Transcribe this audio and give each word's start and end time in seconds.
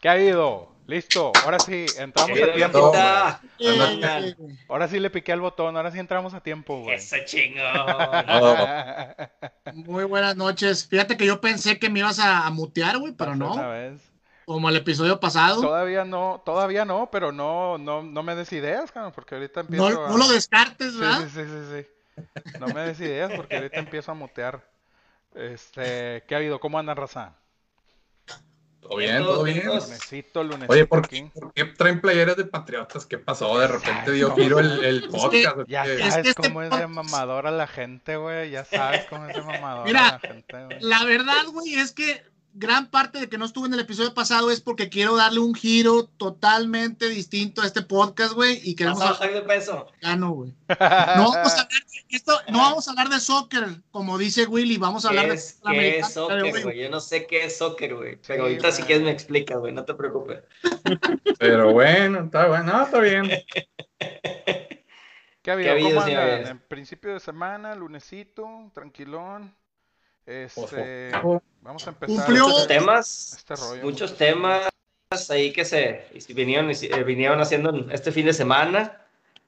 ¿Qué 0.00 0.08
ha 0.08 0.12
habido? 0.12 0.68
Listo, 0.86 1.30
ahora 1.44 1.58
sí, 1.60 1.86
entramos 1.98 2.36
a 2.40 2.52
tiempo. 2.52 2.92
Güey. 3.58 4.36
Ahora 4.68 4.88
sí 4.88 4.98
le 4.98 5.08
piqué 5.10 5.30
el 5.30 5.40
botón, 5.40 5.76
ahora 5.76 5.92
sí 5.92 6.00
entramos 6.00 6.34
a 6.34 6.40
tiempo, 6.40 6.80
güey. 6.82 6.96
Eso 6.96 7.16
chingón. 7.24 7.62
Muy 9.74 10.02
buenas 10.04 10.36
noches. 10.36 10.88
Fíjate 10.88 11.16
que 11.16 11.26
yo 11.26 11.40
pensé 11.40 11.78
que 11.78 11.90
me 11.90 12.00
ibas 12.00 12.18
a, 12.18 12.44
a 12.46 12.50
mutear, 12.50 12.98
güey, 12.98 13.12
pero 13.12 13.36
no. 13.36 13.70
vez. 13.70 14.00
Como 14.46 14.68
el 14.68 14.74
episodio 14.74 15.20
pasado. 15.20 15.60
Todavía 15.60 16.04
no, 16.04 16.42
todavía 16.44 16.84
no, 16.84 17.08
pero 17.12 17.30
no, 17.30 17.78
no, 17.78 18.02
no 18.02 18.22
me 18.24 18.34
des 18.34 18.52
ideas, 18.52 18.90
cabrón, 18.90 19.12
porque 19.14 19.36
ahorita 19.36 19.60
empiezo 19.60 19.90
No, 19.90 20.06
a... 20.06 20.10
no 20.10 20.16
lo 20.16 20.26
descartes, 20.26 20.94
Sí, 20.94 20.98
¿verdad? 20.98 21.20
sí, 21.20 21.28
sí, 21.28 21.44
sí, 21.44 21.84
sí. 21.84 21.86
No 22.58 22.66
me 22.66 22.80
des 22.80 22.98
ideas 23.00 23.30
porque 23.36 23.54
ahorita 23.56 23.78
empiezo 23.78 24.10
a 24.10 24.14
mutear. 24.14 24.68
Este, 25.36 26.24
¿qué 26.26 26.34
ha 26.34 26.38
habido? 26.38 26.58
¿Cómo 26.58 26.80
andan, 26.80 26.96
raza? 26.96 27.36
Todo 28.80 28.96
bien, 28.96 29.22
todo 29.22 29.42
bien. 29.44 29.66
Lunesito, 29.66 30.42
lunesito 30.42 30.72
Oye, 30.72 30.86
¿por 30.86 31.06
qué, 31.06 31.30
por 31.32 31.52
qué 31.52 31.64
traen 31.64 32.00
playeras 32.00 32.36
de 32.36 32.44
patriotas? 32.44 33.06
¿Qué 33.06 33.18
pasó? 33.18 33.58
De 33.58 33.68
repente 33.68 34.12
dio 34.12 34.34
giro 34.34 34.58
el, 34.58 34.84
el 34.84 35.08
podcast. 35.08 35.58
¿o 35.58 35.66
Ya 35.66 35.84
sabes 35.84 36.14
que 36.14 36.28
este 36.30 36.42
cómo 36.42 36.62
es 36.62 36.70
de 36.70 36.86
mamadora 36.86 37.50
la 37.50 37.66
gente, 37.66 38.16
güey. 38.16 38.50
Ya 38.50 38.64
sabes 38.64 39.04
cómo 39.10 39.26
es 39.26 39.36
de 39.36 39.42
mamadora 39.42 39.84
Mira, 39.84 40.02
la 40.02 40.18
gente, 40.18 40.64
güey. 40.64 40.78
La 40.80 41.04
verdad, 41.04 41.46
güey, 41.52 41.74
es 41.74 41.92
que 41.92 42.22
gran 42.52 42.90
parte 42.90 43.18
de 43.20 43.28
que 43.28 43.38
no 43.38 43.44
estuve 43.44 43.68
en 43.68 43.74
el 43.74 43.80
episodio 43.80 44.12
pasado 44.14 44.50
es 44.50 44.60
porque 44.60 44.88
quiero 44.88 45.16
darle 45.16 45.40
un 45.40 45.54
giro 45.54 46.04
totalmente 46.16 47.08
distinto 47.08 47.62
a 47.62 47.66
este 47.66 47.82
podcast, 47.82 48.32
güey, 48.34 48.60
y 48.62 48.74
queremos 48.74 48.98
Vas 48.98 49.08
a 49.08 49.12
bajar 49.12 49.32
de 49.32 49.42
peso. 49.42 49.86
gano, 50.02 50.30
güey. 50.32 50.54
No 50.68 50.76
vamos 51.32 51.52
a 51.54 51.60
hablar 51.62 51.82
de 52.10 52.16
esto, 52.16 52.32
no 52.48 52.58
vamos 52.58 52.88
a 52.88 52.90
hablar 52.90 53.08
de 53.08 53.20
soccer, 53.20 53.64
como 53.92 54.18
dice 54.18 54.46
Willy, 54.46 54.78
vamos 54.78 55.04
a 55.04 55.08
hablar 55.10 55.26
¿Qué 55.26 55.30
de 55.30 55.36
es, 55.36 55.60
qué 55.64 55.98
es 55.98 56.12
soccer, 56.12 56.62
güey. 56.64 56.78
Yo 56.80 56.90
no 56.90 57.00
sé 57.00 57.26
qué 57.26 57.44
es 57.44 57.56
soccer, 57.58 57.94
güey. 57.94 58.16
Pero 58.26 58.44
Sí, 58.44 58.50
ahorita 58.50 58.72
si 58.72 58.82
quieres 58.82 59.04
me 59.04 59.10
explicas, 59.12 59.58
güey. 59.58 59.72
No 59.72 59.84
te 59.84 59.94
preocupes. 59.94 60.42
Pero 61.38 61.72
bueno, 61.72 62.24
está 62.24 62.48
bueno, 62.48 62.64
no, 62.72 62.82
está 62.82 62.98
bien. 63.00 63.30
¿Qué 65.42 65.50
ha 65.50 65.54
habido? 65.54 65.70
ha 65.70 65.72
habido, 65.72 65.88
¿Cómo 65.90 66.02
señores? 66.02 66.34
andan? 66.38 66.50
En 66.52 66.58
principio 66.68 67.12
de 67.14 67.20
semana, 67.20 67.74
lunesito, 67.74 68.70
tranquilón. 68.74 69.54
Este, 70.30 71.10
vamos 71.60 71.86
a 71.86 71.90
empezar. 71.90 72.16
Cumplió. 72.16 72.46
Muchos 72.46 72.66
temas. 72.68 73.32
Este 73.36 73.56
rollo, 73.56 73.82
muchos 73.82 74.16
temas 74.16 74.68
ahí 75.28 75.52
que 75.52 75.64
se 75.64 76.06
vinieron, 76.28 76.70
eh, 76.70 77.04
vinieron 77.04 77.40
haciendo 77.40 77.70
en 77.70 77.90
este 77.90 78.12
fin 78.12 78.26
de 78.26 78.32
semana. 78.32 78.96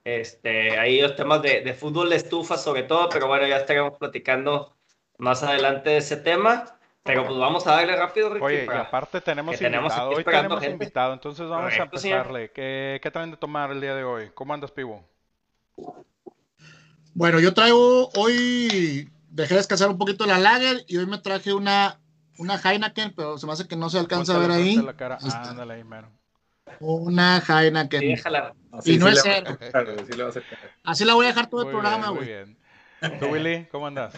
Este, 0.05 0.77
ahí 0.79 1.01
los 1.01 1.15
temas 1.15 1.41
de, 1.43 1.61
de 1.61 1.75
fútbol 1.75 2.11
de 2.11 2.17
estufa 2.17 2.59
sobre 2.59 2.83
todo, 2.83 3.09
pero 3.09 3.29
bueno, 3.29 3.47
ya 3.47 3.59
estaremos 3.59 3.97
platicando 3.97 4.75
más 5.19 5.45
adelante 5.45 5.91
de 5.91 5.99
ese 5.99 6.17
tema. 6.17 6.65
Pero 7.05 7.27
pues 7.27 7.37
vamos 7.37 7.67
a 7.67 7.73
darle 7.73 7.97
rápido, 7.97 8.31
Ricky. 8.31 8.45
Oye, 8.45 8.65
y 8.65 8.69
aparte 8.69 9.21
tenemos 9.21 9.61
invitado. 9.61 10.11
Hoy 10.11 10.25
tenemos 10.25 10.61
gente. 10.61 10.73
invitado, 10.73 11.13
entonces 11.15 11.49
vamos 11.49 11.73
a 11.73 11.77
Correcto, 11.77 11.99
señor. 11.99 12.19
empezarle. 12.19 12.51
¿Qué, 12.53 13.01
¿Qué 13.03 13.11
traen 13.11 13.33
de 13.33 13.37
tomar 13.37 13.73
el 13.73 13.81
día 13.81 13.95
de 13.95 14.05
hoy? 14.05 14.31
¿Cómo 14.35 14.55
andas, 14.55 14.71
Pivo? 14.71 15.05
Bueno, 17.15 17.41
yo 17.41 17.53
traigo 17.55 18.09
hoy, 18.17 19.11
dejé 19.33 19.55
descansar 19.57 19.89
un 19.89 19.99
poquito 19.99 20.27
la 20.27 20.39
lager 20.39 20.85
y 20.87 20.97
hoy 20.99 21.07
me 21.07 21.19
traje 21.19 21.53
una, 21.55 21.99
una 22.39 22.57
Heineken, 22.57 23.13
pero 23.17 23.39
se 23.39 23.47
me 23.47 23.53
hace 23.53 23.67
que 23.67 23.77
no 23.77 23.89
se 23.91 23.99
alcanza 23.99 24.37
a 24.37 24.39
ver 24.39 24.51
ahí. 24.51 24.63
frente 24.75 24.81
a 24.81 24.93
la 24.93 24.97
cara. 24.97 25.19
Ahí 25.21 25.29
está. 25.29 25.51
Ándale 25.51 25.75
ahí, 25.75 25.85
mero. 25.85 26.11
Una 26.81 27.41
Sí, 27.41 27.53
Heineken. 27.53 28.01
déjala. 28.01 28.55
Así 28.71 28.95
Y 28.95 28.99
no 28.99 29.07
sí 29.09 29.13
es 29.15 29.21
cero. 29.23 29.59
güey. 29.59 30.43
Así 30.85 31.05
la 31.05 31.15
voy 31.15 31.27
a 31.27 31.29
dejar 31.29 31.49
todo 31.51 31.63
el 31.63 31.69
programa, 31.69 32.11
bien, 32.13 32.15
muy 32.15 32.25
güey. 32.25 33.09
bien. 33.09 33.21
¿Tú, 33.21 33.27
Willy? 33.27 33.67
¿Cómo 33.71 33.87
andas? 33.87 34.15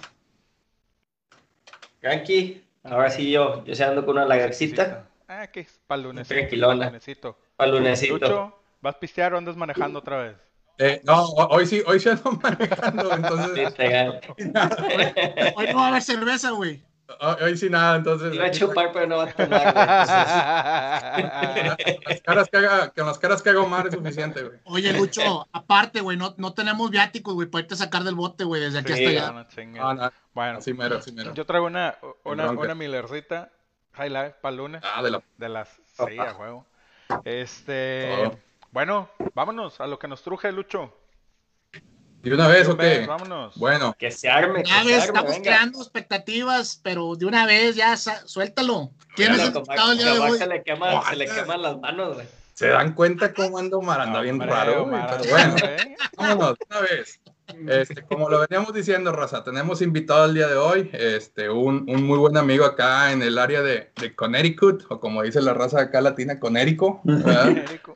Tranqui, 2.00 2.62
ahora 2.82 3.10
sí 3.10 3.31
yo, 3.31 3.64
yo 3.64 3.75
se 3.75 3.84
ando 3.84 4.04
con 4.04 4.16
una 4.16 4.26
lagarcita 4.26 5.08
Ah, 5.26 5.46
que 5.46 5.60
es 5.60 5.81
para 5.86 6.02
lunesito. 6.02 6.34
Tranquilona. 6.34 6.86
lunesito. 6.86 7.38
para 7.56 7.70
lunesito. 7.70 8.60
¿vas 8.82 8.94
a 8.96 9.00
pistear 9.00 9.32
o 9.34 9.38
andas 9.38 9.56
manejando 9.56 10.00
otra 10.00 10.19
vez? 10.22 10.36
Eh, 10.79 11.01
no, 11.05 11.25
ho- 11.25 11.49
hoy 11.51 11.67
sí, 11.67 11.83
hoy 11.87 12.01
sí 12.01 12.09
ando 12.09 12.33
manejando, 12.43 13.12
entonces. 13.15 13.51
Literal. 13.71 14.21
Hoy 15.57 15.67
no 15.73 15.77
va 15.79 15.85
a 15.85 15.89
haber 15.89 16.03
cerveza, 16.03 16.51
güey. 16.51 16.83
Hoy, 17.21 17.35
hoy 17.43 17.57
sí 17.57 17.69
nada, 17.71 17.97
entonces. 17.97 18.35
Iba 18.35 18.47
a 18.47 18.51
chupar, 18.51 18.91
pero 18.93 19.07
no 19.07 19.19
va 19.19 19.25
a 19.25 19.33
tomar, 19.33 19.73
güey. 21.15 22.01
Las 22.07 22.21
caras 22.23 22.49
que 22.51 22.57
haga, 22.57 22.89
con 22.91 23.07
las 23.07 23.19
caras 23.19 23.43
que 23.43 23.51
haga 23.51 23.61
Omar 23.61 23.87
es 23.89 23.95
suficiente, 23.95 24.43
güey. 24.43 24.59
Oye, 24.65 24.93
Lucho, 24.95 25.47
aparte, 25.53 26.01
güey, 26.01 26.17
no, 26.17 26.35
no 26.39 26.55
tenemos 26.55 26.91
viáticos, 26.91 27.35
güey, 27.35 27.47
para 27.49 27.62
irte 27.62 27.75
a 27.75 27.77
sacar 27.77 28.05
del 28.05 28.15
bote, 28.15 28.45
güey, 28.45 28.61
desde 28.62 28.79
aquí 28.81 28.95
Sí, 28.95 29.05
hasta 29.05 29.11
allá. 29.11 29.33
no, 29.33 29.39
no 29.43 29.49
chingues. 29.49 29.81
No, 29.83 29.95
no, 29.95 30.12
Bueno, 30.33 30.59
así 30.59 30.73
mero, 30.75 30.97
así 30.99 31.12
mero. 31.12 31.35
yo 31.35 31.45
traigo 31.47 31.67
una, 31.67 31.95
una, 32.25 32.51
una 32.51 32.75
Millercita 32.75 33.51
High 33.93 34.11
Life 34.11 34.35
para 34.41 34.56
lunes. 34.56 34.83
Ah, 34.85 35.03
de 35.03 35.11
la. 35.11 35.23
De 35.37 35.49
las 35.49 35.69
sí, 35.69 36.19
a 36.19 36.33
juego. 36.33 36.67
Este, 37.25 38.09
Todo. 38.17 38.39
Bueno, 38.75 39.09
vámonos 39.35 39.81
a 39.81 39.87
lo 39.87 40.01
que 40.01 40.09
nos 40.09 40.21
truje, 40.23 40.51
Lucho. 40.51 40.93
¿Y 42.25 42.29
de 42.29 42.35
una 42.35 42.49
vez 42.49 42.69
o 42.69 42.77
qué? 42.77 43.07
Vámonos. 43.07 43.55
Bueno, 43.57 43.95
Que 43.97 44.11
se 44.11 44.29
arme, 44.29 44.65
que 44.65 44.71
Una 44.73 44.83
se 44.83 44.95
arme, 44.95 44.97
estamos 44.97 45.31
venga. 45.31 45.43
creando 45.43 45.79
expectativas, 45.81 46.81
pero 46.83 47.15
de 47.15 47.25
una 47.27 47.47
vez 47.47 47.77
ya 47.77 47.97
suéltalo. 47.97 48.91
¿Quién 49.15 49.33
es 49.33 49.41
el 49.43 49.47
invitado 49.55 49.93
el 49.93 49.99
día 49.99 50.12
de 50.15 50.19
Max 50.19 50.33
hoy? 50.33 50.39
se 50.39 50.47
le 50.49 50.62
queman, 50.65 51.03
se 51.05 51.17
le 51.17 51.27
queman 51.27 51.62
las 51.62 51.79
manos, 51.79 52.15
güey. 52.15 52.27
¿se 52.55 52.69
dan 52.69 52.95
cuenta 52.95 53.33
cómo 53.33 53.59
anda 53.59 53.77
Omar? 53.77 54.01
Anda 54.01 54.21
bien 54.23 54.35
Hombre, 54.35 54.51
raro, 54.51 54.85
güey, 54.87 54.95
Omar, 55.01 55.17
pero 55.19 55.31
bueno. 55.31 55.56
¿eh? 55.59 55.97
Vámonos, 56.17 56.56
una 56.69 56.81
vez. 56.81 57.21
Este, 57.69 58.02
como 58.02 58.29
lo 58.31 58.41
veníamos 58.41 58.73
diciendo, 58.73 59.12
Raza, 59.12 59.44
tenemos 59.44 59.82
invitado 59.82 60.25
el 60.25 60.35
día 60.35 60.49
de 60.49 60.56
hoy, 60.56 60.91
este, 60.93 61.50
un, 61.50 61.85
un 61.88 62.02
muy 62.05 62.19
buen 62.19 62.37
amigo 62.37 62.64
acá 62.64 63.12
en 63.12 63.23
el 63.23 63.38
área 63.38 63.62
de, 63.62 63.93
de 64.00 64.14
Connecticut, 64.14 64.85
o 64.88 64.99
como 64.99 65.23
dice 65.23 65.43
la 65.43 65.52
raza 65.52 65.81
acá 65.81 66.00
latina, 66.00 66.41
Conérico. 66.41 67.02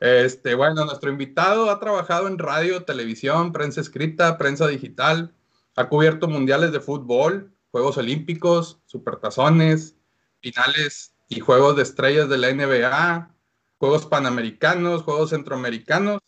Este, 0.01 0.55
bueno, 0.55 0.85
nuestro 0.85 1.09
invitado 1.09 1.69
ha 1.69 1.79
trabajado 1.79 2.27
en 2.27 2.37
radio, 2.37 2.83
televisión, 2.83 3.51
prensa 3.51 3.81
escrita, 3.81 4.37
prensa 4.37 4.67
digital, 4.67 5.33
ha 5.75 5.89
cubierto 5.89 6.27
mundiales 6.27 6.71
de 6.71 6.79
fútbol, 6.79 7.51
Juegos 7.71 7.97
Olímpicos, 7.97 8.79
Supertazones, 8.85 9.95
finales 10.41 11.15
y 11.27 11.39
Juegos 11.39 11.75
de 11.75 11.83
Estrellas 11.83 12.29
de 12.29 12.37
la 12.37 12.53
NBA, 12.53 13.35
Juegos 13.77 14.05
Panamericanos, 14.05 15.03
Juegos 15.03 15.31
Centroamericanos. 15.31 16.19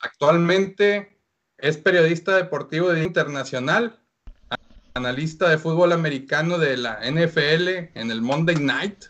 Actualmente 0.00 1.13
es 1.58 1.76
periodista 1.76 2.36
deportivo 2.36 2.90
de 2.90 3.04
internacional, 3.04 3.98
analista 4.94 5.48
de 5.48 5.58
fútbol 5.58 5.92
americano 5.92 6.58
de 6.58 6.76
la 6.76 7.00
NFL 7.02 7.68
en 7.94 8.10
el 8.10 8.22
Monday 8.22 8.56
Night, 8.56 9.06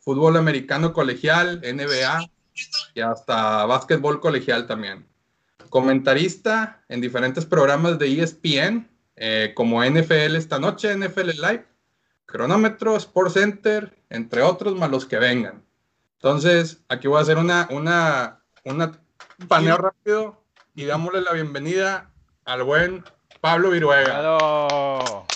fútbol 0.00 0.36
americano 0.36 0.92
colegial, 0.92 1.60
NBA 1.62 2.28
y 2.94 3.00
hasta 3.00 3.64
básquetbol 3.66 4.20
colegial 4.20 4.66
también. 4.66 5.06
Comentarista 5.70 6.84
en 6.88 7.00
diferentes 7.00 7.46
programas 7.46 7.98
de 7.98 8.20
ESPN, 8.20 8.88
eh, 9.16 9.52
como 9.54 9.82
NFL 9.82 10.36
esta 10.36 10.58
noche, 10.58 10.94
NFL 10.94 11.30
Live, 11.30 11.66
Cronómetro, 12.26 12.96
Sports 12.96 13.34
Center, 13.34 13.96
entre 14.10 14.42
otros, 14.42 14.76
más 14.76 14.90
los 14.90 15.06
que 15.06 15.18
vengan. 15.18 15.64
Entonces, 16.14 16.82
aquí 16.88 17.08
voy 17.08 17.18
a 17.18 17.22
hacer 17.22 17.38
una, 17.38 17.68
una, 17.70 18.42
una 18.64 18.92
paneo 19.48 19.76
rápido 19.76 20.41
y 20.74 20.84
dámosle 20.84 21.20
la 21.20 21.32
bienvenida 21.32 22.10
al 22.44 22.62
buen 22.62 23.04
Pablo 23.40 23.70
Viruega. 23.70 24.20
Bravo. 24.20 25.26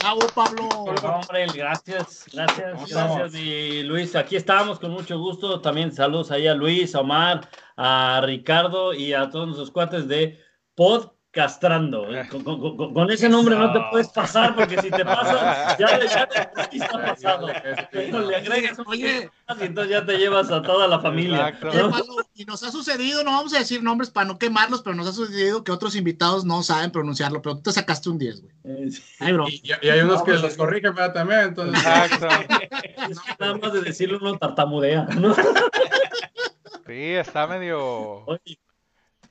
Bravo, 0.00 0.20
Pablo. 0.34 0.68
No, 1.02 1.16
hombre, 1.16 1.46
gracias, 1.54 2.26
gracias, 2.32 2.88
gracias, 2.88 3.32
mi 3.32 3.82
Luis. 3.82 4.14
Aquí 4.14 4.36
estábamos 4.36 4.78
con 4.78 4.92
mucho 4.92 5.18
gusto. 5.18 5.60
También 5.60 5.92
saludos 5.92 6.30
ahí 6.30 6.46
a 6.46 6.54
Luis, 6.54 6.94
a 6.94 7.00
Omar, 7.00 7.48
a 7.76 8.20
Ricardo 8.24 8.94
y 8.94 9.12
a 9.12 9.28
todos 9.30 9.46
nuestros 9.46 9.70
cuates 9.70 10.06
de 10.06 10.38
Podcast 10.74 11.15
castrando. 11.36 12.06
Con, 12.30 12.42
con- 12.42 12.76
con- 12.78 12.94
con 12.94 13.10
ese 13.10 13.28
nombre 13.28 13.54
no 13.56 13.70
te 13.70 13.78
puedes 13.90 14.08
pasar 14.08 14.56
porque 14.56 14.80
si 14.80 14.90
te 14.90 15.04
pasas, 15.04 15.76
ya, 15.78 16.00
ya 16.00 16.26
te 16.26 16.76
está 16.78 16.90
pasado. 16.92 17.46
Pero 17.92 18.20
le 18.22 18.36
agregas 18.36 18.78
un 18.78 18.94
y 18.96 19.04
entonces 19.60 19.90
ya 19.92 20.04
te 20.06 20.16
llevas 20.16 20.50
a 20.50 20.62
toda 20.62 20.88
la 20.88 20.98
familia. 20.98 21.54
Y 22.34 22.46
nos 22.46 22.62
ha 22.62 22.70
sucedido, 22.72 23.22
no 23.22 23.32
vamos 23.32 23.52
a 23.54 23.58
decir 23.58 23.82
nombres 23.82 24.08
para 24.10 24.26
no 24.26 24.38
quemarlos, 24.38 24.80
pero 24.82 24.96
nos 24.96 25.06
ha 25.06 25.12
sucedido 25.12 25.62
que 25.62 25.72
otros 25.72 25.94
invitados 25.94 26.46
no 26.46 26.62
saben 26.62 26.90
pronunciarlo, 26.90 27.42
pero 27.42 27.56
tú 27.56 27.62
te 27.64 27.72
sacaste 27.72 28.08
un 28.08 28.16
10, 28.18 28.40
güey. 28.40 28.54
Eh, 28.64 28.90
sí. 28.90 29.02
Ay, 29.20 29.32
bro. 29.34 29.46
Y, 29.48 29.62
y 29.82 29.88
hay 29.90 30.00
unos 30.00 30.22
que 30.22 30.32
los 30.32 30.56
corrigen 30.56 30.94
¿verdad? 30.94 31.12
también, 31.12 31.40
entonces. 31.40 31.78
Exacto. 31.78 32.28
Es 33.10 33.20
que 33.20 33.36
nada 33.38 33.56
más 33.58 33.72
de 33.74 33.82
decirlo 33.82 34.18
uno 34.20 34.36
tartamudea. 34.38 35.04
¿no? 35.04 35.34
Sí, 35.34 37.12
está 37.14 37.46
medio. 37.46 38.24
Oye, 38.26 38.58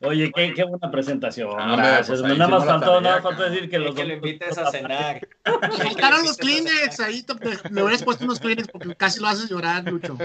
oye, 0.05 0.31
qué, 0.35 0.53
qué 0.53 0.63
buena 0.63 0.89
presentación. 0.91 1.49
Ah, 1.59 1.75
Gracias. 1.77 2.21
pues 2.21 2.37
nada 2.37 2.47
más 2.49 2.65
faltó, 2.65 3.01
nada 3.01 3.15
más 3.15 3.23
faltó 3.23 3.43
decir 3.49 3.69
que 3.69 3.79
los 3.79 3.93
que 3.95 4.05
lo 4.05 4.13
invites 4.13 4.57
a 4.57 4.71
cenar. 4.71 5.27
Me 5.61 5.77
faltaron 5.85 6.23
los 6.23 6.37
Kleenex, 6.37 6.99
ahí 6.99 7.23
te- 7.23 7.35
te- 7.35 7.69
le 7.69 7.81
hubieras 7.83 8.03
puesto 8.03 8.23
unos 8.25 8.39
Kleenex 8.39 8.67
porque 8.67 8.95
casi 8.95 9.19
lo 9.19 9.27
haces 9.27 9.49
llorar, 9.49 9.83
Lucho. 9.83 10.17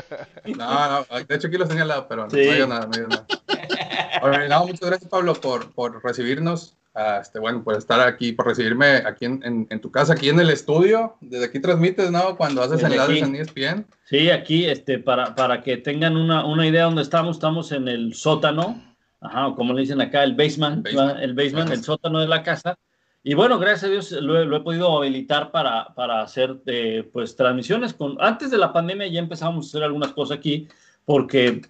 No, 0.57 1.05
no, 1.11 1.19
de 1.27 1.35
hecho 1.35 1.49
aquí 1.49 1.57
lo 1.59 1.67
tenía 1.67 1.83
al 1.83 1.89
lado, 1.89 2.07
pero 2.09 2.25
no, 2.25 2.31
Sí. 2.31 2.45
no 2.47 2.53
digo 2.53 2.67
nada, 2.67 2.87
no 2.87 2.93
digo 2.93 3.09
nada. 3.09 4.49
No, 4.49 4.67
muchas 4.67 4.89
gracias 4.89 5.11
Pablo 5.11 5.35
por, 5.35 5.73
por 5.73 6.03
recibirnos, 6.05 6.77
ah, 6.95 7.19
este, 7.23 7.39
bueno, 7.39 7.63
por 7.65 7.77
estar 7.77 8.01
aquí, 8.01 8.33
por 8.33 8.47
recibirme 8.47 8.97
aquí 9.07 9.25
en, 9.25 9.41
en- 9.45 9.67
en 9.71 9.81
tu 9.81 9.91
casa, 9.91 10.13
aquí 10.15 10.29
en 10.29 10.41
el 10.41 10.51
estudio. 10.51 11.17
Desde 11.21 11.47
aquí 11.47 11.61
transmites, 11.61 12.11
¿no? 12.11 12.37
Cuando 12.37 12.63
haces 12.63 12.81
Desde 12.83 12.89
enlaces 12.95 13.23
aquí. 13.23 13.31
en 13.31 13.37
ESPN. 13.37 13.87
Sí, 14.05 14.31
aquí, 14.31 14.67
este, 14.67 14.99
para, 14.99 15.35
para 15.35 15.63
que 15.63 15.77
tengan 15.77 16.17
una, 16.17 16.45
una 16.45 16.67
idea 16.67 16.85
dónde 16.85 17.03
estamos, 17.03 17.37
estamos 17.37 17.73
en 17.73 17.89
el 17.89 18.15
sótano, 18.15 18.83
ajá, 19.21 19.49
o 19.49 19.55
como 19.55 19.73
le 19.75 19.81
dicen 19.83 20.01
acá, 20.01 20.25
el 20.25 20.35
basement, 20.35 20.83
Basement. 20.85 21.17
¿va? 21.17 21.23
el 21.23 21.35
basement, 21.35 21.71
el 21.71 21.83
sótano 21.83 22.21
de 22.21 22.29
la 22.29 22.43
casa. 22.43 22.79
Y 23.23 23.35
bueno, 23.35 23.59
gracias 23.59 23.85
a 23.85 23.89
Dios 23.89 24.13
lo 24.13 24.41
he, 24.41 24.47
lo 24.47 24.57
he 24.57 24.61
podido 24.61 24.97
habilitar 24.97 25.51
para, 25.51 25.95
para 25.95 26.23
hacer 26.23 26.59
eh, 26.67 27.09
pues 27.13 27.37
transmisiones. 27.37 27.93
Con, 27.93 28.17
antes 28.21 28.51
de 28.51 28.57
la 28.57 28.73
pandemia 28.73 29.07
ya 29.09 29.21
empezamos 29.21 29.67
a 29.67 29.69
hacer 29.69 29.83
algunas 29.83 30.13
cosas 30.13 30.39
aquí, 30.39 30.69
porque, 31.05 31.61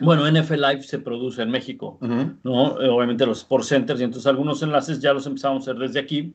bueno, 0.00 0.26
NFL 0.28 0.54
Live 0.60 0.82
se 0.82 0.98
produce 0.98 1.42
en 1.42 1.50
México. 1.50 1.96
¿no? 2.42 2.80
Eh, 2.82 2.88
Obviamente 2.88 3.24
los 3.24 3.38
Sport 3.38 3.64
Centers 3.64 4.00
y 4.00 4.04
entonces 4.04 4.26
algunos 4.26 4.62
enlaces 4.62 5.00
ya 5.00 5.12
los 5.12 5.26
empezamos 5.26 5.68
a 5.68 5.70
hacer 5.70 5.80
desde 5.80 6.00
aquí, 6.00 6.34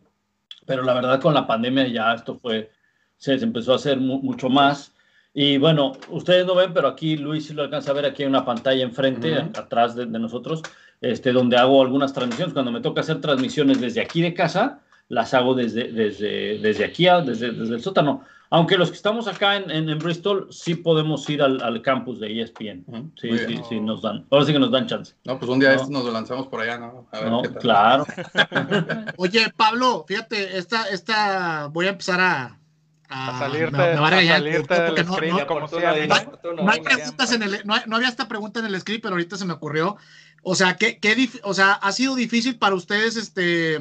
pero 0.66 0.84
la 0.84 0.94
verdad 0.94 1.20
con 1.20 1.34
la 1.34 1.46
pandemia 1.46 1.88
ya 1.90 2.14
esto 2.14 2.40
fue, 2.40 2.72
se, 3.18 3.38
se 3.38 3.44
empezó 3.44 3.74
a 3.74 3.76
hacer 3.76 4.00
mu- 4.00 4.22
mucho 4.22 4.48
más. 4.48 4.95
Y 5.38 5.58
bueno, 5.58 5.92
ustedes 6.10 6.46
no 6.46 6.56
ven, 6.56 6.74
pero 6.74 6.88
aquí 6.88 7.18
Luis 7.18 7.48
sí 7.48 7.54
lo 7.54 7.64
alcanza 7.64 7.92
a 7.92 7.94
ver, 7.94 8.06
aquí 8.06 8.24
hay 8.24 8.30
una 8.30 8.46
pantalla 8.46 8.82
enfrente, 8.84 9.36
atrás 9.36 9.94
de, 9.94 10.06
de 10.06 10.18
nosotros, 10.18 10.62
este, 11.02 11.34
donde 11.34 11.58
hago 11.58 11.82
algunas 11.82 12.14
transmisiones. 12.14 12.54
Cuando 12.54 12.72
me 12.72 12.80
toca 12.80 13.02
hacer 13.02 13.20
transmisiones 13.20 13.82
desde 13.82 14.00
aquí 14.02 14.22
de 14.22 14.34
casa, 14.34 14.80
las 15.10 15.34
hago 15.34 15.54
desde, 15.54 15.92
desde, 15.92 16.58
desde 16.60 16.86
aquí, 16.86 17.08
a- 17.10 17.20
desde, 17.20 17.52
desde 17.52 17.76
el 17.76 17.82
sótano. 17.84 18.24
Aunque 18.50 18.78
los 18.78 18.90
que 18.92 18.96
estamos 18.96 19.28
acá 19.28 19.58
en, 19.58 19.70
en, 19.72 19.90
en 19.90 20.00
Bristol 20.00 20.48
sí 20.52 20.76
podemos 20.76 21.30
ir 21.30 21.42
al, 21.42 21.62
al 21.62 21.82
campus 21.82 22.20
de 22.22 22.42
ESPN. 22.42 22.86
Sí, 23.20 23.28
muy 23.28 23.38
sí, 23.40 23.46
bien. 23.48 23.64
sí, 23.68 23.80
nos 23.82 24.02
dan. 24.04 24.26
Ahora 24.30 24.46
sí 24.46 24.54
que 24.54 24.60
nos 24.60 24.72
dan 24.72 24.88
chance. 24.88 25.16
No, 25.26 25.38
pues 25.38 25.52
un 25.52 25.60
día 25.60 25.70
No. 25.70 25.76
estos 25.76 25.90
nos 25.90 26.06
lo 26.06 26.12
lanzamos 26.12 26.48
por 26.48 26.62
allá, 26.62 26.78
¿no? 26.78 27.08
A 27.12 27.20
ver 27.20 27.30
No, 27.30 27.42
qué 27.42 27.50
tal. 27.50 27.58
claro. 27.62 28.06
Oye, 29.18 29.52
Pablo, 29.58 30.06
fíjate, 30.08 30.58
esta, 30.58 30.88
esta, 30.90 31.68
voy 31.74 31.88
a 31.88 31.90
empezar 31.90 32.22
a... 32.22 32.60
A 33.10 33.38
salirte, 33.40 33.72
me- 33.78 33.78
me 33.94 33.96
va 34.00 34.04
a 34.04 34.08
a 34.08 34.10
regañar 34.10 34.38
el 34.38 34.44
salirte 34.44 34.68
productor 34.68 34.78
del 34.78 34.88
porque 34.88 35.04
no- 35.04 35.14
screen, 35.14 35.36
no- 35.38 35.48
como 35.48 35.60
Oportuno, 35.66 35.94
siempre. 35.94 36.18
oportuno. 36.28 36.64
No 36.64 36.72
hay 36.72 36.78
Como 36.80 36.90
preguntas 36.96 37.32
en 37.32 37.38
siempre. 37.40 37.60
el, 37.62 37.68
no, 37.68 37.74
hay- 37.76 37.82
no 37.88 37.96
había 37.96 38.08
esta 38.10 38.28
pregunta 38.28 38.60
en 38.60 38.66
el 38.66 38.80
script, 38.82 39.04
pero 39.04 39.16
ahorita 39.16 39.38
se 39.38 39.46
me 39.46 39.54
ocurrió. 39.54 39.98
O 40.44 40.56
sea, 40.56 40.76
¿qué, 40.78 41.00
o 41.44 41.54
sea, 41.54 41.74
ha 41.74 41.92
sido 41.92 42.16
difícil 42.16 42.58
para 42.58 42.76
ustedes 42.76 43.16
este, 43.16 43.80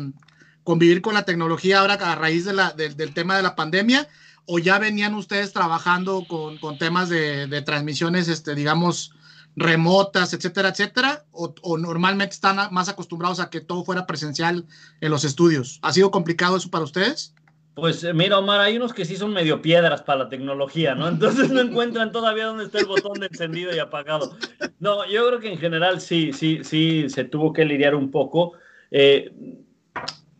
convivir 0.63 1.03
con 1.03 1.15
la 1.15 1.25
tecnología 1.25 1.81
ahora 1.81 1.95
a 1.95 2.15
raíz 2.15 2.45
de 2.45 2.53
la, 2.55 2.71
del- 2.73 2.97
del 2.97 3.13
tema 3.15 3.37
de 3.37 3.43
la 3.43 3.55
pandemia? 3.57 4.09
¿O 4.47 4.59
ya 4.59 4.79
venían 4.79 5.15
ustedes 5.15 5.53
trabajando 5.55 6.27
con, 6.29 6.59
con 6.59 6.77
temas 6.79 7.09
de, 7.09 7.47
de 7.47 7.63
transmisiones, 7.63 8.29
este, 8.29 8.55
digamos, 8.55 9.15
remotas, 9.57 10.33
etcétera, 10.35 10.69
etcétera? 10.71 11.25
O, 11.33 11.55
o 11.63 11.79
normalmente 11.79 12.35
están 12.35 12.59
más 12.73 12.89
acostumbrados 12.89 13.41
a 13.41 13.49
que 13.51 13.61
todo 13.61 13.85
fuera 13.85 14.07
presencial 14.07 14.67
en 15.01 15.11
los 15.11 15.25
estudios? 15.25 15.79
¿Ha 15.83 15.93
sido 15.93 16.11
complicado 16.11 16.57
eso 16.57 16.71
para 16.71 16.85
ustedes? 16.85 17.33
Pues 17.75 18.05
eh, 18.05 18.15
mira, 18.15 18.39
Omar, 18.39 18.61
hay 18.61 18.77
unos 18.77 18.93
que 18.95 19.05
sí 19.05 19.17
son 19.17 19.33
medio 19.33 19.61
piedras 19.61 20.03
para 20.03 20.21
la 20.25 20.29
tecnología, 20.29 20.95
¿no? 20.95 21.09
Entonces 21.09 21.51
no 21.51 21.61
encuentran 21.61 22.13
todavía 22.13 22.47
dónde 22.47 22.65
está 22.65 22.79
el 22.79 22.87
botón 22.87 23.19
de 23.21 23.27
encendido 23.27 23.75
y 23.75 23.79
apagado. 23.81 24.37
No, 24.79 25.05
yo 25.07 25.27
creo 25.27 25.41
que 25.41 25.53
en 25.53 25.59
general 25.59 26.01
sí, 26.01 26.33
sí, 26.33 26.61
sí, 26.63 27.09
se 27.09 27.25
tuvo 27.25 27.53
que 27.53 27.65
lidiar 27.65 27.95
un 27.97 28.11
poco. 28.11 28.53
Eh, 28.91 29.33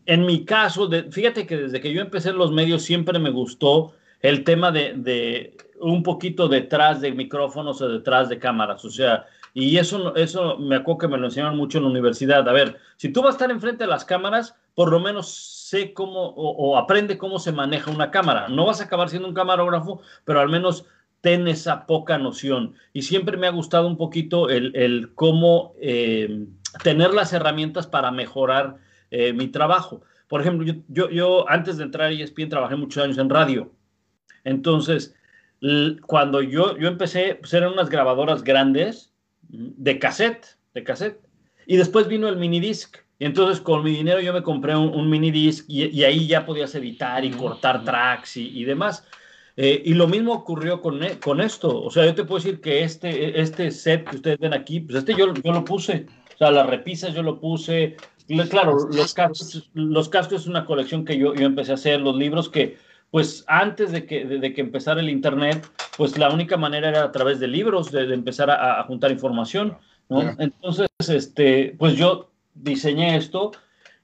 en 0.05 0.25
mi 0.25 0.45
caso, 0.45 0.87
de- 0.87 1.11
fíjate 1.11 1.45
que 1.45 1.57
desde 1.57 1.81
que 1.81 1.91
yo 1.91 2.01
empecé 2.01 2.29
en 2.29 2.37
los 2.37 2.51
medios 2.51 2.83
siempre 2.83 3.19
me 3.19 3.31
gustó 3.31 3.93
el 4.21 4.43
tema 4.43 4.71
de, 4.71 4.93
de 4.95 5.57
un 5.79 6.03
poquito 6.03 6.47
detrás 6.47 7.01
de 7.01 7.11
micrófonos 7.11 7.81
o 7.81 7.89
detrás 7.89 8.29
de 8.29 8.39
cámaras, 8.39 8.83
o 8.85 8.89
sea, 8.89 9.25
y 9.53 9.77
eso, 9.77 10.15
eso 10.15 10.57
me 10.57 10.75
acuerdo 10.75 10.97
que 10.99 11.07
me 11.07 11.17
lo 11.17 11.25
enseñaron 11.27 11.55
mucho 11.57 11.77
en 11.77 11.85
la 11.85 11.89
universidad. 11.89 12.47
A 12.47 12.51
ver, 12.53 12.77
si 12.97 13.09
tú 13.09 13.21
vas 13.21 13.29
a 13.29 13.37
estar 13.37 13.51
enfrente 13.51 13.83
de 13.85 13.89
las 13.89 14.03
cámaras, 14.03 14.55
por 14.73 14.91
lo 14.91 14.99
menos 14.99 15.27
sé 15.69 15.93
cómo 15.93 16.27
o, 16.27 16.51
o 16.51 16.77
aprende 16.77 17.17
cómo 17.17 17.39
se 17.39 17.51
maneja 17.51 17.89
una 17.91 18.11
cámara. 18.11 18.47
No 18.49 18.65
vas 18.65 18.81
a 18.81 18.85
acabar 18.85 19.09
siendo 19.09 19.27
un 19.27 19.33
camarógrafo, 19.33 20.01
pero 20.23 20.39
al 20.39 20.49
menos 20.49 20.85
ten 21.21 21.47
esa 21.47 21.87
poca 21.87 22.19
noción. 22.19 22.75
Y 22.93 23.01
siempre 23.01 23.35
me 23.35 23.47
ha 23.47 23.51
gustado 23.51 23.87
un 23.87 23.97
poquito 23.97 24.49
el, 24.49 24.75
el 24.75 25.13
cómo 25.15 25.73
eh, 25.81 26.45
tener 26.83 27.15
las 27.15 27.33
herramientas 27.33 27.87
para 27.87 28.11
mejorar 28.11 28.77
eh, 29.09 29.33
mi 29.33 29.47
trabajo. 29.47 30.03
Por 30.27 30.41
ejemplo, 30.41 30.71
yo, 30.87 31.09
yo, 31.09 31.49
antes 31.49 31.77
de 31.77 31.83
entrar 31.83 32.09
a 32.09 32.11
ESPN 32.11 32.49
trabajé 32.49 32.75
muchos 32.75 33.03
años 33.03 33.17
en 33.17 33.31
radio. 33.31 33.71
Entonces, 34.43 35.15
cuando 36.05 36.43
yo, 36.43 36.77
yo 36.77 36.87
empecé, 36.87 37.35
pues 37.35 37.53
eran 37.55 37.73
unas 37.73 37.89
grabadoras 37.89 38.43
grandes 38.43 39.11
mm, 39.49 39.69
de 39.77 39.97
cassette, 39.97 40.45
de 40.75 40.83
cassette. 40.83 41.19
Y 41.65 41.77
después 41.77 42.07
vino 42.07 42.27
el 42.27 42.37
minidisc. 42.37 43.04
Y 43.17 43.25
entonces 43.25 43.61
con 43.61 43.83
mi 43.83 43.91
dinero 43.91 44.19
yo 44.19 44.33
me 44.33 44.43
compré 44.43 44.75
un, 44.75 44.89
un 44.89 45.09
minidisc 45.09 45.65
y, 45.69 45.85
y 45.85 46.03
ahí 46.03 46.27
ya 46.27 46.45
podías 46.45 46.75
editar 46.75 47.23
y 47.23 47.31
cortar 47.31 47.83
tracks 47.83 48.37
y, 48.37 48.49
y 48.59 48.63
demás. 48.65 49.07
Eh, 49.57 49.81
y 49.85 49.93
lo 49.93 50.07
mismo 50.07 50.33
ocurrió 50.33 50.81
con, 50.81 51.01
e- 51.01 51.17
con 51.19 51.39
esto. 51.39 51.81
O 51.81 51.89
sea, 51.89 52.05
yo 52.05 52.13
te 52.13 52.25
puedo 52.25 52.43
decir 52.43 52.59
que 52.59 52.83
este, 52.83 53.39
este 53.39 53.71
set 53.71 54.09
que 54.09 54.17
ustedes 54.17 54.39
ven 54.39 54.53
aquí, 54.53 54.81
pues 54.81 54.97
este 54.97 55.15
yo, 55.15 55.33
yo 55.33 55.51
lo 55.53 55.63
puse. 55.63 56.07
O 56.33 56.37
sea, 56.37 56.51
las 56.51 56.67
repisas 56.67 57.13
yo 57.13 57.23
lo 57.23 57.39
puse. 57.39 57.95
Claro, 58.49 58.75
los 58.91 59.13
cascos, 59.13 59.69
los 59.73 60.09
cascos 60.09 60.41
es 60.41 60.47
una 60.47 60.65
colección 60.65 61.05
que 61.05 61.17
yo, 61.17 61.33
yo 61.35 61.45
empecé 61.45 61.71
a 61.71 61.75
hacer, 61.75 62.01
los 62.01 62.17
libros 62.17 62.49
que, 62.49 62.77
pues 63.11 63.45
antes 63.47 63.91
de 63.93 64.05
que, 64.05 64.25
de, 64.25 64.39
de 64.39 64.53
que 64.53 64.61
empezara 64.61 64.99
el 64.99 65.09
Internet, 65.09 65.65
pues 65.95 66.17
la 66.17 66.29
única 66.31 66.57
manera 66.57 66.89
era 66.89 67.03
a 67.03 67.11
través 67.13 67.39
de 67.39 67.47
libros, 67.47 67.91
de, 67.91 68.07
de 68.07 68.13
empezar 68.13 68.49
a, 68.49 68.81
a 68.81 68.83
juntar 68.83 69.11
información. 69.11 69.77
¿no? 70.09 70.35
Entonces, 70.39 70.89
este, 71.07 71.75
pues 71.77 71.95
yo 71.95 72.31
diseñé 72.55 73.17
esto 73.17 73.51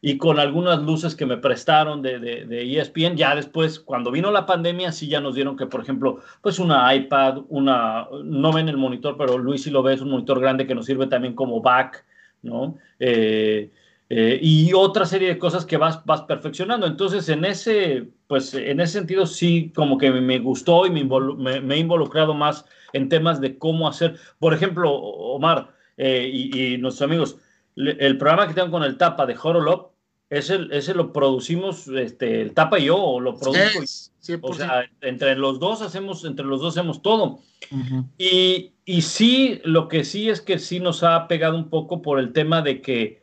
y 0.03 0.17
con 0.17 0.39
algunas 0.39 0.81
luces 0.81 1.15
que 1.15 1.25
me 1.27 1.37
prestaron 1.37 2.01
de, 2.01 2.19
de, 2.19 2.45
de 2.45 2.61
E 2.63 2.79
ESPN, 2.79 3.15
ya 3.15 3.35
después, 3.35 3.79
cuando 3.79 4.11
vino 4.11 4.31
la 4.31 4.45
pandemia, 4.47 4.91
sí 4.91 5.07
ya 5.07 5.21
nos 5.21 5.35
dieron 5.35 5.55
que, 5.55 5.67
por 5.67 5.81
ejemplo, 5.81 6.19
pues 6.41 6.57
una 6.59 6.93
iPad, 6.95 7.43
una, 7.49 8.07
no 8.23 8.51
ven 8.51 8.67
el 8.67 8.77
monitor, 8.77 9.15
pero 9.17 9.37
Luis 9.37 9.63
sí 9.63 9.69
lo 9.69 9.83
ve, 9.83 9.93
es 9.93 10.01
un 10.01 10.09
monitor 10.09 10.39
grande 10.39 10.65
que 10.65 10.73
nos 10.75 10.87
sirve 10.87 11.05
también 11.07 11.35
como 11.35 11.61
back, 11.61 12.03
¿no? 12.41 12.77
Eh, 12.99 13.69
eh, 14.09 14.39
y 14.41 14.73
otra 14.73 15.05
serie 15.05 15.29
de 15.29 15.37
cosas 15.37 15.65
que 15.65 15.77
vas, 15.77 16.03
vas 16.05 16.23
perfeccionando. 16.23 16.85
Entonces, 16.87 17.29
en 17.29 17.45
ese, 17.45 18.09
pues, 18.27 18.53
en 18.55 18.79
ese 18.81 18.93
sentido, 18.93 19.25
sí, 19.27 19.71
como 19.73 19.97
que 19.99 20.11
me, 20.11 20.39
gustó 20.39 20.85
y 20.85 20.89
me, 20.89 21.01
involu- 21.05 21.37
me 21.61 21.75
he 21.75 21.77
involucrado 21.77 22.33
más 22.33 22.65
en 22.91 23.07
temas 23.07 23.39
de 23.39 23.57
cómo 23.57 23.87
hacer, 23.87 24.15
por 24.39 24.53
ejemplo, 24.53 24.91
Omar 24.91 25.73
eh, 25.97 26.29
y, 26.31 26.73
y 26.73 26.77
nuestros 26.77 27.07
amigos, 27.07 27.37
le- 27.75 27.97
el 28.05 28.17
programa 28.17 28.47
que 28.47 28.53
tengo 28.53 28.71
con 28.71 28.83
el 28.83 28.97
Tapa 28.97 29.25
de 29.25 29.35
Horolop, 29.41 29.91
ese, 30.29 30.59
ese 30.71 30.93
lo 30.93 31.11
producimos, 31.11 31.87
este, 31.89 32.41
el 32.41 32.53
Tapa 32.53 32.79
y 32.79 32.85
yo, 32.85 32.97
o 32.97 33.19
lo 33.19 33.37
produzco. 33.37 33.81
Es 33.83 34.13
100%. 34.21 34.39
O 34.43 34.53
sea, 34.53 34.85
entre 35.01 35.35
los 35.35 35.59
dos 35.59 35.81
hacemos, 35.81 36.23
entre 36.25 36.45
los 36.45 36.61
dos 36.61 36.77
hacemos 36.77 37.01
todo. 37.01 37.39
Ujú. 37.71 38.05
Y, 38.17 38.71
y 38.85 39.01
sí, 39.01 39.59
lo 39.65 39.87
que 39.87 40.03
sí 40.05 40.29
es 40.29 40.39
que 40.41 40.57
sí 40.59 40.79
nos 40.79 41.03
ha 41.03 41.27
pegado 41.27 41.57
un 41.57 41.69
poco 41.69 42.01
por 42.01 42.19
el 42.19 42.31
tema 42.33 42.61
de 42.61 42.81
que 42.81 43.21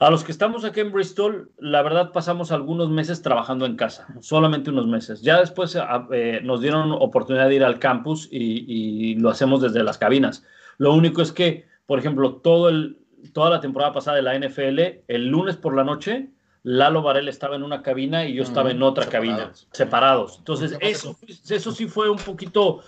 a 0.00 0.10
los 0.10 0.22
que 0.22 0.30
estamos 0.30 0.64
aquí 0.64 0.78
en 0.80 0.92
Bristol, 0.92 1.50
la 1.58 1.82
verdad 1.82 2.12
pasamos 2.12 2.52
algunos 2.52 2.88
meses 2.88 3.20
trabajando 3.20 3.66
en 3.66 3.74
casa, 3.76 4.06
solamente 4.20 4.70
unos 4.70 4.86
meses. 4.86 5.22
Ya 5.22 5.40
después 5.40 5.74
a- 5.74 6.06
eh, 6.12 6.40
nos 6.44 6.60
dieron 6.62 6.92
oportunidad 6.92 7.48
de 7.48 7.56
ir 7.56 7.64
al 7.64 7.80
campus 7.80 8.28
y, 8.30 8.64
y 8.66 9.14
lo 9.16 9.28
hacemos 9.28 9.60
desde 9.60 9.82
las 9.82 9.98
cabinas. 9.98 10.44
Lo 10.78 10.94
único 10.94 11.20
es 11.20 11.32
que, 11.32 11.66
por 11.86 11.98
ejemplo, 11.98 12.36
todo 12.36 12.68
el, 12.68 12.98
toda 13.32 13.50
la 13.50 13.60
temporada 13.60 13.92
pasada 13.92 14.16
de 14.16 14.22
la 14.22 14.34
NFL, 14.34 15.04
el 15.08 15.26
lunes 15.28 15.56
por 15.56 15.74
la 15.76 15.84
noche, 15.84 16.30
Lalo 16.62 17.02
Varela 17.02 17.30
estaba 17.30 17.56
en 17.56 17.62
una 17.62 17.82
cabina 17.82 18.24
y 18.26 18.34
yo 18.34 18.42
estaba 18.42 18.70
en 18.70 18.82
otra 18.82 19.06
cabina, 19.08 19.52
Separados. 19.54 19.68
separados. 19.72 20.38
Entonces, 20.38 20.76
eso, 20.80 21.16
eso 21.48 21.72
sí 21.72 21.86
fue 21.86 22.10
un 22.10 22.18
poquito, 22.18 22.82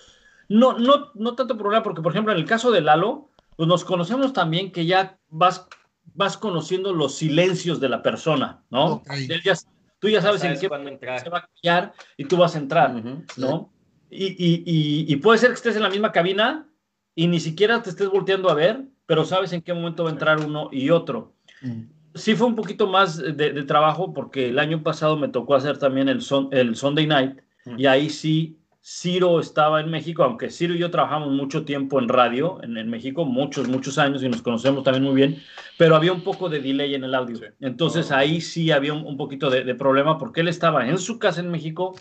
no, 0.48 0.78
no, 0.78 1.10
no 1.14 1.34
tanto 1.34 1.56
problema, 1.56 1.82
porque 1.82 2.02
por 2.02 2.12
ejemplo, 2.12 2.32
en 2.32 2.38
el 2.38 2.44
caso 2.46 2.70
de 2.70 2.80
Lalo, 2.80 3.30
pues 3.56 3.68
nos 3.68 3.84
conocemos 3.84 4.32
también 4.32 4.72
que 4.72 4.86
ya 4.86 5.18
vas 5.28 5.66
vas 6.12 6.36
conociendo 6.36 6.92
los 6.92 7.14
silencios 7.14 7.78
de 7.78 7.88
la 7.88 8.02
persona, 8.02 8.64
¿no? 8.70 8.86
Ok. 8.94 9.10
Él 9.28 9.40
ya- 9.44 9.54
tú 10.00 10.08
ya 10.08 10.20
sabes, 10.20 10.42
en 10.42 10.58
qué 10.58 10.66
entrar. 10.88 11.20
se 11.20 11.28
va 11.30 11.38
a 11.38 11.48
callar 11.62 11.92
y 12.16 12.24
tú 12.24 12.36
vas 12.36 12.56
a 12.56 12.58
entrar. 12.58 12.92
¿no? 13.36 13.72
Y, 14.10 14.26
y- 14.26 14.62
y- 14.66 15.04
y 15.12 15.16
puede 15.16 15.38
ser 15.38 15.50
que 15.50 15.54
estés 15.54 15.76
en 15.76 15.82
la 15.82 15.88
misma 15.88 16.10
cabina 16.10 16.66
y 17.14 17.28
ni 17.28 17.38
siquiera 17.38 17.80
te 17.82 17.90
estés 17.90 18.08
volteando 18.08 18.50
a 18.50 18.54
ver, 18.54 18.82
pero 19.10 19.24
sabes 19.24 19.52
en 19.52 19.60
qué 19.62 19.74
momento 19.74 20.04
va 20.04 20.10
a 20.10 20.12
entrar 20.12 20.38
uno 20.38 20.68
y 20.70 20.90
otro. 20.90 21.32
Mm. 21.62 21.80
Sí 22.14 22.36
fue 22.36 22.46
un 22.46 22.54
poquito 22.54 22.86
más 22.86 23.16
de, 23.18 23.32
de 23.32 23.64
trabajo 23.64 24.14
porque 24.14 24.50
el 24.50 24.58
año 24.60 24.84
pasado 24.84 25.16
me 25.16 25.26
tocó 25.26 25.56
hacer 25.56 25.78
también 25.78 26.08
el, 26.08 26.20
son- 26.22 26.48
el 26.52 26.76
Sunday 26.76 27.08
Night 27.08 27.40
y 27.76 27.86
ahí 27.86 28.08
sí 28.08 28.56
Ciro 28.80 29.40
estaba 29.40 29.80
en 29.80 29.90
México, 29.90 30.22
aunque 30.22 30.48
Ciro 30.48 30.74
y 30.74 30.78
yo 30.78 30.92
trabajamos 30.92 31.30
mucho 31.32 31.64
tiempo 31.64 31.98
en 31.98 32.08
radio 32.08 32.62
en, 32.62 32.76
en 32.76 32.88
México, 32.88 33.24
muchos, 33.24 33.66
muchos 33.68 33.98
años 33.98 34.22
y 34.22 34.28
nos 34.28 34.42
conocemos 34.42 34.84
también 34.84 35.02
muy 35.02 35.14
bien, 35.16 35.38
pero 35.76 35.96
había 35.96 36.12
un 36.12 36.22
poco 36.22 36.48
de 36.48 36.60
delay 36.60 36.94
en 36.94 37.02
el 37.02 37.14
audio. 37.16 37.36
Entonces 37.60 38.12
ahí 38.12 38.40
sí 38.40 38.70
había 38.70 38.92
un, 38.94 39.04
un 39.04 39.16
poquito 39.16 39.50
de, 39.50 39.64
de 39.64 39.74
problema 39.74 40.18
porque 40.18 40.40
él 40.42 40.48
estaba 40.48 40.88
en 40.88 40.98
su 40.98 41.18
casa 41.18 41.40
en 41.40 41.50
México, 41.50 41.96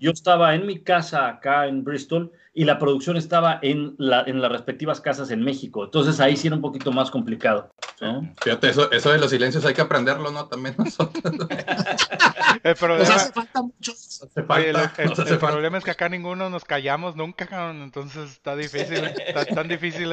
yo 0.00 0.10
estaba 0.12 0.54
en 0.54 0.64
mi 0.66 0.78
casa 0.82 1.28
acá 1.28 1.66
en 1.66 1.84
Bristol 1.84 2.32
y 2.56 2.64
la 2.64 2.78
producción 2.78 3.16
estaba 3.16 3.58
en, 3.62 3.96
la, 3.98 4.22
en 4.22 4.40
las 4.40 4.50
respectivas 4.52 5.00
casas 5.00 5.30
en 5.32 5.42
México. 5.42 5.84
Entonces 5.84 6.20
ahí 6.20 6.36
sí 6.36 6.46
era 6.46 6.54
un 6.56 6.62
poquito 6.62 6.92
más 6.92 7.10
complicado. 7.10 7.70
¿no? 8.00 8.32
Fíjate, 8.40 8.68
eso, 8.70 8.90
eso 8.92 9.10
de 9.10 9.18
los 9.18 9.30
silencios 9.30 9.64
hay 9.64 9.74
que 9.74 9.80
aprenderlo, 9.82 10.30
¿no? 10.30 10.46
También 10.46 10.74
nosotros. 10.78 11.22
El 12.62 12.70
Nos 12.70 12.78
problema, 12.78 13.14
hace 13.14 13.32
falta 13.32 13.62
mucho. 13.62 13.92
Hace 13.92 14.28
oye, 14.48 14.70
el, 14.70 14.76
falta, 14.76 15.02
el- 15.02 15.08
nos 15.10 15.18
hace 15.18 15.32
el 15.34 15.38
falta. 15.38 15.52
problema 15.52 15.78
es 15.78 15.84
que 15.84 15.90
acá 15.90 16.08
ninguno 16.08 16.48
nos 16.48 16.64
callamos 16.64 17.16
nunca, 17.16 17.46
cabrón, 17.46 17.82
entonces 17.82 18.30
está 18.30 18.56
difícil, 18.56 19.04
está 19.26 19.44
tan 19.44 19.68
difícil 19.68 20.10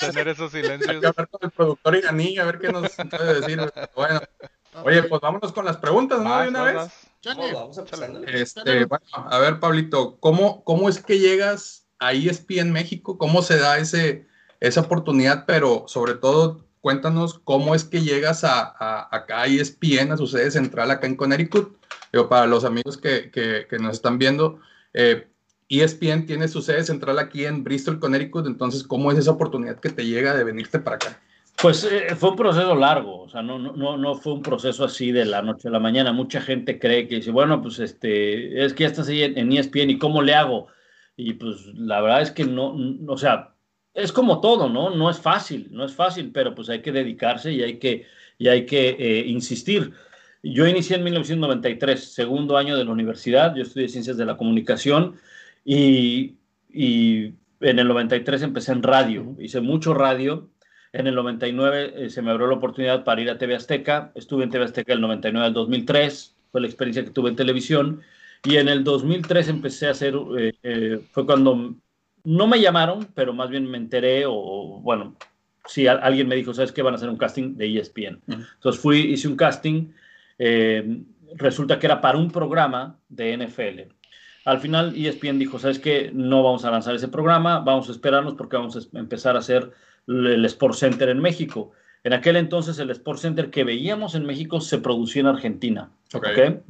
tener 0.00 0.28
esos 0.28 0.54
Hay 0.54 0.62
que 0.62 0.68
silencios. 0.68 0.96
hablar 1.04 1.28
con 1.28 1.40
el 1.42 1.50
productor 1.50 1.96
Iraní 1.96 2.38
a 2.38 2.44
ver 2.44 2.58
qué 2.58 2.70
nos 2.70 2.88
puede 2.92 3.40
decir. 3.40 3.72
Bueno, 3.96 4.20
oye, 4.84 5.02
pues 5.04 5.20
vámonos 5.20 5.52
con 5.52 5.64
las 5.64 5.76
preguntas, 5.78 6.20
¿no? 6.20 6.40
De 6.42 6.48
una 6.48 6.62
vez. 6.64 6.90
Chale. 7.22 7.52
vamos 7.52 7.78
empezando. 7.78 8.22
Este, 8.24 8.84
bueno, 8.84 9.04
a 9.14 9.38
ver, 9.38 9.60
Pablito, 9.60 10.18
¿cómo, 10.18 10.64
¿cómo 10.64 10.88
es 10.88 11.00
que 11.02 11.18
llegas 11.20 11.86
a 12.00 12.12
E 12.12 12.28
ESPN 12.28 12.72
México? 12.72 13.16
¿Cómo 13.16 13.42
se 13.42 13.58
da 13.58 13.78
ese, 13.78 14.26
esa 14.60 14.80
oportunidad? 14.80 15.44
Pero 15.46 15.84
sobre 15.86 16.14
todo, 16.14 16.66
cuéntanos 16.80 17.38
cómo 17.44 17.76
es 17.76 17.84
que 17.84 18.00
llegas 18.02 18.42
a, 18.42 18.62
a- 18.62 19.08
acá 19.16 19.42
a 19.42 19.46
ESPN, 19.46 20.10
a 20.12 20.16
su 20.16 20.26
sede 20.26 20.50
central 20.50 20.90
acá 20.90 21.06
en 21.06 21.14
Connecticut. 21.16 21.76
Digo, 22.12 22.28
para 22.28 22.46
los 22.46 22.64
amigos 22.64 22.96
que, 22.98 23.30
que- 23.30 23.66
que 23.70 23.78
nos 23.78 23.92
están 23.94 24.18
viendo, 24.18 24.58
eh, 24.92 25.28
ESPN 25.68 26.26
tiene 26.26 26.48
su 26.48 26.60
sede 26.60 26.82
central 26.84 27.18
aquí 27.20 27.46
en 27.46 27.62
Bristol, 27.62 28.00
Connecticut. 28.00 28.46
Entonces, 28.48 28.82
¿cómo 28.82 29.12
es 29.12 29.18
esa 29.18 29.30
oportunidad 29.30 29.78
que 29.78 29.90
te 29.90 30.04
llega 30.04 30.34
de 30.34 30.42
venirte 30.44 30.80
para 30.80 30.96
acá? 30.96 31.22
Pues 31.62 31.84
eh, 31.84 32.16
fue 32.16 32.30
un 32.30 32.36
proceso 32.36 32.74
largo, 32.74 33.20
o 33.20 33.28
sea, 33.28 33.40
no, 33.40 33.56
no, 33.56 33.96
no, 33.96 34.14
fue 34.16 34.32
un 34.32 34.42
proceso 34.42 34.84
así 34.84 35.12
de 35.12 35.24
la 35.24 35.42
noche 35.42 35.68
a 35.68 35.70
la 35.70 35.78
mañana. 35.78 36.12
Mucha 36.12 36.40
gente 36.40 36.80
cree 36.80 37.06
que 37.06 37.16
dice, 37.16 37.30
bueno, 37.30 37.62
pues 37.62 37.78
este, 37.78 38.64
es 38.64 38.74
que 38.74 38.82
ya 38.82 38.88
estás 38.88 39.06
ahí 39.08 39.22
en, 39.22 39.38
en 39.38 39.52
ESPN 39.52 39.90
y 39.90 39.98
cómo 39.98 40.22
le 40.22 40.34
hago. 40.34 40.66
Y 41.16 41.34
pues 41.34 41.66
la 41.74 42.00
verdad 42.00 42.22
es 42.22 42.32
que 42.32 42.44
no, 42.44 42.74
no, 42.74 43.12
o 43.12 43.16
sea, 43.16 43.54
es 43.94 44.10
como 44.10 44.40
todo, 44.40 44.68
¿no? 44.68 44.90
No 44.90 45.08
es 45.08 45.20
fácil, 45.20 45.68
no 45.70 45.84
es 45.84 45.94
fácil, 45.94 46.32
pero 46.32 46.52
pues 46.52 46.68
hay 46.68 46.82
que 46.82 46.90
dedicarse 46.90 47.52
y 47.52 47.62
hay 47.62 47.78
que, 47.78 48.06
y 48.38 48.48
hay 48.48 48.66
que 48.66 48.96
eh, 48.98 49.24
insistir. 49.28 49.92
Yo 50.42 50.66
inicié 50.66 50.96
en 50.96 51.04
1993, 51.04 52.12
segundo 52.12 52.56
año 52.56 52.76
de 52.76 52.84
la 52.84 52.90
universidad, 52.90 53.54
yo 53.54 53.62
estudié 53.62 53.88
Ciencias 53.88 54.16
de 54.16 54.26
la 54.26 54.36
Comunicación 54.36 55.14
y, 55.64 56.38
y 56.72 57.34
en 57.60 57.78
el 57.78 57.86
93 57.86 58.42
empecé 58.42 58.72
en 58.72 58.82
radio, 58.82 59.36
hice 59.38 59.60
mucho 59.60 59.94
radio. 59.94 60.48
En 60.92 61.06
el 61.06 61.14
99 61.14 61.94
eh, 61.96 62.10
se 62.10 62.20
me 62.22 62.30
abrió 62.30 62.46
la 62.46 62.54
oportunidad 62.56 63.04
para 63.04 63.20
ir 63.20 63.30
a 63.30 63.38
TV 63.38 63.54
Azteca, 63.54 64.12
estuve 64.14 64.44
en 64.44 64.50
TV 64.50 64.64
Azteca 64.64 64.92
del 64.92 65.00
99 65.00 65.46
al 65.46 65.54
2003, 65.54 66.36
fue 66.50 66.60
la 66.60 66.66
experiencia 66.66 67.04
que 67.04 67.10
tuve 67.10 67.30
en 67.30 67.36
televisión. 67.36 68.02
Y 68.44 68.56
en 68.56 68.68
el 68.68 68.84
2003 68.84 69.48
empecé 69.48 69.86
a 69.88 69.92
hacer, 69.92 70.14
eh, 70.38 70.52
eh, 70.62 71.00
fue 71.12 71.24
cuando 71.24 71.74
no 72.24 72.46
me 72.46 72.60
llamaron, 72.60 73.08
pero 73.14 73.32
más 73.32 73.48
bien 73.50 73.70
me 73.70 73.78
enteré, 73.78 74.24
o, 74.26 74.80
bueno, 74.82 75.16
sí, 75.66 75.86
a- 75.86 75.92
alguien 75.92 76.28
me 76.28 76.36
dijo, 76.36 76.52
¿sabes 76.52 76.72
qué? 76.72 76.82
Van 76.82 76.92
a 76.94 76.96
hacer 76.96 77.08
un 77.08 77.16
casting 77.16 77.54
de 77.56 77.66
ESPN. 77.78 78.20
Ujú. 78.26 78.42
Entonces 78.54 78.82
fui, 78.82 78.98
hice 79.12 79.28
un 79.28 79.36
casting, 79.36 79.92
eh, 80.38 81.02
resulta 81.36 81.78
que 81.78 81.86
era 81.86 82.00
para 82.00 82.18
un 82.18 82.30
programa 82.30 82.98
de 83.08 83.32
NFL. 83.38 83.88
Al 84.44 84.58
final 84.58 84.92
ESPN 84.96 85.38
dijo, 85.38 85.58
¿sabes 85.58 85.78
qué? 85.78 86.10
No 86.12 86.42
vamos 86.42 86.64
a 86.64 86.70
lanzar 86.70 86.94
ese 86.96 87.08
programa, 87.08 87.60
vamos 87.60 87.88
a 87.88 87.92
esperarnos 87.92 88.34
porque 88.34 88.56
vamos 88.56 88.76
a 88.92 88.98
empezar 88.98 89.36
a 89.36 89.38
hacer 89.38 89.70
el 90.06 90.44
Sport 90.44 90.74
Center 90.74 91.08
en 91.08 91.20
México. 91.20 91.72
En 92.04 92.12
aquel 92.12 92.36
entonces 92.36 92.78
el 92.78 92.90
Sport 92.90 93.20
Center 93.20 93.50
que 93.50 93.64
veíamos 93.64 94.14
en 94.14 94.26
México 94.26 94.60
se 94.60 94.78
producía 94.78 95.20
en 95.20 95.26
Argentina. 95.28 95.90
Ok. 96.14 96.26
¿ok? 96.26 96.62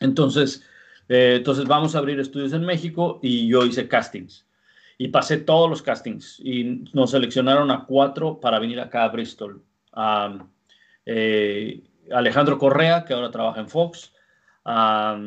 Entonces, 0.00 0.64
eh, 1.08 1.34
entonces 1.36 1.66
vamos 1.66 1.94
a 1.94 1.98
abrir 1.98 2.18
estudios 2.20 2.52
en 2.52 2.62
México 2.62 3.18
y 3.22 3.48
yo 3.48 3.64
hice 3.64 3.88
castings. 3.88 4.46
Y 4.98 5.08
pasé 5.08 5.38
todos 5.38 5.68
los 5.68 5.82
castings 5.82 6.38
y 6.40 6.84
nos 6.92 7.10
seleccionaron 7.10 7.70
a 7.70 7.86
cuatro 7.86 8.38
para 8.40 8.58
venir 8.58 8.78
acá 8.80 9.04
a 9.04 9.08
Bristol. 9.08 9.62
A, 9.92 10.46
eh, 11.06 11.82
Alejandro 12.10 12.58
Correa, 12.58 13.04
que 13.04 13.14
ahora 13.14 13.30
trabaja 13.30 13.60
en 13.60 13.68
Fox, 13.68 14.12
a 14.64 15.20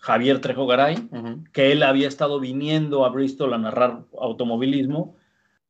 Javier 0.00 0.40
Trejo 0.40 0.66
Garay, 0.66 1.08
que 1.52 1.72
él 1.72 1.82
había 1.82 2.08
estado 2.08 2.40
viniendo 2.40 3.04
a 3.04 3.10
Bristol 3.10 3.52
a 3.52 3.58
narrar 3.58 4.04
automovilismo, 4.18 5.16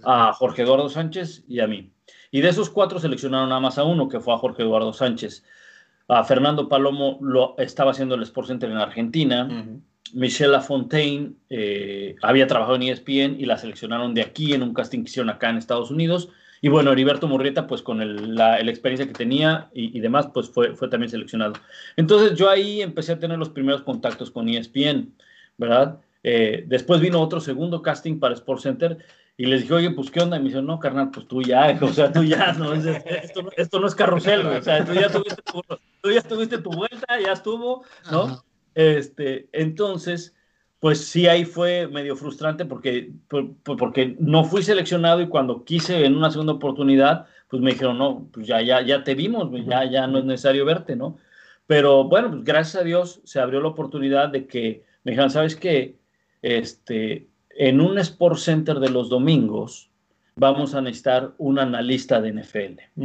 a 0.05 0.33
Jorge 0.33 0.63
Eduardo 0.63 0.89
Sánchez 0.89 1.45
y 1.49 1.61
a 1.61 1.67
mí. 1.67 1.91
Y 2.31 2.41
de 2.41 2.49
esos 2.51 2.71
cuatro 2.71 2.99
seleccionaron 2.99 3.49
nada 3.49 3.61
más 3.61 3.79
a 3.79 3.85
uno, 3.85 4.09
que 4.09 4.21
fue 4.21 4.35
a 4.35 4.39
Jorge 4.39 4.63
Eduardo 4.63 4.93
Sánchez. 4.93 5.45
A 6.09 6.25
Fernando 6.25 6.69
Palomo 6.69 7.19
lo 7.21 7.55
estaba 7.59 7.91
haciendo 7.91 8.15
el 8.15 8.23
Sport 8.23 8.49
Center 8.49 8.71
en 8.71 8.77
Argentina. 8.79 9.47
Michelle 10.15 10.53
Lafontaine 10.53 11.35
eh, 11.51 12.17
había 12.23 12.47
trabajado 12.47 12.77
en 12.77 12.85
ESPN 12.85 13.39
y 13.39 13.45
la 13.45 13.59
seleccionaron 13.59 14.15
de 14.15 14.23
aquí 14.23 14.55
en 14.55 14.63
un 14.63 14.73
casting 14.73 15.01
que 15.01 15.11
hicieron 15.11 15.29
acá 15.29 15.51
en 15.51 15.59
Estados 15.59 15.91
Unidos. 15.91 16.31
Y 16.63 16.69
bueno, 16.71 16.91
Heriberto 16.93 17.29
Murrieta, 17.29 17.67
pues 17.67 17.83
con 17.83 18.01
el- 18.01 18.35
la, 18.35 18.61
la 18.63 18.71
experiencia 18.71 19.07
que 19.07 19.13
tenía 19.13 19.69
y, 19.75 19.97
y 19.97 20.01
demás, 20.01 20.29
pues 20.33 20.49
fue, 20.49 20.75
fue 20.75 20.89
también 20.89 21.11
seleccionado. 21.11 21.53
Entonces 21.97 22.39
yo 22.39 22.49
ahí 22.49 22.81
empecé 22.81 23.13
a 23.13 23.19
tener 23.19 23.39
los 23.39 23.51
primeros 23.51 23.83
contactos 23.83 24.31
con 24.31 24.49
ESPN, 24.49 25.13
¿verdad? 25.59 26.01
Eh, 26.25 26.65
después 26.67 27.01
vino 27.01 27.21
otro 27.21 27.39
segundo 27.41 27.81
casting 27.83 28.19
para 28.19 28.35
Sport 28.35 28.61
Center 28.63 28.99
y 29.39 29.47
les 29.47 29.63
dije, 29.63 29.75
oye, 29.75 29.91
pues 29.93 30.11
qué 30.11 30.21
onda. 30.21 30.37
Y 30.37 30.41
me 30.41 30.47
dijeron, 30.47 30.67
no, 30.67 30.79
carnal, 30.81 31.11
pues 31.13 31.27
tú 31.29 31.43
ya, 31.43 31.79
o 31.83 31.89
sea, 31.95 32.13
tú 32.13 32.25
ya, 32.25 32.53
no, 32.55 32.75
es- 32.75 32.85
esto, 32.87 33.43
no- 33.43 33.51
esto 33.57 33.81
no 33.81 33.87
es 33.87 33.95
carrusel, 33.95 34.45
güey, 34.45 34.59
o 34.59 34.63
sea, 34.63 34.85
tú 34.85 34.93
ya 34.95 35.11
tuviste 35.11 35.43
tu, 35.43 35.63
tú 36.03 36.11
ya 36.13 36.23
tuviste 36.23 36.59
tu 36.59 36.71
vuelta, 36.71 37.21
ya 37.21 37.33
estuvo, 37.33 37.85
¿no? 38.13 38.23
Ajá. 38.25 38.45
Este, 38.75 39.49
entonces, 39.53 40.35
pues 40.81 41.07
sí, 41.09 41.27
ahí 41.27 41.45
fue 41.45 41.89
medio 41.89 42.17
frustrante 42.17 42.65
porque, 42.67 43.13
por- 43.29 43.57
por- 43.63 43.77
porque 43.77 44.17
no 44.21 44.45
fui 44.45 44.63
seleccionado 44.63 45.21
y 45.21 45.29
cuando 45.29 45.65
quise 45.65 46.05
en 46.05 46.17
una 46.17 46.31
segunda 46.31 46.53
oportunidad, 46.55 47.27
pues 47.49 47.63
me 47.63 47.73
dijeron, 47.73 47.99
no, 47.99 48.29
pues 48.33 48.47
ya, 48.47 48.61
ya, 48.63 48.83
ya 48.83 49.03
te 49.05 49.15
vimos, 49.15 49.51
ya, 49.67 49.85
ya 49.91 50.07
no 50.07 50.19
es 50.19 50.25
necesario 50.25 50.65
verte, 50.67 50.97
¿no? 50.97 51.17
Pero 51.67 52.05
bueno, 52.05 52.31
pues 52.31 52.45
gracias 52.45 52.83
a 52.83 52.85
Dios 52.85 53.21
se 53.25 53.41
abrió 53.41 53.61
la 53.61 53.69
oportunidad 53.69 54.29
de 54.31 54.47
que 54.47 54.85
me 55.05 55.13
dijeron, 55.13 55.31
¿sabes 55.31 55.57
qué? 55.57 55.99
Este, 56.43 57.28
en 57.59 57.81
un 57.81 57.99
Sport 57.99 58.39
Center 58.39 58.79
de 58.79 58.89
los 58.89 59.09
domingos 59.09 59.91
vamos 60.37 60.77
a 60.77 60.81
necesitar 60.81 61.33
un 61.39 61.59
analista 61.59 62.21
de 62.21 62.33
NFL. 62.33 63.03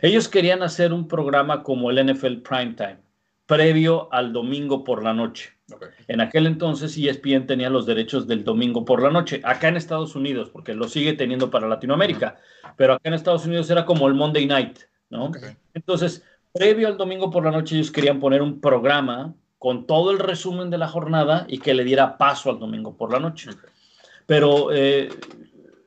Ellos 0.00 0.26
querían 0.26 0.62
hacer 0.62 0.94
un 0.94 1.06
programa 1.06 1.62
como 1.62 1.90
el 1.90 2.06
NFL 2.06 2.38
Primetime, 2.38 2.96
previo 3.44 4.08
al 4.10 4.32
domingo 4.32 4.84
por 4.84 5.04
la 5.04 5.12
noche. 5.12 5.50
Ok. 5.70 5.84
En 6.08 6.22
aquel 6.22 6.46
entonces 6.46 6.96
ESPN 6.96 7.46
tenía 7.46 7.68
los 7.68 7.84
derechos 7.84 8.26
del 8.26 8.42
domingo 8.42 8.86
por 8.86 9.02
la 9.02 9.10
noche, 9.10 9.42
acá 9.44 9.68
en 9.68 9.76
Estados 9.76 10.16
Unidos, 10.16 10.48
porque 10.48 10.74
lo 10.74 10.88
sigue 10.88 11.12
teniendo 11.12 11.50
para 11.50 11.68
Latinoamérica, 11.68 12.38
pero 12.76 12.94
acá 12.94 13.02
en 13.04 13.14
Estados 13.14 13.44
Unidos 13.44 13.68
era 13.68 13.84
como 13.84 14.08
el 14.08 14.14
Monday 14.14 14.46
Night, 14.46 14.78
¿no? 15.10 15.30
Entonces, 15.74 16.24
previo 16.54 16.88
al 16.88 16.96
domingo 16.96 17.30
por 17.30 17.44
la 17.44 17.50
noche, 17.50 17.76
ellos 17.76 17.90
querían 17.90 18.18
poner 18.18 18.40
un 18.40 18.62
programa 18.62 19.34
con 19.58 19.86
todo 19.86 20.10
el 20.10 20.18
resumen 20.18 20.70
de 20.70 20.78
la 20.78 20.88
jornada 20.88 21.44
y 21.46 21.58
que 21.58 21.74
le 21.74 21.84
diera 21.84 22.16
paso 22.16 22.48
al 22.48 22.58
domingo 22.58 22.96
por 22.96 23.12
la 23.12 23.20
noche. 23.20 23.50
Pero 24.30 24.72
eh, 24.72 25.08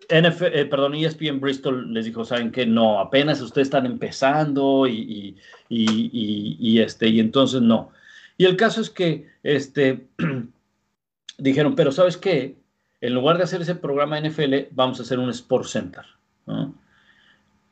NF, 0.10 0.42
eh, 0.42 0.70
ESPN 0.70 1.40
Bristol 1.40 1.94
les 1.94 2.04
dijo, 2.04 2.26
¿saben 2.26 2.52
qué? 2.52 2.66
No, 2.66 3.00
apenas 3.00 3.40
ustedes 3.40 3.68
están 3.68 3.86
empezando 3.86 4.86
y, 4.86 5.38
y, 5.70 6.80
este, 6.82 7.08
y 7.08 7.22
entonces 7.22 7.62
no. 7.62 7.92
Y 8.38 8.44
el 8.44 8.58
caso 8.58 8.82
es 8.82 8.90
que 8.90 9.30
este, 9.44 10.08
dijeron, 11.38 11.74
pero 11.76 11.94
¿sabes 11.94 12.18
qué? 12.18 12.58
En 13.00 13.14
lugar 13.14 13.38
de 13.38 13.44
hacer 13.46 13.62
ese 13.62 13.76
programa 13.76 14.20
NFL, 14.20 14.54
vamos 14.72 15.00
a 15.00 15.04
hacer 15.04 15.20
un 15.20 15.30
Sport 15.30 15.66
Center. 15.66 16.04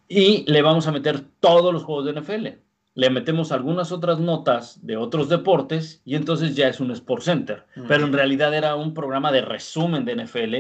Y 0.07 0.49
le 0.49 0.61
vamos 0.61 0.87
a 0.87 0.93
meter 0.93 1.19
todos 1.41 1.73
los 1.73 1.83
juegos 1.83 2.05
de 2.05 2.13
NFL. 2.21 2.47
Le 2.93 3.09
metemos 3.09 3.51
algunas 3.53 3.91
otras 3.93 4.19
notas 4.19 4.85
de 4.85 4.97
otros 4.97 5.29
deportes 5.29 6.01
y 6.03 6.15
entonces 6.15 6.55
ya 6.55 6.67
es 6.67 6.79
un 6.81 6.91
Sport 6.91 7.23
Center. 7.23 7.63
Pero 7.87 8.05
en 8.05 8.11
realidad 8.13 8.53
era 8.53 8.75
un 8.75 8.93
programa 8.93 9.31
de 9.31 9.41
resumen 9.41 10.03
de 10.03 10.15
NFL 10.15 10.55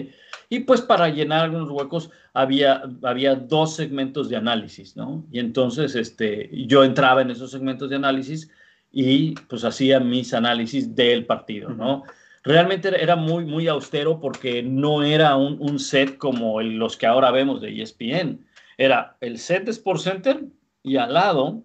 y 0.49 0.59
pues 0.61 0.81
para 0.81 1.09
llenar 1.09 1.43
algunos 1.45 1.69
huecos 1.69 2.09
había, 2.33 2.83
había 3.03 3.35
dos 3.35 3.75
segmentos 3.75 4.29
de 4.29 4.37
análisis, 4.37 4.95
¿no? 4.95 5.25
Y 5.31 5.39
entonces 5.39 5.95
este, 5.95 6.49
yo 6.67 6.83
entraba 6.85 7.21
en 7.21 7.31
esos 7.31 7.51
segmentos 7.51 7.89
de 7.89 7.97
análisis 7.97 8.49
y 8.93 9.33
pues 9.49 9.63
hacía 9.65 9.99
mis 9.99 10.33
análisis 10.33 10.95
del 10.95 11.25
partido, 11.25 11.69
¿no? 11.69 12.03
Realmente 12.43 12.89
era 13.03 13.15
muy, 13.17 13.45
muy 13.45 13.67
austero 13.67 14.19
porque 14.19 14.63
no 14.63 15.03
era 15.03 15.35
un, 15.35 15.57
un 15.59 15.79
set 15.79 16.17
como 16.17 16.59
el- 16.61 16.77
los 16.77 16.95
que 16.97 17.05
ahora 17.07 17.29
vemos 17.31 17.61
de 17.61 17.81
ESPN. 17.81 18.39
Era 18.77 19.15
el 19.21 19.37
set 19.37 19.65
de 19.65 19.71
Sport 19.71 19.99
Center 19.99 20.43
y 20.81 20.95
al 20.97 21.13
lado 21.13 21.63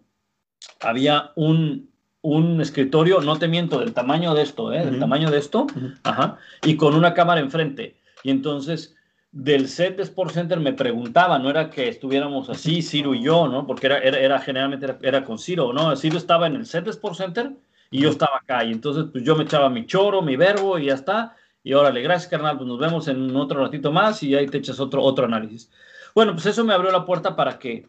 había 0.81 1.33
un, 1.37 1.91
un 2.23 2.61
escritorio, 2.61 3.21
no 3.21 3.39
te 3.39 3.49
miento, 3.49 3.79
del 3.79 3.93
tamaño 3.93 4.35
de 4.35 4.43
esto, 4.43 4.73
¿eh? 4.73 4.85
Del 4.85 4.99
tamaño 4.99 5.31
de 5.31 5.39
esto, 5.39 5.67
ajá, 6.03 6.39
y 6.63 6.77
con 6.77 6.95
una 6.95 7.15
cámara 7.15 7.41
enfrente. 7.41 7.97
Y 8.23 8.31
entonces, 8.31 8.97
del 9.33 9.69
set 9.69 9.97
de 9.97 10.03
Sport 10.03 10.33
Center 10.33 10.59
me 10.59 10.73
preguntaba, 10.73 11.39
no 11.39 11.51
era 11.51 11.71
que 11.71 11.89
estuviéramos 11.89 12.49
así, 12.49 12.83
Ciro 12.83 13.15
y 13.15 13.23
yo, 13.23 13.49
¿no? 13.49 13.67
Porque 13.67 13.87
era, 13.87 13.99
era, 13.99 14.19
era 14.19 14.39
generalmente 14.41 14.87
era, 14.87 14.99
era 15.03 15.25
con 15.25 15.39
Ciro, 15.39 15.73
¿no? 15.73 15.95
Ciro 15.97 16.19
estaba 16.19 16.47
en 16.47 16.57
el 16.57 16.67
set 16.67 16.85
de 16.85 16.91
Sport 16.91 17.17
Center 17.17 17.53
y 17.91 18.01
yo 18.01 18.11
estaba 18.11 18.39
acá. 18.39 18.65
Y 18.65 18.73
entonces, 18.73 19.05
pues 19.13 19.25
yo 19.25 19.37
me 19.37 19.45
echaba 19.45 19.69
mi 19.69 19.87
choro, 19.87 20.23
mi 20.23 20.37
verbo 20.37 20.79
y 20.79 20.87
ya 20.87 20.95
está. 20.95 21.37
Y 21.63 21.75
órale, 21.75 22.01
gracias, 22.01 22.31
carnal, 22.31 22.57
pues 22.57 22.69
nos 22.69 22.79
vemos 22.79 23.09
en 23.09 23.35
otro 23.37 23.61
ratito 23.61 23.93
más 23.93 24.23
y 24.23 24.35
ahí 24.35 24.47
te 24.47 24.59
echas 24.59 24.81
otro, 24.81 25.03
otro 25.03 25.27
análisis. 25.27 25.71
Bueno, 26.15 26.33
pues 26.33 26.47
eso 26.47 26.65
me 26.65 26.73
abrió 26.73 26.91
la 26.91 27.05
puerta 27.05 27.37
para 27.37 27.59
que 27.59 27.87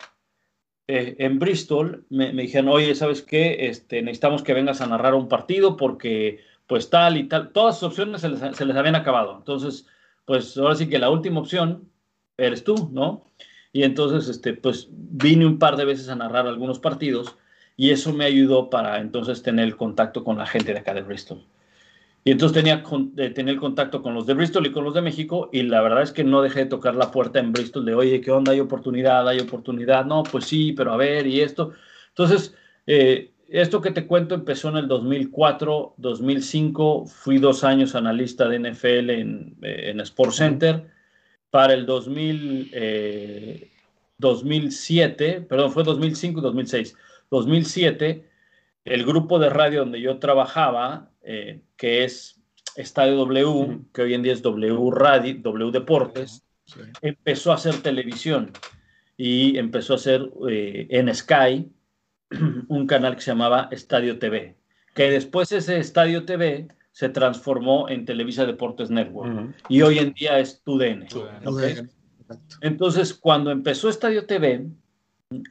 eh, 0.88 1.16
en 1.20 1.40
Bristol 1.40 2.06
me, 2.10 2.34
me 2.34 2.44
dijeron, 2.44 2.70
oye, 2.70 2.96
¿sabes 2.96 3.22
qué? 3.22 3.68
Este, 3.68 4.02
necesitamos 4.02 4.44
que 4.44 4.54
vengas 4.54 4.82
a 4.82 4.88
narrar 4.88 5.16
un 5.16 5.28
partido 5.28 5.78
porque 5.78 6.40
pues 6.68 6.90
tal 6.90 7.18
y 7.18 7.24
tal. 7.28 7.52
Todas 7.52 7.80
sus 7.80 7.90
opciones 7.90 8.22
se 8.22 8.30
les, 8.30 8.56
se 8.56 8.66
les 8.66 8.76
habían 8.76 8.96
acabado. 8.96 9.36
Entonces, 9.38 9.88
pues 10.26 10.58
ahora 10.58 10.76
sí 10.76 10.90
que 10.90 11.00
la 11.00 11.10
última 11.10 11.40
opción 11.40 11.90
eres 12.38 12.64
tú, 12.64 12.90
¿no? 12.92 13.26
Y 13.74 13.84
entonces, 13.84 14.30
este, 14.30 14.54
pues 14.54 14.88
vine 14.92 15.46
un 15.46 15.60
par 15.60 15.78
de 15.78 15.86
veces 15.86 16.10
a 16.10 16.16
narrar 16.16 16.48
algunos 16.48 16.80
partidos 16.80 17.36
y 17.76 17.92
eso 17.92 18.14
me 18.14 18.26
ayudó 18.26 18.70
para 18.70 19.00
entonces 19.00 19.44
tener 19.44 19.66
el 19.66 19.78
contacto 19.78 20.24
con 20.24 20.38
la 20.38 20.46
gente 20.46 20.74
de 20.74 20.80
acá 20.80 20.94
de 20.94 21.04
Bristol. 21.04 21.44
Y 22.28 22.32
entonces 22.32 22.58
tenía, 22.58 22.84
con- 22.84 23.14
eh, 23.16 23.30
tenía 23.30 23.54
el 23.54 23.60
contacto 23.60 24.02
con 24.02 24.14
los 24.14 24.26
de 24.28 24.34
Bristol 24.34 24.66
y 24.68 24.74
con 24.74 24.84
los 24.84 24.94
de 24.94 25.02
México 25.02 25.50
y 25.54 25.64
la 25.64 25.82
verdad 25.82 26.02
es 26.02 26.12
que 26.12 26.26
no 26.26 26.42
dejé 26.42 26.60
de 26.60 26.66
tocar 26.66 26.94
la 26.94 27.10
puerta 27.10 27.40
en 27.40 27.54
Bristol 27.54 27.86
de, 27.86 27.96
oye, 27.96 28.20
¿qué 28.20 28.32
onda? 28.32 28.52
¿Hay 28.52 28.60
oportunidad? 28.60 29.26
¿Hay 29.30 29.40
oportunidad? 29.40 30.04
No, 30.04 30.24
pues 30.24 30.44
sí, 30.44 30.74
pero 30.74 30.92
a 30.92 30.98
ver, 30.98 31.26
y 31.26 31.40
esto. 31.40 31.72
Entonces, 32.10 32.54
eh, 32.86 33.32
esto 33.48 33.80
que 33.80 33.92
te 33.92 34.06
cuento 34.06 34.36
empezó 34.36 34.68
en 34.68 34.76
el 34.76 34.90
2004, 34.90 35.94
2005, 35.96 37.06
fui 37.06 37.38
dos 37.38 37.64
años 37.64 37.96
analista 37.96 38.50
de 38.50 38.60
NFL 38.60 39.10
en, 39.10 39.56
eh, 39.62 39.92
en 39.92 40.02
Sport 40.02 40.34
Center. 40.34 40.86
Para 41.50 41.76
el 41.76 41.86
2000, 41.86 42.70
eh, 42.74 43.72
2007, 44.18 45.46
perdón, 45.48 45.72
fue 45.72 45.86
2005 45.86 46.42
y 46.42 46.44
2006. 46.44 46.94
2007, 47.32 48.26
el 48.84 49.06
grupo 49.06 49.40
de 49.40 49.50
radio 49.50 49.80
donde 49.80 50.02
yo 50.02 50.18
trabajaba, 50.20 51.10
eh, 51.30 51.62
que 51.76 52.06
es 52.06 52.40
Estadio 52.78 53.16
W, 53.18 53.80
que 53.94 54.04
hoy 54.04 54.14
en 54.14 54.24
día 54.24 54.32
es 54.32 54.42
W 54.42 54.92
Radio, 54.92 55.36
W 55.42 55.72
Deportes, 55.72 56.44
Sí. 56.66 56.82
empezó 57.02 57.52
a 57.52 57.56
hacer 57.56 57.76
televisión 57.82 58.52
y 59.16 59.58
empezó 59.58 59.94
a 59.94 59.96
hacer 59.96 60.30
eh, 60.50 60.88
en 60.90 61.14
Sky 61.14 61.70
un 62.68 62.88
canal 62.88 63.16
que 63.16 63.22
se 63.22 63.32
llamaba 63.32 63.70
Estadio 63.72 64.20
TV, 64.20 64.56
que 64.94 65.10
después 65.10 65.52
ese 65.52 65.80
Estadio 65.80 66.26
TV 66.26 66.68
se 66.92 67.10
transformó 67.10 67.88
en 67.90 68.06
Televisa 68.06 68.46
Deportes 68.46 68.90
Network 68.90 69.54
y 69.70 69.82
hoy 69.82 70.00
en 70.00 70.14
día 70.14 70.40
es 70.40 70.62
TUDN. 70.64 71.08
TUDN. 71.08 71.48
¿ok? 71.48 71.62
Exacto. 71.62 72.56
Entonces, 72.62 73.14
cuando 73.14 73.52
empezó 73.52 73.88
Estadio 73.90 74.26
TV, 74.26 74.68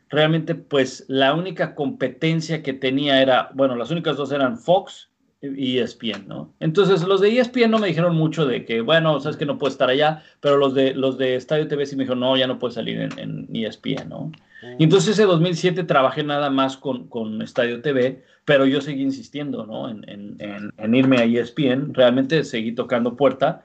realmente 0.09 0.55
pues 0.55 1.05
la 1.09 1.35
única 1.35 1.74
competencia 1.74 2.62
que 2.62 2.72
tenía 2.72 3.22
era, 3.22 3.50
bueno, 3.55 3.77
las 3.77 3.90
únicas 3.90 4.16
dos 4.16 4.33
eran 4.33 4.59
Fox 4.59 5.11
ESPN, 5.56 6.26
¿no? 6.28 6.54
Entonces, 6.61 7.02
los 7.06 7.20
de 7.20 7.38
ESPN 7.38 7.70
no 7.70 7.78
me 7.78 7.88
dijeron 7.88 8.14
mucho 8.16 8.46
de 8.46 8.64
que, 8.64 8.80
bueno, 8.80 9.20
sabes 9.20 9.37
que 9.37 9.46
no 9.46 9.59
puedes 9.59 9.74
estar 9.74 9.88
allá, 9.90 10.22
pero 10.40 10.56
los 10.56 10.74
de, 10.74 10.94
los 10.94 11.18
de 11.18 11.37
Estadio 11.37 11.68
TV 11.68 11.87
sí 11.87 11.96
me 11.96 12.04
dijeron, 12.04 12.20
no, 12.20 12.37
ya 12.37 12.46
no 12.46 12.59
puedes 12.59 12.74
salir 12.74 13.00
en, 13.00 13.18
en 13.18 13.48
ESPN, 13.52 14.09
¿no? 14.09 14.32
Y 14.78 14.85
entonces 14.85 15.11
ese 15.11 15.24
2007 15.24 15.85
trabajé 15.85 16.22
nada 16.24 16.50
más 16.50 16.76
con, 16.76 17.09
con 17.09 17.40
Estadio 17.42 17.82
TV, 17.82 18.22
pero 18.44 18.64
yo 18.66 18.80
seguí 18.80 19.02
insistiendo, 19.02 19.66
¿no? 19.66 19.88
En, 19.88 20.04
en- 20.09 20.72
en- 20.78 20.94
irme 20.94 21.18
a 21.18 21.24
ESPN, 21.24 21.92
realmente 21.94 22.42
seguí 22.44 22.72
tocando 22.72 23.16
puerta 23.16 23.64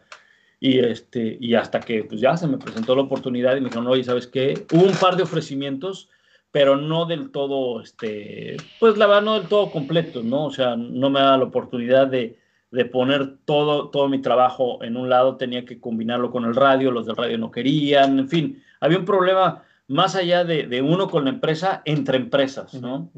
y, 0.60 0.80
este, 0.80 1.38
y 1.40 1.56
hasta 1.56 1.80
que 1.80 2.04
pues 2.04 2.22
ya 2.22 2.38
se 2.38 2.46
me 2.48 2.58
presentó 2.58 2.96
la 2.96 3.02
oportunidad 3.04 3.56
y 3.56 3.62
me 3.62 3.66
dijeron, 3.70 3.88
oye, 3.88 4.04
¿sabes 4.04 4.28
qué? 4.28 4.66
Hubo 4.72 4.84
un 4.84 4.94
par 5.00 5.16
de 5.16 5.24
ofrecimientos, 5.24 6.10
pero 6.52 6.76
no 6.76 7.06
del 7.06 7.32
todo, 7.32 7.82
este, 7.82 8.58
pues 8.80 8.98
la 8.98 9.08
verdad 9.08 9.22
no 9.22 9.34
del 9.40 9.48
todo 9.48 9.72
completos, 9.72 10.24
¿no? 10.24 10.46
O 10.46 10.52
sea, 10.52 10.76
no 10.76 11.10
me 11.10 11.22
da 11.22 11.38
la 11.38 11.46
oportunidad 11.46 12.08
de, 12.08 12.38
de 12.72 12.86
poner 12.86 13.38
todo, 13.46 13.90
todo 13.90 14.10
mi 14.10 14.22
trabajo 14.22 14.84
en 14.84 14.98
un 14.98 15.10
lado, 15.10 15.38
tenía 15.38 15.66
que 15.66 15.80
combinarlo 15.80 16.30
con 16.32 16.46
el 16.46 16.56
radio, 16.56 16.92
los 16.92 17.06
del 17.06 17.16
radio 17.16 17.38
no 17.38 17.52
querían, 17.52 18.20
en 18.20 18.30
fin, 18.30 18.64
había 18.80 19.00
un 19.00 19.06
problema 19.06 19.64
más 19.88 20.16
allá 20.16 20.44
de, 20.44 20.68
de 20.68 20.82
uno 20.82 21.10
con 21.10 21.26
la 21.26 21.32
empresa, 21.32 21.82
entre 21.86 22.18
empresas, 22.18 22.74
¿no? 22.74 23.10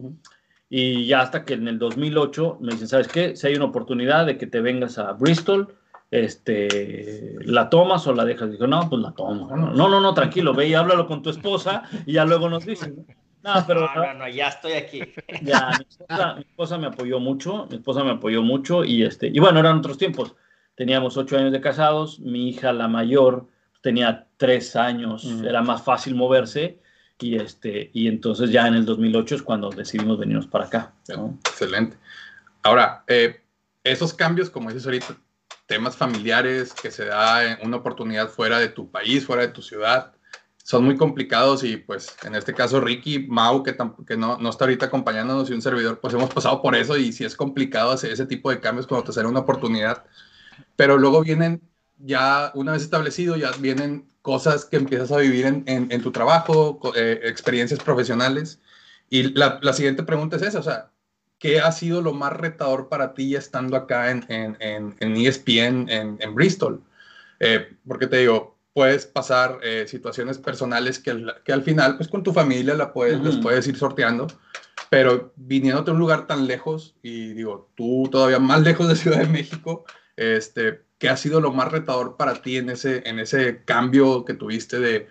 Y 0.69 1.05
ya 1.05 1.21
hasta 1.21 1.45
que 1.45 1.53
en 1.53 1.67
el 1.67 1.77
2008 1.77 2.57
me 2.61 2.71
dicen, 2.71 2.87
¿sabes 2.87 3.07
qué? 3.07 3.35
Si 3.35 3.45
hay 3.45 3.55
una 3.55 3.65
oportunidad 3.65 4.25
de 4.25 4.37
que 4.39 4.47
te 4.47 4.59
vengas 4.59 4.97
a 4.97 5.11
Bristol, 5.13 5.75
este, 6.09 7.35
¿la 7.41 7.69
tomas 7.69 8.05
o 8.07 8.13
la 8.13 8.25
dejas? 8.25 8.51
Dijo, 8.51 8.67
no, 8.67 8.89
pues 8.89 9.01
la 9.01 9.11
tomo. 9.11 9.55
No, 9.55 9.89
no, 9.89 9.99
no, 9.99 10.13
tranquilo, 10.13 10.53
ve 10.53 10.67
y 10.67 10.73
háblalo 10.73 11.07
con 11.07 11.21
tu 11.21 11.29
esposa 11.29 11.83
y 12.05 12.13
ya 12.13 12.25
luego 12.25 12.49
nos 12.49 12.65
dicen. 12.65 13.05
No, 13.43 13.63
pero 13.67 13.81
No, 13.81 13.95
no, 13.95 14.13
no, 14.13 14.29
ya 14.29 14.47
estoy 14.47 14.73
aquí. 14.73 15.01
ya, 15.41 15.71
mi 15.77 15.85
esposa, 15.87 16.35
mi 16.35 16.41
esposa 16.41 16.77
me 16.77 16.87
apoyó 16.87 17.19
mucho, 17.19 17.67
mi 17.69 17.75
esposa 17.75 18.03
me 18.03 18.11
apoyó 18.11 18.41
mucho 18.41 18.83
y 18.83 19.03
este, 19.03 19.27
y 19.27 19.39
bueno, 19.39 19.59
eran 19.59 19.77
otros 19.77 19.97
tiempos. 19.97 20.35
Teníamos 20.75 21.17
ocho 21.17 21.37
años 21.37 21.51
de 21.51 21.61
casados, 21.61 22.19
mi 22.19 22.49
hija 22.49 22.73
la 22.73 22.87
mayor 22.87 23.47
tenía 23.81 24.27
tres 24.37 24.75
años, 24.77 25.25
era 25.45 25.61
más 25.61 25.83
fácil 25.83 26.15
moverse 26.15 26.79
y 27.19 27.35
este, 27.35 27.91
y 27.93 28.07
entonces 28.07 28.49
ya 28.49 28.65
en 28.65 28.75
el 28.75 28.85
2008 28.85 29.35
es 29.35 29.41
cuando 29.43 29.69
decidimos 29.69 30.17
venirnos 30.17 30.47
para 30.47 30.65
acá. 30.65 30.93
¿no? 31.09 31.37
Excelente. 31.47 31.97
Ahora, 32.63 33.03
eh, 33.07 33.41
esos 33.83 34.13
cambios, 34.13 34.49
como 34.49 34.69
dices 34.69 34.85
ahorita, 34.85 35.17
temas 35.65 35.97
familiares, 35.97 36.73
que 36.73 36.91
se 36.91 37.05
da 37.05 37.43
en 37.43 37.67
una 37.67 37.77
oportunidad 37.77 38.29
fuera 38.29 38.57
de 38.57 38.69
tu 38.69 38.89
país, 38.89 39.25
fuera 39.25 39.41
de 39.43 39.49
tu 39.49 39.61
ciudad, 39.61 40.13
son 40.63 40.85
muy 40.85 40.95
complicados 40.97 41.63
y 41.63 41.77
pues 41.77 42.15
en 42.23 42.35
este 42.35 42.53
caso 42.53 42.81
Ricky, 42.81 43.27
Mau, 43.27 43.63
que, 43.63 43.75
que 44.07 44.17
no, 44.17 44.37
no 44.37 44.49
está 44.49 44.65
ahorita 44.65 44.87
acompañándonos 44.87 45.49
y 45.49 45.53
un 45.53 45.61
servidor, 45.61 45.99
pues 45.99 46.13
hemos 46.13 46.33
pasado 46.33 46.61
por 46.61 46.75
eso 46.75 46.97
y 46.97 47.11
sí 47.13 47.25
es 47.25 47.35
complicado 47.35 47.91
hacer 47.91 48.11
ese 48.11 48.25
tipo 48.25 48.49
de 48.49 48.61
cambios 48.61 48.87
cuando 48.87 49.05
te 49.05 49.13
sale 49.13 49.27
una 49.27 49.41
oportunidad. 49.41 50.05
Pero 50.75 50.97
luego 50.97 51.21
vienen, 51.21 51.61
ya 51.99 52.51
una 52.55 52.73
vez 52.73 52.83
establecido, 52.83 53.35
ya 53.37 53.51
vienen 53.59 54.09
cosas 54.21 54.65
que 54.65 54.77
empiezas 54.77 55.11
a 55.11 55.17
vivir 55.17 55.45
en, 55.45 55.63
en- 55.67 56.01
tu 56.01 56.11
trabajo, 56.11 56.79
eh, 56.95 57.21
experiencias 57.23 57.79
profesionales. 57.81 58.61
Y 59.09 59.23
la, 59.33 59.59
siguiente 59.73 60.03
pregunta 60.03 60.37
es 60.37 60.43
esa, 60.43 60.59
o 60.59 60.63
sea, 60.63 60.91
¿qué 61.39 61.59
ha 61.61 61.71
sido 61.71 62.01
lo 62.01 62.13
más 62.13 62.33
retador 62.33 62.89
para 62.89 63.13
ti 63.13 63.35
estando 63.35 63.75
acá 63.77 64.11
en, 64.11 64.25
en, 64.29 64.95
E 64.99 65.27
ESPN, 65.27 65.89
en, 65.89 66.17
en 66.21 66.35
Bristol? 66.35 66.83
Eh, 67.39 67.75
porque 67.87 68.07
te 68.07 68.17
digo, 68.17 68.52
puedes 68.73 69.05
pasar 69.05 69.59
eh, 69.63 69.85
situaciones 69.87 70.37
personales 70.39 70.99
que, 70.99 71.11
al- 71.11 71.41
que 71.45 71.53
al 71.53 71.61
final, 71.63 71.97
pues 71.97 72.09
con 72.09 72.23
tu 72.23 72.33
familia 72.33 72.73
la 72.73 72.91
puedes, 72.93 73.17
Ujú. 73.17 73.25
las 73.25 73.37
puedes 73.37 73.67
ir 73.67 73.77
sorteando, 73.77 74.27
pero 74.89 75.31
viniéndote 75.35 75.91
a 75.91 75.93
un 75.93 75.99
lugar 75.99 76.27
tan 76.27 76.47
lejos, 76.47 76.95
y 77.03 77.33
digo, 77.33 77.69
tú 77.75 78.09
todavía 78.11 78.39
más 78.39 78.61
lejos 78.61 78.87
de 78.87 78.95
Ciudad 78.95 79.19
de 79.19 79.27
México, 79.27 79.85
este, 80.15 80.81
¿qué 80.97 81.09
ha 81.09 81.17
sido 81.17 81.39
lo 81.41 81.51
más 81.51 81.71
retador 81.71 82.17
para 82.17 82.41
ti 82.41 82.57
en 82.57 82.69
ese, 82.69 83.07
en 83.07 83.19
ese 83.19 83.63
cambio 83.63 84.25
que 84.25 84.33
tuviste 84.33 84.79
de, 84.79 85.07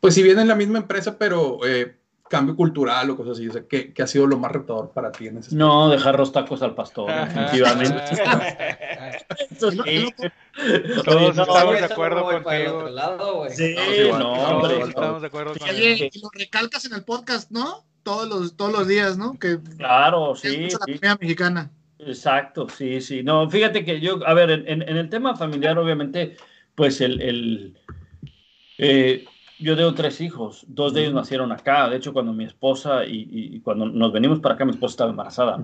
pues 0.00 0.14
si 0.14 0.22
bien 0.22 0.38
en 0.38 0.48
la 0.48 0.54
misma 0.56 0.78
empresa, 0.78 1.18
pero 1.18 1.58
eh, 1.66 1.96
cambio 2.32 2.56
cultural 2.56 3.10
o 3.10 3.16
cosas 3.16 3.36
así, 3.36 3.46
o 3.46 3.52
sea, 3.52 3.62
¿qué, 3.68 3.92
qué 3.92 4.02
ha 4.02 4.06
sido 4.06 4.26
lo 4.26 4.38
más 4.38 4.50
retador 4.50 4.90
para 4.92 5.12
ti 5.12 5.26
en 5.26 5.36
ese 5.36 5.54
No, 5.54 5.90
dejar 5.90 6.18
los 6.18 6.32
tacos 6.32 6.62
al 6.62 6.74
pastor, 6.74 7.12
definitivamente. 7.14 7.94
Eso 9.50 9.70
lo- 9.70 9.84
Todos 11.04 11.36
no, 11.36 11.42
estamos 11.42 11.74
de 11.74 11.80
no 11.80 11.86
acuerdo 11.86 12.30
el 12.30 12.42
contigo. 12.42 12.76
otro 12.78 12.88
lado. 12.90 13.46
Sí, 13.50 13.74
no, 13.76 14.34
estamos 14.34 14.52
hombre. 14.52 14.74
Todos 14.76 14.88
estamos 14.88 15.20
de 15.20 15.26
acuerdo 15.28 15.52
con 15.58 15.68
Oye, 15.68 16.10
lo 16.22 16.30
recalcas 16.32 16.84
en 16.86 16.94
el 16.94 17.04
podcast, 17.04 17.50
¿no? 17.50 17.84
Todos 18.02 18.26
los, 18.28 18.56
todos 18.56 18.72
los 18.72 18.88
días, 18.88 19.18
¿no? 19.18 19.38
Que 19.38 19.58
Claro, 19.76 20.34
sí, 20.34 20.68
la 21.02 21.16
mexicana. 21.20 21.70
Exacto, 21.98 22.66
sí, 22.68 23.00
sí. 23.00 23.22
No, 23.22 23.48
fíjate 23.50 23.84
que 23.84 24.00
yo, 24.00 24.18
a 24.26 24.34
ver, 24.34 24.50
en, 24.50 24.66
en- 24.68 24.82
en 24.88 24.96
el 24.96 25.08
tema 25.10 25.36
familiar, 25.36 25.78
obviamente, 25.78 26.36
pues 26.74 27.00
el, 27.02 27.20
el, 27.22 27.78
eh, 28.78 29.24
yo 29.62 29.76
tengo 29.76 29.94
tres 29.94 30.20
hijos, 30.20 30.64
dos 30.68 30.92
de 30.94 31.02
ellos 31.02 31.14
nacieron 31.14 31.52
acá. 31.52 31.88
De 31.88 31.96
hecho, 31.96 32.12
cuando 32.12 32.32
mi 32.32 32.44
esposa 32.44 33.04
y, 33.04 33.28
y- 33.30 33.56
y 33.56 33.60
cuando 33.60 33.86
nos 33.86 34.12
venimos 34.12 34.40
para 34.40 34.54
acá, 34.54 34.64
mi 34.64 34.72
esposa 34.72 34.92
estaba 34.92 35.10
embarazada. 35.10 35.62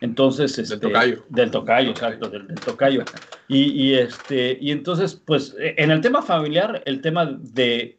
Entonces, 0.00 0.58
este, 0.58 0.76
tocayo. 0.78 1.24
Del 1.28 1.50
tocayo, 1.50 1.90
exacto, 1.90 2.28
del, 2.28 2.46
del 2.48 2.60
tocayo. 2.60 3.04
Y, 3.48 3.70
y, 3.72 3.94
este, 3.94 4.58
y 4.60 4.70
entonces, 4.72 5.14
pues, 5.14 5.54
eh, 5.58 5.74
en 5.78 5.90
el 5.90 6.00
tema 6.00 6.22
familiar, 6.22 6.82
el 6.86 7.00
tema 7.00 7.26
de, 7.26 7.98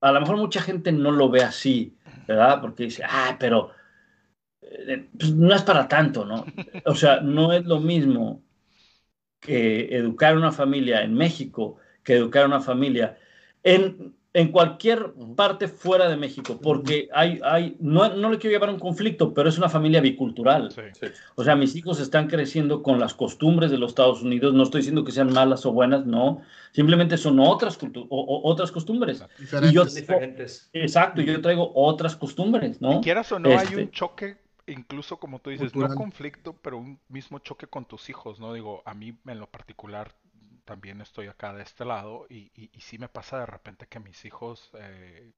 a 0.00 0.12
lo 0.12 0.20
mejor 0.20 0.36
mucha 0.36 0.60
gente 0.62 0.92
no 0.92 1.10
lo 1.12 1.28
ve 1.30 1.42
así, 1.42 1.96
¿verdad? 2.26 2.60
Porque 2.60 2.84
dice, 2.84 3.02
ah, 3.08 3.36
pero 3.38 3.70
eh, 4.62 5.08
pues, 5.18 5.32
no 5.34 5.54
es 5.54 5.62
para 5.62 5.88
tanto, 5.88 6.24
¿no? 6.24 6.44
O 6.86 6.94
sea, 6.94 7.20
no 7.20 7.52
es 7.52 7.64
lo 7.64 7.80
mismo 7.80 8.42
que 9.40 9.96
educar 9.96 10.34
a 10.34 10.38
una 10.38 10.52
familia 10.52 11.02
en 11.02 11.14
México 11.14 11.76
que 12.04 12.14
educar 12.16 12.44
a 12.44 12.46
una 12.46 12.60
familia 12.60 13.18
en, 13.62 14.14
en 14.32 14.52
cualquier 14.52 15.12
parte 15.34 15.66
fuera 15.66 16.08
de 16.08 16.16
México, 16.16 16.56
porque 16.62 17.08
hay, 17.12 17.40
hay 17.42 17.76
no, 17.80 18.14
no 18.14 18.30
le 18.30 18.38
quiero 18.38 18.54
llevar 18.54 18.68
a 18.68 18.72
un 18.72 18.78
conflicto, 18.78 19.34
pero 19.34 19.48
es 19.48 19.58
una 19.58 19.68
familia 19.68 20.00
bicultural. 20.00 20.70
Sí. 20.70 20.82
Sí. 20.92 21.06
O 21.34 21.42
sea, 21.42 21.56
mis 21.56 21.74
hijos 21.74 21.98
están 21.98 22.28
creciendo 22.28 22.82
con 22.82 23.00
las 23.00 23.12
costumbres 23.14 23.72
de 23.72 23.78
los 23.78 23.90
Estados 23.90 24.22
Unidos. 24.22 24.54
No 24.54 24.62
estoy 24.62 24.82
diciendo 24.82 25.02
que 25.04 25.10
sean 25.10 25.32
malas 25.32 25.66
o 25.66 25.72
buenas, 25.72 26.06
no. 26.06 26.42
Simplemente 26.70 27.16
son 27.16 27.40
otras, 27.40 27.76
cultu- 27.80 28.06
o- 28.08 28.20
o- 28.20 28.48
otras 28.48 28.70
costumbres. 28.70 29.24
Diferentes. 29.38 29.72
Y 29.72 29.74
yo- 29.74 29.84
diferentes. 29.84 30.70
Exacto, 30.72 31.22
yo 31.22 31.40
traigo 31.40 31.72
otras 31.74 32.14
costumbres, 32.14 32.80
¿no? 32.80 32.98
Y 32.98 33.00
quieras 33.00 33.32
o 33.32 33.40
no, 33.40 33.48
hay 33.50 33.56
Este- 33.66 33.76
un 33.82 33.90
choque, 33.90 34.36
incluso 34.68 35.16
como 35.18 35.40
tú 35.40 35.50
dices, 35.50 35.72
Cultural. 35.72 35.90
no 35.90 35.96
conflicto, 35.96 36.54
pero 36.62 36.78
un 36.78 37.00
mismo 37.08 37.40
choque 37.40 37.66
con 37.66 37.84
tus 37.84 38.08
hijos, 38.08 38.38
¿no? 38.38 38.52
Digo, 38.54 38.82
a 38.86 38.94
mí 38.94 39.12
en 39.26 39.40
lo 39.40 39.48
particular 39.48 40.12
también 40.70 41.00
estoy 41.00 41.26
acá 41.26 41.52
de 41.52 41.64
este 41.64 41.84
lado 41.84 42.26
y, 42.30 42.52
y, 42.54 42.80
sí 42.80 42.96
me 42.96 43.08
pasa 43.08 43.40
de 43.40 43.46
repente 43.46 43.88
que 43.88 43.98
mis 43.98 44.24
hijos, 44.24 44.70
eh, 44.74 45.32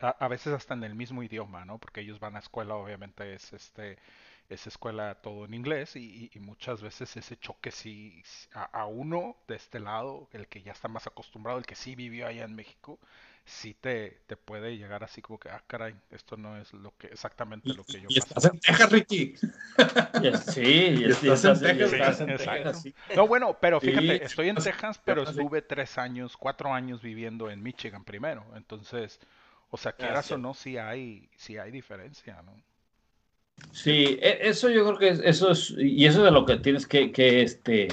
a, 0.00 0.26
veces 0.26 0.52
hasta 0.52 0.74
en 0.74 0.82
el 0.82 0.96
mismo 0.96 1.22
idioma, 1.22 1.64
¿no? 1.64 1.78
Porque 1.78 2.00
ellos 2.00 2.18
van 2.18 2.34
a 2.34 2.40
escuela, 2.40 2.74
obviamente 2.74 3.32
es 3.32 3.52
este 3.52 3.98
es 4.48 4.66
escuela 4.66 5.14
todo 5.22 5.44
en 5.44 5.54
inglés 5.54 5.94
y, 5.94 6.32
muchas 6.40 6.82
veces 6.82 7.16
ese 7.16 7.36
choque 7.38 7.70
sí 7.70 8.24
a 8.52 8.86
uno 8.86 9.36
de 9.46 9.54
este 9.54 9.78
lado, 9.78 10.28
el 10.32 10.48
que 10.48 10.62
ya 10.62 10.72
está 10.72 10.88
más 10.88 11.06
acostumbrado, 11.06 11.58
el 11.58 11.66
que 11.66 11.76
sí 11.76 11.94
vivió 11.94 12.26
allá 12.26 12.44
en 12.44 12.56
México, 12.56 12.98
sí 13.44 13.74
te, 13.74 14.20
te 14.26 14.36
puede 14.36 14.76
llegar 14.76 15.02
así 15.04 15.20
como 15.22 15.38
que, 15.38 15.48
ah, 15.50 15.62
caray, 15.66 15.94
esto 16.10 16.36
no 16.36 16.56
es 16.58 16.72
lo 16.72 16.96
que 16.96 17.08
exactamente 17.08 17.74
lo 17.74 17.84
que 17.84 18.00
yo 18.00 18.08
Y 18.08 18.18
estás 18.18 18.34
pasé. 18.34 18.48
en 18.48 18.60
Texas, 18.60 18.92
Ricky. 18.92 19.34
Sí, 20.52 20.60
y 20.62 21.04
estás 21.04 21.44
en 22.20 22.28
Texas. 22.36 22.84
No, 23.16 23.26
bueno, 23.26 23.56
pero 23.60 23.80
Sí. 23.80 23.86
fíjate, 23.88 24.24
estoy 24.24 24.48
en 24.48 24.56
Texas, 24.56 25.00
pero 25.04 25.24
sí. 25.24 25.30
estuve 25.30 25.62
tres 25.62 25.98
años, 25.98 26.36
cuatro 26.36 26.72
años 26.72 27.02
viviendo 27.02 27.50
en 27.50 27.62
Michigan 27.62 28.04
primero. 28.04 28.44
Entonces, 28.56 29.18
o 29.70 29.76
sea, 29.76 29.92
quieras 29.92 30.26
sí. 30.26 30.34
o 30.34 30.38
no, 30.38 30.54
sí 30.54 30.78
hay, 30.78 31.28
sí 31.36 31.58
hay 31.58 31.70
diferencia, 31.70 32.42
¿no? 32.42 32.52
Sí, 33.72 34.18
e- 34.20 34.48
eso 34.48 34.68
yo 34.70 34.84
creo 34.86 34.98
que 34.98 35.08
es- 35.08 35.20
eso 35.24 35.50
es, 35.50 35.74
y 35.78 36.06
eso 36.06 36.18
es 36.20 36.24
de 36.24 36.30
lo 36.30 36.44
que 36.46 36.56
tienes 36.56 36.86
que, 36.86 37.12
que, 37.12 37.42
este, 37.42 37.88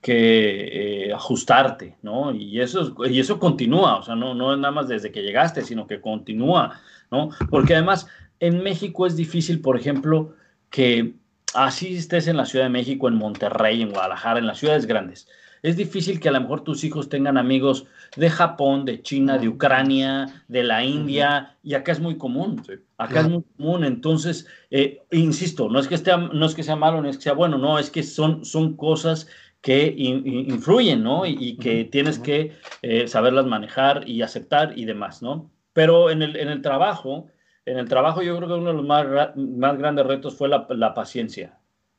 que 0.00 1.06
eh, 1.08 1.12
ajustarte, 1.12 1.96
¿no? 2.02 2.34
Y 2.34 2.60
eso, 2.60 2.80
es- 2.82 3.12
y 3.12 3.20
eso 3.20 3.38
continúa, 3.38 3.96
o 3.96 4.02
sea, 4.02 4.14
no, 4.14 4.34
no 4.34 4.52
es 4.52 4.58
nada 4.58 4.72
más 4.72 4.88
desde 4.88 5.12
que 5.12 5.22
llegaste, 5.22 5.62
sino 5.62 5.86
que 5.86 6.00
continúa, 6.00 6.80
¿no? 7.10 7.30
Porque 7.50 7.74
además 7.74 8.06
en 8.38 8.62
México 8.62 9.06
es 9.06 9.16
difícil, 9.16 9.60
por 9.60 9.76
ejemplo, 9.78 10.34
que 10.70 11.14
así 11.54 11.96
estés 11.96 12.28
en 12.28 12.36
la 12.36 12.46
Ciudad 12.46 12.64
de 12.64 12.70
México, 12.70 13.08
en 13.08 13.14
Monterrey, 13.16 13.82
en 13.82 13.90
Guadalajara, 13.90 14.38
en 14.38 14.46
las 14.46 14.58
ciudades 14.58 14.86
grandes. 14.86 15.28
Es 15.62 15.76
difícil 15.76 16.20
que 16.20 16.30
a 16.30 16.32
lo 16.32 16.40
mejor 16.40 16.64
tus 16.64 16.84
hijos 16.84 17.10
tengan 17.10 17.36
amigos 17.36 17.84
de 18.16 18.30
Japón, 18.30 18.86
de 18.86 19.02
China, 19.02 19.36
de 19.36 19.48
Ucrania, 19.48 20.42
de 20.48 20.62
la 20.62 20.82
India, 20.84 21.58
y 21.62 21.74
acá 21.74 21.92
es 21.92 22.00
muy 22.00 22.16
común. 22.16 22.62
Sí. 22.66 22.74
Acá 22.96 23.20
es 23.20 23.28
muy 23.28 23.42
común, 23.58 23.84
entonces, 23.84 24.46
eh, 24.70 25.02
insisto, 25.10 25.68
no 25.68 25.78
es, 25.78 25.86
que 25.86 25.96
esté, 25.96 26.16
no 26.16 26.46
es 26.46 26.54
que 26.54 26.62
sea 26.62 26.76
malo, 26.76 27.02
no 27.02 27.10
es 27.10 27.18
que 27.18 27.24
sea 27.24 27.34
bueno, 27.34 27.58
no, 27.58 27.78
es 27.78 27.90
que 27.90 28.02
son, 28.02 28.46
son 28.46 28.74
cosas 28.74 29.26
que 29.60 29.92
in- 29.96 30.26
in- 30.26 30.50
influyen, 30.50 31.02
¿no? 31.02 31.26
Y, 31.26 31.36
y 31.38 31.56
que 31.56 31.84
tienes 31.84 32.18
que 32.18 32.52
eh, 32.82 33.06
saberlas 33.08 33.46
manejar 33.46 34.08
y 34.08 34.22
aceptar 34.22 34.72
y 34.78 34.84
demás, 34.86 35.22
¿no? 35.22 35.50
Pero 35.72 36.10
en 36.10 36.22
el, 36.22 36.36
en 36.36 36.48
el 36.48 36.62
trabajo, 36.62 37.26
en 37.66 37.78
el 37.78 37.88
trabajo 37.88 38.22
yo 38.22 38.36
creo 38.36 38.48
que 38.48 38.54
uno 38.54 38.70
de 38.70 38.76
los 38.76 38.86
más, 38.86 39.06
más 39.36 39.78
grandes 39.78 40.06
retos 40.06 40.34
fue 40.36 40.48
la, 40.48 40.66
la 40.70 40.94
paciencia, 40.94 41.58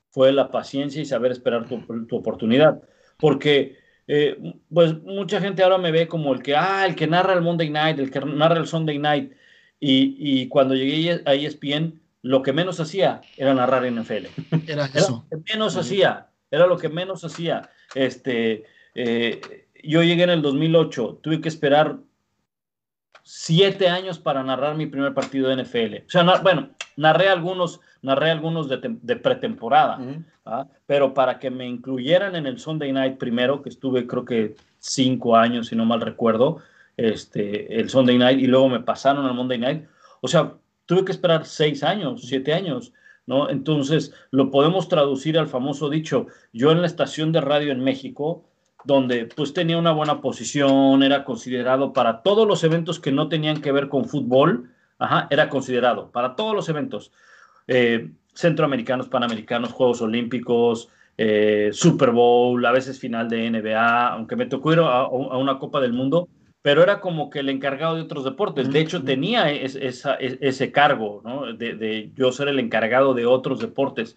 fue 0.09 0.31
la 0.31 0.49
paciencia 0.51 1.01
y 1.01 1.05
saber 1.05 1.31
esperar 1.31 1.67
tu, 1.67 1.79
tu 2.07 2.15
oportunidad, 2.17 2.81
porque 3.17 3.77
eh, 4.07 4.55
pues 4.73 5.01
mucha 5.03 5.39
gente 5.39 5.63
ahora 5.63 5.77
me 5.77 5.91
ve 5.91 6.07
como 6.07 6.33
el 6.33 6.41
que, 6.41 6.55
ah, 6.55 6.85
el 6.85 6.95
que 6.95 7.07
narra 7.07 7.33
el 7.33 7.41
Monday 7.41 7.69
Night, 7.69 7.99
el 7.99 8.09
que 8.11 8.19
narra 8.19 8.57
el 8.57 8.67
Sunday 8.67 8.97
Night, 8.97 9.33
y, 9.79 10.15
y 10.17 10.47
cuando 10.47 10.73
llegué 10.75 11.21
a 11.25 11.33
ESPN, 11.33 12.01
lo 12.23 12.41
que 12.43 12.53
menos 12.53 12.79
hacía 12.79 13.21
era 13.37 13.53
narrar 13.53 13.85
NFL. 13.85 14.27
Era 14.67 14.85
Era 14.85 14.85
eso. 14.93 15.25
lo 15.31 15.37
que 15.43 15.53
menos 15.53 15.77
hacía, 15.77 16.27
era 16.51 16.67
lo 16.67 16.77
que 16.77 16.89
menos 16.89 17.23
hacía. 17.23 17.69
Este, 17.95 18.65
eh, 18.93 19.41
yo 19.83 20.03
llegué 20.03 20.23
en 20.23 20.29
el 20.29 20.41
2008, 20.43 21.19
tuve 21.23 21.41
que 21.41 21.49
esperar 21.49 21.97
siete 23.23 23.87
años 23.89 24.19
para 24.19 24.43
narrar 24.43 24.75
mi 24.75 24.87
primer 24.87 25.13
partido 25.13 25.49
de 25.49 25.55
NFL. 25.63 26.05
O 26.05 26.09
sea, 26.09 26.23
na- 26.23 26.37
bueno, 26.41 26.69
narré 26.97 27.29
algunos, 27.29 27.79
narré 28.01 28.31
algunos 28.31 28.67
de 28.67 29.15
pretemporada, 29.15 29.99
¿ah? 30.45 30.67
pero 30.87 31.13
para 31.13 31.39
que 31.39 31.49
me 31.51 31.67
incluyeran 31.67 32.35
en 32.35 32.47
el 32.47 32.59
Sunday 32.59 32.91
Night 32.91 33.17
primero, 33.17 33.61
que 33.61 33.69
estuve 33.69 34.07
creo 34.07 34.25
que 34.25 34.55
cinco 34.79 35.35
años, 35.37 35.67
si 35.67 35.75
no 35.75 35.85
mal 35.85 36.01
recuerdo, 36.01 36.61
este, 36.97 37.79
el 37.79 37.89
Sunday 37.89 38.17
Night, 38.17 38.39
y 38.39 38.47
luego 38.47 38.69
me 38.69 38.79
pasaron 38.79 39.25
al 39.25 39.33
Monday 39.35 39.57
Night. 39.59 39.85
O 40.21 40.27
sea, 40.27 40.53
tuve 40.85 41.05
que 41.05 41.11
esperar 41.11 41.45
seis 41.45 41.83
años, 41.83 42.21
siete 42.27 42.53
años, 42.53 42.91
¿no? 43.25 43.49
Entonces, 43.49 44.13
lo 44.31 44.51
podemos 44.51 44.87
traducir 44.87 45.37
al 45.37 45.47
famoso 45.47 45.89
dicho, 45.89 46.27
yo 46.53 46.71
en 46.71 46.81
la 46.81 46.87
estación 46.87 47.31
de 47.31 47.41
radio 47.41 47.71
en 47.71 47.83
México, 47.83 48.43
donde 48.83 49.25
pues 49.25 49.53
tenía 49.53 49.77
una 49.77 49.91
buena 49.91 50.21
posición, 50.21 51.03
era 51.03 51.23
considerado 51.23 51.93
para 51.93 52.21
todos 52.23 52.47
los 52.47 52.63
eventos 52.63 52.99
que 52.99 53.11
no 53.11 53.29
tenían 53.29 53.61
que 53.61 53.71
ver 53.71 53.89
con 53.89 54.05
fútbol, 54.05 54.71
ajá, 54.97 55.27
era 55.29 55.49
considerado 55.49 56.11
para 56.11 56.35
todos 56.35 56.55
los 56.55 56.67
eventos, 56.69 57.11
eh, 57.67 58.11
centroamericanos, 58.33 59.09
panamericanos, 59.09 59.71
Juegos 59.71 60.01
Olímpicos, 60.01 60.89
eh, 61.17 61.69
Super 61.73 62.11
Bowl, 62.11 62.65
a 62.65 62.71
veces 62.71 62.99
final 62.99 63.29
de 63.29 63.49
NBA, 63.49 64.07
aunque 64.09 64.35
me 64.35 64.45
tocó 64.47 64.73
ir 64.73 64.79
a, 64.79 65.01
a 65.01 65.07
una 65.07 65.59
Copa 65.59 65.79
del 65.79 65.93
Mundo, 65.93 66.27
pero 66.61 66.83
era 66.83 66.99
como 67.01 67.29
que 67.29 67.39
el 67.39 67.49
encargado 67.49 67.95
de 67.95 68.01
otros 68.03 68.23
deportes. 68.23 68.71
De 68.71 68.79
hecho, 68.79 69.03
tenía 69.03 69.51
es- 69.51 69.75
esa- 69.75 70.15
es- 70.15 70.37
ese 70.41 70.71
cargo, 70.71 71.21
¿no? 71.23 71.53
De, 71.53 71.73
de 71.75 72.11
yo 72.15 72.31
ser 72.31 72.47
el 72.47 72.59
encargado 72.59 73.13
de 73.13 73.25
otros 73.25 73.59
deportes. 73.59 74.15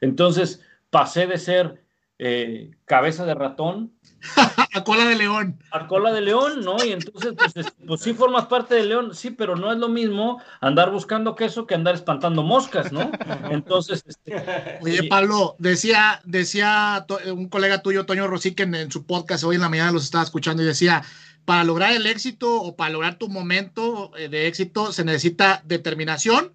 Entonces, 0.00 0.62
pasé 0.90 1.26
de 1.26 1.38
ser 1.38 1.82
eh, 2.18 2.70
cabeza 2.84 3.26
de 3.26 3.34
ratón 3.34 3.92
A 4.74 4.82
cola 4.84 5.04
de 5.04 5.16
león. 5.16 5.58
a 5.72 5.86
cola 5.86 6.10
de 6.12 6.20
león, 6.22 6.64
¿no? 6.64 6.82
Y 6.82 6.92
entonces, 6.92 7.34
pues, 7.36 7.56
es- 7.56 7.74
pues 7.86 8.00
sí 8.00 8.14
formas 8.14 8.46
parte 8.46 8.74
del 8.76 8.88
león, 8.88 9.14
sí, 9.14 9.30
pero 9.30 9.54
no 9.56 9.70
es 9.72 9.78
lo 9.78 9.88
mismo 9.88 10.40
andar 10.60 10.90
buscando 10.90 11.34
queso 11.34 11.66
que 11.66 11.74
andar 11.74 11.94
espantando 11.94 12.42
moscas, 12.42 12.90
¿no? 12.92 13.10
Entonces, 13.50 14.02
este, 14.06 14.42
Oye. 14.80 15.08
Pablo, 15.08 15.56
decía, 15.58 16.20
decía 16.24 17.04
un 17.32 17.48
colega 17.48 17.82
tuyo, 17.82 18.06
Toño 18.06 18.26
Rosique, 18.26 18.62
en, 18.62 18.74
en 18.76 18.90
su 18.90 19.04
podcast 19.04 19.44
hoy 19.44 19.56
en 19.56 19.62
la 19.62 19.68
mañana 19.68 19.92
los 19.92 20.04
estaba 20.04 20.24
escuchando 20.24 20.62
y 20.62 20.66
decía, 20.66 21.02
para 21.44 21.64
lograr 21.64 21.92
el 21.92 22.06
éxito 22.06 22.60
o 22.62 22.76
para 22.76 22.90
lograr 22.90 23.18
tu 23.18 23.28
momento 23.28 24.10
eh, 24.16 24.28
de 24.28 24.46
éxito 24.46 24.92
se 24.92 25.04
necesita 25.04 25.62
determinación 25.66 26.52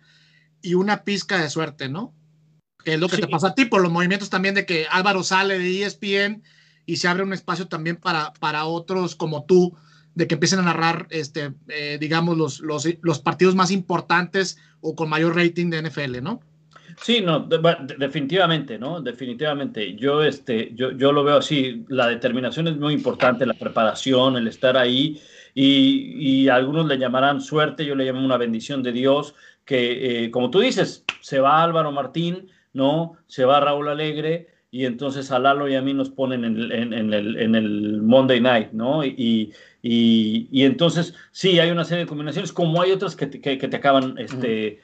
y 0.61 0.73
una 0.73 1.03
pizca 1.03 1.41
de 1.41 1.49
suerte, 1.49 1.89
¿no? 1.89 2.13
Que 2.83 2.93
es 2.95 2.99
lo 2.99 3.07
que 3.09 3.17
Sí. 3.17 3.21
te 3.21 3.27
pasa 3.27 3.49
a 3.49 3.55
ti 3.55 3.65
por 3.65 3.81
los 3.81 3.91
movimientos 3.91 4.29
también 4.29 4.55
de 4.55 4.65
que 4.65 4.87
Álvaro 4.89 5.23
sale 5.23 5.59
de 5.59 5.83
ESPN 5.83 6.43
y 6.85 6.97
se 6.97 7.07
abre 7.07 7.23
un 7.23 7.33
espacio 7.33 7.67
también 7.67 7.97
para, 7.97 8.33
para 8.39 8.65
otros 8.65 9.15
como 9.15 9.45
tú, 9.45 9.77
de 10.15 10.27
que 10.27 10.33
empiecen 10.35 10.59
a 10.59 10.63
narrar, 10.63 11.07
este, 11.11 11.53
eh, 11.67 11.97
digamos, 11.99 12.35
los, 12.37 12.59
los, 12.61 12.87
los 13.01 13.19
partidos 13.19 13.55
más 13.55 13.71
importantes 13.71 14.57
o 14.81 14.95
con 14.95 15.07
mayor 15.09 15.35
rating 15.35 15.69
de 15.69 15.83
NFL, 15.83 16.21
¿no? 16.21 16.41
Sí, 17.01 17.21
no, 17.21 17.39
de- 17.39 17.57
va- 17.57 17.75
de- 17.81 17.95
definitivamente, 17.95 18.77
¿no? 18.77 19.01
Definitivamente. 19.01 19.95
Yo, 19.95 20.21
este, 20.23 20.71
yo, 20.75 20.91
yo 20.91 21.11
lo 21.11 21.23
veo 21.23 21.37
así. 21.37 21.85
La 21.87 22.07
determinación 22.07 22.67
es 22.67 22.77
muy 22.77 22.93
importante, 22.93 23.45
la 23.45 23.53
preparación, 23.53 24.37
el 24.37 24.47
estar 24.47 24.77
ahí. 24.77 25.19
Y, 25.55 26.47
algunos 26.49 26.87
le 26.87 26.97
llamarán 26.97 27.41
suerte, 27.41 27.85
yo 27.85 27.95
le 27.95 28.05
llamo 28.05 28.23
una 28.23 28.37
bendición 28.37 28.83
de 28.83 28.91
Dios, 28.91 29.35
que 29.65 30.25
eh, 30.25 30.31
como 30.31 30.49
tú 30.49 30.59
dices, 30.59 31.03
se 31.21 31.39
va 31.39 31.63
Álvaro 31.63 31.91
Martín, 31.91 32.49
¿no? 32.73 33.17
Se 33.27 33.45
va 33.45 33.59
Raúl 33.59 33.89
Alegre, 33.89 34.47
y 34.71 34.85
entonces 34.85 35.31
a 35.31 35.39
Lalo 35.39 35.67
y 35.67 35.75
a 35.75 35.81
mí 35.81 35.93
nos 35.93 36.09
ponen 36.11 36.45
en 36.45 37.13
el, 37.13 38.01
Monday 38.01 38.39
Night, 38.39 38.71
¿no? 38.71 39.03
Y, 39.03 39.53
y, 39.81 40.47
y 40.51 40.63
entonces, 40.63 41.13
sí, 41.31 41.59
hay 41.59 41.71
una 41.71 41.83
serie 41.83 42.03
de 42.03 42.09
combinaciones, 42.09 42.53
como 42.53 42.81
hay 42.81 42.91
otras 42.91 43.15
que 43.15 43.25
te, 43.25 43.41
que 43.41 43.67
te 43.67 43.75
acaban, 43.75 44.15
este, 44.17 44.81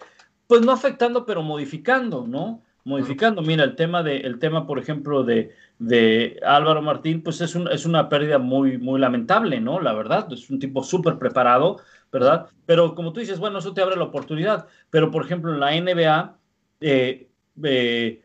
pues 0.48 0.62
no 0.62 0.72
afectando, 0.72 1.26
pero 1.26 1.44
modificando, 1.44 2.26
¿no? 2.28 2.62
modificando. 2.86 3.42
Mira, 3.42 3.64
el 3.64 3.76
tema, 3.76 4.04
de, 4.04 4.18
el 4.18 4.40
tema 4.40 4.66
por 4.66 4.80
ejemplo, 4.80 5.24
de, 5.24 5.52
de 5.80 6.40
Álvaro 6.46 6.82
Martín, 6.82 7.22
pues 7.22 7.42
es, 7.42 7.56
un, 7.56 7.68
es 7.68 7.86
una 7.86 8.08
pérdida 8.08 8.38
muy, 8.38 8.78
muy 8.78 9.00
lamentable, 9.00 9.60
¿no? 9.60 9.82
La 9.82 9.94
verdad, 9.94 10.32
es 10.32 10.50
un 10.50 10.60
tipo 10.60 10.84
súper 10.84 11.18
preparado, 11.18 11.78
¿verdad? 12.12 12.48
Pero 12.66 12.96
como 12.96 13.12
tú 13.12 13.20
dices, 13.20 13.40
bueno, 13.40 13.60
eso 13.60 13.74
te 13.74 13.82
abre 13.82 13.98
la 13.98 14.06
oportunidad. 14.06 14.68
Pero, 14.92 15.12
por 15.12 15.26
ejemplo, 15.26 15.52
en 15.54 15.60
la 15.60 15.72
NBA, 15.76 16.38
eh, 16.82 17.28
eh, 17.64 18.22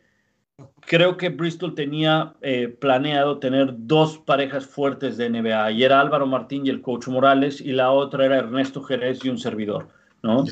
creo 0.83 1.17
que 1.17 1.31
Bristol 1.31 1.75
tenía 1.75 2.35
eh, 2.43 2.69
planeado 2.69 3.39
tener 3.39 3.73
dos 3.75 4.19
parejas 4.19 4.67
fuertes 4.67 5.17
de 5.17 5.31
NBA, 5.31 5.73
y 5.73 5.85
era 5.85 6.01
Álvaro 6.01 6.27
Martín 6.27 6.67
y 6.67 6.71
el 6.71 6.83
coach 6.83 7.09
Morales, 7.09 7.63
y 7.63 7.73
la 7.73 7.91
otra 7.91 8.27
era 8.27 8.39
Ernesto 8.39 8.83
Jerez 8.83 9.25
y 9.25 9.31
un 9.31 9.39
servidor, 9.39 9.89
¿no? 10.23 10.45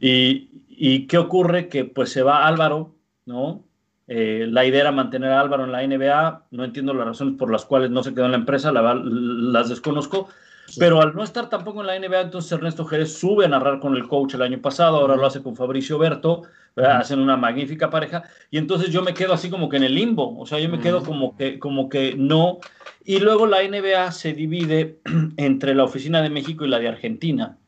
Y, 0.00 0.48
y 0.82 1.06
¿qué 1.08 1.18
ocurre? 1.18 1.68
Que 1.68 1.84
pues 1.84 2.10
se 2.10 2.22
va 2.22 2.46
Álvaro, 2.46 2.94
¿no? 3.26 3.66
Eh, 4.08 4.46
la 4.48 4.64
idea 4.64 4.80
era 4.80 4.92
mantener 4.92 5.30
a 5.30 5.38
Álvaro 5.38 5.64
en 5.64 5.72
la 5.72 5.86
NBA, 5.86 6.46
no 6.52 6.64
entiendo 6.64 6.94
las 6.94 7.06
razones 7.06 7.36
por 7.36 7.52
las 7.52 7.66
cuales 7.66 7.90
no 7.90 8.02
se 8.02 8.14
quedó 8.14 8.24
en 8.24 8.30
la 8.30 8.38
empresa, 8.38 8.72
la, 8.72 8.94
las 8.94 9.68
desconozco, 9.68 10.30
pero 10.78 11.02
al 11.02 11.14
no 11.14 11.22
estar 11.22 11.50
tampoco 11.50 11.82
en 11.82 11.86
la 11.86 11.98
NBA, 11.98 12.22
entonces 12.22 12.52
Ernesto 12.52 12.86
Jerez 12.86 13.12
sube 13.12 13.44
a 13.44 13.48
narrar 13.48 13.78
con 13.78 13.94
el 13.94 14.08
coach 14.08 14.32
el 14.32 14.42
año 14.42 14.62
pasado, 14.62 14.96
ahora 14.96 15.16
lo 15.16 15.26
hace 15.26 15.42
con 15.42 15.54
Fabricio 15.54 15.98
Berto, 15.98 16.44
hacen 16.76 17.20
una 17.20 17.36
magnífica 17.36 17.90
pareja, 17.90 18.22
y 18.50 18.56
entonces 18.56 18.88
yo 18.88 19.02
me 19.02 19.12
quedo 19.12 19.34
así 19.34 19.50
como 19.50 19.68
que 19.68 19.76
en 19.76 19.84
el 19.84 19.94
limbo, 19.94 20.38
o 20.38 20.46
sea, 20.46 20.60
yo 20.60 20.70
me 20.70 20.80
quedo 20.80 21.02
como 21.02 21.36
que, 21.36 21.58
como 21.58 21.90
que 21.90 22.14
no, 22.16 22.58
y 23.04 23.20
luego 23.20 23.46
la 23.46 23.62
NBA 23.62 24.12
se 24.12 24.32
divide 24.32 24.98
entre 25.36 25.74
la 25.74 25.84
oficina 25.84 26.22
de 26.22 26.30
México 26.30 26.64
y 26.64 26.68
la 26.68 26.78
de 26.78 26.88
Argentina, 26.88 27.58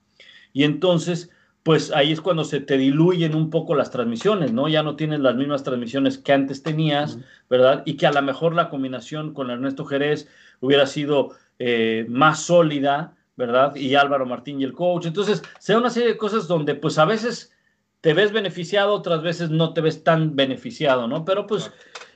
y 0.55 0.65
entonces 0.65 1.31
pues 1.63 1.93
ahí 1.93 2.13
es 2.13 2.21
cuando 2.21 2.45
se 2.45 2.61
te 2.61 2.77
diluyen 2.77 3.35
un 3.35 3.51
poco 3.51 3.75
las 3.75 3.91
transmisiones, 3.91 4.53
¿no? 4.53 4.69
Ya 4.69 4.83
no 4.83 4.97
tienes 4.97 5.21
las 5.21 5.37
mismas 5.37 5.63
transmisiones 5.63 6.19
que 6.19 6.33
antes 6.33 6.63
tenías, 6.63 7.19
¿verdad? 7.49 7.83
Y 7.87 7.97
que 7.97 8.07
a 8.07 8.13
lo 8.13 8.23
mejor 8.23 8.55
la 8.55 8.69
combinación 8.69 9.33
con 9.33 9.51
Ernesto 9.51 9.85
Jerez 9.85 10.29
hubiera 10.61 10.87
sido 10.87 11.37
eh, 11.59 12.05
más 12.09 12.43
sólida, 12.43 13.15
¿verdad? 13.37 13.77
Y 13.77 13.95
Álvaro 13.95 14.27
Martín 14.27 14.61
y 14.61 14.65
el 14.65 14.73
coach. 14.73 15.07
Entonces, 15.07 15.43
sea 15.61 15.79
una 15.79 15.91
serie 15.91 16.11
de 16.11 16.17
cosas 16.17 16.49
donde 16.49 16.75
pues 16.75 16.99
a 16.99 17.05
veces 17.05 17.53
te 18.01 18.13
ves 18.13 18.33
beneficiado, 18.33 18.93
otras 18.93 19.23
veces 19.23 19.51
no 19.51 19.73
te 19.73 19.81
ves 19.81 20.03
tan 20.03 20.35
beneficiado, 20.35 21.07
¿no? 21.07 21.25
Pero 21.25 21.47
pues 21.47 21.71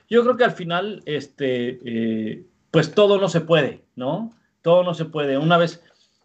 yo 0.09 0.23
creo 0.23 0.35
que 0.35 0.43
al 0.43 0.51
final, 0.51 1.01
este, 1.05 1.79
eh, 1.85 2.45
pues 2.71 2.93
todo 2.93 3.17
no 3.19 3.29
se 3.29 3.41
puede, 3.41 3.85
¿no? 3.95 4.33
Todo 4.61 4.83
no 4.83 4.93
se 4.93 5.05
puede. 5.05 5.37
Una 5.37 5.57
vez 5.57 5.81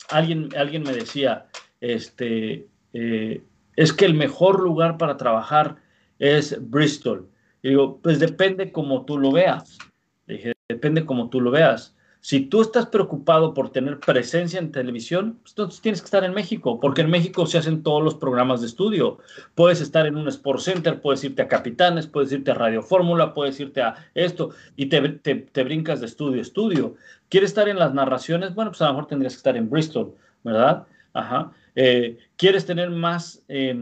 alguien, 0.09 0.49
alguien 0.57 0.83
me 0.83 0.93
decía, 0.93 1.47
este, 1.81 2.67
eh, 2.93 3.43
es 3.77 3.93
que 3.93 4.05
el 4.05 4.15
mejor 4.15 4.61
lugar 4.61 4.99
para 4.99 5.17
trabajar 5.17 5.77
es 6.19 6.57
Bristol. 6.71 7.29
Y 7.63 7.71
digo, 7.71 7.99
pues 8.03 8.19
depende 8.19 8.73
como 8.73 9.05
tú 9.05 9.19
lo 9.19 9.33
veas. 9.33 9.79
Dije, 10.27 10.53
depende 10.69 11.05
como 11.05 11.31
tú 11.31 11.41
lo 11.41 11.51
veas. 11.51 11.95
Si 12.25 12.39
tú 12.39 12.63
estás 12.63 12.87
preocupado 12.87 13.53
por 13.53 13.71
tener 13.71 13.99
presencia 13.99 14.61
en 14.61 14.71
televisión, 14.71 15.41
pues 15.43 15.53
entonces 15.53 15.81
tienes 15.81 16.01
que 16.01 16.05
estar 16.05 16.23
en 16.23 16.33
México, 16.33 16.79
porque 16.79 17.01
en 17.01 17.11
México 17.11 17.47
se 17.47 17.59
hacen 17.59 17.83
todos 17.83 18.01
los 18.01 18.15
programas 18.15 18.61
de 18.61 18.69
estudio. 18.69 19.19
Puedes 19.57 19.81
estar 19.81 20.07
en 20.07 20.17
un 20.17 20.29
Sport 20.29 20.61
Center, 20.61 21.01
puedes 21.01 21.25
irte 21.25 21.43
a 21.43 21.49
Capitanes, 21.49 22.07
puedes 22.07 22.31
irte 22.31 22.53
a 22.53 22.55
Radio 22.55 22.81
Fórmula, 22.81 23.35
puedes 23.35 23.59
irte 23.59 23.83
a 23.83 23.97
esto, 24.15 24.51
y 24.77 24.87
te, 24.87 25.01
te, 25.09 25.35
te, 25.35 25.65
brincas 25.65 25.99
de 25.99 26.07
estudio 26.07 26.39
a 26.39 26.43
estudio. 26.43 26.95
¿Quieres 27.29 27.51
estar 27.51 27.69
en 27.69 27.81
las 27.81 27.93
narraciones? 27.93 28.55
Bueno, 28.55 28.71
pues 28.71 28.83
a 28.83 28.87
lo 28.87 28.93
mejor 28.93 29.09
tendrías 29.09 29.33
que 29.33 29.39
estar 29.39 29.57
en 29.57 29.69
Bristol, 29.69 30.15
¿verdad? 30.45 30.87
Ajá. 31.15 31.51
Eh, 31.75 32.19
¿Quieres 32.37 32.67
tener 32.67 32.91
más 32.91 33.43
eh, 33.49 33.75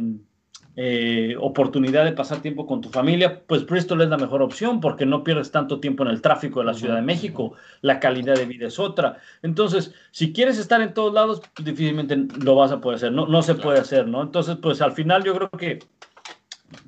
eh, 0.76 1.35
oportunidad 1.40 2.05
de 2.05 2.12
pasar 2.12 2.40
tiempo 2.40 2.66
con 2.66 2.81
tu 2.81 2.88
familia? 2.88 3.42
Pues 3.46 3.66
Bristol 3.66 4.03
es 4.03 4.09
la 4.09 4.16
mejor 4.16 4.42
opción 4.42 4.81
porque 4.81 5.07
no 5.07 5.24
pierdes 5.24 5.50
tanto 5.50 5.81
tiempo 5.81 6.05
en 6.05 6.11
el 6.11 6.22
tráfico 6.22 6.61
de 6.61 6.66
la 6.66 6.74
Ciudad 6.74 6.96
de 6.96 7.03
México, 7.03 7.55
la 7.81 8.00
calidad 8.00 8.37
de 8.37 8.46
vida 8.46 8.68
es 8.68 8.79
otra. 8.79 9.18
Entonces, 9.42 9.94
si 10.11 10.33
quieres 10.33 10.59
estar 10.59 10.81
en 10.81 10.94
todos 10.94 11.12
lados, 11.12 11.42
pues, 11.55 11.66
difícilmente 11.66 12.16
lo 12.42 12.55
vas 12.55 12.72
a 12.72 12.81
poder 12.81 12.96
hacer, 12.96 13.12
no, 13.12 13.26
no 13.26 13.42
se 13.42 13.55
puede 13.55 13.79
hacer, 13.79 14.07
¿no? 14.07 14.22
Entonces, 14.22 14.57
pues 14.57 14.81
al 14.81 14.92
final 14.92 15.24
yo 15.24 15.35
creo 15.35 15.50
que 15.50 15.81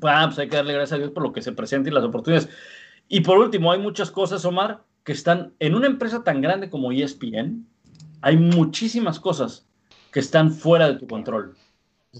ah, 0.03 0.25
pues 0.27 0.39
hay 0.39 0.49
que 0.49 0.57
darle 0.57 0.75
gracias 0.75 0.97
a 0.97 0.99
Dios 0.99 1.11
por 1.11 1.23
lo 1.23 1.33
que 1.33 1.43
se 1.43 1.53
presenta 1.53 1.91
y 1.91 1.93
las 1.93 2.05
oportunidades. 2.05 2.49
Y 3.09 3.21
por 3.21 3.39
último, 3.39 3.73
hay 3.73 3.79
muchas 3.79 4.11
cosas, 4.11 4.45
Omar, 4.45 4.85
que 5.05 5.13
están 5.13 5.53
en 5.59 5.75
una 5.75 5.87
empresa 5.87 6.23
tan 6.25 6.41
grande 6.41 6.71
como 6.71 6.93
ESPN, 6.93 7.67
hay 8.21 8.37
muchísimas 8.37 9.19
cosas 9.19 9.67
que 10.13 10.21
están 10.21 10.53
fuera 10.53 10.89
de 10.89 10.99
tu 10.99 11.09
control. 11.09 11.57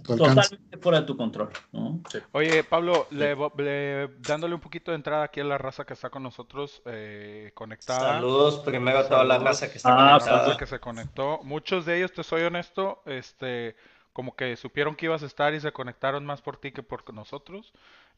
Totalmente 0.03 0.79
fuera 0.79 1.01
de 1.01 1.07
tu 1.07 1.17
control. 1.19 1.51
¿no? 1.73 2.01
Sí. 2.11 2.19
Oye, 2.33 2.65
Pablo, 2.65 3.07
le, 3.11 3.37
le, 3.59 4.09
dándole 4.21 4.55
un 4.55 4.61
poquito 4.61 4.91
de 4.91 4.97
entrada 4.97 5.25
aquí 5.25 5.41
a 5.41 5.45
la 5.45 5.59
raza 5.59 5.85
que 5.85 5.93
está 5.93 6.09
con 6.09 6.23
nosotros 6.23 6.81
eh, 6.87 7.53
conectada. 7.55 8.15
Saludos 8.15 8.61
primero 8.61 9.01
a 9.01 9.09
toda 9.09 9.25
la 9.25 9.39
raza 9.39 9.71
que 9.71 9.77
está 9.77 9.93
ah, 9.93 10.19
conectada. 10.19 10.57
que 10.57 10.67
se 10.67 10.81
conectó. 10.81 11.41
Muchos 11.43 11.85
de 11.85 11.99
ellos, 11.99 12.13
te 12.13 12.23
soy 12.25 12.43
honesto, 12.43 13.03
este, 13.05 13.77
como 14.13 14.37
que 14.37 14.57
supieron 14.57 14.95
que 14.95 15.07
ibas 15.07 15.23
a 15.23 15.27
estar 15.27 15.55
y 15.55 15.61
se 15.61 15.73
conectaron 15.73 16.25
más 16.25 16.43
por 16.43 16.57
ti 16.57 16.73
que 16.73 16.83
por 16.83 17.13
nosotros. 17.13 17.73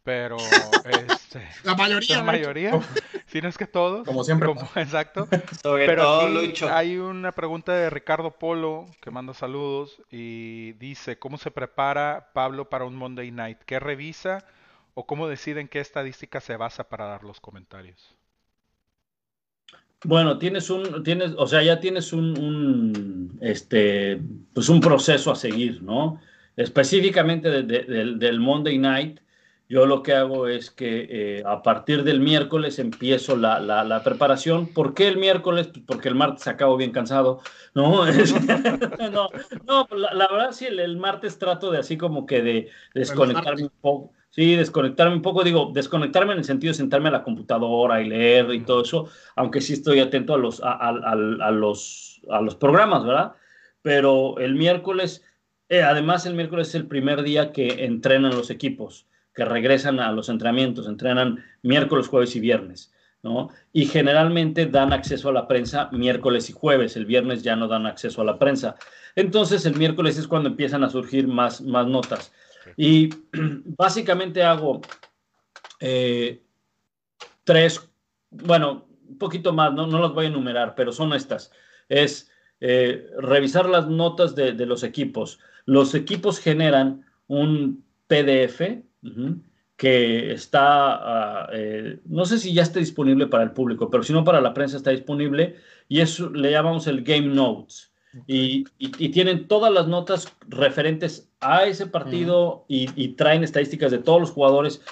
Pero 0.05 0.37
este, 0.85 1.49
la 1.63 1.75
mayoría, 1.75 2.19
la 2.19 2.25
mayoría, 2.25 2.73
si 3.27 3.41
no 3.41 3.49
es 3.49 3.57
que 3.57 3.67
todos, 3.67 4.07
como 4.07 4.23
siempre, 4.23 4.49
como, 4.49 4.61
exacto. 4.77 5.27
Sobre 5.63 5.87
Pero 5.87 6.03
todo, 6.03 6.29
Lucho. 6.29 6.73
hay 6.73 6.99
una 6.99 7.33
pregunta 7.33 7.73
de 7.73 7.89
Ricardo 7.89 8.33
Polo 8.33 8.87
que 9.01 9.11
manda 9.11 9.33
saludos 9.33 10.03
y 10.11 10.73
dice 10.75 11.19
cómo 11.19 11.39
se 11.39 11.51
prepara 11.51 12.31
Pablo 12.35 12.69
para 12.69 12.85
un 12.85 12.95
Monday 12.97 13.31
Night, 13.31 13.61
qué 13.65 13.81
revisa 13.81 14.45
o 14.93 15.07
cómo 15.07 15.27
deciden 15.27 15.69
qué 15.69 15.81
estadística 15.81 16.41
se 16.41 16.57
basa 16.57 16.89
para 16.91 17.07
dar 17.07 17.25
los 17.25 17.41
comentarios. 17.41 18.15
Bueno, 20.05 20.39
tienes 20.39 20.71
un, 20.71 21.03
tienes, 21.03 21.33
o 21.37 21.47
sea, 21.47 21.63
ya 21.63 21.81
tienes 21.81 22.13
un, 22.13 22.39
un 22.39 23.39
este, 23.41 24.21
pues 24.53 24.69
un 24.69 24.81
proceso 24.81 25.33
a 25.33 25.37
seguir, 25.37 25.83
¿no? 25.83 26.21
Específicamente 26.57 27.51
de, 27.51 27.63
de, 27.63 27.85
del, 27.85 28.19
del 28.19 28.41
Monday 28.41 28.79
Night 28.79 29.21
yo 29.67 29.87
lo 29.87 30.03
que 30.03 30.13
hago 30.13 30.47
es 30.47 30.71
que 30.71 31.07
eh, 31.09 31.43
a 31.47 31.63
partir 31.63 32.05
del 32.05 32.21
miércoles 32.21 32.79
empiezo 32.79 33.35
la, 33.35 33.59
la, 33.61 33.83
la, 33.83 34.05
preparación. 34.05 34.67
¿Por 34.67 34.93
qué 34.93 35.09
el 35.09 35.17
miércoles? 35.17 35.69
Pues 35.69 35.83
porque 35.87 36.09
el 36.11 36.15
martes 36.15 36.47
acabo 36.47 36.77
bien 36.77 36.93
cansado. 36.93 37.41
No, 37.75 38.05
no, 39.11 39.31
no 39.67 39.89
la, 39.91 40.13
la, 40.13 40.29
verdad 40.29 40.53
sí, 40.53 40.67
el, 40.67 40.81
el, 40.81 40.99
martes 40.99 41.39
trato 41.39 41.71
de 41.71 41.79
así 41.79 41.97
como 41.97 42.27
que 42.27 42.43
de 42.43 42.71
desconectarme 42.93 43.65
un 43.65 43.73
poco. 43.81 44.13
Sí, 44.35 44.57
desconectarme 44.57 45.15
un 45.15 45.23
poco, 45.23 45.45
digo, 45.45 45.71
desconectarme 45.73 46.33
en 46.33 46.39
el 46.39 46.45
sentido 46.45 46.73
de 46.73 46.77
sentarme 46.77 47.09
a 47.09 47.13
la 47.13 47.23
computadora 47.23 48.03
y 48.03 48.09
leer 48.09 48.53
y 48.53 48.65
todo 48.65 48.83
eso, 48.83 49.09
aunque 49.37 49.61
sí 49.61 49.75
estoy 49.75 50.01
atento 50.01 50.35
a 50.35 50.39
los, 50.39 50.61
a, 50.61 50.73
a, 50.73 50.89
a 50.89 51.51
los, 51.53 52.21
a 52.29 52.41
los 52.41 52.57
programas, 52.57 53.05
¿verdad? 53.05 53.35
Pero 53.81 54.39
el 54.39 54.57
miércoles, 54.57 55.23
eh, 55.69 55.83
además 55.83 56.27
el 56.27 56.35
miércoles 56.35 56.71
es 56.71 56.75
el 56.75 56.89
primer 56.89 57.23
día 57.23 57.53
que 57.53 57.85
entrenan 57.85 58.35
los 58.35 58.51
equipos 58.51 59.07
que 59.35 59.45
regresan 59.45 60.01
a 60.01 60.11
los 60.11 60.29
entrenamientos, 60.29 60.89
entrenan 60.89 61.45
miércoles, 61.63 62.09
jueves 62.09 62.35
y 62.35 62.41
viernes, 62.41 62.93
¿no? 63.23 63.51
Y 63.73 63.87
generalmente 63.87 64.67
dan 64.67 64.93
acceso 64.93 65.29
a 65.29 65.33
la 65.33 65.47
prensa 65.47 65.91
miércoles 65.93 66.51
y 66.51 66.53
jueves, 66.55 66.97
el 66.97 67.07
viernes 67.07 67.45
ya 67.45 67.55
no 67.55 67.69
dan 67.69 67.87
acceso 67.87 68.21
a 68.21 68.25
la 68.25 68.41
prensa. 68.41 68.75
Entonces 69.15 69.65
el 69.65 69.77
miércoles 69.77 70.19
es 70.19 70.27
cuando 70.27 70.49
empiezan 70.49 70.83
a 70.83 70.91
surgir 70.91 71.29
más, 71.29 71.61
más 71.61 71.87
notas. 71.87 72.33
Y 72.77 73.11
básicamente 73.77 74.43
hago 74.43 74.81
eh, 75.81 76.43
tres, 77.45 77.89
bueno, 78.31 78.87
un 79.09 79.19
poquito 79.19 79.53
más, 79.53 79.73
no, 79.73 79.87
no 79.87 80.01
las 80.01 80.13
voy 80.13 80.27
a 80.27 80.29
enumerar, 80.29 80.75
pero 80.75 80.93
son 80.93 81.13
estas. 81.13 81.53
Es 81.89 82.31
eh, 82.61 83.07
revisar 83.19 83.69
las 83.69 83.89
notas 83.89 84.35
de, 84.35 84.53
de 84.53 84.67
los 84.67 84.83
equipos. 84.83 85.39
Los 85.67 85.95
equipos 85.95 86.39
generan 86.39 87.05
un 87.27 87.85
PDF 88.07 88.85
Uh 89.05 89.09
-huh. 89.09 89.41
que 89.77 90.33
está, 90.33 91.47
uh, 91.49 91.51
eh, 91.53 92.01
no 92.07 92.25
sé 92.25 92.39
si 92.39 92.55
ya 92.55 92.63
está 92.63 92.79
disponible 92.79 93.27
para 93.27 93.45
el 93.45 93.53
público, 93.53 93.91
pero 93.91 94.03
si 94.03 94.13
no 94.13 94.25
para 94.25 94.41
la 94.41 94.55
prensa 94.55 94.77
está 94.79 94.91
disponible 94.91 95.57
y 95.89 96.01
eso 96.01 96.31
le 96.31 96.51
llamamos 96.51 96.87
el 96.87 97.03
Game 97.03 97.29
Notes. 97.29 97.93
Y, 98.29 98.65
y, 98.79 98.93
y, 99.05 99.09
tienen 99.11 99.49
todas 99.49 99.73
las 99.73 99.89
notas 99.89 100.33
referentes 100.49 101.29
a 101.45 101.67
ese 101.67 101.87
partido 101.87 102.49
uh 102.49 102.59
-huh. 102.61 102.65
y, 102.69 102.91
y, 102.97 103.09
traen 103.15 103.45
estadísticas 103.45 103.91
de 103.91 103.99
todos 103.99 104.21
los 104.21 104.31
jugadores. 104.31 104.83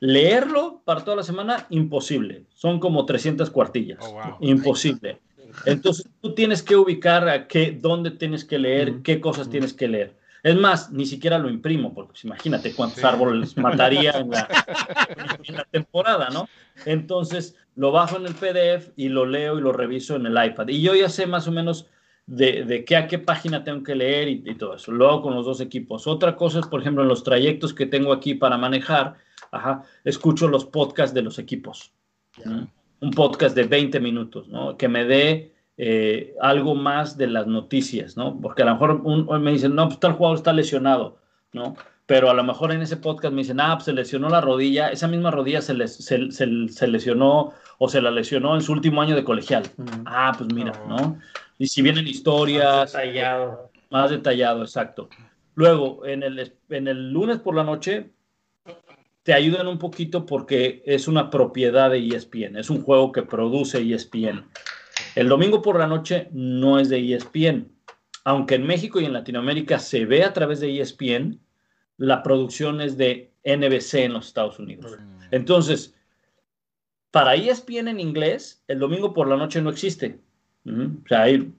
Leerlo 0.00 0.82
para 0.84 1.04
toda 1.04 1.16
la 1.16 1.22
semana, 1.22 1.66
imposible. 1.70 2.44
Son 2.54 2.80
como 2.80 3.06
300 3.06 3.50
cuartillas. 3.50 3.98
Oh, 4.02 4.12
wow. 4.12 4.36
Imposible. 4.40 5.20
Entonces 5.64 6.08
tú 6.20 6.34
tienes 6.34 6.62
que 6.62 6.76
ubicar 6.76 7.28
a 7.28 7.46
qué, 7.46 7.76
dónde 7.78 8.10
tienes 8.10 8.44
que 8.44 8.58
leer, 8.58 8.90
uh 8.90 8.94
-huh. 8.94 9.02
qué 9.02 9.20
cosas 9.20 9.48
tienes 9.48 9.72
que 9.72 9.88
leer. 9.88 10.16
Es 10.42 10.56
más, 10.56 10.90
ni 10.90 11.06
siquiera 11.06 11.38
lo 11.38 11.48
imprimo, 11.48 11.94
porque 11.94 12.12
pues, 12.12 12.24
imagínate 12.24 12.74
cuántos 12.74 12.98
sí. 13.00 13.06
árboles 13.06 13.56
mataría 13.56 14.10
en 14.12 14.30
la, 14.30 14.48
en 15.44 15.56
la, 15.56 15.64
temporada, 15.64 16.30
¿no? 16.30 16.48
Entonces 16.84 17.54
lo 17.76 17.92
bajo 17.92 18.16
en 18.16 18.26
el 18.26 18.34
PDF 18.34 18.90
y 18.96 19.08
lo 19.08 19.24
leo 19.24 19.58
y 19.58 19.62
lo 19.62 19.72
reviso 19.72 20.16
en 20.16 20.26
el 20.26 20.44
iPad. 20.44 20.68
Y 20.68 20.82
yo 20.82 20.96
ya 20.96 21.08
sé 21.08 21.26
más 21.26 21.46
o 21.46 21.52
menos 21.52 21.86
de, 22.26 22.64
de 22.64 22.84
qué 22.84 22.96
a 22.96 23.06
qué 23.06 23.18
página 23.18 23.64
tengo 23.64 23.82
que 23.82 23.94
leer 23.94 24.28
y, 24.28 24.42
y, 24.46 24.54
todo 24.54 24.76
eso. 24.76 24.92
Lo 24.92 25.08
hago 25.08 25.22
con 25.22 25.34
los 25.34 25.44
dos 25.44 25.60
equipos. 25.60 26.06
Otra 26.06 26.36
cosa 26.36 26.60
es, 26.60 26.66
por 26.66 26.80
ejemplo, 26.80 27.02
en 27.02 27.08
los 27.08 27.24
trayectos 27.24 27.74
que 27.74 27.86
tengo 27.86 28.12
aquí 28.12 28.34
para 28.34 28.56
manejar, 28.56 29.14
ajá, 29.50 29.82
escucho 30.04 30.48
los 30.48 30.64
podcasts 30.64 31.14
de 31.14 31.22
los 31.22 31.38
equipos. 31.38 31.92
¿no? 32.44 32.68
Un 33.00 33.10
podcast 33.10 33.54
de 33.54 33.64
20 33.64 34.00
minutos, 34.00 34.48
¿no? 34.48 34.76
Que 34.76 34.88
me 34.88 35.04
dé 35.04 35.52
eh, 35.76 36.34
algo 36.40 36.74
más 36.74 37.16
de 37.18 37.26
las 37.26 37.46
noticias, 37.46 38.16
¿no? 38.16 38.38
Porque 38.40 38.62
a 38.62 38.66
lo 38.66 38.72
mejor 38.72 39.00
un, 39.04 39.28
un 39.28 39.42
me 39.42 39.52
dicen, 39.52 39.74
no, 39.74 39.88
pues 39.88 40.00
tal 40.00 40.12
jugador 40.12 40.38
está 40.38 40.52
lesionado, 40.52 41.18
¿no? 41.52 41.74
Pero 42.06 42.30
a 42.30 42.34
lo 42.34 42.44
mejor 42.44 42.72
en 42.72 42.82
ese 42.82 42.96
podcast 42.96 43.32
me 43.32 43.42
dicen, 43.42 43.60
ah, 43.60 43.74
pues 43.74 43.84
se 43.84 43.92
lesionó 43.92 44.28
la 44.28 44.40
rodilla, 44.40 44.88
esa 44.90 45.08
misma 45.08 45.30
rodilla 45.30 45.62
se, 45.62 45.74
les, 45.74 45.96
se, 45.96 46.30
se, 46.30 46.68
se 46.68 46.86
lesionó 46.86 47.52
o 47.78 47.88
se 47.88 48.02
la 48.02 48.10
lesionó 48.10 48.54
en 48.54 48.62
su 48.62 48.72
último 48.72 49.00
año 49.02 49.14
de 49.16 49.24
colegial. 49.24 49.64
Ah, 50.04 50.32
pues 50.36 50.52
mira, 50.52 50.72
No. 50.88 51.18
Y 51.62 51.68
si 51.68 51.80
vienen 51.80 52.08
historias, 52.08 52.90
Detallado. 52.92 53.70
más 53.88 54.10
detallado, 54.10 54.62
exacto. 54.62 55.08
Luego, 55.54 56.04
en 56.04 56.24
el, 56.24 56.52
en 56.70 56.88
el 56.88 57.12
lunes 57.12 57.38
por 57.38 57.54
la 57.54 57.62
noche, 57.62 58.10
te 59.22 59.32
ayudan 59.32 59.68
un 59.68 59.78
poquito 59.78 60.26
porque 60.26 60.82
es 60.84 61.06
una 61.06 61.30
propiedad 61.30 61.88
de 61.92 62.04
ESPN, 62.04 62.56
es 62.56 62.68
un 62.68 62.82
juego 62.82 63.12
que 63.12 63.22
produce 63.22 63.78
ESPN. 63.80 64.44
El 65.14 65.28
domingo 65.28 65.62
por 65.62 65.78
la 65.78 65.86
noche 65.86 66.26
no 66.32 66.80
es 66.80 66.88
de 66.88 67.14
ESPN. 67.14 67.70
Aunque 68.24 68.56
en 68.56 68.66
México 68.66 69.00
y 69.00 69.04
en 69.04 69.12
Latinoamérica 69.12 69.78
se 69.78 70.04
ve 70.04 70.24
a 70.24 70.32
través 70.32 70.58
de 70.58 70.80
ESPN, 70.80 71.38
la 71.96 72.24
producción 72.24 72.80
es 72.80 72.96
de 72.96 73.34
NBC 73.44 73.94
en 74.06 74.14
los 74.14 74.26
Estados 74.26 74.58
Unidos. 74.58 74.98
Entonces, 75.30 75.94
para 77.12 77.36
ESPN 77.36 77.86
en 77.86 78.00
inglés, 78.00 78.64
el 78.66 78.80
domingo 78.80 79.14
por 79.14 79.28
la 79.28 79.36
noche 79.36 79.62
no 79.62 79.70
existe. 79.70 80.18
O 80.66 81.08
sea, 81.08 81.22
hay- 81.22 81.52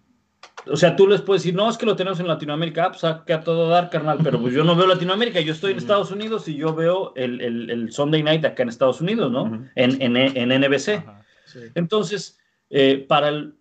o 0.65 0.77
sea, 0.77 0.95
tú 0.95 1.07
les 1.07 1.21
puedes 1.21 1.43
decir, 1.43 1.55
no, 1.55 1.69
es 1.69 1.77
que 1.77 1.85
lo 1.85 1.95
tenemos 1.95 2.19
en 2.21 2.27
Latinoamérica, 2.27 2.85
ah, 2.85 2.91
pues 2.91 3.03
a, 3.03 3.23
que 3.25 3.33
a 3.33 3.41
todo 3.41 3.67
dar, 3.67 3.89
carnal, 3.89 4.19
pero 4.23 4.39
pues 4.39 4.53
yo 4.53 4.63
no 4.63 4.75
veo 4.75 4.87
Latinoamérica, 4.87 5.41
yo 5.41 5.51
estoy 5.53 5.71
en 5.73 5.77
Estados 5.77 6.11
Unidos 6.11 6.47
y 6.47 6.55
yo 6.55 6.73
veo 6.73 7.13
el, 7.15 7.41
el- 7.41 7.69
el 7.69 7.91
Sunday 7.91 8.23
Night 8.23 8.45
acá 8.45 8.63
en 8.63 8.69
Estados 8.69 9.01
Unidos, 9.01 9.29
¿no? 9.31 9.67
En, 9.75 10.01
en, 10.01 10.15
en 10.15 10.51
NBC. 10.61 10.89
Ajá. 10.99 11.21
Sí. 11.45 11.59
Entonces, 11.75 12.39
eh, 12.69 13.05
para, 13.07 13.27
el 13.29 13.53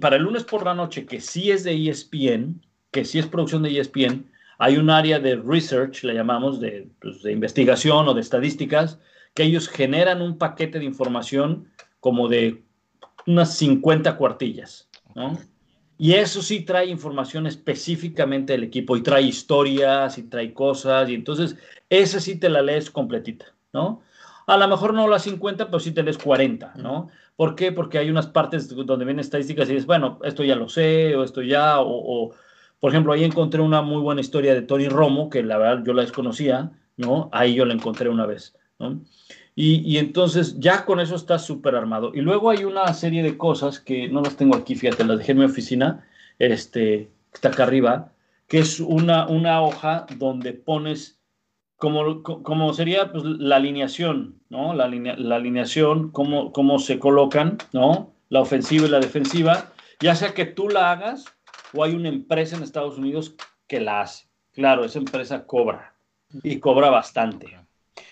para 0.00 0.16
el 0.16 0.22
lunes 0.22 0.44
por 0.44 0.64
la 0.64 0.74
noche, 0.74 1.04
que 1.06 1.20
sí 1.20 1.50
es 1.50 1.64
de 1.64 1.74
ESPN, 1.90 2.60
que 2.90 3.04
sí 3.04 3.18
es 3.18 3.26
producción 3.26 3.62
de 3.62 3.78
ESPN, 3.78 4.24
hay 4.58 4.78
un 4.78 4.88
área 4.88 5.18
de 5.20 5.36
research, 5.36 6.02
le 6.02 6.14
llamamos, 6.14 6.60
de, 6.60 6.88
pues, 7.00 7.22
de 7.22 7.32
investigación 7.32 8.08
o 8.08 8.14
de 8.14 8.22
estadísticas, 8.22 8.98
que 9.34 9.42
ellos 9.42 9.68
generan 9.68 10.22
un 10.22 10.38
paquete 10.38 10.78
de 10.78 10.86
información 10.86 11.68
como 12.00 12.26
de 12.28 12.62
unas 13.26 13.56
50 13.56 14.16
cuartillas, 14.16 14.88
¿no? 15.14 15.38
Y 15.98 16.12
eso 16.12 16.42
sí 16.42 16.60
trae 16.60 16.86
información 16.86 17.46
específicamente 17.46 18.52
del 18.52 18.64
equipo 18.64 18.96
y 18.96 19.02
trae 19.02 19.22
historias 19.22 20.18
y 20.18 20.24
trae 20.24 20.52
cosas 20.52 21.08
y 21.08 21.14
entonces 21.14 21.56
esa 21.88 22.20
sí 22.20 22.38
te 22.38 22.50
la 22.50 22.60
lees 22.60 22.90
completita, 22.90 23.46
¿no? 23.72 24.02
A 24.46 24.56
lo 24.56 24.68
mejor 24.68 24.92
no 24.94 25.08
las 25.08 25.22
50, 25.22 25.66
pero 25.66 25.80
sí 25.80 25.92
te 25.92 26.02
lees 26.02 26.18
40, 26.18 26.74
¿no? 26.76 27.08
¿Por 27.34 27.54
qué? 27.54 27.72
Porque 27.72 27.98
hay 27.98 28.10
unas 28.10 28.26
partes 28.26 28.68
donde 28.68 29.04
vienen 29.04 29.20
estadísticas 29.20 29.68
y 29.68 29.72
dices, 29.72 29.86
bueno, 29.86 30.20
esto 30.22 30.44
ya 30.44 30.54
lo 30.54 30.68
sé 30.68 31.16
o 31.16 31.24
esto 31.24 31.42
ya, 31.42 31.80
o, 31.80 31.88
o, 31.88 32.34
por 32.78 32.90
ejemplo, 32.92 33.12
ahí 33.12 33.24
encontré 33.24 33.60
una 33.60 33.82
muy 33.82 34.00
buena 34.00 34.20
historia 34.20 34.54
de 34.54 34.62
Tony 34.62 34.88
Romo, 34.88 35.30
que 35.30 35.42
la 35.42 35.58
verdad 35.58 35.82
yo 35.84 35.94
la 35.94 36.02
desconocía, 36.02 36.72
¿no? 36.96 37.28
Ahí 37.32 37.54
yo 37.54 37.64
la 37.64 37.74
encontré 37.74 38.08
una 38.08 38.26
vez, 38.26 38.54
¿no? 38.78 39.00
Y, 39.58 39.76
y 39.90 39.96
entonces 39.98 40.60
ya 40.60 40.84
con 40.84 41.00
eso 41.00 41.16
está 41.16 41.38
súper 41.38 41.74
armado. 41.74 42.12
Y 42.14 42.20
luego 42.20 42.50
hay 42.50 42.64
una 42.64 42.92
serie 42.92 43.22
de 43.22 43.38
cosas 43.38 43.80
que 43.80 44.06
no 44.06 44.20
las 44.20 44.36
tengo 44.36 44.54
aquí, 44.54 44.74
fíjate, 44.74 45.02
las 45.04 45.18
dejé 45.18 45.32
en 45.32 45.38
mi 45.38 45.44
oficina, 45.46 46.06
este, 46.38 47.08
que 47.30 47.34
está 47.34 47.48
acá 47.48 47.62
arriba, 47.64 48.12
que 48.48 48.58
es 48.58 48.80
una, 48.80 49.26
una 49.26 49.62
hoja 49.62 50.06
donde 50.18 50.52
pones 50.52 51.18
como, 51.78 52.22
co- 52.22 52.42
como 52.42 52.74
sería 52.74 53.10
pues, 53.10 53.24
la 53.24 53.56
alineación, 53.56 54.40
¿no? 54.50 54.74
La, 54.74 54.84
alinea- 54.84 55.16
la 55.16 55.36
alineación, 55.36 56.10
cómo, 56.10 56.52
cómo 56.52 56.78
se 56.78 56.98
colocan, 56.98 57.56
¿no? 57.72 58.12
La 58.28 58.42
ofensiva 58.42 58.86
y 58.86 58.90
la 58.90 59.00
defensiva, 59.00 59.72
ya 60.00 60.14
sea 60.14 60.34
que 60.34 60.44
tú 60.44 60.68
la 60.68 60.92
hagas 60.92 61.24
o 61.72 61.82
hay 61.82 61.94
una 61.94 62.10
empresa 62.10 62.56
en 62.56 62.62
Estados 62.62 62.98
Unidos 62.98 63.34
que 63.66 63.80
la 63.80 64.02
hace. 64.02 64.26
Claro, 64.52 64.84
esa 64.84 64.98
empresa 64.98 65.46
cobra 65.46 65.94
y 66.42 66.58
cobra 66.60 66.90
bastante. 66.90 67.58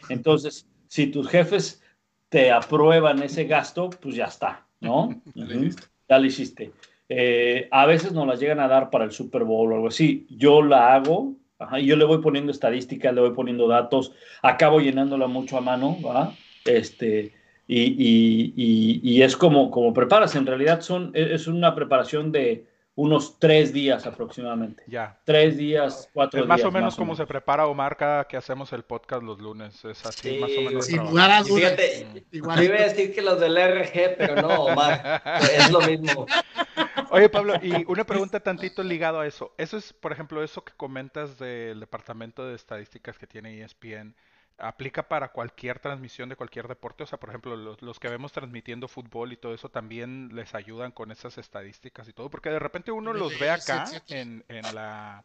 Entonces, 0.08 0.66
si 0.94 1.08
tus 1.08 1.28
jefes 1.28 1.82
te 2.28 2.52
aprueban 2.52 3.20
ese 3.20 3.46
gasto, 3.46 3.90
pues 4.00 4.14
ya 4.14 4.26
está, 4.26 4.64
¿no? 4.80 5.20
Ya 5.34 5.44
lo 5.44 5.54
hiciste. 5.64 5.82
Ya 6.08 6.18
lo 6.20 6.26
hiciste. 6.26 6.70
Eh, 7.08 7.68
a 7.72 7.84
veces 7.86 8.12
nos 8.12 8.28
las 8.28 8.38
llegan 8.38 8.60
a 8.60 8.68
dar 8.68 8.90
para 8.90 9.04
el 9.04 9.10
Super 9.10 9.42
Bowl 9.42 9.72
o 9.72 9.74
algo 9.74 9.88
así. 9.88 10.24
Yo 10.30 10.62
la 10.62 10.94
hago, 10.94 11.34
ajá, 11.58 11.80
y 11.80 11.86
yo 11.86 11.96
le 11.96 12.04
voy 12.04 12.18
poniendo 12.18 12.52
estadísticas, 12.52 13.12
le 13.12 13.22
voy 13.22 13.32
poniendo 13.32 13.66
datos, 13.66 14.12
acabo 14.40 14.78
llenándola 14.78 15.26
mucho 15.26 15.58
a 15.58 15.60
mano, 15.62 15.98
¿va? 16.00 16.32
Este, 16.64 17.32
y, 17.66 17.80
y- 17.82 18.52
y- 18.56 19.00
y 19.02 19.22
es 19.22 19.36
como, 19.36 19.72
como 19.72 19.92
preparas. 19.92 20.36
En 20.36 20.46
realidad 20.46 20.80
son, 20.80 21.10
e, 21.12 21.34
es 21.34 21.48
una 21.48 21.74
preparación 21.74 22.30
de 22.30 22.66
unos 22.96 23.38
tres 23.40 23.72
días 23.72 24.06
aproximadamente. 24.06 24.84
Ya. 24.86 25.18
Tres 25.24 25.56
días, 25.56 26.08
cuatro 26.12 26.38
Es 26.40 26.46
días. 26.46 26.48
más 26.48 26.64
o 26.64 26.70
menos 26.70 26.94
como 26.96 27.16
se 27.16 27.26
prepara 27.26 27.66
Omar 27.66 27.96
cada 27.96 28.24
que 28.28 28.36
hacemos 28.36 28.72
el 28.72 28.84
podcast 28.84 29.22
los 29.22 29.40
lunes. 29.40 29.84
Es 29.84 30.06
así, 30.06 30.30
Sí, 30.30 30.38
más 30.40 30.50
o 30.56 30.60
menos. 30.62 30.86
Sin 30.86 30.96
lugar 30.98 31.30
a 31.30 31.42
dudas. 31.42 31.54
fíjate, 31.74 32.24
Igual. 32.30 32.56
yo 32.58 32.62
iba 32.64 32.76
a 32.76 32.82
decir 32.82 33.12
que 33.14 33.20
los 33.22 33.40
del 33.40 33.56
RG, 33.56 34.16
pero 34.16 34.40
no, 34.40 34.48
Omar. 34.66 35.22
Es 35.52 35.70
lo 35.70 35.80
mismo. 35.80 36.26
Oye, 37.10 37.28
Pablo, 37.28 37.54
y 37.62 37.84
una 37.90 38.04
pregunta 38.04 38.40
tantito 38.40 38.82
ligado 38.82 39.20
a 39.20 39.26
eso. 39.26 39.52
Eso 39.58 39.76
es, 39.76 39.92
por 39.92 40.12
ejemplo, 40.12 40.42
eso 40.42 40.64
que 40.64 40.72
comentas 40.76 41.38
del 41.38 41.80
departamento 41.80 42.46
de 42.46 42.54
estadísticas 42.54 43.18
que 43.18 43.26
tiene 43.26 43.60
ESPN, 43.62 44.14
¿aplica 44.58 45.08
para 45.08 45.28
cualquier 45.32 45.78
transmisión 45.80 46.28
de 46.28 46.36
cualquier 46.36 46.68
deporte? 46.68 47.04
O 47.04 47.06
sea, 47.06 47.18
por 47.20 47.30
ejemplo, 47.30 47.56
los, 47.56 47.82
los 47.82 47.98
que 48.00 48.08
vemos 48.08 48.32
transmitiendo 48.32 48.88
fútbol 48.88 49.32
y 49.32 49.36
todo 49.36 49.54
eso 49.54 49.68
también 49.70 50.30
les 50.34 50.54
ayudan 50.54 50.92
con 50.92 51.10
esas 51.10 51.38
estadísticas 51.38 52.08
y 52.08 52.12
todo, 52.12 52.30
porque 52.30 52.50
de 52.50 52.58
repente 52.58 52.92
uno 52.92 53.12
los 53.12 53.38
ve 53.38 53.50
acá 53.50 54.02
en, 54.08 54.44
en 54.48 54.74
la, 54.74 55.24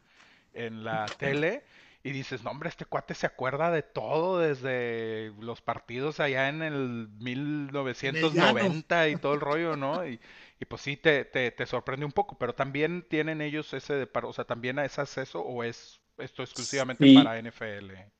en 0.54 0.84
la 0.84 1.16
tele 1.18 1.64
y 2.04 2.12
dices, 2.12 2.44
no, 2.44 2.52
hombre, 2.52 2.70
este 2.70 2.86
cuate 2.86 3.14
se 3.14 3.26
acuerda 3.26 3.72
de 3.72 3.84
todo 3.84 4.40
desde 4.40 5.34
los 5.40 5.62
partidos 5.62 6.20
allá 6.20 6.48
en 6.50 6.62
el 6.62 7.10
1990 7.20 9.10
y 9.10 9.18
todo 9.18 9.34
el 9.34 9.42
rollo, 9.42 9.76
¿no? 9.76 10.08
Y, 10.08 10.20
y 10.60 10.66
pues 10.66 10.82
sí, 10.82 10.96
te, 10.98 11.26
te, 11.26 11.52
te 11.52 11.66
sorprende 11.66 12.06
un 12.06 12.14
poco, 12.14 12.38
pero 12.38 12.56
también 12.56 13.06
tienen 13.10 13.42
ellos 13.42 13.74
ese, 13.74 13.94
de 13.96 14.08
par- 14.08 14.26
o 14.26 14.34
sea, 14.34 14.46
también 14.46 14.80
es 14.80 14.98
acceso 15.00 15.42
o 15.42 15.64
es 15.64 16.00
esto 16.18 16.42
exclusivamente 16.44 17.06
Sí. 17.06 17.08
para 17.08 17.38
NFL. 17.38 18.12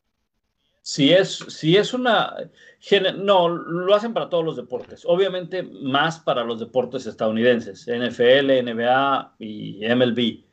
Si 0.82 1.14
es, 1.14 1.38
si 1.48 1.78
es 1.78 1.94
una... 1.94 2.36
No, 3.18 3.50
lo 3.50 3.94
hacen 3.94 4.14
para 4.14 4.30
todos 4.30 4.46
los 4.46 4.56
deportes. 4.56 5.04
Obviamente 5.06 5.64
más 5.64 6.20
para 6.20 6.44
los 6.44 6.60
deportes 6.60 7.06
estadounidenses, 7.06 7.86
NFL, 7.88 8.64
NBA 8.64 9.36
y 9.40 9.80
MLB. 9.86 10.44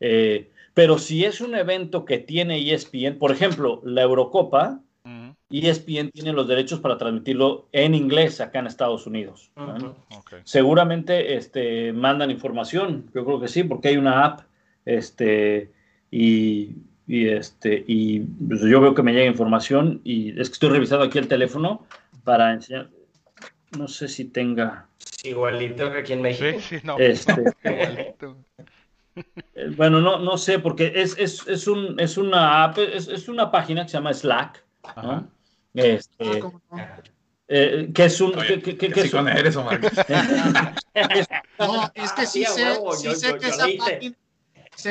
Eh, 0.00 0.50
pero 0.74 0.98
si 0.98 1.24
es 1.24 1.40
un 1.40 1.54
evento 1.54 2.04
que 2.04 2.18
tiene 2.18 2.70
ESPN, 2.72 3.18
por 3.18 3.32
ejemplo, 3.32 3.80
la 3.84 4.02
Eurocopa, 4.02 4.80
ESPN 5.48 6.10
tiene 6.10 6.32
los 6.32 6.48
derechos 6.48 6.80
para 6.80 6.98
transmitirlo 6.98 7.68
en 7.72 7.94
inglés 7.94 8.40
acá 8.40 8.58
en 8.58 8.66
Estados 8.66 9.06
Unidos. 9.06 9.52
Seguramente 10.44 11.36
este, 11.36 11.92
mandan 11.92 12.30
información, 12.30 13.08
yo 13.14 13.24
creo 13.24 13.40
que 13.40 13.48
sí, 13.48 13.62
porque 13.62 13.88
hay 13.88 13.96
una 13.96 14.24
app, 14.24 14.40
este, 14.84 15.72
y, 16.10 16.74
y, 17.06 17.28
este, 17.28 17.84
y 17.86 18.20
pues, 18.20 18.60
yo 18.62 18.80
veo 18.80 18.94
que 18.94 19.02
me 19.02 19.12
llega 19.12 19.26
información 19.26 20.00
y 20.04 20.30
es 20.40 20.48
que 20.48 20.54
estoy 20.54 20.70
revisando 20.70 21.04
aquí 21.04 21.18
el 21.18 21.28
teléfono 21.28 21.86
para 22.24 22.52
enseñar, 22.52 22.88
no 23.78 23.88
sé 23.88 24.08
si 24.08 24.24
tenga, 24.26 24.86
Igualito 25.22 25.90
que 25.92 25.98
aquí 25.98 26.12
en 26.12 26.22
México. 26.22 26.58
Sí, 26.60 26.76
sí, 26.78 26.80
no. 26.84 26.98
este, 26.98 27.32
igualito. 27.64 28.36
eh, 29.54 29.70
bueno, 29.76 30.00
no, 30.00 30.18
no 30.18 30.36
sé, 30.38 30.58
porque 30.58 30.92
es, 30.94 31.16
es, 31.18 31.46
es, 31.48 31.66
un, 31.66 31.98
es 31.98 32.16
una 32.16 32.62
app, 32.64 32.78
es, 32.78 33.08
es 33.08 33.28
una 33.28 33.50
página 33.50 33.82
que 33.84 33.88
se 33.90 33.96
llama 33.96 34.12
Slack, 34.14 34.64
Ajá. 34.84 35.02
¿no? 35.02 35.30
Este, 35.74 36.40
Ah, 36.70 37.00
eh, 37.48 37.90
que 37.94 38.04
es 38.04 38.20
un, 38.20 38.36
Oye, 38.36 38.60
que, 38.60 38.62
que- 38.62 38.76
que 38.76 38.92
¿qué 38.92 39.00
es 39.02 39.12
un- 39.14 39.20
con 39.20 39.28
eres, 39.28 39.54
Omar? 39.56 39.80
No, 41.58 41.90
es 41.94 42.12
que 42.12 42.26
sí 42.26 42.40
Sí, 42.40 42.44
a 42.44 42.48
sé, 42.50 42.62
huevo, 42.64 42.92
sí 42.94 43.04
yo- 43.06 43.14
sé 43.14 43.28
yo- 43.28 43.38
que 43.38 43.46
yo 43.46 43.52
esa 43.52 43.66
página, 43.78 44.16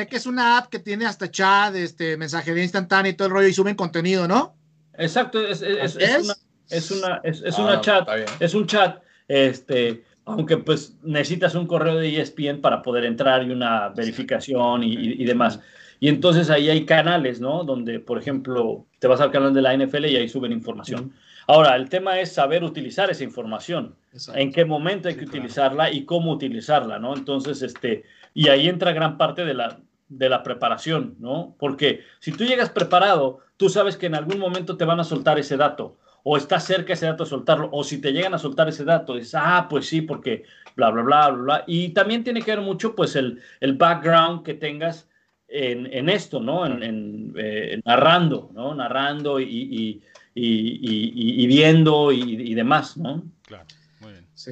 sé 0.00 0.06
que 0.06 0.16
es 0.16 0.26
una 0.26 0.58
app 0.58 0.68
que 0.68 0.78
tiene 0.78 1.06
hasta 1.06 1.30
chat, 1.30 1.74
este, 1.74 2.16
mensajería 2.16 2.62
instantánea 2.62 3.10
y 3.12 3.14
todo 3.14 3.28
el 3.28 3.34
rollo 3.34 3.48
y 3.48 3.52
suben 3.52 3.74
contenido, 3.74 4.28
¿no? 4.28 4.54
Exacto, 4.98 5.40
es, 5.46 5.62
es, 5.62 5.96
es 5.96 6.02
¿Es? 6.02 6.24
una, 6.24 6.34
es 6.70 6.90
una, 6.90 7.20
es, 7.24 7.42
es 7.42 7.58
Ah, 7.58 7.62
una 7.62 7.74
no, 7.76 7.80
chat, 7.80 8.08
es 8.40 8.54
un 8.54 8.66
chat, 8.66 9.02
este, 9.28 10.04
aunque 10.24 10.56
pues 10.58 10.96
necesitas 11.02 11.54
un 11.54 11.66
correo 11.66 11.96
de 11.96 12.20
ESPN 12.20 12.60
para 12.60 12.82
poder 12.82 13.04
entrar 13.04 13.42
y 13.44 13.50
una 13.50 13.88
verificación 13.90 14.82
y, 14.82 14.92
y- 14.94 15.22
y 15.22 15.24
demás. 15.24 15.60
Y 15.98 16.08
entonces 16.08 16.50
ahí 16.50 16.68
hay 16.68 16.84
canales, 16.84 17.40
¿no? 17.40 17.64
Donde, 17.64 18.00
por 18.00 18.18
ejemplo, 18.18 18.86
te 18.98 19.06
vas 19.06 19.20
al 19.20 19.30
canal 19.30 19.54
de 19.54 19.62
la 19.62 19.72
NFL 19.74 20.06
y 20.10 20.16
ahí 20.16 20.28
suben 20.28 20.52
información. 20.52 21.14
Ahora, 21.46 21.74
el 21.76 21.88
tema 21.88 22.18
es 22.20 22.32
saber 22.32 22.64
utilizar 22.64 23.08
esa 23.10 23.24
información 23.24 23.94
en 24.34 24.52
qué 24.52 24.64
momento 24.64 25.08
hay 25.08 25.14
que 25.14 25.20
Sí, 25.20 25.26
claro. 25.26 25.38
utilizarla 25.38 25.90
y 25.92 26.04
cómo 26.04 26.32
utilizarla, 26.32 26.98
¿no? 26.98 27.14
Entonces, 27.14 27.62
este, 27.62 28.04
y 28.34 28.48
ahí 28.48 28.68
entra 28.68 28.92
gran 28.92 29.16
parte 29.16 29.44
de 29.44 29.54
la, 29.54 29.78
de 30.08 30.28
la 30.28 30.42
preparación, 30.42 31.16
¿no? 31.18 31.56
Porque 31.58 32.00
si 32.20 32.32
tú 32.32 32.44
llegas 32.44 32.70
preparado, 32.70 33.40
tú 33.56 33.68
sabes 33.68 33.96
que 33.96 34.06
en 34.06 34.14
algún 34.14 34.38
momento 34.38 34.76
te 34.76 34.84
van 34.84 35.00
a 35.00 35.04
soltar 35.04 35.38
ese 35.38 35.56
dato. 35.56 35.96
o 36.28 36.36
está 36.36 36.58
cerca 36.58 36.92
ese 36.92 37.06
dato 37.06 37.22
de 37.22 37.30
soltarlo, 37.30 37.68
o 37.70 37.84
si 37.84 38.00
te 38.00 38.10
llegan 38.12 38.34
a 38.34 38.38
soltar 38.38 38.68
ese 38.68 38.84
dato, 38.84 39.14
dices, 39.14 39.36
ah, 39.36 39.68
pues 39.70 39.86
sí, 39.86 40.02
porque 40.02 40.42
bla, 40.74 40.90
bla, 40.90 41.02
bla, 41.02 41.28
bla, 41.30 41.42
bla. 41.42 41.64
Y 41.68 41.90
también 41.90 42.24
tiene 42.24 42.42
que 42.42 42.50
ver 42.50 42.62
mucho, 42.62 42.96
pues, 42.96 43.14
el, 43.14 43.40
el 43.60 43.74
background 43.74 44.42
que 44.42 44.54
tengas 44.54 45.08
en, 45.46 45.86
en 45.92 46.08
esto, 46.08 46.40
¿no? 46.40 46.66
En, 46.66 46.82
en, 46.82 47.32
eh, 47.36 47.80
narrando, 47.84 48.50
¿no? 48.54 48.74
Narrando 48.74 49.38
y, 49.38 49.44
y, 49.44 50.02
y, 50.34 51.44
y 51.44 51.46
viendo 51.46 52.10
y, 52.10 52.54
demás, 52.54 52.96
¿no? 52.96 53.22
Claro, 53.42 53.66
muy 54.00 54.10
bien. 54.10 54.26
Sí. 54.34 54.50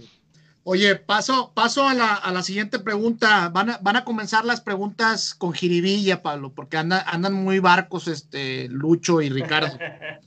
Oye, 0.67 0.97
paso, 0.97 1.53
paso 1.55 1.87
a, 1.87 1.93
la, 1.93 2.15
a 2.15 2.33
la 2.33 2.43
siguiente 2.43 2.79
pregunta. 2.79 3.51
Van 3.51 3.71
a, 3.71 3.79
van 3.79 3.97
a 3.97 4.05
comenzar 4.05 4.47
las 4.47 4.63
preguntas 4.63 5.35
con 5.35 5.53
jiribilla, 5.53 6.23
Pablo, 6.23 6.55
porque 6.55 6.79
anda, 6.79 7.01
andan 7.07 7.35
muy 7.35 7.59
barcos 7.59 8.09
este, 8.09 8.69
Lucho 8.71 9.21
y 9.21 9.29
Ricardo. 9.29 9.79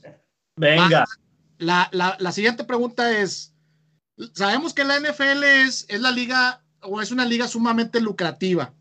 Venga. 0.56 1.04
La, 1.58 1.88
la, 1.90 2.16
la, 2.20 2.32
siguiente 2.32 2.62
pregunta 2.62 3.18
es, 3.18 3.52
sabemos 4.32 4.74
que 4.74 4.84
la 4.84 5.00
NFL 5.00 5.42
es, 5.42 5.86
es 5.88 6.00
la 6.00 6.12
liga 6.12 6.62
o 6.82 7.00
es 7.00 7.10
una 7.10 7.24
liga 7.24 7.48
sumamente 7.48 8.00
lucrativa, 8.00 8.74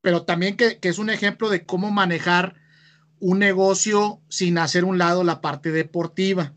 pero 0.00 0.22
también 0.22 0.56
que, 0.56 0.78
que 0.78 0.88
es 0.88 0.98
un 0.98 1.10
ejemplo 1.10 1.50
de 1.50 1.66
cómo 1.66 1.90
manejar 1.90 2.54
un 3.18 3.38
negocio 3.38 4.22
sin 4.30 4.56
hacer 4.56 4.86
un 4.86 4.96
lado 4.96 5.24
la 5.24 5.42
parte 5.42 5.72
deportiva. 5.72 6.54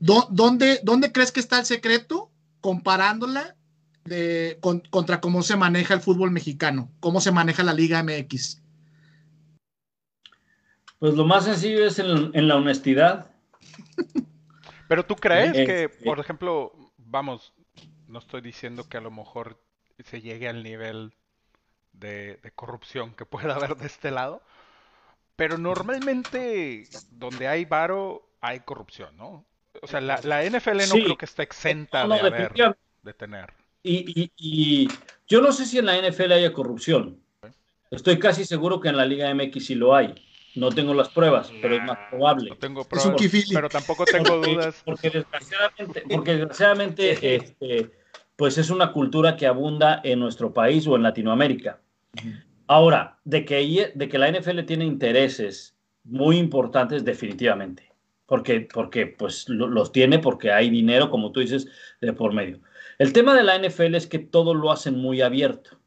¿Dónde, 0.00 0.80
¿Dónde 0.82 1.12
crees 1.12 1.30
que 1.30 1.40
está 1.40 1.60
el 1.60 1.66
secreto? 1.66 2.32
Comparándola 2.60 3.56
de, 4.04 4.58
con, 4.60 4.80
contra 4.80 5.20
cómo 5.20 5.42
se 5.42 5.56
maneja 5.56 5.94
el 5.94 6.00
fútbol 6.00 6.30
mexicano, 6.30 6.90
cómo 7.00 7.20
se 7.20 7.32
maneja 7.32 7.62
la 7.62 7.74
Liga 7.74 8.02
MX? 8.02 8.62
Pues 10.98 11.14
lo 11.14 11.24
más 11.24 11.44
sencillo 11.44 11.86
es 11.86 11.98
en, 11.98 12.30
en 12.34 12.48
la 12.48 12.56
honestidad. 12.56 13.30
Pero 14.88 15.04
tú 15.04 15.16
crees 15.16 15.52
que, 15.52 15.88
por 15.88 16.18
ejemplo, 16.18 16.72
vamos, 16.96 17.52
no 18.06 18.18
estoy 18.18 18.40
diciendo 18.40 18.88
que 18.88 18.96
a 18.96 19.02
lo 19.02 19.10
mejor 19.10 19.62
se 20.04 20.22
llegue 20.22 20.48
al 20.48 20.62
nivel 20.62 21.14
de, 21.92 22.38
de 22.42 22.50
corrupción 22.52 23.14
que 23.14 23.26
pueda 23.26 23.54
haber 23.54 23.76
de 23.76 23.86
este 23.86 24.10
lado, 24.10 24.42
pero 25.36 25.58
normalmente 25.58 26.88
donde 27.10 27.48
hay 27.48 27.64
varo 27.64 28.28
hay 28.40 28.60
corrupción, 28.60 29.16
¿no? 29.16 29.44
O 29.82 29.86
sea, 29.86 30.00
la, 30.00 30.20
la 30.24 30.44
NFL 30.44 30.76
no 30.76 30.86
sí. 30.86 31.02
creo 31.04 31.16
que 31.16 31.24
esté 31.24 31.42
exenta 31.42 32.02
no, 32.02 32.08
no, 32.08 32.14
de, 32.16 32.20
haber, 32.20 32.76
de, 33.02 33.14
tener. 33.14 33.52
Y, 33.82 34.20
y, 34.20 34.32
y, 34.36 34.88
yo 35.26 35.40
no 35.40 35.52
sé 35.52 35.66
si 35.66 35.78
en 35.78 35.86
la 35.86 35.96
NFL 35.96 36.32
haya 36.32 36.52
corrupción. 36.52 37.20
Estoy 37.90 38.18
casi 38.18 38.44
seguro 38.44 38.80
que 38.80 38.88
en 38.88 38.96
la 38.96 39.06
Liga 39.06 39.32
MX 39.34 39.66
sí 39.66 39.74
lo 39.74 39.94
hay. 39.94 40.14
No 40.54 40.70
tengo 40.70 40.92
las 40.92 41.08
pruebas, 41.08 41.52
pero 41.62 41.76
es 41.76 41.82
más 41.84 41.98
probable. 42.10 42.50
No 42.50 42.56
tengo 42.56 42.84
pruebas, 42.84 43.22
es 43.22 43.50
pero 43.52 43.68
tampoco 43.68 44.04
tengo 44.04 44.36
porque, 44.36 44.54
dudas. 44.54 44.82
Porque 44.84 45.10
desgraciadamente, 45.10 46.02
porque 46.10 46.30
desgraciadamente 46.34 47.36
este, 47.36 47.90
pues 48.36 48.58
es 48.58 48.70
una 48.70 48.92
cultura 48.92 49.36
que 49.36 49.46
abunda 49.46 50.00
en 50.04 50.18
nuestro 50.18 50.52
país 50.52 50.86
o 50.86 50.96
en 50.96 51.02
Latinoamérica. 51.02 51.80
Ahora, 52.66 53.18
de 53.24 53.44
que, 53.44 53.92
de 53.94 54.08
que 54.08 54.18
la 54.18 54.30
NFL 54.30 54.64
tiene 54.64 54.84
intereses 54.84 55.76
muy 56.04 56.38
importantes, 56.38 57.04
definitivamente 57.04 57.87
porque, 58.28 58.68
porque 58.72 59.06
pues 59.06 59.48
lo, 59.48 59.66
los 59.66 59.90
tiene 59.90 60.18
porque 60.18 60.52
hay 60.52 60.68
dinero, 60.68 61.10
como 61.10 61.32
tú 61.32 61.40
dices, 61.40 61.66
de 62.00 62.12
por 62.12 62.34
medio. 62.34 62.60
El 62.98 63.14
tema 63.14 63.34
de 63.34 63.42
la 63.42 63.58
NFL 63.58 63.94
es 63.94 64.06
que 64.06 64.18
todo 64.18 64.52
lo 64.54 64.70
hacen 64.70 64.98
muy 64.98 65.22
abierto. 65.22 65.78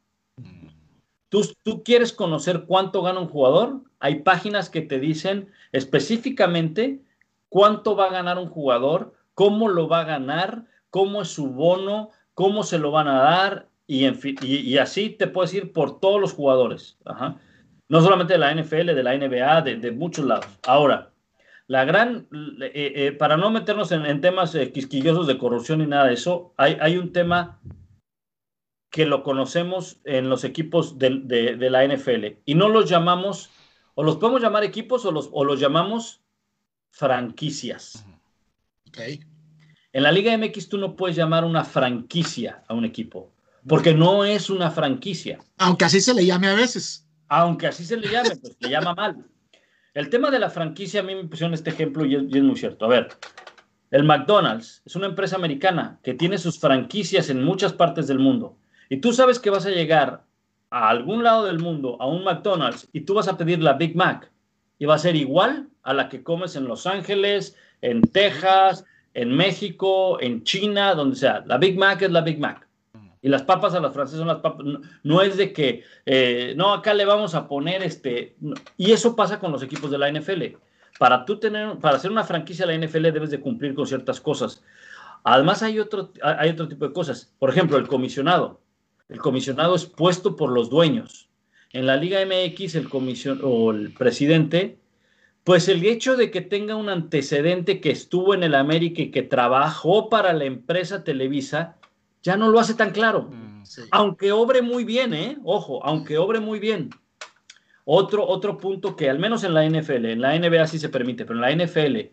Tú, 1.28 1.48
tú 1.62 1.84
quieres 1.84 2.12
conocer 2.12 2.64
cuánto 2.66 3.00
gana 3.00 3.20
un 3.20 3.28
jugador, 3.28 3.80
hay 4.00 4.16
páginas 4.16 4.68
que 4.68 4.82
te 4.82 4.98
dicen 4.98 5.50
específicamente 5.70 7.00
cuánto 7.48 7.94
va 7.94 8.06
a 8.06 8.12
ganar 8.12 8.38
un 8.38 8.48
jugador, 8.48 9.14
cómo 9.34 9.68
lo 9.68 9.88
va 9.88 10.00
a 10.00 10.04
ganar, 10.04 10.64
cómo 10.90 11.22
es 11.22 11.28
su 11.28 11.48
bono, 11.48 12.10
cómo 12.34 12.64
se 12.64 12.78
lo 12.78 12.90
van 12.90 13.06
a 13.06 13.20
dar, 13.20 13.68
y, 13.86 14.04
en 14.04 14.16
fin, 14.16 14.36
y, 14.42 14.56
y 14.56 14.78
así 14.78 15.10
te 15.10 15.28
puedes 15.28 15.54
ir 15.54 15.72
por 15.72 16.00
todos 16.00 16.20
los 16.20 16.32
jugadores. 16.32 16.98
Ajá. 17.04 17.36
No 17.88 18.00
solamente 18.00 18.32
de 18.32 18.38
la 18.40 18.52
NFL, 18.52 18.94
de 18.94 19.02
la 19.02 19.16
NBA, 19.16 19.62
de, 19.62 19.76
de 19.76 19.92
muchos 19.92 20.24
lados. 20.24 20.46
Ahora, 20.66 21.11
la 21.72 21.86
gran, 21.86 22.28
eh, 22.60 22.92
eh, 22.96 23.12
para 23.12 23.38
no 23.38 23.48
meternos 23.48 23.92
en, 23.92 24.04
en 24.04 24.20
temas 24.20 24.54
eh, 24.54 24.70
quisquillosos 24.72 25.26
de 25.26 25.38
corrupción 25.38 25.80
y 25.80 25.86
nada 25.86 26.04
de 26.04 26.12
eso, 26.12 26.52
hay, 26.58 26.76
hay, 26.78 26.98
un 26.98 27.14
tema 27.14 27.62
que 28.90 29.06
lo 29.06 29.22
conocemos 29.22 29.98
en 30.04 30.28
los 30.28 30.44
equipos 30.44 30.98
de, 30.98 31.22
de, 31.24 31.56
de, 31.56 31.70
la 31.70 31.82
NFL 31.86 32.42
y 32.44 32.56
no 32.56 32.68
los 32.68 32.90
llamamos, 32.90 33.48
o 33.94 34.02
los 34.02 34.18
podemos 34.18 34.42
llamar 34.42 34.64
equipos 34.64 35.06
o 35.06 35.12
los, 35.12 35.30
o 35.32 35.46
los 35.46 35.58
llamamos 35.60 36.20
franquicias. 36.90 38.04
Okay. 38.88 39.20
En 39.94 40.02
la 40.02 40.12
Liga 40.12 40.36
MX 40.36 40.68
tú 40.68 40.76
no 40.76 40.94
puedes 40.94 41.16
llamar 41.16 41.42
una 41.42 41.64
franquicia 41.64 42.64
a 42.68 42.74
un 42.74 42.84
equipo, 42.84 43.32
porque 43.66 43.94
no 43.94 44.26
es 44.26 44.50
una 44.50 44.70
franquicia. 44.70 45.38
Aunque 45.56 45.86
así 45.86 46.02
se 46.02 46.12
le 46.12 46.26
llame 46.26 46.48
a 46.48 46.54
veces. 46.54 47.08
Aunque 47.28 47.68
así 47.68 47.86
se 47.86 47.96
le 47.96 48.10
llame, 48.10 48.36
pues 48.36 48.58
le 48.60 48.68
llama 48.68 48.94
mal. 48.94 49.31
El 49.94 50.08
tema 50.08 50.30
de 50.30 50.38
la 50.38 50.48
franquicia 50.48 51.00
a 51.00 51.02
mí 51.02 51.14
me 51.14 51.24
pusieron 51.24 51.52
este 51.52 51.68
ejemplo 51.70 52.06
y 52.06 52.14
es, 52.14 52.22
y 52.28 52.38
es, 52.38 52.42
muy 52.42 52.56
cierto. 52.56 52.86
A 52.86 52.88
ver, 52.88 53.08
el 53.90 54.04
McDonald's 54.04 54.80
es 54.86 54.96
una 54.96 55.06
empresa 55.06 55.36
americana 55.36 56.00
que 56.02 56.14
tiene 56.14 56.38
sus 56.38 56.58
franquicias 56.58 57.28
en 57.28 57.44
muchas 57.44 57.74
partes 57.74 58.06
del 58.06 58.18
mundo. 58.18 58.56
Y 58.88 58.98
tú 58.98 59.12
sabes 59.12 59.38
que 59.38 59.50
vas 59.50 59.66
a 59.66 59.70
llegar 59.70 60.24
a 60.70 60.88
algún 60.88 61.22
lado 61.22 61.44
del 61.44 61.58
mundo, 61.58 61.98
a 62.00 62.06
un 62.06 62.24
McDonald's, 62.24 62.88
y 62.92 63.02
tú 63.02 63.12
vas 63.14 63.28
a 63.28 63.36
pedir 63.36 63.62
la 63.62 63.74
Big 63.74 63.94
Mac. 63.94 64.30
Y 64.78 64.86
va 64.86 64.94
a 64.94 64.98
ser 64.98 65.14
igual 65.14 65.68
a 65.82 65.92
la 65.92 66.08
que 66.08 66.22
comes 66.22 66.56
en 66.56 66.64
Los 66.64 66.86
Ángeles, 66.86 67.54
en 67.82 68.00
Texas, 68.00 68.86
en 69.12 69.36
México, 69.36 70.18
en 70.22 70.42
China, 70.42 70.94
donde 70.94 71.16
sea. 71.16 71.44
La 71.46 71.58
Big 71.58 71.78
Mac 71.78 72.00
es 72.00 72.10
la 72.10 72.22
Big 72.22 72.38
Mac. 72.38 72.66
Y 73.22 73.28
las 73.28 73.42
papas 73.42 73.72
a 73.74 73.80
las 73.80 73.94
francesas 73.94 74.18
son 74.18 74.28
las 74.28 74.40
papas. 74.40 74.66
No, 75.04 75.22
es 75.22 75.36
de 75.36 75.52
que, 75.52 75.84
eh, 76.04 76.54
no, 76.56 76.74
acá 76.74 76.92
le 76.92 77.04
vamos 77.04 77.36
a 77.36 77.46
poner 77.46 77.82
este. 77.82 78.36
Y 78.76 78.90
eso 78.90 79.14
pasa 79.14 79.38
con 79.38 79.52
los 79.52 79.62
equipos 79.62 79.92
de 79.92 79.98
la 79.98 80.10
NFL. 80.10 80.56
Para 80.98 81.24
tú 81.24 81.38
tener, 81.38 81.78
para 81.78 81.96
hacer 81.96 82.10
una 82.10 82.24
franquicia 82.24 82.66
de 82.66 82.76
la 82.76 82.86
NFL 82.86 83.12
debes 83.12 83.30
de 83.30 83.40
cumplir 83.40 83.74
con 83.74 83.86
ciertas 83.86 84.20
cosas. 84.20 84.62
Además 85.22 85.62
hay 85.62 85.78
otro, 85.78 86.12
hay 86.20 86.50
otro 86.50 86.66
tipo 86.66 86.86
de 86.86 86.92
cosas. 86.92 87.32
Por 87.38 87.48
ejemplo, 87.48 87.78
el 87.78 87.86
comisionado. 87.86 88.60
El 89.08 89.20
comisionado 89.20 89.76
es 89.76 89.86
puesto 89.86 90.34
por 90.34 90.50
los 90.50 90.68
dueños. 90.68 91.28
En 91.72 91.86
la 91.86 91.96
Liga 91.96 92.18
MX, 92.26 92.74
el 92.74 92.88
comision 92.88 93.40
o 93.42 93.70
el 93.70 93.92
presidente, 93.94 94.78
pues 95.44 95.68
el 95.68 95.84
hecho 95.84 96.16
de 96.16 96.30
que 96.30 96.40
tenga 96.40 96.76
un 96.76 96.88
antecedente 96.88 97.80
que 97.80 97.90
estuvo 97.90 98.34
en 98.34 98.42
el 98.42 98.54
América 98.54 99.02
y 99.02 99.10
que 99.10 99.22
trabajó 99.22 100.08
para 100.08 100.32
la 100.32 100.44
empresa 100.44 101.04
Televisa, 101.04 101.76
ya 102.22 102.36
no 102.36 102.48
lo 102.48 102.60
hace 102.60 102.74
tan 102.74 102.90
claro. 102.90 103.30
Mm, 103.30 103.64
sí. 103.64 103.82
Aunque 103.90 104.32
obre 104.32 104.62
muy 104.62 104.84
bien, 104.84 105.14
¿eh? 105.14 105.38
Ojo, 105.44 105.84
aunque 105.84 106.18
obre 106.18 106.40
muy 106.40 106.58
bien. 106.58 106.90
Otro, 107.84 108.26
otro 108.26 108.58
punto 108.58 108.94
que 108.94 109.10
al 109.10 109.18
menos 109.18 109.42
en 109.44 109.54
la 109.54 109.68
NFL, 109.68 110.06
en 110.06 110.20
la 110.20 110.38
NBA 110.38 110.66
sí 110.68 110.78
se 110.78 110.88
permite, 110.88 111.24
pero 111.24 111.44
en 111.44 111.58
la 111.58 111.64
NFL, 111.64 112.12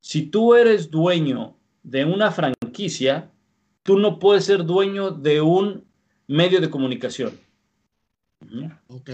si 0.00 0.26
tú 0.26 0.54
eres 0.54 0.90
dueño 0.90 1.56
de 1.82 2.04
una 2.04 2.32
franquicia, 2.32 3.30
tú 3.82 3.98
no 3.98 4.18
puedes 4.18 4.44
ser 4.44 4.64
dueño 4.64 5.10
de 5.10 5.40
un 5.40 5.86
medio 6.26 6.60
de 6.60 6.70
comunicación. 6.70 7.38
Ok. 8.88 9.10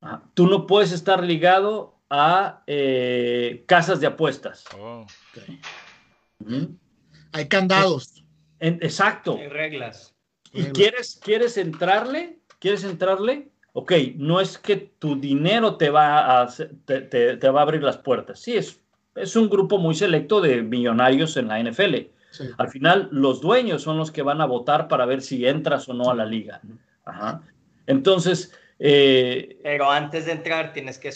Ah, 0.00 0.22
tú 0.34 0.46
no 0.46 0.66
puedes 0.66 0.92
estar 0.92 1.24
ligado 1.24 1.98
a 2.08 2.62
eh, 2.66 3.64
casas 3.66 4.00
de 4.00 4.06
apuestas. 4.06 4.64
Oh. 4.78 5.06
Okay. 5.32 5.60
Hay 7.32 7.48
candados. 7.48 8.24
En, 8.60 8.74
exacto. 8.74 9.38
Hay 9.38 9.48
reglas. 9.48 10.14
Y 10.52 10.64
quieres, 10.64 11.20
quieres 11.22 11.56
entrarle, 11.56 12.38
quieres 12.58 12.84
entrarle, 12.84 13.48
ok, 13.72 13.92
no 14.16 14.40
es 14.40 14.58
que 14.58 14.76
tu 14.76 15.20
dinero 15.20 15.76
te 15.76 15.90
va 15.90 16.40
a, 16.40 16.48
te, 16.84 17.02
te, 17.02 17.36
te 17.36 17.50
va 17.50 17.60
a 17.60 17.62
abrir 17.62 17.82
las 17.82 17.98
puertas. 17.98 18.40
Sí, 18.40 18.56
es, 18.56 18.80
es 19.14 19.36
un 19.36 19.48
grupo 19.48 19.78
muy 19.78 19.94
selecto 19.94 20.40
de 20.40 20.62
millonarios 20.62 21.36
en 21.36 21.48
la 21.48 21.62
NFL. 21.62 21.96
Sí. 22.30 22.44
Al 22.56 22.68
final, 22.68 23.08
los 23.12 23.40
dueños 23.40 23.82
son 23.82 23.98
los 23.98 24.10
que 24.10 24.22
van 24.22 24.40
a 24.40 24.46
votar 24.46 24.88
para 24.88 25.06
ver 25.06 25.22
si 25.22 25.46
entras 25.46 25.88
o 25.88 25.94
no 25.94 26.10
a 26.10 26.14
la 26.14 26.24
liga. 26.24 26.60
Ajá. 27.04 27.42
Entonces. 27.86 28.52
Eh, 28.78 29.58
Pero 29.62 29.90
antes 29.90 30.26
de 30.26 30.32
entrar, 30.32 30.72
tienes 30.72 30.98
que 30.98 31.10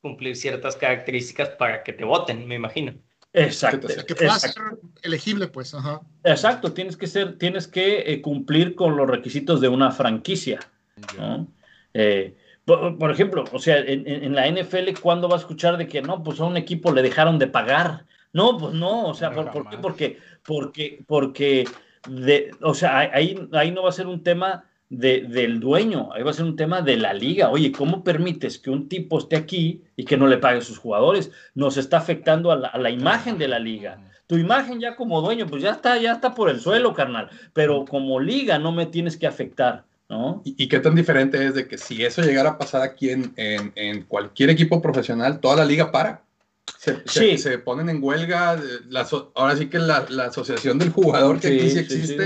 cumplir 0.00 0.36
ciertas 0.36 0.76
características 0.76 1.50
para 1.50 1.82
que 1.82 1.92
te 1.92 2.04
voten, 2.04 2.46
me 2.46 2.54
imagino. 2.54 2.94
Exacto. 3.34 3.88
Que 4.06 4.14
pueda 4.14 4.38
ser 4.38 4.52
elegible, 5.02 5.48
pues. 5.48 5.74
Ajá. 5.74 6.00
Exacto, 6.22 6.72
tienes 6.72 6.96
que 6.96 7.08
ser, 7.08 7.36
tienes 7.36 7.66
que 7.66 8.12
eh, 8.12 8.22
cumplir 8.22 8.74
con 8.76 8.96
los 8.96 9.08
requisitos 9.08 9.60
de 9.60 9.68
una 9.68 9.90
franquicia. 9.90 10.60
¿no? 11.18 11.48
Eh, 11.92 12.36
por, 12.64 12.96
por, 12.96 13.10
ejemplo, 13.10 13.44
o 13.52 13.58
sea, 13.58 13.78
en, 13.78 14.06
en, 14.06 14.34
la 14.34 14.48
NFL, 14.48 15.00
¿cuándo 15.02 15.28
va 15.28 15.34
a 15.34 15.40
escuchar 15.40 15.76
de 15.76 15.88
que 15.88 16.00
no, 16.00 16.22
pues 16.22 16.40
a 16.40 16.44
un 16.44 16.56
equipo 16.56 16.92
le 16.92 17.02
dejaron 17.02 17.38
de 17.38 17.48
pagar? 17.48 18.06
No, 18.32 18.56
pues 18.56 18.72
no, 18.72 19.08
o 19.08 19.14
sea, 19.14 19.32
¿por, 19.32 19.50
¿por 19.50 19.68
qué? 19.68 19.76
Porque, 19.78 20.18
porque, 20.44 21.04
porque, 21.06 21.64
de, 22.08 22.52
o 22.62 22.72
sea, 22.72 22.98
ahí, 22.98 23.48
ahí 23.52 23.70
no 23.72 23.82
va 23.82 23.88
a 23.88 23.92
ser 23.92 24.06
un 24.06 24.22
tema 24.22 24.64
de, 24.90 25.22
del 25.22 25.60
dueño, 25.60 26.10
ahí 26.12 26.22
va 26.22 26.30
a 26.30 26.34
ser 26.34 26.44
un 26.44 26.56
tema 26.56 26.82
de 26.82 26.96
la 26.96 27.12
liga. 27.14 27.50
Oye, 27.50 27.72
¿cómo 27.72 28.04
permites 28.04 28.58
que 28.58 28.70
un 28.70 28.88
tipo 28.88 29.18
esté 29.18 29.36
aquí 29.36 29.82
y 29.96 30.04
que 30.04 30.16
no 30.16 30.26
le 30.26 30.38
pague 30.38 30.58
a 30.58 30.62
sus 30.62 30.78
jugadores? 30.78 31.30
Nos 31.54 31.76
está 31.76 31.96
afectando 31.98 32.52
a 32.52 32.56
la, 32.56 32.68
a 32.68 32.78
la 32.78 32.90
imagen 32.90 33.38
de 33.38 33.48
la 33.48 33.58
liga. 33.58 33.98
Tu 34.26 34.36
imagen 34.38 34.80
ya 34.80 34.96
como 34.96 35.20
dueño, 35.20 35.46
pues 35.46 35.62
ya 35.62 35.70
está, 35.72 35.98
ya 35.98 36.12
está 36.12 36.34
por 36.34 36.48
el 36.48 36.60
suelo, 36.60 36.94
carnal. 36.94 37.28
Pero 37.52 37.84
como 37.84 38.20
liga 38.20 38.58
no 38.58 38.72
me 38.72 38.86
tienes 38.86 39.16
que 39.16 39.26
afectar, 39.26 39.84
¿no? 40.08 40.42
¿Y, 40.44 40.54
y 40.64 40.68
qué 40.68 40.80
tan 40.80 40.94
diferente 40.94 41.44
es 41.44 41.54
de 41.54 41.66
que 41.68 41.76
si 41.76 42.04
eso 42.04 42.22
llegara 42.22 42.50
a 42.50 42.58
pasar 42.58 42.82
aquí 42.82 43.10
en, 43.10 43.32
en- 43.36 43.72
en 43.74 44.02
cualquier 44.04 44.50
equipo 44.50 44.80
profesional, 44.80 45.40
toda 45.40 45.56
la 45.56 45.64
liga 45.64 45.90
para? 45.92 46.22
Se, 46.78 47.02
Sí. 47.06 47.36
se 47.38 47.58
ponen 47.58 47.88
en 47.90 48.02
huelga, 48.02 48.54
eh, 48.54 48.58
la 48.88 49.06
ahora 49.34 49.56
sí 49.56 49.66
que 49.68 49.78
la, 49.78 50.06
la 50.08 50.26
asociación 50.26 50.78
del 50.78 50.90
jugador 50.90 51.40
que 51.40 51.48
Sí, 51.48 51.78
aquí 51.78 51.94
sí 51.94 52.06
sí, 52.06 52.16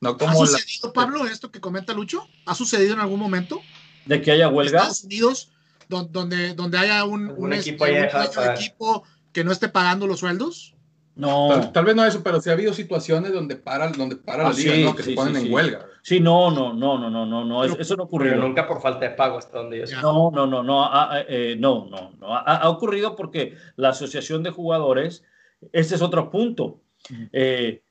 no 0.00 0.10
¿Ha 0.10 0.16
como 0.18 0.40
la... 0.44 0.46
sucedido, 0.46 0.92
Pablo, 0.92 1.26
esto 1.26 1.50
que 1.50 1.60
comenta 1.60 1.92
Lucho? 1.92 2.26
¿Ha 2.46 2.54
sucedido 2.54 2.94
en 2.94 3.00
algún 3.00 3.20
momento? 3.20 3.60
De 4.06 4.20
que 4.22 4.30
haya 4.32 4.46
en 4.46 4.54
huelga. 4.54 4.78
Estados 4.78 5.04
Unidos, 5.04 5.50
don- 5.88 6.10
donde, 6.12 6.54
donde 6.54 6.78
haya 6.78 7.04
un, 7.04 7.28
un, 7.36 7.52
equipo 7.52 7.84
este, 7.86 7.98
haya 8.16 8.28
un 8.28 8.34
pagar. 8.34 8.56
equipo 8.56 9.02
que 9.32 9.44
no 9.44 9.52
esté 9.52 9.68
pagando 9.68 10.06
los 10.06 10.20
sueldos. 10.20 10.74
No. 11.14 11.48
Tal, 11.48 11.72
tal 11.72 11.84
vez 11.84 11.96
no 11.96 12.04
eso, 12.04 12.22
pero 12.22 12.40
sí 12.40 12.48
ha 12.48 12.52
habido 12.52 12.72
situaciones 12.72 13.32
donde 13.32 13.56
para, 13.56 13.88
donde 13.88 14.14
para 14.16 14.46
Ah, 14.46 14.50
la 14.50 14.56
liga, 14.56 14.72
sí, 14.74 14.84
¿no? 14.84 14.94
Que 14.94 15.02
sí, 15.02 15.10
se 15.10 15.16
ponen 15.16 15.34
sí, 15.34 15.40
en 15.40 15.46
sí. 15.48 15.52
huelga. 15.52 15.86
Sí, 16.02 16.20
no, 16.20 16.50
no, 16.52 16.72
no, 16.72 16.96
no, 16.96 17.10
no, 17.10 17.26
no, 17.26 17.44
no, 17.44 17.64
eso, 17.64 17.74
no 17.74 17.80
ha 17.80 17.86
Pero 17.86 18.02
ocurrido. 18.04 18.36
nunca 18.36 18.66
por 18.68 18.80
falta 18.80 19.00
de 19.00 19.10
pago 19.16 19.36
hasta 19.36 19.58
donde 19.58 19.80
yo 19.80 19.86
sé. 19.88 19.96
No, 19.96 20.30
no, 20.30 20.46
no, 20.46 20.62
no, 20.62 20.84
ah, 20.84 21.08
ah, 21.10 21.20
eh, 21.28 21.56
no, 21.58 21.86
no, 21.90 22.12
no. 22.20 22.34
Ha, 22.36 22.38
ha 22.58 22.68
ocurrido 22.70 23.16
porque 23.16 23.56
la 23.74 23.88
asociación 23.90 24.44
de 24.44 24.50
jugadores, 24.50 25.24
este 25.72 25.96
es 25.96 26.02
otro 26.02 26.30
punto. 26.30 26.80
Eh, 27.32 27.82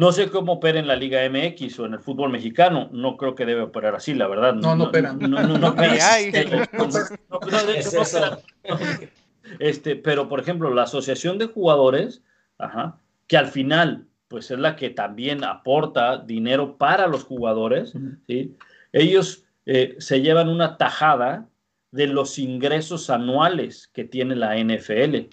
no 0.00 0.12
sé 0.12 0.30
cómo 0.30 0.54
opera 0.54 0.78
en 0.78 0.86
la 0.86 0.96
Liga 0.96 1.20
MX 1.28 1.78
o 1.78 1.84
en 1.84 1.92
el 1.92 2.00
fútbol 2.00 2.30
mexicano. 2.30 2.88
No 2.90 3.18
creo 3.18 3.34
que 3.34 3.44
debe 3.44 3.60
operar 3.60 3.94
así, 3.94 4.14
la 4.14 4.28
verdad. 4.28 4.54
No, 4.54 4.74
no 4.74 4.84
operan. 4.84 5.18
No, 5.18 5.42
no, 5.42 5.58
no. 5.58 5.76
Este, 9.58 9.96
pero, 9.96 10.28
por 10.28 10.38
ejemplo, 10.38 10.72
la 10.72 10.84
asociación 10.84 11.36
de 11.36 11.46
jugadores, 11.46 12.22
ajá, 12.56 12.98
que 13.26 13.36
al 13.36 13.48
final, 13.48 14.06
pues 14.28 14.50
es 14.50 14.58
la 14.58 14.76
que 14.76 14.90
también 14.90 15.42
aporta 15.44 16.18
dinero 16.18 16.78
para 16.78 17.08
los 17.08 17.24
jugadores, 17.24 17.92
¿sí? 18.28 18.54
ellos 18.92 19.44
eh, 19.66 19.96
se 19.98 20.20
llevan 20.20 20.48
una 20.48 20.76
tajada 20.76 21.48
de 21.90 22.06
los 22.06 22.38
ingresos 22.38 23.10
anuales 23.10 23.90
que 23.92 24.04
tiene 24.04 24.36
la 24.36 24.56
NFL. 24.56 25.26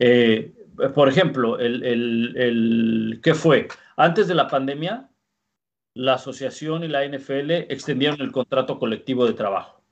Eh, 0.00 0.52
por 0.94 1.08
ejemplo, 1.08 1.58
el, 1.58 1.82
el- 1.84 2.34
el- 2.36 3.20
¿qué 3.22 3.34
fue? 3.34 3.68
Antes 3.96 4.28
de 4.28 4.34
la 4.34 4.48
pandemia, 4.48 5.08
la 5.94 6.14
asociación 6.14 6.84
y 6.84 6.88
la 6.88 7.04
NFL 7.04 7.50
extendieron 7.68 8.20
el 8.20 8.32
contrato 8.32 8.78
colectivo 8.78 9.26
de 9.26 9.34
trabajo. 9.34 9.82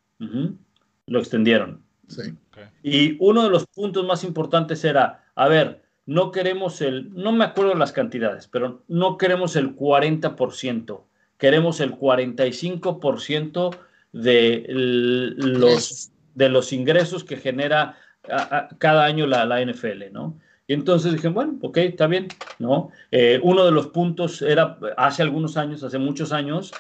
Lo 1.07 1.19
extendieron. 1.19 1.83
Sí. 2.09 2.35
Y 2.83 3.17
uno 3.21 3.45
de 3.45 3.51
los 3.51 3.67
puntos 3.67 4.05
más 4.07 4.25
importantes 4.25 4.85
era, 4.85 5.25
a 5.35 5.49
ver, 5.49 5.83
no 6.07 6.31
queremos 6.33 6.81
el, 6.81 7.13
no 7.15 7.33
me 7.33 7.45
acuerdo 7.45 7.75
las 7.75 7.93
cantidades, 7.93 8.49
pero 8.49 8.83
no 8.89 9.17
queremos 9.19 9.55
el 9.57 9.77
40%, 9.77 11.03
queremos 11.39 11.81
el 11.81 11.93
45% 11.97 13.71
de 14.13 14.65
los, 14.69 16.11
de 16.35 16.49
los 16.49 16.73
ingresos 16.73 17.23
que 17.25 17.37
genera 17.37 17.97
a- 18.29 18.57
a- 18.57 18.69
cada 18.79 19.05
año 19.05 19.27
la, 19.27 19.45
la 19.45 19.61
NFL, 19.65 20.11
¿no? 20.13 20.39
Y 20.71 20.73
entonces 20.73 21.13
dije, 21.15 21.27
bueno, 21.27 21.59
ok, 21.63 21.79
está 21.79 22.07
bien, 22.07 22.29
¿no? 22.61 22.91
Eh, 23.11 23.41
uno 23.43 23.65
de 23.65 23.73
los 23.73 23.89
puntos 23.89 24.41
era, 24.41 24.79
hace 24.97 25.21
algunos 25.21 25.57
años, 25.57 25.83
hace 25.83 25.99
muchos 25.99 26.31
años, 26.31 26.71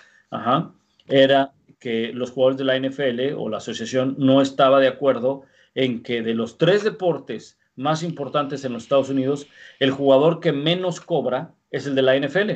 era 1.09 1.53
que 1.81 2.13
los 2.15 2.31
jugadores 2.31 2.59
de 2.59 2.65
la 2.67 2.77
NFL 2.79 3.35
o 3.37 3.49
la 3.49 3.57
asociación 3.57 4.15
no 4.17 4.43
estaba 4.43 4.79
de 4.79 4.87
acuerdo 4.87 5.43
en 5.75 6.05
que 6.05 6.23
de 6.23 6.35
los 6.35 6.57
tres 6.57 6.85
deportes 6.85 7.59
más 7.75 8.05
importantes 8.05 8.65
en 8.65 8.75
los 8.75 8.85
Estados 8.85 9.09
Unidos, 9.11 9.49
el 9.81 9.91
jugador 9.91 10.39
que 10.39 10.53
menos 10.53 11.01
cobra 11.01 11.53
es 11.73 11.85
el 11.89 11.97
de 11.97 12.03
la 12.03 12.15
NFL. 12.15 12.51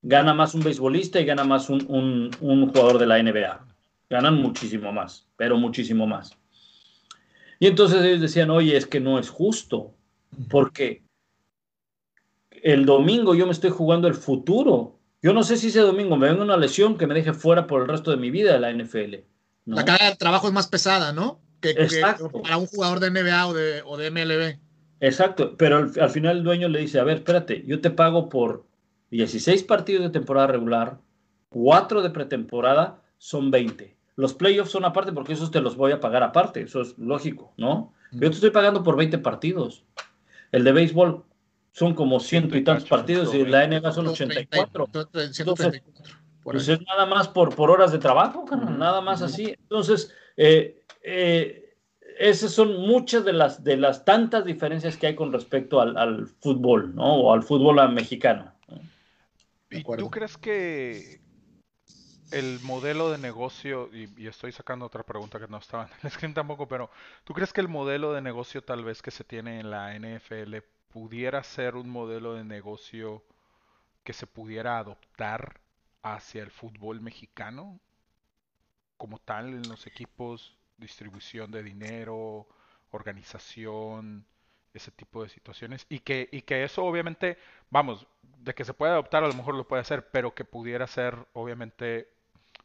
Gana 0.00 0.32
más 0.32 0.54
un 0.54 0.62
beisbolista 0.62 1.20
y 1.20 1.26
gana 1.26 1.44
más 1.44 1.68
un, 1.68 1.84
un- 1.90 2.30
un 2.40 2.68
jugador 2.70 2.98
de 2.98 3.06
la 3.06 3.22
NBA. 3.22 3.66
Ganan 4.08 4.36
muchísimo 4.40 4.90
más, 4.92 5.26
pero 5.36 5.58
muchísimo 5.58 6.06
más. 6.06 6.38
Y 7.58 7.66
entonces 7.66 8.02
ellos 8.02 8.22
decían, 8.22 8.48
oye, 8.48 8.78
es 8.78 8.86
que 8.86 9.00
no 9.00 9.18
es 9.18 9.28
justo, 9.28 9.92
porque 10.48 11.02
el 12.50 12.86
domingo 12.86 13.34
yo 13.34 13.46
me 13.46 13.52
estoy 13.52 13.70
jugando 13.70 14.08
el 14.08 14.14
futuro. 14.14 14.98
Yo 15.22 15.32
no 15.32 15.42
sé 15.42 15.56
si 15.56 15.68
ese 15.68 15.80
domingo 15.80 16.16
me 16.16 16.28
venga 16.28 16.42
una 16.42 16.56
lesión 16.56 16.96
que 16.96 17.06
me 17.06 17.14
deje 17.14 17.32
fuera 17.32 17.66
por 17.66 17.82
el 17.82 17.88
resto 17.88 18.10
de 18.10 18.16
mi 18.16 18.30
vida 18.30 18.52
de 18.52 18.60
la 18.60 18.72
NFL. 18.72 19.16
¿no? 19.66 19.76
La 19.76 19.84
carga 19.84 20.10
de 20.10 20.16
trabajo 20.16 20.46
es 20.46 20.52
más 20.52 20.68
pesada, 20.68 21.12
¿no? 21.12 21.40
Que, 21.60 21.74
para 22.42 22.58
un 22.58 22.66
jugador 22.66 23.00
de 23.00 23.10
NBA 23.10 23.46
o 23.46 23.54
de, 23.54 23.82
o 23.86 23.96
de 23.96 24.10
MLB. 24.10 24.58
Exacto, 25.00 25.56
pero 25.56 25.78
al, 25.78 25.92
al 25.98 26.10
final 26.10 26.38
el 26.38 26.44
dueño 26.44 26.68
le 26.68 26.80
dice, 26.80 26.98
a 26.98 27.04
ver, 27.04 27.18
espérate, 27.18 27.64
yo 27.66 27.80
te 27.80 27.90
pago 27.90 28.28
por 28.28 28.66
16 29.10 29.62
partidos 29.62 30.02
de 30.04 30.10
temporada 30.10 30.48
regular, 30.48 30.98
4 31.50 32.02
de 32.02 32.10
pretemporada, 32.10 33.02
son 33.16 33.50
20. 33.50 33.96
Los 34.16 34.34
playoffs 34.34 34.70
son 34.70 34.84
aparte 34.84 35.12
porque 35.12 35.32
esos 35.32 35.50
te 35.50 35.60
los 35.60 35.76
voy 35.76 35.92
a 35.92 36.00
pagar 36.00 36.22
aparte, 36.22 36.62
eso 36.62 36.80
es 36.80 36.98
lógico, 36.98 37.52
¿no? 37.56 37.92
Yo 38.12 38.28
te 38.30 38.34
estoy 38.34 38.50
pagando 38.50 38.82
por 38.82 38.96
20 38.96 39.18
partidos. 39.18 39.84
El 40.54 40.62
de 40.62 40.70
béisbol 40.70 41.24
son 41.72 41.94
como 41.94 42.20
ciento 42.20 42.56
y 42.56 42.62
tantos 42.62 42.88
partidos 42.88 43.34
y 43.34 43.44
la 43.44 43.66
NBA 43.66 43.90
son 43.90 44.06
84. 44.06 44.86
134. 44.86 45.82
Por 46.44 46.52
Pues 46.54 46.68
es 46.68 46.80
nada 46.82 47.06
más 47.06 47.26
por, 47.26 47.56
por 47.56 47.72
horas 47.72 47.90
de 47.90 47.98
trabajo, 47.98 48.44
carnal, 48.44 48.78
nada 48.78 49.00
más 49.00 49.20
así. 49.20 49.56
Entonces, 49.62 50.14
eh, 50.36 50.80
eh, 51.02 51.76
esas 52.20 52.52
son 52.52 52.80
muchas 52.82 53.24
de 53.24 53.32
las, 53.32 53.64
de 53.64 53.76
las 53.76 54.04
tantas 54.04 54.44
diferencias 54.44 54.96
que 54.96 55.08
hay 55.08 55.16
con 55.16 55.32
respecto 55.32 55.80
al, 55.80 55.96
al 55.96 56.28
fútbol, 56.28 56.94
¿no? 56.94 57.16
O 57.16 57.32
al 57.32 57.42
fútbol 57.42 57.92
mexicano. 57.92 58.52
¿Y 59.70 59.82
tú 59.82 60.08
crees 60.08 60.38
que 60.38 61.20
el 62.34 62.60
modelo 62.60 63.10
de 63.10 63.18
negocio, 63.18 63.88
y, 63.92 64.26
estoy 64.26 64.50
sacando 64.50 64.84
otra 64.86 65.04
pregunta 65.04 65.38
que 65.38 65.46
no 65.46 65.58
estaba 65.58 65.84
en 65.84 65.90
el 66.02 66.10
script 66.10 66.34
tampoco, 66.34 66.66
pero 66.66 66.90
¿tú 67.22 67.32
crees 67.32 67.52
que 67.52 67.60
el 67.60 67.68
modelo 67.68 68.12
de 68.12 68.20
negocio 68.20 68.62
tal 68.62 68.84
vez 68.84 69.02
que 69.02 69.10
se 69.10 69.24
tiene 69.24 69.60
en 69.60 69.70
la 69.70 69.96
NFL 69.96 70.56
pudiera 70.92 71.42
ser 71.44 71.76
un 71.76 71.88
modelo 71.88 72.34
de 72.34 72.44
negocio 72.44 73.22
que 74.02 74.12
se 74.12 74.26
pudiera 74.26 74.78
adoptar 74.78 75.60
hacia 76.02 76.42
el 76.42 76.50
fútbol 76.50 77.00
mexicano? 77.00 77.78
Como 78.96 79.18
tal, 79.18 79.54
en 79.54 79.68
los 79.68 79.86
equipos, 79.86 80.56
distribución 80.76 81.50
de 81.50 81.62
dinero, 81.62 82.48
organización, 82.90 84.26
ese 84.72 84.90
tipo 84.90 85.22
de 85.22 85.28
situaciones. 85.28 85.86
Y 85.88 86.00
que, 86.00 86.28
y 86.32 86.42
que 86.42 86.64
eso 86.64 86.84
obviamente, 86.84 87.38
vamos, 87.70 88.06
de 88.22 88.54
que 88.54 88.64
se 88.64 88.74
puede 88.74 88.92
adoptar 88.92 89.24
a 89.24 89.28
lo 89.28 89.34
mejor 89.34 89.54
lo 89.54 89.66
puede 89.66 89.82
hacer, 89.82 90.10
pero 90.10 90.34
que 90.34 90.44
pudiera 90.44 90.86
ser 90.86 91.16
obviamente, 91.32 92.08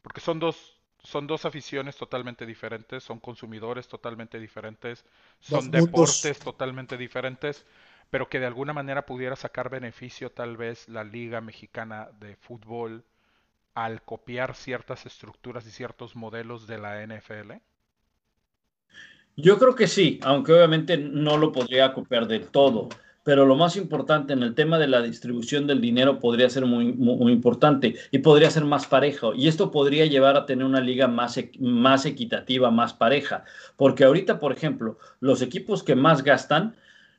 porque 0.01 0.21
son 0.21 0.39
dos, 0.39 0.79
son 1.03 1.27
dos 1.27 1.45
aficiones 1.45 1.97
totalmente 1.97 2.45
diferentes, 2.45 3.03
son 3.03 3.19
consumidores 3.19 3.87
totalmente 3.87 4.39
diferentes, 4.39 5.05
son 5.39 5.71
Dos 5.71 5.71
mundos. 5.71 6.31
deportes 6.31 6.41
totalmente 6.41 6.97
diferentes, 6.97 7.65
pero 8.09 8.29
que 8.29 8.39
de 8.39 8.47
alguna 8.47 8.73
manera 8.73 9.05
pudiera 9.05 9.35
sacar 9.35 9.69
beneficio 9.69 10.31
tal 10.31 10.57
vez 10.57 10.87
la 10.89 11.03
Liga 11.03 11.41
Mexicana 11.41 12.09
de 12.19 12.35
Fútbol 12.35 13.05
al 13.75 14.03
copiar 14.03 14.55
ciertas 14.55 15.05
estructuras 15.07 15.65
y 15.67 15.71
ciertos 15.71 16.15
modelos 16.15 16.67
de 16.67 16.77
la 16.79 17.01
NFL. 17.03 17.53
Yo 19.35 19.57
creo 19.57 19.75
que 19.75 19.87
sí, 19.87 20.19
aunque 20.23 20.53
obviamente 20.53 20.97
no 20.97 21.37
lo 21.37 21.51
podría 21.51 21.93
copiar 21.93 22.27
del 22.27 22.49
todo. 22.49 22.89
Pero 23.29 23.45
lo 23.45 23.55
más 23.55 23.75
importante 23.75 24.33
en 24.33 24.41
el 24.41 24.55
tema 24.55 24.79
de 24.79 24.87
la 24.87 25.03
distribución 25.03 25.67
del 25.67 25.81
dinero 25.81 26.17
podría 26.19 26.49
ser 26.49 26.65
muy, 26.65 26.93
muy, 26.93 27.31
importante 27.31 27.93
y 28.09 28.17
podría 28.17 28.49
ser 28.49 28.65
más 28.65 28.87
parejo. 28.87 29.35
Y 29.35 29.47
esto 29.47 29.69
podría 29.69 30.07
llevar 30.07 30.35
a 30.35 30.47
tener 30.47 30.65
una 30.65 30.81
liga 30.81 31.07
más, 31.07 31.39
más 31.59 32.07
equitativa, 32.07 32.71
más 32.71 32.95
pareja. 32.95 33.43
Porque 33.77 34.03
ahorita, 34.03 34.39
por 34.39 34.51
ejemplo, 34.51 34.97
los 35.19 35.43
equipos 35.43 35.83
que 35.83 35.93
más 35.93 36.23
gastan 36.23 36.75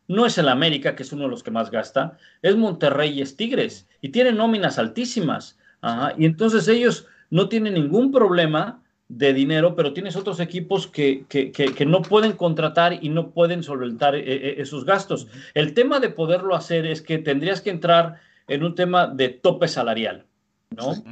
no 0.08 0.26
es 0.26 0.36
el 0.36 0.48
América, 0.48 0.96
que 0.96 1.04
es 1.04 1.12
uno 1.12 1.22
de 1.22 1.30
los 1.30 1.44
que 1.44 1.52
más 1.52 1.70
gasta, 1.70 2.18
es 2.42 2.56
Monterrey 2.56 3.16
y 3.16 3.22
es 3.22 3.36
Tigres. 3.36 3.86
Y 4.00 4.08
tienen 4.08 4.36
nóminas 4.36 4.80
altísimas. 4.80 5.60
Ajá, 5.80 6.14
Y 6.18 6.24
entonces 6.24 6.66
ellos 6.66 7.06
no 7.30 7.48
tienen 7.48 7.74
ningún 7.74 8.10
problema 8.10 8.79
de 9.10 9.32
dinero, 9.34 9.74
pero 9.74 9.92
tienes 9.92 10.14
otros 10.14 10.38
equipos 10.38 10.86
que, 10.86 11.24
que, 11.28 11.50
que, 11.50 11.74
que 11.74 11.84
no 11.84 12.00
pueden 12.00 12.32
contratar 12.32 13.02
y 13.02 13.08
no 13.08 13.30
pueden 13.30 13.64
solventar 13.64 14.14
eh, 14.14 14.22
eh, 14.24 14.54
esos 14.58 14.84
gastos. 14.84 15.26
El 15.52 15.74
tema 15.74 15.98
de 15.98 16.10
poderlo 16.10 16.54
hacer 16.54 16.86
es 16.86 17.02
que 17.02 17.18
tendrías 17.18 17.60
que 17.60 17.70
entrar 17.70 18.20
en 18.46 18.62
un 18.62 18.76
tema 18.76 19.08
de 19.08 19.30
tope 19.30 19.66
salarial, 19.66 20.26
¿no? 20.70 20.94
Sí. 20.94 21.02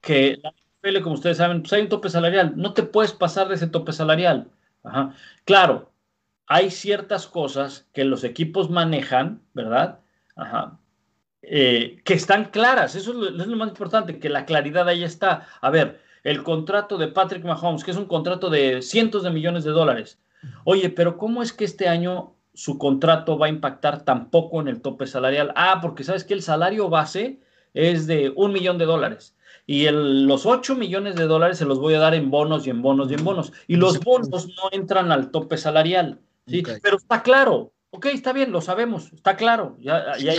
Que 0.00 0.38
la 0.42 0.50
NFL, 0.50 1.02
como 1.02 1.14
ustedes 1.16 1.36
saben, 1.36 1.60
pues 1.60 1.74
hay 1.74 1.82
un 1.82 1.90
tope 1.90 2.08
salarial, 2.08 2.54
no 2.56 2.72
te 2.72 2.84
puedes 2.84 3.12
pasar 3.12 3.48
de 3.48 3.56
ese 3.56 3.66
tope 3.66 3.92
salarial. 3.92 4.48
Ajá. 4.82 5.14
Claro, 5.44 5.92
hay 6.46 6.70
ciertas 6.70 7.26
cosas 7.26 7.86
que 7.92 8.04
los 8.04 8.24
equipos 8.24 8.70
manejan, 8.70 9.42
¿verdad? 9.52 10.00
Ajá. 10.36 10.78
eh, 11.42 12.00
que 12.02 12.14
están 12.14 12.46
claras. 12.46 12.94
Eso 12.94 13.10
es 13.10 13.16
lo, 13.16 13.42
es 13.42 13.46
lo, 13.46 13.56
más 13.56 13.68
importante, 13.68 14.18
que 14.18 14.30
la 14.30 14.46
claridad 14.46 14.88
ahí 14.88 15.04
está. 15.04 15.46
A 15.60 15.68
ver, 15.68 16.00
el 16.26 16.42
contrato 16.42 16.98
de 16.98 17.06
Patrick 17.06 17.44
Mahomes, 17.44 17.84
que 17.84 17.92
es 17.92 17.96
un 17.96 18.06
contrato 18.06 18.50
de 18.50 18.82
cientos 18.82 19.22
de 19.22 19.30
millones 19.30 19.62
de 19.62 19.70
dólares. 19.70 20.18
Oye, 20.64 20.90
pero 20.90 21.18
¿cómo 21.18 21.40
es 21.40 21.52
que 21.52 21.64
este 21.64 21.88
año 21.88 22.34
su 22.52 22.78
contrato 22.78 23.38
va 23.38 23.46
a 23.46 23.48
impactar 23.48 24.04
tan 24.04 24.28
poco 24.28 24.60
en 24.60 24.66
el 24.66 24.82
tope 24.82 25.06
salarial? 25.06 25.52
Ah, 25.54 25.78
porque 25.80 26.02
sabes 26.02 26.24
que 26.24 26.34
el 26.34 26.42
salario 26.42 26.88
base 26.88 27.38
es 27.74 28.08
de 28.08 28.32
un 28.34 28.52
millón 28.52 28.76
de 28.76 28.86
dólares. 28.86 29.36
Y 29.66 29.86
el, 29.86 30.26
los 30.26 30.46
8 30.46 30.74
millones 30.74 31.14
de 31.14 31.26
dólares 31.26 31.58
se 31.58 31.64
los 31.64 31.78
voy 31.78 31.94
a 31.94 32.00
dar 32.00 32.14
en 32.14 32.28
bonos 32.28 32.66
y 32.66 32.70
en 32.70 32.82
bonos 32.82 33.08
y 33.08 33.14
en 33.14 33.24
bonos. 33.24 33.52
Y 33.68 33.76
los 33.76 34.00
bonos 34.00 34.48
no 34.48 34.68
entran 34.72 35.12
al 35.12 35.30
tope 35.30 35.56
salarial. 35.56 36.18
¿sí? 36.48 36.60
Okay. 36.60 36.78
Pero 36.82 36.96
está 36.96 37.22
claro, 37.22 37.72
Ok, 37.96 38.06
está 38.06 38.34
bien, 38.34 38.52
lo 38.52 38.60
sabemos, 38.60 39.10
está 39.14 39.36
claro. 39.36 39.76
Ya, 39.80 40.18
ya 40.18 40.34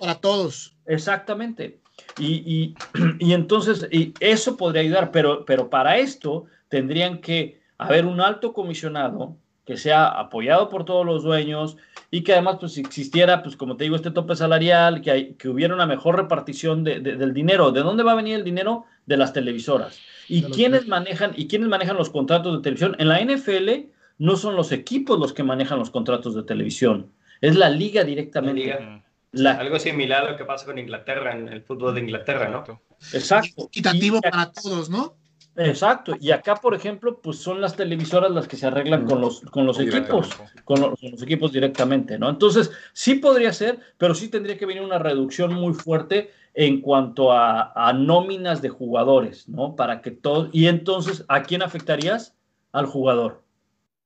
para 0.00 0.14
todos. 0.14 0.74
Exactamente. 0.86 1.81
Y, 2.18 2.42
y, 2.46 2.74
y, 3.18 3.32
entonces, 3.32 3.88
y 3.90 4.14
eso 4.20 4.56
podría 4.56 4.82
ayudar, 4.82 5.10
pero, 5.10 5.44
pero 5.44 5.70
para 5.70 5.98
esto 5.98 6.46
tendrían 6.68 7.18
que 7.18 7.60
haber 7.78 8.06
un 8.06 8.20
alto 8.20 8.52
comisionado 8.52 9.36
que 9.64 9.76
sea 9.76 10.06
apoyado 10.06 10.68
por 10.68 10.84
todos 10.84 11.06
los 11.06 11.22
dueños 11.22 11.76
y 12.10 12.22
que 12.22 12.32
además 12.32 12.56
pues 12.60 12.76
existiera, 12.78 13.42
pues 13.42 13.56
como 13.56 13.76
te 13.76 13.84
digo, 13.84 13.96
este 13.96 14.10
tope 14.10 14.34
salarial, 14.34 15.00
que, 15.00 15.10
hay, 15.10 15.34
que 15.34 15.48
hubiera 15.48 15.74
una 15.74 15.86
mejor 15.86 16.16
repartición 16.16 16.82
de, 16.84 17.00
de, 17.00 17.16
del 17.16 17.32
dinero. 17.32 17.70
¿De 17.70 17.80
dónde 17.80 18.02
va 18.02 18.12
a 18.12 18.16
venir 18.16 18.34
el 18.34 18.44
dinero? 18.44 18.84
De 19.06 19.16
las 19.16 19.32
televisoras. 19.32 19.98
¿Y 20.28 20.42
quiénes 20.42 20.88
manejan, 20.88 21.32
y 21.36 21.46
quiénes 21.46 21.68
manejan 21.68 21.96
los 21.96 22.10
contratos 22.10 22.56
de 22.56 22.62
televisión? 22.62 22.96
En 22.98 23.08
la 23.08 23.20
NFL 23.20 23.88
no 24.18 24.36
son 24.36 24.56
los 24.56 24.72
equipos 24.72 25.18
los 25.18 25.32
que 25.32 25.42
manejan 25.42 25.78
los 25.78 25.90
contratos 25.90 26.34
de 26.34 26.42
televisión, 26.42 27.10
es 27.40 27.56
la 27.56 27.68
liga 27.68 28.04
directamente. 28.04 28.66
La 28.68 28.78
liga. 28.78 29.04
La... 29.32 29.52
Algo 29.52 29.78
similar 29.78 30.26
a 30.26 30.32
lo 30.32 30.36
que 30.36 30.44
pasa 30.44 30.66
con 30.66 30.78
Inglaterra, 30.78 31.32
en 31.32 31.48
el 31.48 31.62
fútbol 31.62 31.94
de 31.94 32.02
Inglaterra, 32.02 32.48
¿no? 32.48 32.80
Exacto. 33.12 33.66
Equitativo 33.66 34.18
y, 34.18 34.20
para 34.20 34.52
todos, 34.52 34.90
¿no? 34.90 35.16
Exacto. 35.56 36.14
Y 36.20 36.30
acá, 36.30 36.56
por 36.56 36.74
ejemplo, 36.74 37.20
pues 37.20 37.38
son 37.38 37.60
las 37.60 37.76
televisoras 37.76 38.30
las 38.30 38.48
que 38.48 38.56
se 38.56 38.66
arreglan 38.66 39.06
con 39.06 39.20
los, 39.20 39.40
con 39.40 39.66
los 39.66 39.78
equipos, 39.80 40.30
con 40.64 40.80
los, 40.80 41.00
con 41.00 41.10
los 41.10 41.22
equipos 41.22 41.52
directamente, 41.52 42.18
¿no? 42.18 42.28
Entonces, 42.28 42.70
sí 42.92 43.16
podría 43.16 43.52
ser, 43.52 43.78
pero 43.98 44.14
sí 44.14 44.28
tendría 44.28 44.56
que 44.56 44.66
venir 44.66 44.82
una 44.82 44.98
reducción 44.98 45.52
muy 45.52 45.74
fuerte 45.74 46.30
en 46.54 46.80
cuanto 46.80 47.32
a, 47.32 47.72
a 47.74 47.92
nóminas 47.92 48.62
de 48.62 48.68
jugadores, 48.68 49.48
¿no? 49.48 49.76
Para 49.76 50.02
que 50.02 50.10
todos, 50.10 50.48
y 50.52 50.66
entonces, 50.66 51.24
¿a 51.28 51.42
quién 51.42 51.62
afectarías? 51.62 52.34
Al 52.72 52.86
jugador 52.86 53.41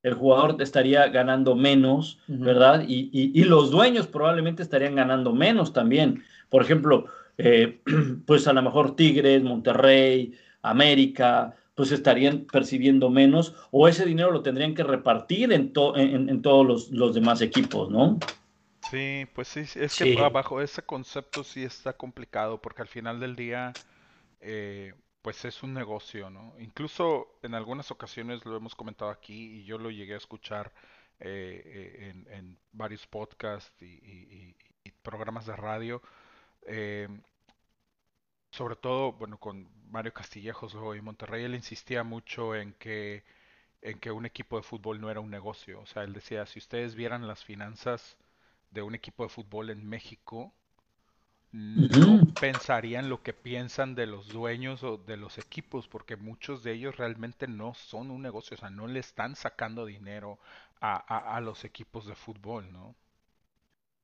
el 0.07 0.15
jugador 0.15 0.63
estaría 0.63 1.09
ganando 1.09 1.57
menos, 1.57 2.21
uh 2.29 2.33
-huh. 2.33 2.45
¿verdad? 2.45 2.85
Y, 2.87 3.11
y, 3.13 3.33
y, 3.35 3.43
los 3.43 3.73
dueños 3.73 4.07
probablemente 4.07 4.63
estarían 4.63 4.95
ganando 4.95 5.33
menos 5.33 5.73
también. 5.73 6.23
Por 6.49 6.63
ejemplo, 6.63 7.07
eh, 7.39 7.81
pues 8.27 8.47
a 8.47 8.53
lo 8.53 8.63
mejor 8.63 8.95
Tigres, 8.95 9.43
Monterrey, 9.43 10.33
América, 10.63 11.57
pues 11.75 11.91
estarían 11.91 12.47
percibiendo 12.53 13.11
menos 13.11 13.57
o 13.73 13.89
ese 13.89 14.07
dinero 14.07 14.31
lo 14.31 14.43
tendrían 14.43 14.77
que 14.77 14.85
repartir 14.85 15.53
en, 15.53 15.73
to 15.73 15.97
en, 15.97 16.29
en 16.29 16.41
todos 16.41 16.65
los, 16.65 16.91
los, 16.93 17.13
demás 17.13 17.41
equipos, 17.43 17.91
¿no? 17.91 18.21
Sí, 18.89 19.27
pues 19.35 19.49
sí, 19.49 19.61
es 19.75 19.93
sí. 19.93 20.15
que 20.15 20.29
bajo 20.29 20.61
ese 20.61 20.83
concepto 20.83 21.43
sí 21.43 21.65
está 21.65 21.95
complicado 21.95 22.63
porque 22.63 22.83
al 22.83 22.89
final 22.89 23.19
del 23.19 23.35
día... 23.35 23.73
Eh, 24.41 24.95
pues 25.27 25.45
es 25.45 25.65
un 25.65 25.75
negocio, 25.75 26.31
¿no? 26.31 26.55
Incluso 26.61 27.37
en 27.43 27.57
algunas 27.57 27.91
ocasiones 27.91 28.47
lo 28.47 28.57
hemos 28.57 28.77
comentado 28.77 29.11
aquí 29.11 29.57
y 29.57 29.65
yo 29.65 29.77
lo 29.77 29.91
llegué 29.91 30.15
a 30.15 30.19
escuchar 30.19 30.73
eh, 31.19 32.15
en, 32.29 32.57
varios 32.71 33.09
podcasts 33.09 33.83
y, 33.83 33.87
y, 33.87 34.57
y, 34.85 34.91
programas 35.03 35.45
de 35.47 35.57
radio. 35.57 36.01
Eh, 36.63 37.09
sobre 38.53 38.77
todo, 38.77 39.15
bueno, 39.15 39.39
con 39.39 39.69
Mario 39.91 40.13
Castillejos 40.13 40.77
hoy 40.77 40.99
en 40.99 41.05
Monterrey, 41.05 41.43
él 41.43 41.57
insistía 41.57 42.05
mucho 42.05 42.55
en 42.55 42.73
que, 42.75 43.25
en 43.83 43.99
que 43.99 44.13
un 44.13 44.27
equipo 44.27 44.57
de 44.57 44.63
fútbol 44.63 45.01
no 45.01 45.11
era 45.11 45.19
un 45.19 45.31
negocio. 45.31 45.81
O 45.81 45.87
sea, 45.87 46.05
él 46.05 46.13
decía, 46.13 46.47
si 46.47 46.61
ustedes 46.61 46.95
vieran 46.95 47.27
las 47.27 47.43
finanzas 47.45 48.17
de 48.71 48.83
un 48.83 48.95
equipo 48.95 49.25
de 49.25 49.31
fútbol 49.31 49.71
en 49.71 49.89
México, 49.89 50.55
no 51.53 52.27
pensarían 52.39 53.09
lo 53.09 53.23
que 53.23 53.33
piensan 53.35 53.95
de 53.95 54.07
los 54.07 54.31
dueños 54.33 54.83
o 54.85 54.97
de 54.99 55.17
los 55.17 55.39
equipos, 55.39 55.89
porque 55.89 56.17
muchos 56.17 56.63
de 56.63 56.73
ellos 56.73 56.97
realmente 56.97 57.49
no 57.49 57.75
son 57.75 58.11
un 58.11 58.23
negocio, 58.23 58.57
o 58.57 58.61
sea, 58.61 58.71
no 58.71 58.87
le 58.87 59.01
están 59.01 59.37
sacando 59.37 59.87
dinero 59.87 60.39
a, 60.81 60.95
a, 60.97 61.37
a 61.37 61.41
los 61.41 61.65
equipos 61.65 62.07
de 62.07 62.15
fútbol, 62.15 62.73
¿no? 62.73 62.95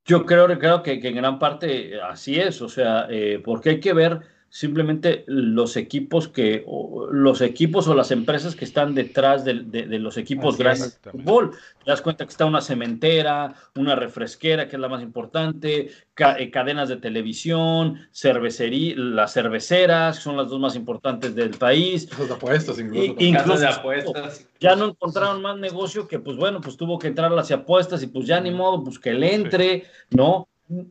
Yo 0.04 0.26
creo, 0.26 0.46
creo 0.58 0.82
que, 0.82 0.98
que, 1.00 1.08
en 1.08 1.14
gran 1.16 1.38
parte 1.38 2.00
así 2.02 2.38
es, 2.38 2.60
o 2.60 2.68
sea, 2.68 3.06
eh, 3.08 3.40
porque 3.44 3.70
hay 3.70 3.80
que 3.80 3.92
ver 3.92 4.20
simplemente 4.54 5.24
los 5.28 5.78
equipos 5.78 6.28
que 6.28 6.62
o, 6.66 7.06
los 7.10 7.40
equipos 7.40 7.88
o 7.88 7.94
las 7.94 8.10
empresas 8.10 8.54
que 8.54 8.66
están 8.66 8.94
detrás 8.94 9.46
de, 9.46 9.54
de, 9.64 9.86
de 9.86 9.98
los 9.98 10.18
equipos 10.18 10.54
Así 10.54 10.62
grandes 10.62 11.00
de 11.02 11.10
fútbol. 11.10 11.52
Te 11.82 11.90
das 11.90 12.02
cuenta 12.02 12.26
que 12.26 12.32
está 12.32 12.44
una 12.44 12.60
cementera, 12.60 13.54
una 13.76 13.96
refresquera, 13.96 14.68
que 14.68 14.76
es 14.76 14.80
la 14.80 14.90
más 14.90 15.02
importante, 15.02 15.90
ca 16.12 16.38
eh, 16.38 16.50
cadenas 16.50 16.90
de 16.90 16.98
televisión, 16.98 18.06
cervecería, 18.12 18.94
las 18.98 19.32
cerveceras, 19.32 20.18
que 20.18 20.22
son 20.22 20.36
las 20.36 20.50
dos 20.50 20.60
más 20.60 20.76
importantes 20.76 21.34
del 21.34 21.52
país. 21.52 22.06
Los 22.18 22.30
apuestas, 22.30 22.78
incluso. 22.78 23.14
Y, 23.18 23.28
incluso 23.28 23.58
de 23.58 23.68
apuestas. 23.68 24.46
Ya 24.60 24.76
no 24.76 24.90
encontraron 24.90 25.40
más 25.40 25.56
negocio 25.56 26.06
que, 26.06 26.18
pues 26.18 26.36
bueno, 26.36 26.60
pues 26.60 26.76
tuvo 26.76 26.98
que 26.98 27.06
entrar 27.06 27.32
a 27.32 27.34
las 27.34 27.50
apuestas 27.50 28.02
y 28.02 28.08
pues 28.08 28.26
ya 28.26 28.38
ni 28.38 28.50
modo, 28.50 28.84
pues 28.84 28.98
que 28.98 29.14
le 29.14 29.34
entre, 29.34 29.80
sí. 29.80 29.86
¿no? 30.10 30.46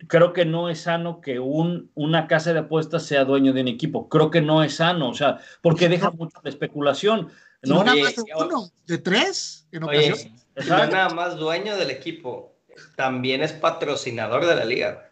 Creo 0.08 0.34
que 0.34 0.46
no 0.46 0.70
es 0.70 0.82
sano 0.82 1.22
que 1.22 1.40
un, 1.40 1.92
una 1.96 2.28
casa 2.28 2.54
de 2.54 2.60
apuestas 2.60 3.04
sea 3.04 3.26
dueño 3.26 3.54
de 3.54 3.62
un 3.62 3.68
equipo. 3.68 4.10
Creo 4.10 4.30
que 4.30 4.42
no 4.42 4.64
es 4.64 4.76
sano, 4.76 5.10
o 5.10 5.14
sea, 5.14 5.40
porque 5.62 5.90
deja 5.90 6.12
mucho 6.12 6.40
de 6.44 6.50
especulación. 6.50 7.30
¿no? 7.64 7.76
no 7.76 7.84
nada 7.84 7.98
más 7.98 8.16
de 8.16 8.24
uno, 8.38 8.70
de 8.88 8.98
tres 8.98 9.68
en 9.72 9.84
oye, 9.84 10.34
No 10.68 10.78
nada 10.88 11.10
más 11.10 11.38
dueño 11.38 11.78
del 11.78 11.92
equipo, 11.92 12.56
también 12.96 13.44
es 13.44 13.54
patrocinador 13.54 14.46
de 14.46 14.56
la 14.56 14.66
liga. 14.66 15.08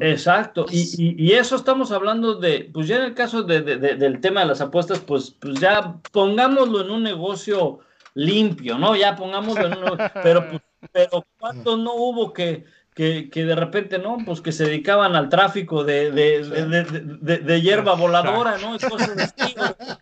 Exacto, 0.00 0.64
y, 0.70 0.80
y, 0.96 1.26
y, 1.26 1.32
eso 1.32 1.56
estamos 1.56 1.92
hablando 1.92 2.36
de, 2.36 2.70
pues 2.72 2.88
ya 2.88 2.96
en 2.96 3.02
el 3.02 3.14
caso 3.14 3.42
de, 3.42 3.60
de, 3.60 3.76
de, 3.76 3.96
del 3.96 4.18
tema 4.18 4.40
de 4.40 4.46
las 4.46 4.62
apuestas, 4.62 5.00
pues, 5.00 5.32
pues 5.38 5.60
ya 5.60 6.00
pongámoslo 6.10 6.80
en 6.80 6.90
un 6.90 7.02
negocio 7.02 7.80
limpio, 8.14 8.78
¿no? 8.78 8.96
Ya 8.96 9.14
pongámoslo 9.14 9.66
en 9.66 9.74
un, 9.74 9.98
pero, 10.22 10.48
pues, 10.48 10.62
pero 10.90 11.26
¿cuánto 11.38 11.76
no 11.76 11.92
hubo 11.94 12.32
que, 12.32 12.64
que, 12.94 13.28
que, 13.28 13.44
de 13.44 13.56
repente, 13.56 13.98
¿no? 13.98 14.18
Pues 14.24 14.40
que 14.40 14.52
se 14.52 14.64
dedicaban 14.64 15.16
al 15.16 15.28
tráfico 15.28 15.84
de, 15.84 16.10
de, 16.12 16.44
de, 16.44 16.84
de, 16.84 17.38
de 17.38 17.60
hierba 17.60 17.94
voladora, 17.94 18.56
¿no? 18.58 18.76
Y 18.76 18.78
cosas 18.78 19.10
así, 19.18 19.54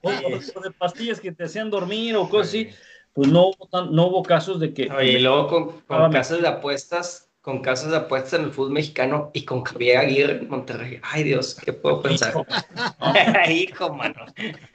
o, 0.02 0.10
o, 0.10 0.60
de 0.60 0.70
pastillas 0.70 1.18
que 1.18 1.32
te 1.32 1.44
hacían 1.44 1.70
dormir 1.70 2.16
o 2.16 2.28
cosas 2.28 2.48
así. 2.48 2.70
Pues 3.14 3.28
no 3.28 3.48
hubo, 3.48 3.66
tan, 3.66 3.94
no 3.94 4.06
hubo 4.06 4.22
casos 4.22 4.58
de 4.58 4.72
que... 4.72 4.90
Oye, 4.90 5.12
y 5.12 5.18
luego 5.18 5.46
con, 5.48 5.80
con 5.82 6.12
casas 6.12 6.40
de 6.40 6.48
apuestas, 6.48 7.30
con 7.42 7.60
casas 7.60 7.90
de 7.90 7.96
apuestas 7.98 8.34
en 8.40 8.46
el 8.46 8.52
fútbol 8.52 8.72
mexicano 8.72 9.30
y 9.34 9.44
con 9.44 9.64
Javier 9.64 9.98
Aguirre 9.98 10.38
en 10.38 10.48
Monterrey. 10.48 11.00
Ay, 11.02 11.24
Dios, 11.24 11.56
¿qué 11.62 11.72
puedo 11.72 12.00
pensar? 12.00 12.32
Hijo, 13.50 13.92
mano. 13.92 14.24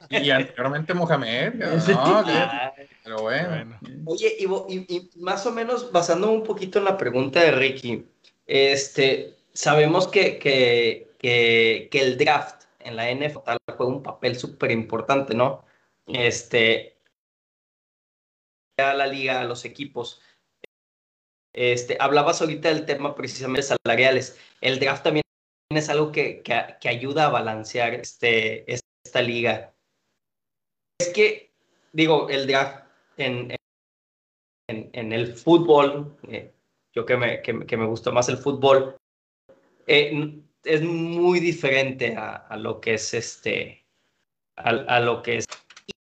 Y 0.10 0.30
anteriormente 0.30 0.94
Mohamed. 0.94 1.54
No, 1.56 2.24
pero 3.08 3.22
bueno. 3.22 3.80
Oye, 4.06 4.36
y, 4.38 4.46
y, 4.46 4.86
y, 4.90 5.20
más 5.20 5.46
o 5.46 5.52
menos 5.52 5.94
basando 5.94 6.30
un 6.30 6.44
poquito 6.44 6.80
en 6.80 6.86
la 6.86 6.98
pregunta 6.98 7.42
de 7.42 7.52
Ricky, 7.52 8.06
este, 8.46 9.38
sabemos 9.54 10.10
que, 10.10 10.38
que, 10.38 11.16
que, 11.18 11.88
que 11.90 12.02
el 12.02 12.18
draft 12.18 12.66
en 12.80 12.98
la 12.98 13.10
NFL 13.10 13.56
juega 13.78 13.94
un 13.94 14.04
papel 14.04 14.38
súper 14.38 14.72
importante, 14.72 15.34
¿no? 15.34 15.64
Este, 16.06 16.98
a 18.78 18.94
la 18.94 19.08
liga, 19.08 19.40
a 19.40 19.46
los 19.46 19.64
equipos. 19.64 20.22
Este, 21.54 21.96
hablabas 22.02 22.42
ahorita 22.42 22.70
del 22.70 22.86
tema 22.86 23.16
precisamente 23.16 23.64
salariales. 23.86 24.38
El 24.60 24.80
draft 24.80 25.04
también 25.04 25.24
es 25.70 25.90
algo 25.90 26.12
que, 26.12 26.42
que, 26.42 26.76
que 26.82 26.90
ayuda 26.90 27.28
a 27.28 27.30
balancear 27.30 27.94
este, 27.94 28.70
esta 28.70 29.22
liga. 29.22 29.74
Es 31.00 31.10
que, 31.10 31.54
digo, 31.94 32.28
el 32.30 32.48
draft 32.48 32.87
en, 33.18 33.56
en, 34.68 34.90
en 34.94 35.14
el 35.14 35.34
fútbol, 35.34 36.18
eh, 36.30 36.54
yo 36.94 37.06
que 37.06 37.18
me, 37.18 37.42
que, 37.42 37.54
me 37.54 37.86
gustó 37.86 38.12
más 38.12 38.30
el 38.30 38.38
fútbol, 38.38 38.96
eh, 39.86 40.42
es 40.64 40.82
muy 40.82 41.40
diferente 41.40 42.16
a, 42.16 42.36
a, 42.36 42.58
lo 42.58 42.82
que 42.82 42.96
es 42.96 43.14
este, 43.14 43.86
a, 44.56 44.70
a, 44.70 45.00
lo 45.00 45.22
que 45.22 45.38
es. 45.38 45.46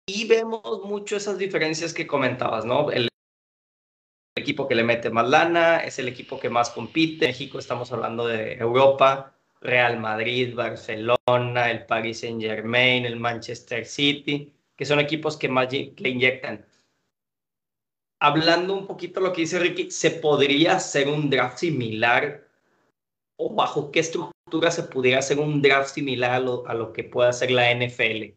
Y 0.06 0.28
vemos 0.28 0.84
mucho 0.84 1.16
esas 1.16 1.38
diferencias 1.38 1.94
que 1.94 2.08
comentabas, 2.08 2.66
¿no? 2.66 2.92
El 2.92 3.08
equipo 4.36 4.68
que 4.68 4.76
le 4.76 4.84
mete 4.84 5.10
más 5.10 5.28
lana, 5.28 5.80
es 5.80 6.00
el 6.00 6.08
equipo 6.08 6.40
que 6.40 6.50
más 6.50 6.70
compite. 6.70 7.26
En 7.26 7.32
México 7.32 7.60
estamos 7.60 7.92
hablando 7.92 8.28
de 8.28 8.54
Europa, 8.54 9.34
Real 9.62 10.00
Madrid, 10.00 10.56
Barcelona, 10.56 11.72
el 11.72 11.86
Paris 11.86 12.22
Saint 12.22 12.42
Germain, 12.42 13.06
el 13.06 13.16
Manchester 13.16 13.86
City, 13.86 14.54
que 14.76 14.86
son 14.86 15.00
equipos 15.00 15.38
que 15.38 15.48
más 15.48 15.72
le 15.72 16.10
inyectan 16.10 16.66
hablando 18.22 18.76
un 18.76 18.86
poquito 18.86 19.20
lo 19.20 19.34
que 19.34 19.42
dice 19.42 19.60
Ricky, 19.60 19.90
¿se 19.90 20.12
podría 20.12 20.76
hacer 20.76 21.10
un 21.10 21.30
draft 21.30 21.58
similar 21.58 22.48
o 23.36 23.54
bajo 23.54 23.92
qué 23.92 24.00
estructura 24.00 24.70
se 24.70 24.84
pudiera 24.84 25.20
hacer 25.20 25.40
un 25.40 25.60
draft 25.62 25.96
similar 25.96 26.32
a 26.32 26.40
lo, 26.40 26.68
a 26.68 26.76
lo 26.76 26.94
que 26.94 27.04
puede 27.04 27.30
hacer 27.30 27.50
la 27.50 27.74
NFL? 27.74 28.36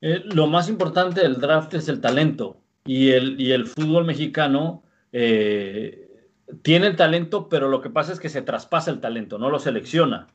Eh, 0.00 0.22
lo 0.24 0.46
más 0.46 0.70
importante 0.70 1.20
del 1.20 1.38
draft 1.38 1.74
es 1.74 1.88
el 1.88 2.00
talento 2.00 2.58
y 2.86 3.10
el, 3.10 3.38
y 3.38 3.52
el 3.52 3.66
fútbol 3.66 4.06
mexicano 4.06 4.82
eh, 5.12 6.08
tiene 6.62 6.86
el 6.86 6.96
talento, 6.96 7.50
pero 7.50 7.68
lo 7.68 7.82
que 7.82 7.90
pasa 7.90 8.14
es 8.14 8.18
que 8.18 8.30
se 8.30 8.40
traspasa 8.40 8.90
el 8.90 9.00
talento, 9.00 9.38
no 9.38 9.50
lo 9.50 9.58
selecciona. 9.58 10.28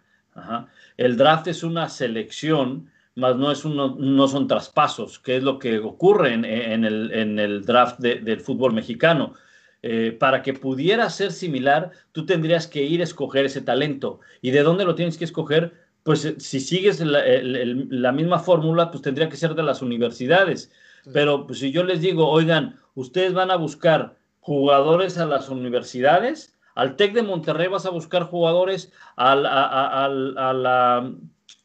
El 0.97 1.17
draft 1.17 1.47
es 1.47 1.63
una 1.63 1.89
selección, 1.89 2.91
más 3.15 3.35
no, 3.35 3.51
es 3.51 3.63
uno, 3.65 3.95
no 3.97 4.27
son 4.27 4.47
traspasos, 4.47 5.19
que 5.19 5.37
es 5.37 5.43
lo 5.43 5.59
que 5.59 5.79
ocurre 5.79 6.33
en, 6.33 6.45
en, 6.45 6.83
el, 6.83 7.11
en 7.11 7.39
el, 7.39 7.63
draft 7.63 7.99
de, 7.99 8.15
del 8.15 8.39
fútbol 8.39 8.73
mexicano. 8.73 9.33
Eh, 9.81 10.15
para 10.17 10.41
que 10.41 10.53
pudiera 10.53 11.09
ser 11.09 11.31
similar, 11.31 11.91
tú 12.13 12.25
tendrías 12.25 12.67
que 12.67 12.83
ir 12.83 13.01
a 13.01 13.03
escoger 13.03 13.45
ese 13.45 13.61
talento. 13.61 14.21
¿Y 14.41 14.51
de 14.51 14.63
dónde 14.63 14.85
lo 14.85 14.95
tienes 14.95 15.17
que 15.17 15.25
escoger? 15.25 15.73
Pues 16.03 16.23
eh, 16.25 16.35
si 16.39 16.59
sigues 16.59 17.01
la, 17.01 17.19
el, 17.25 17.55
el, 17.55 17.87
la 17.89 18.11
misma 18.11 18.39
fórmula, 18.39 18.91
pues 18.91 19.03
tendría 19.03 19.29
que 19.29 19.37
ser 19.37 19.55
de 19.55 19.63
las 19.63 19.81
universidades. 19.81 20.71
Sí. 21.03 21.11
Pero 21.13 21.45
pues, 21.45 21.59
si 21.59 21.71
yo 21.71 21.83
les 21.83 21.99
digo, 22.01 22.29
oigan, 22.29 22.79
ustedes 22.95 23.33
van 23.33 23.51
a 23.51 23.57
buscar 23.57 24.15
jugadores 24.39 25.17
a 25.17 25.25
las 25.25 25.49
universidades, 25.49 26.57
al 26.75 26.95
TEC 26.95 27.13
de 27.13 27.23
Monterrey 27.23 27.67
vas 27.67 27.85
a 27.85 27.91
buscar 27.91 28.23
jugadores 28.23 28.91
al, 29.15 29.45
a, 29.45 29.63
a, 29.63 30.05
a, 30.05 30.05
a 30.05 30.53
la, 30.53 31.13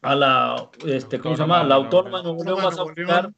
a 0.03 0.15
la 0.15 0.71
este, 0.87 1.19
¿cómo 1.19 1.37
se 1.37 1.43
llama? 1.43 1.65
La 1.65 1.77
Autónoma 1.77 2.19
de 2.19 2.25
Nuevo 2.25 2.45
León 2.45 2.63
vas 2.63 2.79
a 2.79 2.83
buscar 2.83 3.31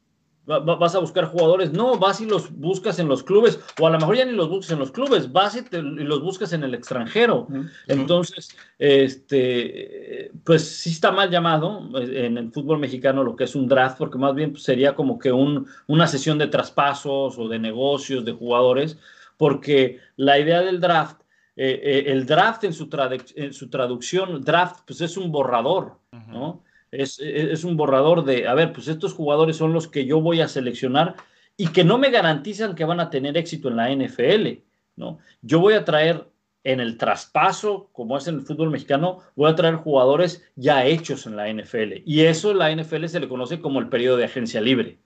vas 0.45 0.95
a 0.95 0.99
buscar 0.99 1.25
jugadores, 1.25 1.71
no, 1.71 1.97
vas 1.97 2.19
y 2.19 2.25
los 2.25 2.51
buscas 2.51 2.97
en 2.99 3.07
los 3.07 3.23
clubes, 3.23 3.59
o 3.79 3.87
a 3.87 3.91
lo 3.91 3.99
mejor 3.99 4.17
ya 4.17 4.25
ni 4.25 4.31
los 4.31 4.49
buscas 4.49 4.71
en 4.71 4.79
los 4.79 4.91
clubes, 4.91 5.31
vas 5.31 5.55
y, 5.55 5.61
te, 5.61 5.77
y 5.77 6.03
los 6.03 6.21
buscas 6.21 6.51
en 6.53 6.63
el 6.63 6.73
extranjero. 6.73 7.45
Uh 7.47 7.53
-huh. 7.53 7.69
Entonces, 7.87 8.49
este, 8.79 10.31
pues 10.43 10.67
sí 10.67 10.89
está 10.89 11.11
mal 11.11 11.29
llamado 11.29 11.87
en 11.95 12.37
el 12.37 12.51
fútbol 12.51 12.79
mexicano 12.79 13.23
lo 13.23 13.35
que 13.35 13.43
es 13.43 13.55
un 13.55 13.67
draft, 13.67 13.97
porque 13.97 14.17
más 14.17 14.33
bien 14.33 14.51
pues, 14.51 14.63
sería 14.63 14.95
como 14.95 15.19
que 15.19 15.31
un, 15.31 15.67
una 15.87 16.07
sesión 16.07 16.37
de 16.37 16.47
traspasos 16.47 17.37
o 17.37 17.47
de 17.47 17.59
negocios 17.59 18.25
de 18.25 18.33
jugadores, 18.33 18.97
porque 19.37 19.99
la 20.17 20.39
idea 20.39 20.61
del 20.61 20.79
draft, 20.79 21.20
eh, 21.63 21.79
eh, 21.83 22.03
el 22.07 22.25
draft 22.25 22.63
en 22.63 22.73
su, 22.73 22.89
en 23.35 23.53
su, 23.53 23.69
traducción, 23.69 24.41
draft, 24.41 24.79
pues 24.87 24.99
es 25.01 25.15
un 25.15 25.31
borrador, 25.31 25.99
uh 26.11 26.15
-huh. 26.15 26.27
¿no? 26.27 26.63
Es, 26.89 27.19
es, 27.19 27.63
un 27.63 27.77
borrador 27.77 28.25
de, 28.25 28.47
a 28.47 28.55
ver, 28.55 28.73
pues 28.73 28.87
estos 28.87 29.13
jugadores 29.13 29.57
son 29.57 29.71
los 29.71 29.87
que 29.87 30.07
yo 30.07 30.19
voy 30.21 30.41
a 30.41 30.47
seleccionar 30.47 31.17
y 31.55 31.67
que 31.67 31.83
no 31.83 31.99
me 31.99 32.09
garantizan 32.09 32.73
que 32.73 32.83
van 32.83 32.99
a 32.99 33.11
tener 33.11 33.37
éxito 33.37 33.67
en 33.69 33.75
la 33.75 33.91
NFL, 33.95 34.63
¿no? 34.95 35.19
Yo 35.43 35.59
voy 35.59 35.75
a 35.75 35.85
traer 35.85 36.25
en 36.63 36.79
el 36.79 36.97
traspaso, 36.97 37.91
como 37.91 38.17
es 38.17 38.27
en 38.27 38.35
el 38.37 38.41
fútbol 38.41 38.71
mexicano, 38.71 39.19
voy 39.35 39.51
a 39.51 39.55
traer 39.55 39.75
jugadores 39.75 40.43
ya 40.55 40.83
hechos 40.87 41.27
en 41.27 41.35
la 41.35 41.47
NFL. 41.47 42.01
Y 42.07 42.21
eso 42.21 42.49
en 42.49 42.57
la 42.57 42.75
NFL 42.75 43.05
se 43.05 43.19
le 43.19 43.29
conoce 43.29 43.59
como 43.59 43.79
el 43.79 43.87
periodo 43.87 44.17
de 44.17 44.25
agencia 44.25 44.61
libre. 44.61 44.97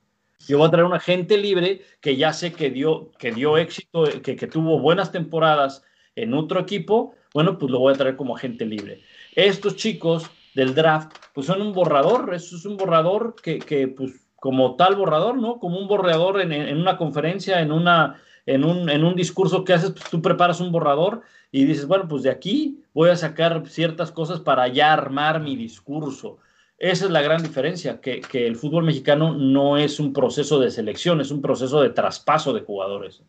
Yo 0.47 0.59
voy 0.59 0.69
a 0.69 0.71
traer 0.71 0.85
un 0.85 0.93
agente 0.93 1.37
libre 1.37 1.81
que 1.99 2.15
ya 2.15 2.31
sé 2.31 2.53
que 2.53 2.69
dio, 2.69 3.11
que 3.19 3.33
dio 3.33 3.57
éxito, 3.57 4.05
que, 4.23 4.37
que 4.37 4.47
tuvo 4.47 4.79
buenas 4.79 5.11
temporadas 5.11 5.83
en 6.15 6.33
otro 6.33 6.59
equipo, 6.59 7.13
bueno, 7.33 7.57
pues 7.57 7.71
lo 7.71 7.79
voy 7.79 7.93
a 7.93 7.97
traer 7.97 8.15
como 8.15 8.35
agente 8.35 8.65
libre. 8.65 9.01
Estos 9.35 9.75
chicos 9.75 10.29
del 10.53 10.73
draft, 10.73 11.15
pues 11.33 11.47
son 11.47 11.61
un 11.61 11.73
borrador, 11.73 12.33
eso 12.33 12.55
es 12.55 12.65
un 12.65 12.77
borrador 12.77 13.35
que, 13.41 13.93
pues 13.95 14.13
como 14.37 14.75
tal 14.75 14.95
borrador, 14.95 15.37
¿no? 15.37 15.59
Como 15.59 15.79
un 15.79 15.87
borrador 15.87 16.39
en, 16.39 16.53
en 16.53 16.77
una 16.77 16.97
conferencia, 16.97 17.61
en, 17.61 17.71
una, 17.71 18.21
en, 18.45 18.63
un, 18.63 18.89
en 18.89 19.03
un 19.03 19.15
discurso 19.15 19.63
que 19.63 19.73
haces, 19.73 19.91
pues 19.91 20.09
tú 20.09 20.21
preparas 20.21 20.61
un 20.61 20.71
borrador 20.71 21.23
y 21.51 21.65
dices, 21.65 21.87
bueno, 21.87 22.07
pues 22.07 22.23
de 22.23 22.29
aquí 22.29 22.83
voy 22.93 23.09
a 23.09 23.15
sacar 23.15 23.67
ciertas 23.67 24.11
cosas 24.11 24.39
para 24.39 24.67
ya 24.67 24.93
armar 24.93 25.41
mi 25.41 25.55
discurso. 25.55 26.37
Esa 26.77 27.05
es 27.05 27.11
la 27.11 27.21
gran 27.21 27.41
diferencia, 27.41 28.01
que, 28.01 28.19
que, 28.19 28.45
el 28.45 28.57
fútbol 28.57 28.83
mexicano 28.83 29.33
no 29.33 29.77
es 29.77 29.97
un 29.97 30.11
proceso 30.11 30.59
de 30.59 30.69
selección, 30.71 31.21
es 31.21 31.31
un 31.31 31.41
proceso 31.41 31.81
de 31.81 31.89
traspaso 31.89 32.53
de 32.53 32.61
jugadores. 32.61 33.21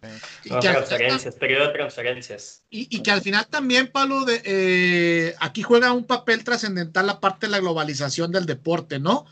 Y 0.44 0.50
que 0.50 0.58
transferencias, 0.58 1.36
periodo 1.36 1.68
de 1.68 1.72
transferencias. 1.72 2.64
Y, 2.70 2.88
y, 2.90 3.02
que 3.04 3.12
al 3.12 3.22
final 3.22 3.46
también, 3.46 3.86
Pablo, 3.86 4.24
de, 4.24 4.42
eh, 4.44 5.34
aquí 5.38 5.62
juega 5.62 5.92
un 5.92 6.04
papel 6.04 6.42
trascendental 6.42 7.06
la 7.06 7.20
parte 7.20 7.46
de 7.46 7.52
la 7.52 7.60
globalización 7.60 8.32
del 8.32 8.46
deporte, 8.46 8.98
¿no? 8.98 9.26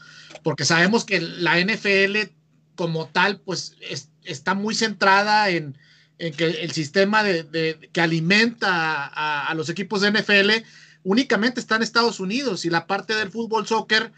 Porque 0.45 0.65
sabemos 0.65 1.05
que 1.05 1.21
la 1.21 1.59
NFL 1.59 2.31
como 2.77 3.09
tal, 3.09 3.41
pues 3.41 3.75
es, 3.81 4.11
está 4.23 4.55
muy 4.55 4.77
centrada 4.77 5.51
en, 5.51 5.77
en, 6.19 6.35
que 6.35 6.45
el 6.47 6.71
sistema 6.71 7.25
de, 7.25 7.43
de 7.43 7.91
que 7.93 8.01
alimenta 8.01 9.07
a, 9.07 9.49
a 9.49 9.55
los 9.55 9.69
equipos 9.71 10.03
de 10.03 10.13
NFL 10.13 10.65
únicamente 11.05 11.61
está 11.61 11.77
en 11.77 11.83
Estados 11.83 12.19
Unidos 12.19 12.65
y 12.65 12.71
la 12.71 12.87
parte 12.87 13.15
del 13.15 13.31
fútbol 13.31 13.67
soccer 13.67 14.13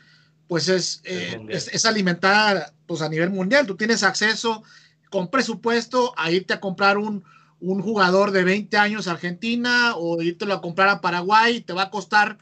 pues 0.49 0.68
es, 0.68 1.03
eh, 1.05 1.45
es, 1.49 1.68
es, 1.68 1.84
alimentada 1.84 2.72
pues 2.87 3.03
a 3.03 3.09
nivel 3.09 3.30
mundial. 3.30 3.66
Tú 3.66 3.76
tienes 3.76 4.05
acceso 4.05 4.62
con 5.11 5.28
presupuesto 5.28 6.14
a 6.16 6.30
irte 6.30 6.55
a 6.55 6.61
comprar 6.61 6.99
un, 6.99 7.24
un 7.61 7.82
jugador 7.82 8.30
de 8.30 8.45
20 8.45 8.76
años 8.76 9.09
a 9.09 9.12
Argentina 9.12 9.95
o 9.97 10.22
irte 10.22 10.51
a 10.51 10.61
comprar 10.61 10.89
a 10.89 11.01
Paraguay, 11.01 11.61
te 11.61 11.72
va 11.72 11.84
a 11.84 11.91
costar 11.91 12.39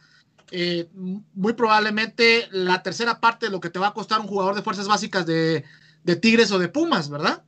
eh, 0.51 0.89
muy 1.35 1.55
probablemente 1.55 2.49
la 2.51 2.83
tercera 2.83 3.21
parte 3.21 3.47
de 3.47 3.53
lo 3.53 3.61
que 3.61 3.71
te 3.71 3.79
va 3.79 3.89
a 3.89 3.95
costar 3.95 4.21
un 4.21 4.27
jugador 4.27 4.55
de 4.55 4.63
fuerzas 4.63 4.89
básicas 4.89 5.25
de, 5.27 5.65
de 6.03 6.17
Tigres 6.17 6.53
o 6.53 6.59
de 6.59 6.69
Pumas, 6.69 7.09
¿verdad? 7.09 7.43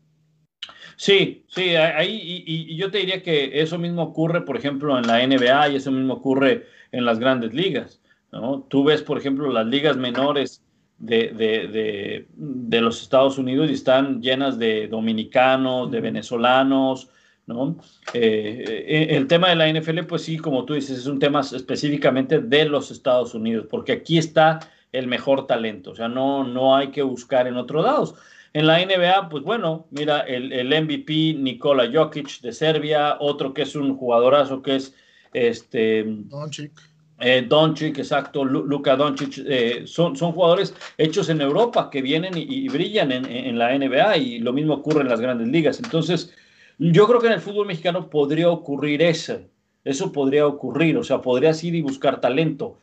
Sí, 0.97 1.45
sí, 1.49 1.77
ahí 1.77 2.45
y, 2.47 2.73
y, 2.73 2.77
yo 2.77 2.91
te 2.91 2.99
diría 2.99 3.23
que 3.23 3.61
eso 3.61 3.79
mismo 3.79 4.03
ocurre, 4.03 4.41
por 4.43 4.57
ejemplo, 4.57 4.99
en 4.99 5.07
la 5.07 5.27
NBA 5.27 5.69
y 5.69 5.77
eso 5.77 5.93
mismo 5.93 6.15
ocurre 6.15 6.67
en 6.91 7.05
las 7.05 7.19
grandes 7.19 7.53
ligas. 7.53 8.01
¿no? 8.33 8.67
Tú 8.69 8.85
ves, 8.85 9.03
por 9.03 9.19
ejemplo, 9.19 9.53
las 9.53 9.67
ligas 9.67 9.97
menores 9.97 10.63
de, 10.99 11.29
de, 11.29 11.69
de, 11.69 12.27
de, 12.35 12.81
los 12.81 13.03
Estados 13.03 13.37
Unidos 13.39 13.69
y 13.71 13.75
están 13.75 14.23
llenas 14.23 14.59
de 14.59 14.89
dominicanos, 14.89 15.91
de 15.91 16.01
venezolanos, 16.01 17.11
¿no? 17.47 17.77
Eh, 18.15 19.09
el 19.11 19.27
tema 19.27 19.51
de 19.51 19.57
la 19.57 19.69
NFL, 19.69 20.05
pues 20.09 20.23
sí, 20.23 20.39
como 20.39 20.65
tú 20.65 20.75
dices, 20.75 20.99
es 20.99 21.07
un 21.07 21.19
tema 21.19 21.41
específicamente 21.41 22.41
de 22.41 22.65
los 22.65 22.91
Estados 22.91 23.35
Unidos, 23.35 23.67
porque 23.71 23.93
aquí 23.93 24.19
está 24.19 24.61
el 24.93 25.07
mejor 25.07 25.47
talento, 25.47 25.91
o 25.91 25.95
sea, 25.95 26.09
no, 26.09 26.45
no 26.45 26.75
hay 26.75 26.89
que 26.89 27.03
buscar 27.03 27.47
en 27.47 27.57
otros 27.57 27.85
lados. 27.85 28.15
En 28.57 28.67
la 28.67 28.79
NBA, 28.79 29.29
pues 29.29 29.45
bueno, 29.45 29.87
mira, 29.91 30.21
el, 30.21 30.51
el 30.51 30.69
MVP 30.69 31.35
Nikola 31.35 31.91
Jokic 31.93 32.41
de 32.41 32.55
Serbia, 32.55 33.19
otro 33.21 33.53
que 33.53 33.61
es 33.61 33.77
un 33.77 33.95
jugadorazo 33.99 34.63
que 34.63 34.77
es 34.77 34.95
este 35.35 36.05
Doncic. 36.07 36.73
Eh, 37.21 37.45
Doncic, 37.47 37.99
exacto, 37.99 38.47
Luka 38.47 38.97
Doncic, 38.97 39.45
eh, 39.47 39.83
son, 39.85 40.17
son 40.17 40.33
jugadores 40.33 40.75
hechos 40.97 41.29
en 41.29 41.43
Europa 41.43 41.91
que 41.91 42.01
vienen 42.01 42.35
y, 42.35 42.45
y 42.45 42.69
brillan 42.69 43.13
en, 43.13 43.27
en, 43.27 43.59
la 43.59 43.77
NBA 43.77 44.17
y 44.17 44.39
lo 44.39 44.55
mismo 44.55 44.73
ocurre 44.73 45.03
en 45.03 45.11
las 45.11 45.21
grandes 45.21 45.49
ligas. 45.49 45.79
Entonces, 45.79 46.33
yo 46.79 47.07
creo 47.07 47.21
que 47.21 47.27
en 47.27 47.35
el 47.35 47.43
fútbol 47.43 47.67
mexicano 47.67 48.09
podría 48.09 48.49
ocurrir 48.49 49.03
eso, 49.03 49.39
eso 49.85 50.13
podría 50.13 50.47
ocurrir, 50.47 50.97
o 50.97 51.05
sea, 51.05 51.21
podrías 51.21 51.63
ir 51.63 51.75
y 51.75 51.83
buscar 51.83 52.23
talento. 52.23 52.79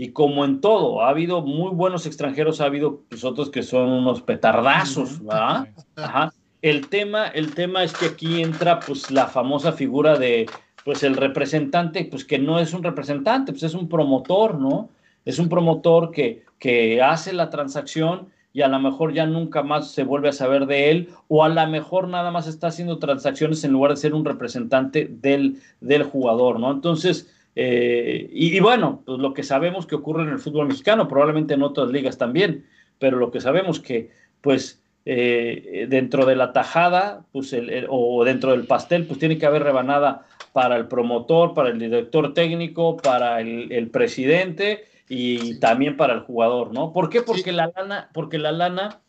Y 0.00 0.12
como 0.12 0.44
en 0.44 0.60
todo, 0.60 1.02
ha 1.02 1.08
habido 1.08 1.42
muy 1.42 1.74
buenos 1.74 2.06
extranjeros, 2.06 2.60
ha 2.60 2.66
habido 2.66 3.00
pues, 3.08 3.24
otros 3.24 3.50
que 3.50 3.64
son 3.64 3.88
unos 3.88 4.22
petardazos, 4.22 5.18
¿verdad? 5.18 5.66
Ajá. 5.96 6.32
El 6.62 6.86
tema, 6.86 7.26
el 7.26 7.52
tema 7.52 7.82
es 7.82 7.94
que 7.94 8.06
aquí 8.06 8.40
entra 8.40 8.78
pues 8.78 9.10
la 9.10 9.26
famosa 9.26 9.72
figura 9.72 10.16
de 10.16 10.46
pues 10.84 11.02
el 11.02 11.16
representante, 11.16 12.04
pues 12.04 12.24
que 12.24 12.38
no 12.38 12.60
es 12.60 12.74
un 12.74 12.84
representante, 12.84 13.50
pues 13.50 13.64
es 13.64 13.74
un 13.74 13.88
promotor, 13.88 14.54
¿no? 14.54 14.88
Es 15.24 15.40
un 15.40 15.48
promotor 15.48 16.12
que, 16.12 16.44
que 16.60 17.02
hace 17.02 17.32
la 17.32 17.50
transacción 17.50 18.28
y 18.52 18.62
a 18.62 18.68
lo 18.68 18.78
mejor 18.78 19.12
ya 19.12 19.26
nunca 19.26 19.64
más 19.64 19.90
se 19.90 20.04
vuelve 20.04 20.28
a 20.28 20.32
saber 20.32 20.66
de 20.66 20.92
él, 20.92 21.08
o 21.26 21.42
a 21.42 21.48
lo 21.48 21.66
mejor 21.66 22.06
nada 22.06 22.30
más 22.30 22.46
está 22.46 22.68
haciendo 22.68 23.00
transacciones 23.00 23.64
en 23.64 23.72
lugar 23.72 23.90
de 23.90 23.96
ser 23.96 24.14
un 24.14 24.24
representante 24.24 25.08
del, 25.10 25.60
del 25.80 26.04
jugador, 26.04 26.60
¿no? 26.60 26.70
Entonces, 26.70 27.34
eh, 27.54 28.28
y, 28.32 28.56
y, 28.56 28.60
bueno, 28.60 29.02
pues 29.04 29.18
lo 29.18 29.34
que 29.34 29.42
sabemos 29.42 29.86
que 29.86 29.96
ocurre 29.96 30.22
en 30.22 30.30
el 30.30 30.38
fútbol 30.38 30.68
mexicano, 30.68 31.08
probablemente 31.08 31.54
en 31.54 31.62
otras 31.62 31.90
ligas 31.90 32.18
también, 32.18 32.66
pero 32.98 33.16
lo 33.16 33.30
que 33.30 33.40
sabemos 33.40 33.80
que, 33.80 34.10
pues, 34.40 34.82
eh, 35.04 35.86
dentro 35.88 36.26
de 36.26 36.36
la 36.36 36.52
tajada, 36.52 37.24
pues, 37.32 37.52
el, 37.52 37.70
el, 37.70 37.86
o 37.88 38.24
dentro 38.24 38.52
del 38.52 38.66
pastel, 38.66 39.06
pues 39.06 39.18
tiene 39.18 39.38
que 39.38 39.46
haber 39.46 39.62
rebanada 39.62 40.26
para 40.52 40.76
el 40.76 40.86
promotor, 40.86 41.54
para 41.54 41.70
el 41.70 41.78
director 41.78 42.34
técnico, 42.34 42.96
para 42.96 43.40
el, 43.40 43.72
el 43.72 43.90
presidente 43.90 44.84
y 45.08 45.38
sí. 45.38 45.60
también 45.60 45.96
para 45.96 46.14
el 46.14 46.20
jugador, 46.20 46.72
¿no? 46.72 46.92
¿Por 46.92 47.08
qué? 47.08 47.22
Porque 47.22 47.50
sí. 47.50 47.52
la 47.52 47.72
lana, 47.74 48.10
porque 48.12 48.38
la 48.38 48.52
lana 48.52 49.00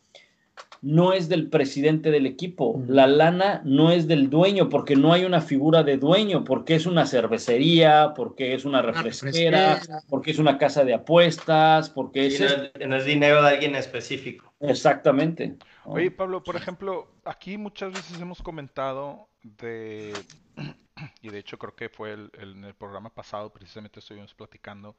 no 0.82 1.14
es 1.14 1.28
del 1.30 1.50
presidente 1.50 2.10
del 2.12 2.26
equipo, 2.26 2.82
la 2.88 3.06
lana 3.08 3.62
no 3.66 3.92
es 3.92 4.08
del 4.08 4.30
dueño, 4.30 4.70
porque 4.70 4.96
no 4.96 5.12
hay 5.14 5.26
una 5.26 5.42
figura 5.42 5.84
de 5.84 5.98
dueño, 5.98 6.44
porque 6.44 6.76
es 6.76 6.86
una 6.86 7.06
cervecería, 7.06 8.14
porque 8.16 8.54
es 8.54 8.66
una 8.66 8.82
refresquera, 8.82 9.74
refresquera. 9.76 10.04
porque 10.10 10.32
es 10.32 10.40
una 10.40 10.58
casa 10.58 10.84
de 10.86 10.94
apuestas, 10.94 11.90
porque 11.90 12.32
sí, 12.32 12.44
es... 12.44 12.58
No, 12.58 12.64
es, 12.64 12.88
no 12.90 12.96
es 12.96 13.06
dinero 13.06 13.42
de 13.42 13.50
alguien 13.50 13.76
específico. 13.76 14.54
Exactamente. 14.62 15.58
Oye, 15.86 16.12
Pablo, 16.12 16.44
por 16.44 16.56
ejemplo, 16.56 17.12
aquí 17.26 17.58
muchas 17.58 17.92
veces 17.94 18.20
hemos 18.22 18.42
comentado 18.42 19.28
de 19.42 20.14
y 21.22 21.30
de 21.30 21.40
hecho 21.40 21.58
creo 21.58 21.76
que 21.76 21.90
fue 21.90 22.14
el- 22.14 22.32
el- 22.40 22.52
en 22.58 22.64
el 22.66 22.74
programa 22.76 23.10
pasado, 23.14 23.52
precisamente 23.52 24.00
estuvimos 24.00 24.34
platicando 24.34 24.96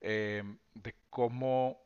eh, 0.00 0.42
de 0.74 0.94
cómo, 1.10 1.80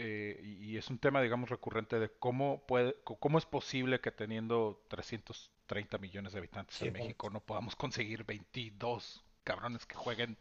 eh, 0.00 0.40
y 0.60 0.76
es 0.76 0.88
un 0.90 0.98
tema, 0.98 1.20
digamos, 1.22 1.50
recurrente 1.50 1.98
de 1.98 2.10
cómo 2.10 2.64
puede, 2.66 2.96
cómo 3.04 3.38
es 3.38 3.46
posible 3.46 4.00
que 4.00 4.10
teniendo 4.12 4.82
330 4.88 5.98
millones 5.98 6.32
de 6.32 6.38
habitantes 6.38 6.76
Sí, 6.76 6.86
en. 6.86 6.92
México 6.94 7.30
no 7.30 7.40
podamos 7.40 7.76
conseguir 7.76 8.24
22 8.24 9.24
cabrones 9.44 9.86
que 9.86 9.94
jueguen 9.96 10.36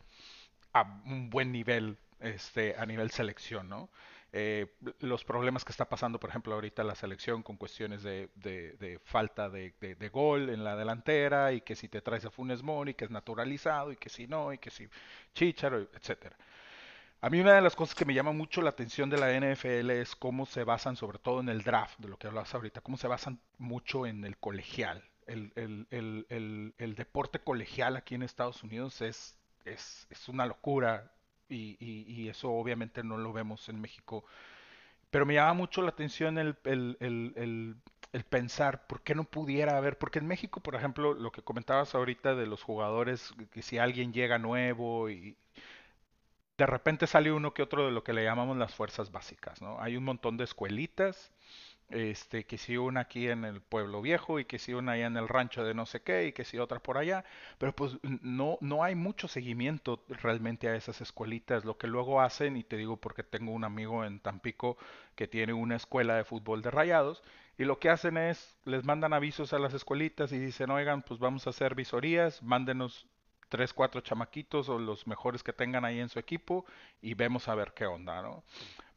a 0.74 0.84
un 1.06 1.30
buen 1.30 1.52
nivel 1.52 1.98
este, 2.20 2.76
a 2.78 2.86
nivel 2.86 3.12
selección, 3.12 3.70
¿no? 3.70 3.90
Eh, 4.32 4.68
los 5.00 5.24
problemas 5.24 5.66
que 5.66 5.72
está 5.72 5.90
pasando, 5.90 6.20
por 6.20 6.30
ejemplo, 6.30 6.54
ahorita 6.54 6.84
la 6.84 6.94
selección 6.96 7.42
con 7.42 7.58
cuestiones 7.58 8.04
de, 8.04 8.30
de- 8.36 8.74
de 8.74 9.00
falta 9.00 9.50
de 9.50 9.74
gol 10.14 10.50
en 10.50 10.64
la 10.64 10.76
delantera 10.76 11.52
y 11.54 11.62
que 11.62 11.76
si 11.76 11.90
te 11.90 12.02
traes 12.02 12.26
a 12.26 12.30
Funes 12.32 12.62
Mori, 12.62 12.94
que 12.94 13.06
es 13.06 13.12
naturalizado 13.12 13.92
y 13.92 13.98
que 13.98 14.10
si 14.10 14.28
no, 14.28 14.54
y 14.54 14.60
que 14.60 14.70
si 14.70 14.88
Chicharo, 15.34 15.80
etcétera. 15.96 16.38
A 17.22 17.30
mí 17.30 17.42
una 17.42 17.54
de 17.54 17.62
las 17.62 17.76
cosas 17.76 17.96
que 17.96 18.06
me 18.06 18.14
llama 18.14 18.32
mucho 18.32 18.62
la 18.62 18.70
atención 18.70 19.10
de 19.10 19.18
la 19.18 19.34
NFL 19.34 19.90
es 19.92 20.16
cómo 20.16 20.46
se 20.46 20.64
basan, 20.64 20.96
sobre 20.96 21.20
todo 21.20 21.42
en 21.42 21.50
el 21.50 21.64
draft, 21.64 22.00
de 22.00 22.08
lo 22.08 22.18
que 22.18 22.28
hablabas 22.28 22.54
ahorita, 22.56 22.80
cómo 22.82 22.96
se 22.98 23.08
basan 23.10 23.40
mucho 23.58 24.06
en 24.06 24.24
el 24.24 24.38
colegial. 24.38 25.04
El, 25.28 25.54
deporte 26.98 27.40
colegial 27.40 27.98
aquí 27.98 28.16
en 28.16 28.24
Estados 28.24 28.64
Unidos 28.64 29.02
es, 29.02 29.38
una 30.30 30.46
locura 30.46 31.12
y, 31.50 31.76
y- 31.80 32.30
eso 32.30 32.52
obviamente 32.52 33.04
no 33.04 33.18
lo 33.18 33.34
vemos 33.34 33.68
en 33.68 33.82
México. 33.82 34.24
Pero 35.12 35.26
me 35.26 35.34
llama 35.36 35.54
mucho 35.54 35.82
la 35.82 35.90
atención 35.90 36.38
el 36.38 36.56
pensar 38.30 38.88
por 38.88 39.02
qué 39.02 39.14
no 39.16 39.26
pudiera 39.26 39.78
haber, 39.78 39.98
porque 39.98 40.20
en 40.20 40.28
México, 40.28 40.62
por 40.62 40.76
ejemplo, 40.76 41.14
lo 41.14 41.32
que 41.32 41.42
comentabas 41.42 41.96
ahorita 41.96 42.36
de 42.36 42.48
los 42.48 42.64
jugadores, 42.64 43.34
que 43.52 43.62
si 43.62 43.78
alguien 43.78 44.14
llega 44.14 44.38
nuevo 44.40 45.10
y, 45.10 45.36
de 46.60 46.66
repente 46.66 47.08
sale 47.08 47.32
uno 47.32 47.54
que 47.54 47.64
otro 47.64 47.86
de 47.86 47.92
lo 47.92 48.04
que 48.04 48.12
le 48.12 48.26
llamamos 48.26 48.58
las 48.58 48.76
fuerzas 48.76 49.14
básicas, 49.14 49.62
¿no? 49.62 49.80
Hay 49.80 49.96
un 49.96 50.04
montón 50.04 50.36
de 50.36 50.44
escuelitas, 50.44 51.32
este, 51.88 52.46
que 52.46 52.58
si 52.58 52.76
una 52.76 53.00
aquí 53.00 53.30
en 53.30 53.46
el 53.46 53.62
pueblo 53.62 54.02
viejo 54.02 54.42
y 54.42 54.46
que 54.46 54.60
si 54.60 54.74
una 54.74 54.92
allá 54.92 55.08
en 55.08 55.16
el 55.16 55.30
rancho 55.30 55.64
de 55.64 55.74
no 55.74 55.86
sé 55.86 56.02
qué 56.02 56.28
y 56.28 56.34
que 56.34 56.44
si 56.44 56.60
otra 56.60 56.80
por 56.82 56.98
allá, 56.98 57.24
pero 57.60 57.74
pues 57.74 57.98
no, 58.04 58.58
no 58.60 58.84
hay 58.84 58.94
mucho 58.96 59.30
seguimiento 59.30 60.04
realmente 60.10 60.68
a 60.68 60.76
esas 60.76 61.00
escuelitas, 61.00 61.64
lo 61.64 61.78
que 61.78 61.88
luego 61.88 62.20
hacen, 62.20 62.58
y 62.58 62.64
te 62.66 62.76
digo 62.76 62.98
porque 62.98 63.24
tengo 63.24 63.54
un 63.54 63.64
amigo 63.64 64.04
en 64.04 64.20
Tampico 64.20 64.78
que 65.16 65.30
tiene 65.30 65.54
una 65.54 65.78
escuela 65.78 66.18
de 66.18 66.26
fútbol 66.26 66.62
de 66.62 66.72
rayados, 66.72 67.24
y 67.58 67.64
lo 67.64 67.80
que 67.80 67.90
hacen 67.90 68.18
es, 68.18 68.58
les 68.66 68.84
mandan 68.84 69.14
avisos 69.14 69.54
a 69.54 69.60
las 69.60 69.74
escuelitas 69.74 70.34
y 70.34 70.40
dicen, 70.40 70.72
oigan, 70.72 71.04
pues 71.04 71.22
vamos 71.22 71.48
a 71.48 71.52
hacer 71.52 71.74
visorías, 71.74 72.44
mándenos 72.44 73.08
tres, 73.50 73.74
cuatro 73.74 74.02
chamaquitos 74.02 74.70
o 74.70 74.80
los 74.80 75.08
mejores 75.08 75.44
que 75.44 75.52
tengan 75.54 75.84
ahí 75.86 76.00
en 76.00 76.10
su 76.10 76.20
equipo 76.20 76.66
y 77.02 77.14
vemos 77.16 77.48
a 77.48 77.56
ver 77.56 77.74
qué 77.74 77.86
onda, 77.86 78.22
¿no? 78.22 78.44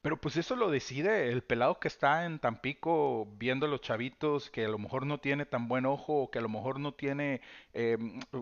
Pero 0.03 0.17
pues 0.21 0.37
eso 0.37 0.57
lo 0.57 0.69
decide 0.69 1.31
el 1.31 1.45
pelado 1.45 1.79
que 1.79 1.87
está 1.87 2.25
en 2.27 2.41
Tampico 2.41 3.29
viendo 3.39 3.67
a 3.67 3.69
los 3.69 3.83
chavitos 3.83 4.51
que 4.51 4.65
a 4.65 4.69
lo 4.69 4.77
mejor 4.77 5.07
no 5.07 5.19
tiene 5.19 5.47
tan 5.47 5.69
buen 5.69 5.87
ojo 5.87 6.23
o 6.25 6.31
que 6.33 6.41
a 6.41 6.43
lo 6.43 6.49
mejor 6.49 6.81
no 6.81 6.91
tiene 6.93 7.41
eh, 7.73 7.97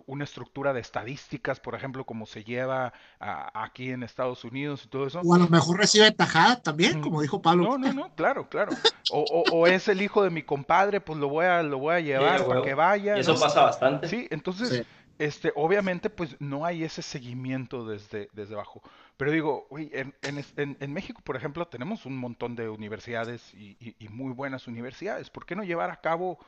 una 0.06 0.24
estructura 0.24 0.72
de 0.72 0.80
estadísticas, 0.80 1.60
por 1.60 1.74
ejemplo, 1.74 2.06
como 2.06 2.24
se 2.24 2.44
lleva 2.44 2.94
a- 3.20 3.62
aquí 3.64 3.90
en 3.90 4.02
Estados 4.02 4.42
Unidos 4.44 4.84
y 4.86 4.88
todo 4.88 5.06
eso. 5.06 5.20
O 5.22 5.34
a 5.34 5.38
lo 5.38 5.48
mejor 5.48 5.76
recibe 5.76 6.10
tajada 6.12 6.62
también, 6.62 7.00
Mm, 7.00 7.02
como 7.02 7.20
dijo 7.20 7.42
Pablo. 7.42 7.64
No, 7.64 7.76
no, 7.76 7.92
no, 7.92 8.14
claro, 8.14 8.48
claro. 8.48 8.72
O, 9.10 9.20
o- 9.20 9.54
o 9.58 9.66
es 9.66 9.86
el 9.88 10.00
hijo 10.00 10.22
de 10.22 10.30
mi 10.30 10.42
compadre, 10.42 11.02
pues 11.02 11.18
lo 11.18 11.28
voy 11.28 11.44
a, 11.44 11.62
lo 11.62 11.76
voy 11.78 11.94
a 11.94 12.00
llevar 12.00 12.38
para 12.38 12.48
huevo. 12.48 12.64
que 12.64 12.72
vaya. 12.74 13.18
Y 13.18 13.20
eso 13.20 13.34
¿no? 13.34 13.40
pasa 13.40 13.64
bastante. 13.64 14.08
Sí, 14.08 14.26
entonces, 14.30 14.68
Sí. 14.70 14.82
Este, 15.20 15.52
obviamente, 15.56 16.10
pues 16.10 16.36
no 16.40 16.64
hay 16.64 16.84
ese 16.84 17.02
seguimiento 17.02 17.86
desde, 17.86 18.28
desde 18.32 18.54
abajo. 18.54 18.82
Pero 19.16 19.30
digo, 19.32 19.66
uy, 19.70 19.90
en, 19.92 20.14
en 20.22 20.76
en 20.80 20.92
México, 20.92 21.20
por 21.24 21.36
ejemplo, 21.36 21.66
tenemos 21.68 22.06
un 22.06 22.16
montón 22.16 22.56
de 22.56 22.68
universidades 22.70 23.52
y, 23.54 23.76
y- 23.80 23.96
y 23.98 24.08
muy 24.08 24.32
buenas 24.32 24.66
universidades. 24.66 25.30
¿Por 25.30 25.46
qué 25.46 25.56
no 25.56 25.64
llevar 25.64 25.90
a 25.90 26.00
cabo 26.00 26.38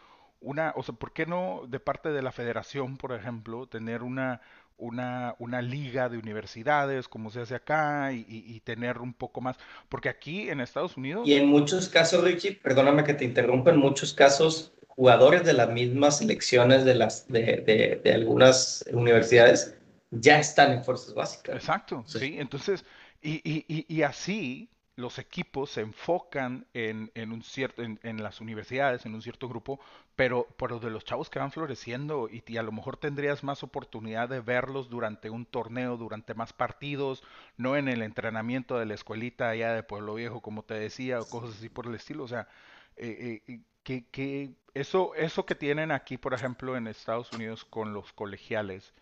una, 0.40 0.72
o 0.76 0.82
sea, 0.82 0.94
por 0.94 1.12
qué 1.12 1.26
no 1.26 1.62
de 1.68 1.80
parte 1.80 2.10
de 2.10 2.22
la 2.22 2.32
federación, 2.32 2.96
por 2.96 3.12
ejemplo, 3.12 3.66
tener 3.68 4.02
una, 4.02 4.40
una, 4.78 5.34
una 5.38 5.62
liga 5.62 6.08
de 6.08 6.18
universidades 6.18 7.08
como 7.08 7.30
se 7.30 7.40
hace 7.40 7.54
acá 7.54 8.12
y, 8.12 8.60
tener 8.64 8.98
un 8.98 9.14
poco 9.14 9.40
más? 9.40 9.56
Porque 9.88 10.08
aquí 10.08 10.48
en 10.50 10.60
Estados 10.60 10.96
Unidos... 10.96 11.28
Y 11.28 11.34
en 11.34 11.46
muchos 11.46 11.88
casos, 11.88 12.24
Richie, 12.24 12.52
perdóname 12.52 13.04
que 13.04 13.14
te 13.14 13.24
interrumpa, 13.24 13.70
en 13.70 13.78
muchos 13.78 14.12
casos, 14.14 14.72
jugadores 14.88 15.44
de 15.44 15.52
las 15.52 15.70
mismas 15.70 16.18
selecciones 16.18 16.84
de, 16.84 16.94
las, 16.94 17.28
de, 17.28 17.62
de, 17.66 18.00
de 18.02 18.12
algunas 18.14 18.84
universidades 18.92 19.76
ya 20.10 20.38
están 20.38 20.72
en 20.72 20.84
fuerzas 20.84 21.14
básicas. 21.14 21.56
Exacto, 21.56 22.04
Sí. 22.06 22.18
sí. 22.18 22.36
Entonces, 22.38 22.84
y, 23.22 23.40
y, 23.44 23.86
y 23.88 24.02
así 24.02 24.68
los 24.96 25.18
equipos 25.18 25.70
se 25.70 25.80
enfocan 25.80 26.66
en, 26.74 27.10
en 27.14 27.32
un 27.32 27.42
cierto, 27.42 27.82
en, 27.82 27.98
en 28.02 28.22
las 28.22 28.40
universidades, 28.40 29.06
en 29.06 29.14
un 29.14 29.22
cierto 29.22 29.48
grupo, 29.48 29.80
pero, 30.16 30.46
pero 30.58 30.78
de 30.78 30.90
los 30.90 31.04
chavos 31.04 31.30
que 31.30 31.38
van 31.38 31.52
floreciendo 31.52 32.28
y, 32.30 32.56
a 32.56 32.62
lo 32.62 32.72
mejor 32.72 32.96
tendrías 32.98 33.42
más 33.42 33.62
oportunidad 33.62 34.28
de 34.28 34.40
verlos 34.40 34.90
durante 34.90 35.30
un 35.30 35.46
torneo, 35.46 35.96
durante 35.96 36.34
más 36.34 36.52
partidos, 36.52 37.22
no 37.56 37.76
en 37.76 37.88
el 37.88 38.02
entrenamiento 38.02 38.78
de 38.78 38.86
la 38.86 38.94
escuelita 38.94 39.48
allá 39.48 39.72
de 39.72 39.82
Pueblo 39.82 40.14
Viejo, 40.14 40.42
como 40.42 40.62
te 40.64 40.74
decía, 40.74 41.20
o 41.20 41.28
cosas 41.28 41.56
así 41.56 41.68
por 41.68 41.86
el 41.86 41.94
estilo. 41.94 42.24
O 42.24 42.28
sea, 42.28 42.48
eh, 42.96 43.42
eh, 43.48 43.60
que, 43.82 44.06
que 44.10 44.54
eso, 44.74 45.14
eso 45.14 45.46
que 45.46 45.54
tienen 45.54 45.90
aquí, 45.90 46.18
por 46.18 46.34
ejemplo, 46.34 46.76
en 46.76 46.86
Estados 46.86 47.32
Unidos 47.32 47.64
con 47.64 47.92
los 47.94 48.12
colegiales, 48.12 48.92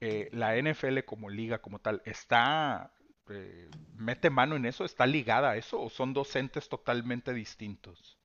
eh, 0.00 0.28
la 0.32 0.56
NFL 0.56 1.00
como 1.04 1.30
liga, 1.30 1.58
como 1.60 1.80
tal, 1.80 2.02
está, 2.04 2.92
eh, 3.30 3.68
mete 3.96 4.30
mano 4.30 4.56
en 4.56 4.66
eso, 4.66 4.84
está 4.84 5.06
ligada 5.06 5.50
a 5.50 5.56
eso, 5.56 5.80
o 5.80 5.90
son 5.90 6.12
dos 6.14 6.34
entes 6.36 6.68
totalmente 6.68 7.32
distintos. 7.34 8.18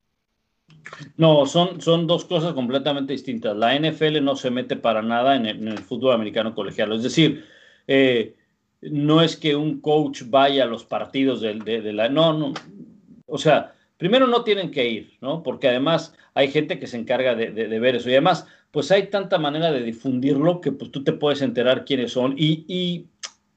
No, 1.18 1.46
son, 1.46 1.82
son 1.82 2.08
dos 2.08 2.26
cosas 2.26 2.54
completamente 2.54 3.14
distintas. 3.14 3.56
La 3.56 3.76
NFL 3.76 4.24
no 4.24 4.36
se 4.36 4.50
mete 4.52 4.76
para 4.76 5.02
nada 5.02 5.36
en 5.36 5.46
el, 5.46 5.78
fútbol 5.80 6.14
americano 6.14 6.56
colegial. 6.56 6.92
Es 6.94 7.04
decir, 7.04 7.46
eh, 7.88 8.36
no 8.82 9.22
es 9.22 9.36
que 9.38 9.56
un 9.56 9.82
coach 9.82 10.24
vaya 10.28 10.64
a 10.64 10.68
los 10.68 10.84
partidos 10.86 11.42
de, 11.42 11.54
la... 11.94 12.10
No, 12.10 12.34
no. 12.34 12.54
O 13.28 13.38
sea, 13.38 13.76
primero 13.98 14.28
no 14.28 14.44
tienen 14.44 14.72
que 14.72 14.88
ir, 14.90 15.18
¿no? 15.22 15.44
Porque 15.44 15.68
además 15.68 16.16
hay 16.34 16.50
gente 16.52 16.80
que 16.80 16.88
se 16.88 16.98
encarga 16.98 17.36
de, 17.36 17.52
de- 17.52 17.68
de 17.68 17.80
ver 17.80 17.96
eso. 17.96 18.10
Y 18.10 18.14
además, 18.14 18.48
pues 18.72 18.92
hay 18.92 19.08
tanta 19.10 19.38
manera 19.38 19.72
de 19.72 19.84
difundirlo 19.84 20.62
que 20.62 20.72
pues 20.72 20.92
tú 20.92 21.04
te 21.04 21.14
puedes 21.14 21.42
enterar 21.42 21.86
quiénes 21.86 22.12
son. 22.12 22.36
Y, 22.38 22.66
y 22.68 23.08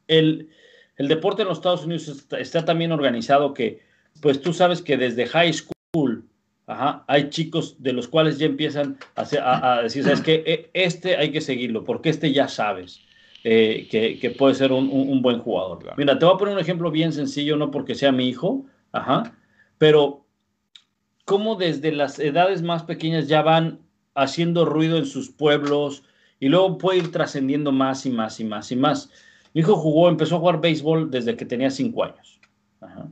el, 0.09 0.51
el 0.97 1.09
deporte 1.09 1.43
en 1.43 1.49
los 1.49 1.59
Estados 1.59 1.85
Unidos 1.85 2.09
está, 2.09 2.39
está 2.39 2.65
también 2.65 2.93
organizado 2.93 3.53
que, 3.55 3.81
pues 4.23 4.41
tú 4.41 4.53
sabes 4.53 4.83
que 4.83 4.97
desde 4.97 5.27
high 5.27 5.53
school 5.53 6.25
Ajá, 6.69 7.05
hay 7.07 7.31
chicos 7.31 7.77
de 7.81 7.93
los 7.93 8.09
cuales 8.09 8.39
ya 8.39 8.47
empiezan 8.47 8.99
a, 9.15 9.21
hacer- 9.21 9.39
a- 9.41 9.75
a 9.77 9.83
decir, 9.83 10.03
¿sabes 10.03 10.21
qué? 10.21 10.43
E- 10.45 10.71
Este 10.75 11.17
hay 11.17 11.31
que 11.31 11.41
seguirlo, 11.41 11.85
porque 11.85 12.09
este 12.09 12.33
ya 12.33 12.49
sabes 12.49 13.03
eh, 13.45 13.87
que, 13.89 14.19
que 14.19 14.31
puede 14.33 14.57
ser 14.57 14.73
un, 14.73 14.89
un- 14.91 15.09
un 15.09 15.23
buen 15.23 15.39
jugador. 15.39 15.79
Claro. 15.79 15.95
Mira, 15.97 16.19
te 16.19 16.25
voy 16.25 16.35
a 16.35 16.39
poner 16.39 16.55
un 16.55 16.61
ejemplo 16.61 16.91
bien 16.91 17.13
sencillo, 17.13 17.57
no 17.57 17.71
porque 17.71 17.95
sea 17.95 18.11
mi 18.11 18.29
hijo, 18.29 18.67
ajá, 18.91 19.33
pero 19.79 20.27
cómo 21.25 21.55
desde 21.55 21.93
las 21.93 22.19
edades 22.19 22.63
más 22.63 22.83
pequeñas 22.83 23.29
ya 23.29 23.43
van 23.43 23.79
haciendo 24.17 24.65
ruido 24.65 24.97
en 24.99 25.07
sus 25.07 25.31
pueblos 25.31 26.03
y 26.41 26.49
luego 26.49 26.79
puede 26.79 26.99
ir 26.99 27.13
trascendiendo 27.13 27.71
más 27.71 28.07
y 28.07 28.11
más 28.11 28.41
y 28.41 28.45
más 28.45 28.73
y 28.73 28.77
más. 28.77 29.11
Mi 29.57 29.63
hijo 29.63 29.75
jugó, 29.75 30.11
empezó 30.11 30.37
a 30.37 30.41
jugar 30.41 30.61
béisbol 30.61 31.11
desde 31.11 31.35
que 31.35 31.47
tenía 31.47 31.71
cinco 31.71 32.05
años. 32.05 32.39
Ajá. 32.79 33.09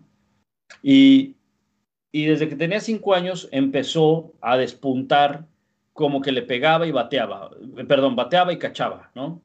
Y 0.82 1.36
y 2.14 2.26
desde 2.26 2.48
que 2.48 2.54
tenía 2.54 2.78
cinco 2.78 3.12
años 3.12 3.48
empezó 3.50 4.34
a 4.40 4.56
despuntar 4.56 5.48
como 5.92 6.20
que 6.20 6.30
le 6.30 6.42
pegaba 6.42 6.86
y 6.86 6.92
bateaba, 6.92 7.50
eh, 7.76 7.84
perdón, 7.84 8.14
bateaba 8.14 8.52
y 8.52 8.58
cachaba, 8.58 9.10
¿no? 9.16 9.40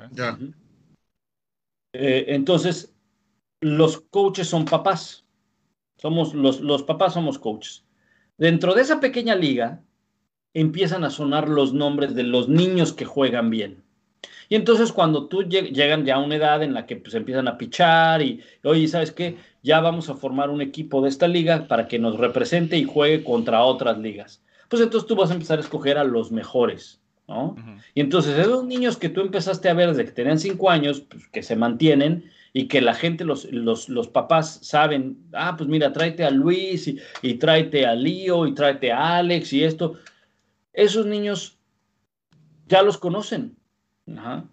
Eh, 1.94 2.26
entonces, 2.28 2.94
los 3.60 4.02
coaches 4.02 4.48
son 4.48 4.66
papás. 4.66 5.26
Somos 5.98 6.36
los, 6.36 6.62
los 6.62 6.84
papás 6.84 7.16
somos 7.16 7.40
coaches. 7.40 7.84
Dentro 8.38 8.76
de 8.76 8.84
esa 8.84 9.00
pequeña 9.00 9.34
liga 9.34 9.82
empiezan 10.54 11.04
a 11.04 11.10
sonar 11.10 11.50
los 11.50 11.74
nombres 11.74 12.14
de 12.14 12.22
los 12.22 12.50
niños 12.50 12.94
que 12.94 13.06
juegan 13.06 13.50
bien. 13.50 13.84
Y 14.50 14.56
entonces 14.56 14.92
cuando 14.92 15.28
tú 15.28 15.44
lleg- 15.44 15.72
llegan 15.72 16.06
ya 16.06 16.16
a 16.16 16.20
una 16.20 16.36
edad 16.36 16.64
en 16.64 16.74
la 16.74 16.88
que 16.88 16.96
pues 16.96 17.14
empiezan 17.14 17.48
a 17.48 17.58
pichar 17.58 18.22
y, 18.24 18.42
oye, 18.64 18.88
¿sabes 18.88 19.12
qué? 19.12 19.38
Ya 19.62 19.80
vamos 19.80 20.10
a 20.10 20.16
formar 20.16 20.50
un 20.50 20.62
equipo 20.62 21.02
de 21.02 21.10
esta 21.10 21.28
liga 21.28 21.68
para 21.68 21.88
que 21.88 22.00
nos 22.00 22.18
represente 22.18 22.76
y 22.76 22.84
juegue 22.84 23.24
contra 23.24 23.64
otras 23.64 24.00
ligas. 24.00 24.42
Pues 24.68 24.82
entonces 24.82 25.08
tú 25.08 25.16
vas 25.16 25.30
a 25.30 25.36
empezar 25.36 25.60
a 25.60 25.62
escoger 25.62 26.00
a 26.00 26.04
los 26.04 26.32
mejores, 26.32 27.00
¿no? 27.28 27.56
Y 27.94 28.02
entonces 28.02 28.38
esos 28.40 28.66
niños 28.66 28.98
que 28.98 29.10
tú 29.10 29.22
empezaste 29.22 29.70
a 29.70 29.74
ver 29.76 29.90
desde 29.90 30.06
que 30.06 30.12
tenían 30.12 30.40
cinco 30.40 30.72
años, 30.72 31.02
pues, 31.02 31.28
que 31.28 31.44
se 31.44 31.56
mantienen 31.56 32.26
y 32.52 32.68
que 32.68 32.82
la 32.82 32.96
gente, 32.96 33.26
los, 33.26 33.46
los, 33.52 33.88
los 33.88 34.08
papás 34.08 34.60
saben, 34.64 35.18
ah, 35.34 35.56
pues 35.56 35.70
mira, 35.70 35.94
tráete 35.94 36.24
a 36.24 36.32
Luis 36.32 36.88
y, 36.88 36.98
y 37.22 37.36
tráete 37.36 37.86
a 37.86 37.94
Lío 37.94 38.48
y 38.48 38.56
tráete 38.56 38.92
a 38.92 39.18
Alex 39.18 39.54
y 39.54 39.64
esto. 39.64 39.94
Esos 40.74 41.06
niños 41.06 41.60
ya 42.68 42.82
los 42.82 42.98
conocen. 42.98 43.59
Ajá. 44.18 44.46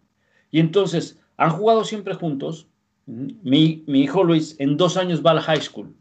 Y 0.50 0.61
entonces, 0.61 1.18
han 1.36 1.50
jugado 1.50 1.84
siempre 1.84 2.14
juntos. 2.14 2.66
Mi, 3.07 3.84
mi 3.86 4.00
hijo 4.02 4.24
Luis 4.24 4.57
en 4.59 4.76
dos 4.76 4.96
años 4.96 5.24
va 5.24 5.30
al 5.32 5.40
high 5.40 5.61
school. 5.61 5.94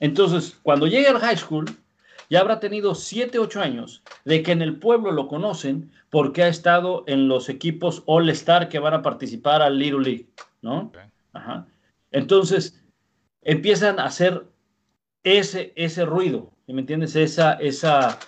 Entonces, 0.00 0.58
cuando 0.62 0.86
llegue 0.86 1.08
al 1.08 1.18
high 1.18 1.36
school, 1.36 1.64
ya 2.28 2.40
habrá 2.40 2.60
tenido 2.60 2.94
7, 2.94 3.38
8 3.38 3.60
años 3.60 4.02
de 4.24 4.42
que 4.42 4.52
en 4.52 4.62
el 4.62 4.78
pueblo 4.78 5.12
lo 5.12 5.28
conocen 5.28 5.90
porque 6.10 6.42
ha 6.42 6.48
estado 6.48 7.04
en 7.06 7.28
los 7.28 7.48
equipos 7.48 8.02
All 8.06 8.28
Star 8.30 8.68
que 8.68 8.78
van 8.78 8.94
a 8.94 9.02
participar 9.02 9.62
al 9.62 9.78
Little 9.78 10.02
League, 10.02 10.26
¿no? 10.60 10.90
Ajá. 11.32 11.66
Entonces, 12.10 12.82
empiezan 13.42 13.98
a 14.00 14.04
hacer 14.06 14.44
ese, 15.22 15.72
ese 15.76 16.04
ruido, 16.04 16.52
¿sí 16.66 16.72
¿me 16.72 16.80
entiendes? 16.80 17.16
Esa, 17.16 17.54
esa 17.54 18.18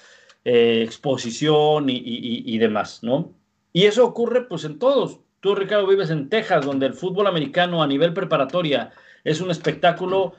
eh, 0.45 0.83
exposición 0.85 1.91
y- 1.91 2.03
y 2.47 2.59
demás, 2.59 3.03
¿no? 3.03 3.33
Y 3.73 3.85
eso 3.85 4.05
ocurre 4.05 4.43
pues 4.43 4.65
en 4.65 4.79
todos. 4.79 5.21
Tú, 5.41 5.55
Ricardo, 5.55 5.87
vives 5.87 6.11
en 6.11 6.29
Texas, 6.29 6.65
donde 6.65 6.87
el 6.87 6.95
fútbol 6.95 7.27
americano 7.27 7.83
a 7.83 7.87
nivel 7.87 8.13
preparatoria 8.13 8.93
es 9.25 9.41
un 9.41 9.51
espectáculo 9.51 10.35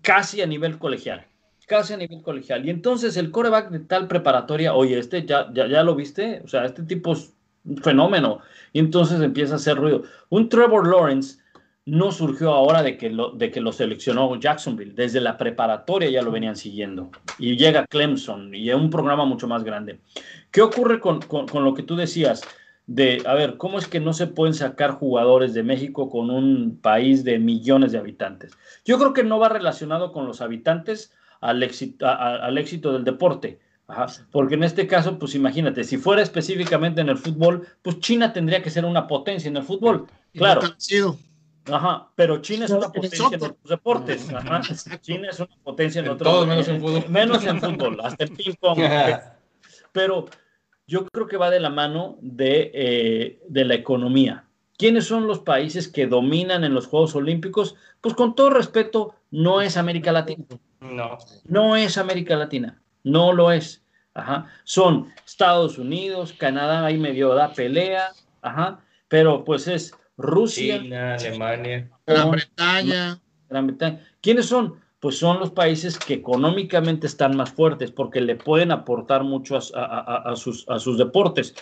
casi 0.00 0.42
a 0.42 0.46
nivel 0.46 0.78
colegial. 0.78 1.26
Casi 1.66 1.94
a 1.94 1.96
nivel 1.96 2.22
colegial. 2.22 2.66
Y 2.66 2.70
entonces 2.70 3.16
el 3.16 3.30
coreback 3.30 3.70
de 3.70 3.80
tal 3.80 4.08
preparatoria, 4.08 4.74
oye, 4.74 4.98
este 4.98 5.24
ya, 5.24 5.48
ya, 5.54 5.68
ya 5.68 5.82
lo 5.82 5.94
viste, 5.94 6.42
o 6.44 6.48
sea, 6.48 6.64
este 6.64 6.82
tipo 6.82 7.12
es 7.12 7.32
un 7.64 7.78
fenómeno. 7.78 8.40
Y 8.72 8.80
entonces 8.80 9.20
empieza 9.20 9.54
a 9.54 9.56
hacer 9.56 9.76
ruido. 9.76 10.02
Un 10.28 10.48
Trevor 10.48 10.88
Lawrence 10.88 11.42
no 11.84 12.12
surgió 12.12 12.52
ahora 12.52 12.82
de 12.82 12.96
que 12.96 13.10
lo, 13.10 13.30
de 13.30 13.50
que 13.50 13.60
lo 13.60 13.72
seleccionó 13.72 14.38
Jacksonville. 14.38 14.94
Desde 14.94 15.20
la 15.20 15.36
preparatoria 15.36 16.10
ya 16.10 16.22
lo 16.22 16.30
venían 16.30 16.56
siguiendo. 16.56 17.10
Y 17.38 17.56
llega 17.56 17.86
Clemson 17.86 18.54
y 18.54 18.70
es 18.70 18.76
un 18.76 18.90
programa 18.90 19.24
mucho 19.24 19.48
más 19.48 19.64
grande. 19.64 19.98
¿Qué 20.52 20.62
ocurre 20.62 21.00
con, 21.00 21.20
con, 21.22 21.48
con 21.48 21.64
lo 21.64 21.74
que 21.74 21.82
tú 21.82 21.96
decías? 21.96 22.42
De, 22.86 23.22
a 23.26 23.34
ver, 23.34 23.56
¿cómo 23.56 23.78
es 23.78 23.86
que 23.86 24.00
no 24.00 24.12
se 24.12 24.26
pueden 24.26 24.54
sacar 24.54 24.92
jugadores 24.92 25.54
de 25.54 25.62
México 25.62 26.10
con 26.10 26.30
un 26.30 26.78
país 26.80 27.24
de 27.24 27.38
millones 27.38 27.92
de 27.92 27.98
habitantes? 27.98 28.52
Yo 28.84 28.98
creo 28.98 29.12
que 29.12 29.22
no 29.24 29.38
va 29.38 29.48
relacionado 29.48 30.12
con 30.12 30.26
los 30.26 30.40
habitantes 30.40 31.12
al 31.40 31.62
éxito, 31.62 32.06
a- 32.06 32.36
al 32.44 32.58
éxito 32.58 32.92
del 32.92 33.04
deporte. 33.04 33.60
Ajá, 33.88 34.06
Porque 34.30 34.54
en 34.54 34.62
este 34.64 34.86
caso, 34.86 35.18
pues 35.18 35.34
imagínate, 35.34 35.84
si 35.84 35.96
fuera 35.98 36.22
específicamente 36.22 37.00
en 37.00 37.08
el 37.08 37.18
fútbol, 37.18 37.66
pues 37.82 37.98
China 38.00 38.32
tendría 38.32 38.62
que 38.62 38.70
ser 38.70 38.84
una 38.84 39.06
potencia 39.06 39.48
en 39.48 39.56
el 39.56 39.62
fútbol. 39.64 40.06
Claro, 40.34 40.60
ajá, 41.70 42.08
pero 42.14 42.38
China 42.40 42.64
es 42.64 42.70
una 42.70 42.90
potencia 42.92 43.28
en 43.28 43.34
otros 43.42 43.56
deportes. 43.68 44.32
Ajá. 44.32 44.60
China 45.00 45.28
es 45.30 45.38
una 45.40 45.56
potencia 45.62 45.98
en, 46.00 46.06
En 46.06 46.12
otros 46.12 46.32
todo, 46.32 46.46
menos 46.46 46.68
en 46.68 46.80
fútbol. 46.80 47.04
Menos 47.08 47.44
en 47.44 47.60
fútbol, 47.60 48.00
hasta 48.02 48.24
en 48.24 48.36
ping 48.36 48.54
pong. 48.58 48.78
Pero 49.92 50.26
yo 50.92 51.06
creo 51.06 51.26
que 51.26 51.38
va 51.38 51.48
de 51.48 51.58
la 51.58 51.70
mano 51.70 52.18
de, 52.20 52.70
eh, 52.74 53.40
de 53.48 53.64
la 53.64 53.74
economía. 53.74 54.44
¿Quiénes 54.76 55.06
son 55.06 55.26
los 55.26 55.38
países 55.38 55.88
que 55.88 56.06
dominan 56.06 56.64
en 56.64 56.74
los 56.74 56.86
Juegos 56.86 57.14
Olímpicos? 57.14 57.76
Pues 58.02 58.14
con 58.14 58.34
todo 58.34 58.50
respeto, 58.50 59.14
no 59.30 59.62
es 59.62 59.78
América 59.78 60.12
Latina. 60.12 60.44
No. 60.80 61.16
No 61.44 61.76
es 61.76 61.96
América 61.96 62.36
Latina, 62.36 62.82
no 63.04 63.32
lo 63.32 63.50
es. 63.50 63.82
Ajá. 64.12 64.48
Son 64.64 65.10
Estados 65.24 65.78
Unidos, 65.78 66.34
Canadá, 66.34 66.84
ahí 66.84 66.98
medio 66.98 67.34
da 67.34 67.54
pelea, 67.54 68.10
ajá. 68.42 68.80
pero 69.08 69.44
pues 69.44 69.68
es 69.68 69.94
Rusia, 70.18 70.78
China, 70.78 71.14
Alemania. 71.14 71.88
Gran 72.06 72.32
Bretaña. 72.32 73.18
Gran 73.48 73.66
Bretaña. 73.66 74.06
¿Quiénes 74.20 74.44
son? 74.44 74.78
Pues 75.02 75.18
son 75.18 75.40
los 75.40 75.50
países 75.50 75.98
que 75.98 76.14
económicamente 76.14 77.08
están 77.08 77.36
más 77.36 77.50
fuertes 77.50 77.90
porque 77.90 78.20
le 78.20 78.36
pueden 78.36 78.70
aportar 78.70 79.24
mucho 79.24 79.56
a, 79.56 79.60
a- 79.74 79.84
a- 80.28 80.32
a 80.32 80.36
sus, 80.36 80.64
a 80.68 80.78
sus 80.78 80.96
deportes. 80.96 81.56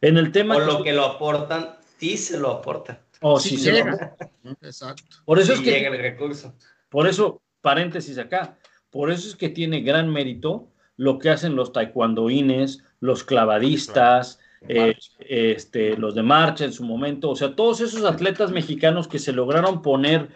En 0.00 0.16
el 0.16 0.32
tema... 0.32 0.56
O 0.56 0.60
lo 0.60 0.82
que 0.82 0.94
lo 0.94 1.04
aportan, 1.04 1.76
sí 1.98 2.16
se 2.16 2.38
lo 2.38 2.50
aportan. 2.50 2.98
Oh, 3.20 3.38
Sí 3.38 3.50
sí, 3.50 3.58
se 3.58 3.70
lo- 3.72 3.76
llega. 3.76 4.16
Exacto. 4.62 5.16
Por 5.26 5.38
eso 5.38 5.52
Sí 5.52 5.58
es 5.58 5.64
que... 5.64 5.70
llega 5.72 5.90
el 5.94 6.00
recurso. 6.00 6.54
Por 6.88 7.06
eso, 7.06 7.42
paréntesis 7.60 8.16
acá, 8.16 8.56
por 8.90 9.10
eso 9.10 9.28
es 9.28 9.36
que 9.36 9.50
tiene 9.50 9.82
gran 9.82 10.10
mérito 10.10 10.68
lo 10.96 11.18
que 11.18 11.28
hacen 11.28 11.56
los 11.56 11.74
taekwondoines, 11.74 12.82
los 13.00 13.22
clavadistas, 13.22 14.38
eh, 14.66 14.94
este, 15.20 15.94
los 15.98 16.14
de 16.14 16.22
marcha 16.22 16.64
en 16.64 16.72
su 16.72 16.84
momento, 16.84 17.28
o 17.28 17.36
sea, 17.36 17.54
todos 17.54 17.80
esos 17.82 18.04
atletas 18.04 18.50
mexicanos 18.50 19.06
que 19.08 19.18
se 19.18 19.32
lograron 19.34 19.82
poner 19.82 20.30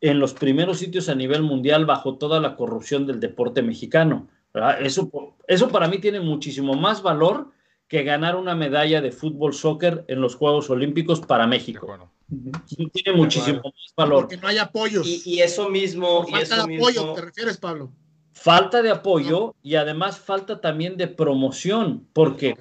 en 0.00 0.18
los 0.18 0.34
primeros 0.34 0.78
sitios 0.78 1.08
a 1.08 1.14
nivel 1.14 1.42
mundial 1.42 1.86
bajo 1.86 2.16
toda 2.18 2.40
la 2.40 2.56
corrupción 2.56 3.06
del 3.06 3.20
deporte 3.20 3.62
mexicano. 3.62 4.28
¿verdad? 4.52 4.80
Eso, 4.82 5.10
eso 5.46 5.68
para 5.68 5.88
mí 5.88 5.98
tiene 5.98 6.20
muchísimo 6.20 6.74
más 6.74 7.02
valor 7.02 7.50
que 7.88 8.02
ganar 8.02 8.36
una 8.36 8.54
medalla 8.54 9.00
de 9.00 9.12
fútbol 9.12 9.54
soccer 9.54 10.04
en 10.08 10.20
los 10.20 10.34
Juegos 10.34 10.70
Olímpicos 10.70 11.20
para 11.20 11.46
México. 11.46 12.10
Tiene 12.92 13.16
muchísimo 13.16 13.60
más 13.62 13.94
valor. 13.96 14.22
Porque 14.22 14.36
no 14.38 14.48
hay 14.48 14.58
apoyos. 14.58 15.06
Y, 15.06 15.22
y 15.24 15.40
eso 15.40 15.68
mismo, 15.68 16.22
Por 16.22 16.28
y 16.28 16.32
falta 16.32 16.44
eso 16.44 16.56
de 16.56 16.62
apoyo, 16.76 17.00
mismo, 17.00 17.12
¿te 17.14 17.20
refieres, 17.20 17.58
Pablo? 17.58 17.92
Falta 18.32 18.82
de 18.82 18.90
apoyo 18.90 19.54
y 19.62 19.76
además 19.76 20.18
falta 20.18 20.60
también 20.60 20.96
de 20.96 21.08
promoción, 21.08 22.06
porque 22.12 22.54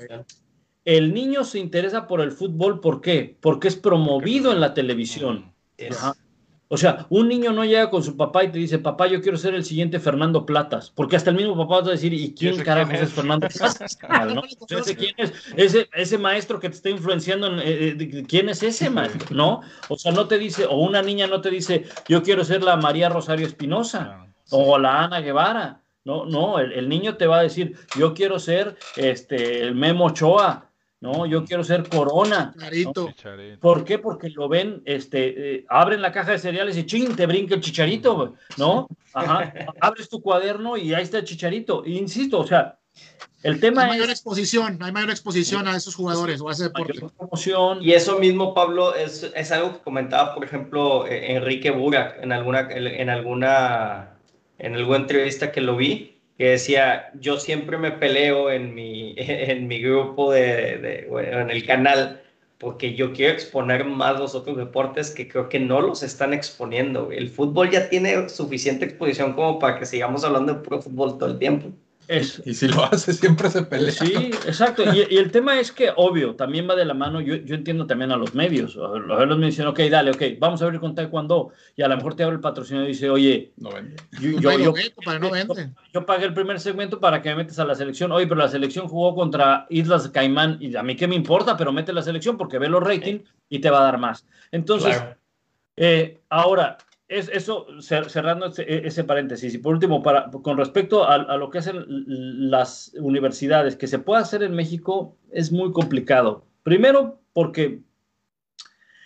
el 0.86 1.14
niño 1.14 1.44
se 1.44 1.60
interesa 1.60 2.08
por 2.08 2.22
el 2.22 2.32
fútbol, 2.32 2.80
¿por 2.80 3.02
qué? 3.02 3.38
Porque 3.42 3.68
es 3.68 3.76
promovido 3.76 4.52
en 4.52 4.60
la 4.62 4.74
televisión. 4.74 5.54
es- 5.78 5.98
Ajá. 5.98 6.16
O 6.68 6.78
sea, 6.78 7.06
un 7.10 7.28
niño 7.28 7.52
no 7.52 7.64
llega 7.64 7.92
con 7.92 8.02
su 8.02 8.18
papá 8.18 8.44
y 8.44 8.52
te 8.52 8.58
dice, 8.58 8.80
papá, 8.80 9.06
yo 9.06 9.22
quiero 9.22 9.38
ser 9.38 9.54
el 9.54 9.64
siguiente 9.64 10.00
Fernando 10.00 10.46
Platas, 10.48 10.90
porque 10.90 11.16
hasta 11.16 11.30
el 11.30 11.36
mismo 11.36 11.56
papá 11.56 11.82
va 11.82 11.88
a 11.90 11.92
decir, 11.92 12.12
¿y 12.12 12.34
quién 12.34 12.58
carajo 12.64 12.92
es 12.92 13.02
es? 13.04 13.14
Fernando 13.14 13.48
Platas? 13.48 14.00
¿no? 14.34 14.42
Ese 14.80 14.96
quién 14.96 15.14
es, 15.18 15.32
ese, 15.56 15.88
ese 15.94 16.18
maestro 16.18 16.60
que 16.60 16.70
te 16.70 16.76
está 16.76 16.90
influenciando, 16.90 17.48
en, 17.48 17.60
eh, 17.60 17.98
eh, 18.00 18.24
¿quién 18.28 18.50
es 18.50 18.64
ese 18.64 18.90
maestro? 18.90 19.28
¿No? 19.36 19.62
O 19.90 19.98
sea, 19.98 20.12
no 20.12 20.28
te 20.28 20.40
dice, 20.40 20.66
o 20.66 20.78
una 20.78 21.04
niña 21.04 21.28
no 21.28 21.42
te 21.42 21.52
dice, 21.52 21.86
yo 22.08 22.24
quiero 22.24 22.44
ser 22.44 22.64
la 22.64 22.78
María 22.78 23.10
Rosario 23.10 23.46
Espinosa 23.46 24.26
o 24.50 24.80
la 24.80 25.04
Ana 25.04 25.22
Guevara. 25.22 25.82
No, 26.04 26.26
no, 26.26 26.60
el, 26.60 26.72
el 26.72 26.90
niño 26.90 27.18
te 27.18 27.26
va 27.26 27.40
a 27.40 27.44
decir, 27.44 27.78
yo 27.98 28.14
quiero 28.14 28.38
ser 28.40 28.78
este, 28.96 29.62
el 29.62 29.74
Memo 29.74 30.06
Ochoa, 30.06 30.72
no, 31.02 31.26
yo 31.26 31.46
quiero 31.46 31.64
ser 31.64 31.88
Corona. 31.88 32.54
Clarito. 32.58 33.08
Chicharito. 33.10 33.60
¿Por 33.60 33.84
qué? 33.84 34.00
Porque 34.00 34.30
lo 34.30 34.48
ven, 34.48 34.82
este, 34.86 35.56
eh, 35.56 35.66
abren 35.70 36.02
la 36.02 36.12
caja 36.12 36.32
de 36.32 36.40
cereales 36.40 36.78
y 36.78 36.86
ching, 36.86 37.16
te 37.16 37.26
brinca 37.26 37.56
el 37.56 37.62
chicharito, 37.62 38.36
¿no? 38.58 38.88
Ajá. 39.14 39.54
Abres 39.82 40.10
tu 40.10 40.22
cuaderno 40.22 40.78
y 40.78 40.94
ahí 40.94 41.04
está 41.04 41.20
el 41.20 41.26
chicharito. 41.26 41.86
Insisto, 41.86 42.40
o 42.40 42.48
sea, 42.48 42.80
el 43.44 43.60
tema 43.60 43.84
Hay 43.84 43.90
mayor 43.90 44.06
es 44.06 44.14
exposición, 44.14 44.80
hay 44.82 44.92
mayor 44.92 45.12
exposición 45.12 45.68
a 45.68 45.76
esos 45.76 45.94
jugadores 45.94 46.42
o 46.42 46.50
a 46.50 46.54
ese 46.54 46.64
deporte. 46.64 46.94
mayor 46.96 47.14
promoción. 47.14 47.84
Y 47.84 47.94
eso 47.94 48.18
mismo, 48.18 48.56
Pablo, 48.56 48.96
es, 48.96 49.32
es 49.36 49.52
algo 49.52 49.74
que 49.74 49.80
comentaba, 49.84 50.34
por 50.34 50.44
ejemplo, 50.44 51.06
eh, 51.06 51.36
Enrique 51.36 51.70
Burak 51.70 52.24
en 52.24 52.32
alguna, 52.32 52.62
en 52.72 53.10
alguna, 53.10 54.18
en 54.58 54.76
alguna 54.76 54.98
entrevista 54.98 55.52
que 55.52 55.62
lo 55.62 55.76
vi, 55.76 56.15
que 56.38 56.50
decía, 56.52 57.12
yo 57.20 57.40
siempre 57.40 57.78
me 57.78 57.92
peleo 57.92 58.52
en 58.52 58.74
mi, 58.76 59.16
en 59.18 59.68
mi 59.68 59.82
grupo 59.82 60.32
de, 60.32 61.08
en 61.10 61.50
el 61.50 61.66
canal, 61.66 62.22
porque 62.58 62.96
yo 62.96 63.14
quiero 63.14 63.34
exponer 63.34 63.86
más 63.86 64.20
los 64.20 64.36
otros 64.36 64.58
deportes 64.58 65.12
que 65.12 65.28
creo 65.28 65.50
que 65.50 65.60
no 65.60 65.82
los 65.82 66.04
están 66.04 66.34
exponiendo. 66.34 67.12
El 67.12 67.30
fútbol 67.30 67.70
ya 67.72 67.90
tiene 67.90 68.30
suficiente 68.30 68.86
exposición 68.86 69.34
como 69.34 69.60
para 69.60 69.80
que 69.80 69.86
sigamos 69.86 70.24
hablando 70.24 70.54
de 70.54 70.60
puro 70.62 70.82
fútbol 70.82 71.18
todo 71.18 71.30
el 71.32 71.40
tiempo. 71.40 71.72
Es, 72.08 72.42
Y 72.46 72.54
si 72.54 72.68
lo 72.68 72.84
hace, 72.84 73.14
siempre 73.14 73.50
se 73.50 73.64
pelea. 73.64 73.92
Sí, 73.92 74.14
exacto. 74.46 74.84
Y, 74.94 75.08
y 75.14 75.18
el 75.18 75.32
tema 75.32 75.60
es 75.60 75.72
que, 75.72 75.92
obvio, 75.96 76.36
también 76.36 76.70
va 76.70 76.76
de 76.76 76.86
la 76.86 76.94
mano. 76.94 77.20
Yo, 77.22 77.36
yo 77.36 77.56
entiendo 77.56 77.88
también 77.88 78.12
a 78.12 78.18
los 78.18 78.36
medios. 78.36 78.78
A 78.78 78.88
ver, 78.90 79.02
los 79.04 79.18
medios 79.20 79.38
me 79.38 79.46
dicen, 79.48 79.68
ok, 79.68 79.80
dale, 79.90 80.12
ok, 80.12 80.22
vamos 80.40 80.62
a 80.62 80.66
abrir 80.66 80.80
con 80.80 80.94
Taekwondo. 80.94 81.52
Y 81.76 81.82
a 81.82 81.88
lo 81.88 81.96
mejor 81.98 82.16
te 82.16 82.24
abre 82.24 82.36
el 82.36 82.42
patrocinador 82.42 82.88
y 82.90 82.94
dice, 82.94 83.10
oye, 83.10 83.54
No 83.58 83.72
vende. 83.72 83.96
yo, 84.20 86.06
pagué 86.06 86.26
el 86.26 86.34
primer 86.34 86.60
segmento 86.60 87.00
para 87.00 87.22
que 87.22 87.30
me 87.30 87.36
metas 87.38 87.60
a 87.60 87.66
la 87.66 87.76
selección. 87.76 88.12
Oye, 88.12 88.28
pero 88.28 88.40
la 88.40 88.50
selección 88.50 88.88
jugó 88.88 89.16
contra 89.16 89.66
Islas 89.70 90.10
Caimán. 90.10 90.58
Y 90.60 90.76
a 90.76 90.84
mí 90.84 90.96
qué 90.96 91.08
me 91.08 91.16
importa, 91.16 91.58
pero 91.58 91.72
mete 91.72 91.94
la 91.94 92.02
selección 92.02 92.38
porque 92.38 92.60
ve 92.60 92.70
los 92.70 92.84
ratings 92.84 93.24
y 93.50 93.60
te 93.60 93.70
va 93.70 93.80
a 93.80 93.84
dar 93.84 93.98
más. 93.98 94.26
Entonces, 94.52 94.96
Claro. 94.98 95.16
eh, 95.78 96.20
ahora, 96.30 96.78
es, 97.08 97.30
eso, 97.30 97.68
cer- 97.78 98.10
cerrando 98.10 98.48
ese, 98.48 98.88
ese 98.88 99.04
paréntesis, 99.04 99.54
y 99.54 99.58
por 99.58 99.74
último, 99.74 100.02
para, 100.02 100.30
con 100.32 100.58
respecto 100.58 101.04
a, 101.04 101.16
a 101.16 101.38
lo 101.38 101.50
que 101.50 101.60
hacen 101.60 101.86
las 101.88 102.94
universidades, 103.00 103.76
que 103.76 103.88
se 103.88 104.00
puede 104.00 104.22
hacer 104.22 104.44
en 104.44 104.54
México 104.54 105.18
es 105.32 105.52
muy 105.52 105.72
complicado. 105.72 106.46
Primero, 106.64 107.22
porque 107.34 107.82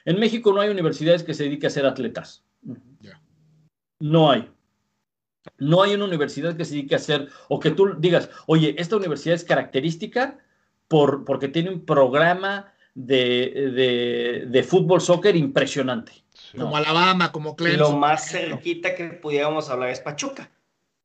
en 0.05 0.19
México 0.19 0.53
no 0.53 0.61
hay 0.61 0.69
universidades 0.69 1.23
que 1.23 1.33
se 1.33 1.43
dediquen 1.43 1.67
a 1.67 1.71
ser 1.71 1.85
atletas. 1.85 2.43
No 3.99 4.31
hay. 4.31 4.49
No 5.57 5.83
hay 5.83 5.95
una 5.95 6.05
universidad 6.05 6.55
que 6.55 6.63
se 6.63 6.75
dedique 6.75 6.95
a 6.95 6.97
hacer, 6.97 7.27
o 7.49 7.59
que 7.59 7.71
tú 7.71 7.95
digas, 7.97 8.29
oye, 8.47 8.75
esta 8.77 8.95
universidad 8.95 9.35
es 9.35 9.43
característica 9.43 10.39
por, 10.87 11.25
porque 11.25 11.49
tiene 11.49 11.69
un 11.69 11.85
programa 11.85 12.73
de, 12.95 13.71
de, 13.75 14.47
de 14.49 14.63
fútbol, 14.63 15.01
soccer 15.01 15.35
impresionante. 15.35 16.13
Sí. 16.51 16.57
Como 16.57 16.77
Alabama, 16.77 17.31
como 17.31 17.49
Lo 17.49 17.55
Clemson. 17.55 17.99
más 17.99 18.29
cerquita 18.29 18.95
que 18.95 19.05
pudiéramos 19.09 19.69
hablar 19.69 19.89
es 19.89 19.99
Pachuca. 19.99 20.49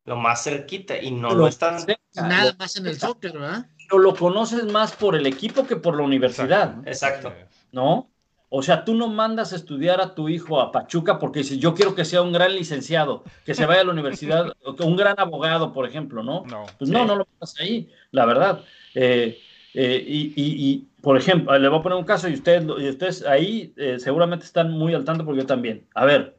Lo 0.05 0.17
más 0.17 0.43
cerquita. 0.45 1.01
Y 1.01 1.11
no 1.11 1.31
Lo 1.31 1.35
lo 1.37 1.49
están. 1.49 1.77
Nada 2.15 2.55
más 2.59 2.77
en 2.77 2.87
el 2.87 2.99
soccer, 2.99 3.33
¿verdad? 3.33 3.67
Pero 3.89 3.99
lo 3.99 4.15
conoces 4.15 4.65
más 4.65 4.93
por 4.93 5.17
el 5.17 5.27
equipo 5.27 5.67
que 5.67 5.77
por 5.77 5.97
la 5.97 6.03
universidad. 6.03 6.77
Exacto. 6.87 7.33
¿no? 7.75 8.11
O 8.49 8.63
sea, 8.63 8.85
tú 8.85 8.95
no 8.95 9.09
mandas 9.09 9.53
a 9.53 9.57
estudiar 9.57 10.01
a 10.01 10.15
tu 10.15 10.29
hijo 10.29 10.61
a 10.61 10.71
Pachuca 10.71 11.19
porque 11.19 11.41
dices, 11.41 11.59
yo 11.59 11.75
quiero 11.75 11.95
que 11.97 12.05
sea 12.05 12.23
un 12.23 12.33
gran 12.33 12.55
licenciado, 12.55 13.25
que 13.45 13.53
se 13.53 13.67
vaya 13.67 13.81
a 13.81 13.85
la 13.85 13.91
universidad, 13.91 14.53
o 14.65 14.77
que 14.77 14.85
un 14.85 14.97
gran 14.97 15.19
abogado, 15.19 15.73
por 15.73 15.89
ejemplo, 15.89 16.23
¿no? 16.23 16.45
No. 16.47 16.65
Pues 16.79 16.89
no, 16.89 17.05
no 17.05 17.17
lo 17.17 17.27
mandas 17.33 17.57
ahí, 17.59 17.91
la 18.13 18.25
verdad. 18.27 18.65
Eh, 18.95 19.41
eh, 19.75 20.03
y, 20.07 20.33
y- 20.37 20.69
y, 20.71 20.89
por 21.03 21.17
ejemplo, 21.17 21.57
le 21.59 21.69
voy 21.69 21.79
a 21.81 21.83
poner 21.83 21.99
un 21.99 22.05
caso 22.05 22.29
y 22.29 22.35
ustedes, 22.35 22.65
lo- 22.65 22.81
y 22.81 22.89
ustedes 22.89 23.25
ahí 23.27 23.73
eh, 23.77 23.99
seguramente 23.99 24.45
están 24.47 24.71
muy 24.71 24.95
al 24.95 25.05
tanto 25.05 25.25
porque 25.25 25.41
yo 25.43 25.47
también. 25.47 25.87
A 25.95 26.05
ver, 26.05 26.39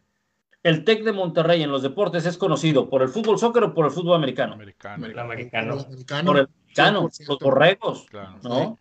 el 0.63 0.83
TEC 0.83 1.03
de 1.03 1.11
Monterrey 1.11 1.61
en 1.61 1.69
los 1.71 1.83
deportes 1.83 2.25
es 2.25 2.37
conocido 2.37 2.89
por 2.89 3.01
el 3.03 3.09
fútbol 3.09 3.37
soccer 3.37 3.63
o 3.63 3.73
por 3.73 3.85
el 3.85 3.91
fútbol 3.91 4.15
americano. 4.15 4.53
Americano. 4.53 5.05
El 5.05 5.19
americano. 5.19 5.73
Americano. 5.85 6.25
Por 6.25 6.37
el 6.39 6.47
americano, 6.47 7.01
100%. 7.09 7.27
los 7.27 7.39
borregos. 7.39 8.05
Claro. 8.09 8.39
¿no? 8.43 8.79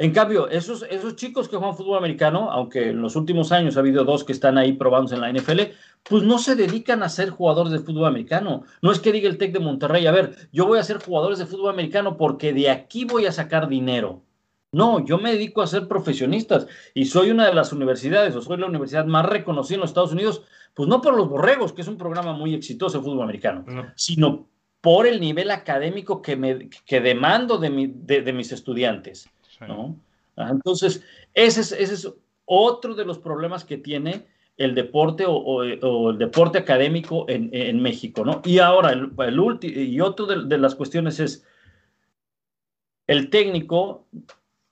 En 0.00 0.12
cambio, 0.12 0.48
esos, 0.48 0.86
esos 0.88 1.16
chicos 1.16 1.48
que 1.48 1.56
juegan 1.56 1.76
fútbol 1.76 1.98
americano, 1.98 2.52
aunque 2.52 2.90
en 2.90 3.02
los 3.02 3.16
últimos 3.16 3.50
años 3.50 3.76
ha 3.76 3.80
habido 3.80 4.04
dos 4.04 4.22
que 4.22 4.30
están 4.32 4.56
ahí 4.56 4.72
probándose 4.74 5.16
en 5.16 5.20
la 5.22 5.32
NFL, 5.32 5.60
pues 6.08 6.22
no 6.22 6.38
se 6.38 6.54
dedican 6.54 7.02
a 7.02 7.08
ser 7.08 7.30
jugadores 7.30 7.72
de 7.72 7.80
fútbol 7.80 8.06
americano. 8.06 8.62
No 8.80 8.92
es 8.92 9.00
que 9.00 9.10
diga 9.10 9.28
el 9.28 9.38
TEC 9.38 9.52
de 9.52 9.58
Monterrey, 9.58 10.06
a 10.06 10.12
ver, 10.12 10.36
yo 10.52 10.66
voy 10.66 10.78
a 10.78 10.84
ser 10.84 10.98
jugadores 11.02 11.40
de 11.40 11.46
fútbol 11.46 11.70
americano 11.70 12.16
porque 12.16 12.52
de 12.52 12.70
aquí 12.70 13.04
voy 13.06 13.26
a 13.26 13.32
sacar 13.32 13.68
dinero. 13.68 14.22
No, 14.70 15.04
yo 15.04 15.18
me 15.18 15.32
dedico 15.32 15.62
a 15.62 15.66
ser 15.66 15.88
profesionistas 15.88 16.68
y 16.94 17.06
soy 17.06 17.32
una 17.32 17.46
de 17.46 17.54
las 17.54 17.72
universidades, 17.72 18.36
o 18.36 18.40
soy 18.42 18.58
la 18.58 18.66
universidad 18.66 19.04
más 19.04 19.26
reconocida 19.26 19.76
en 19.76 19.80
los 19.80 19.90
Estados 19.90 20.12
Unidos, 20.12 20.42
pues 20.74 20.88
no 20.88 21.00
por 21.00 21.16
los 21.16 21.28
borregos, 21.28 21.72
que 21.72 21.82
es 21.82 21.88
un 21.88 21.96
programa 21.98 22.34
muy 22.34 22.54
exitoso 22.54 22.98
de 22.98 23.04
fútbol 23.04 23.22
americano, 23.24 23.64
No. 23.66 23.86
sino 23.96 24.46
por 24.80 25.08
el 25.08 25.20
nivel 25.20 25.50
académico 25.50 26.22
que, 26.22 26.36
me, 26.36 26.68
que 26.86 27.00
demando 27.00 27.58
de, 27.58 27.70
mi- 27.70 27.92
de- 27.92 28.22
de 28.22 28.32
mis 28.32 28.52
estudiantes. 28.52 29.28
¿No? 29.66 29.96
Entonces, 30.36 31.04
ese 31.34 31.60
es, 31.60 31.72
es 31.72 32.12
otro 32.44 32.94
de 32.94 33.04
los 33.04 33.18
problemas 33.18 33.64
que 33.64 33.76
tiene 33.76 34.26
el 34.58 34.74
deporte 34.74 35.24
o, 35.26 35.62
el 35.62 36.18
deporte 36.18 36.58
académico 36.58 37.26
en, 37.28 37.80
México, 37.80 38.24
¿no? 38.24 38.42
Y 38.44 38.58
ahora, 38.58 38.90
el, 38.90 39.10
ulti- 39.10 39.72
y 39.72 40.00
otro 40.00 40.26
de, 40.26 40.58
las 40.58 40.74
cuestiones 40.74 41.20
es 41.20 41.46
el 43.06 43.30
técnico 43.30 44.06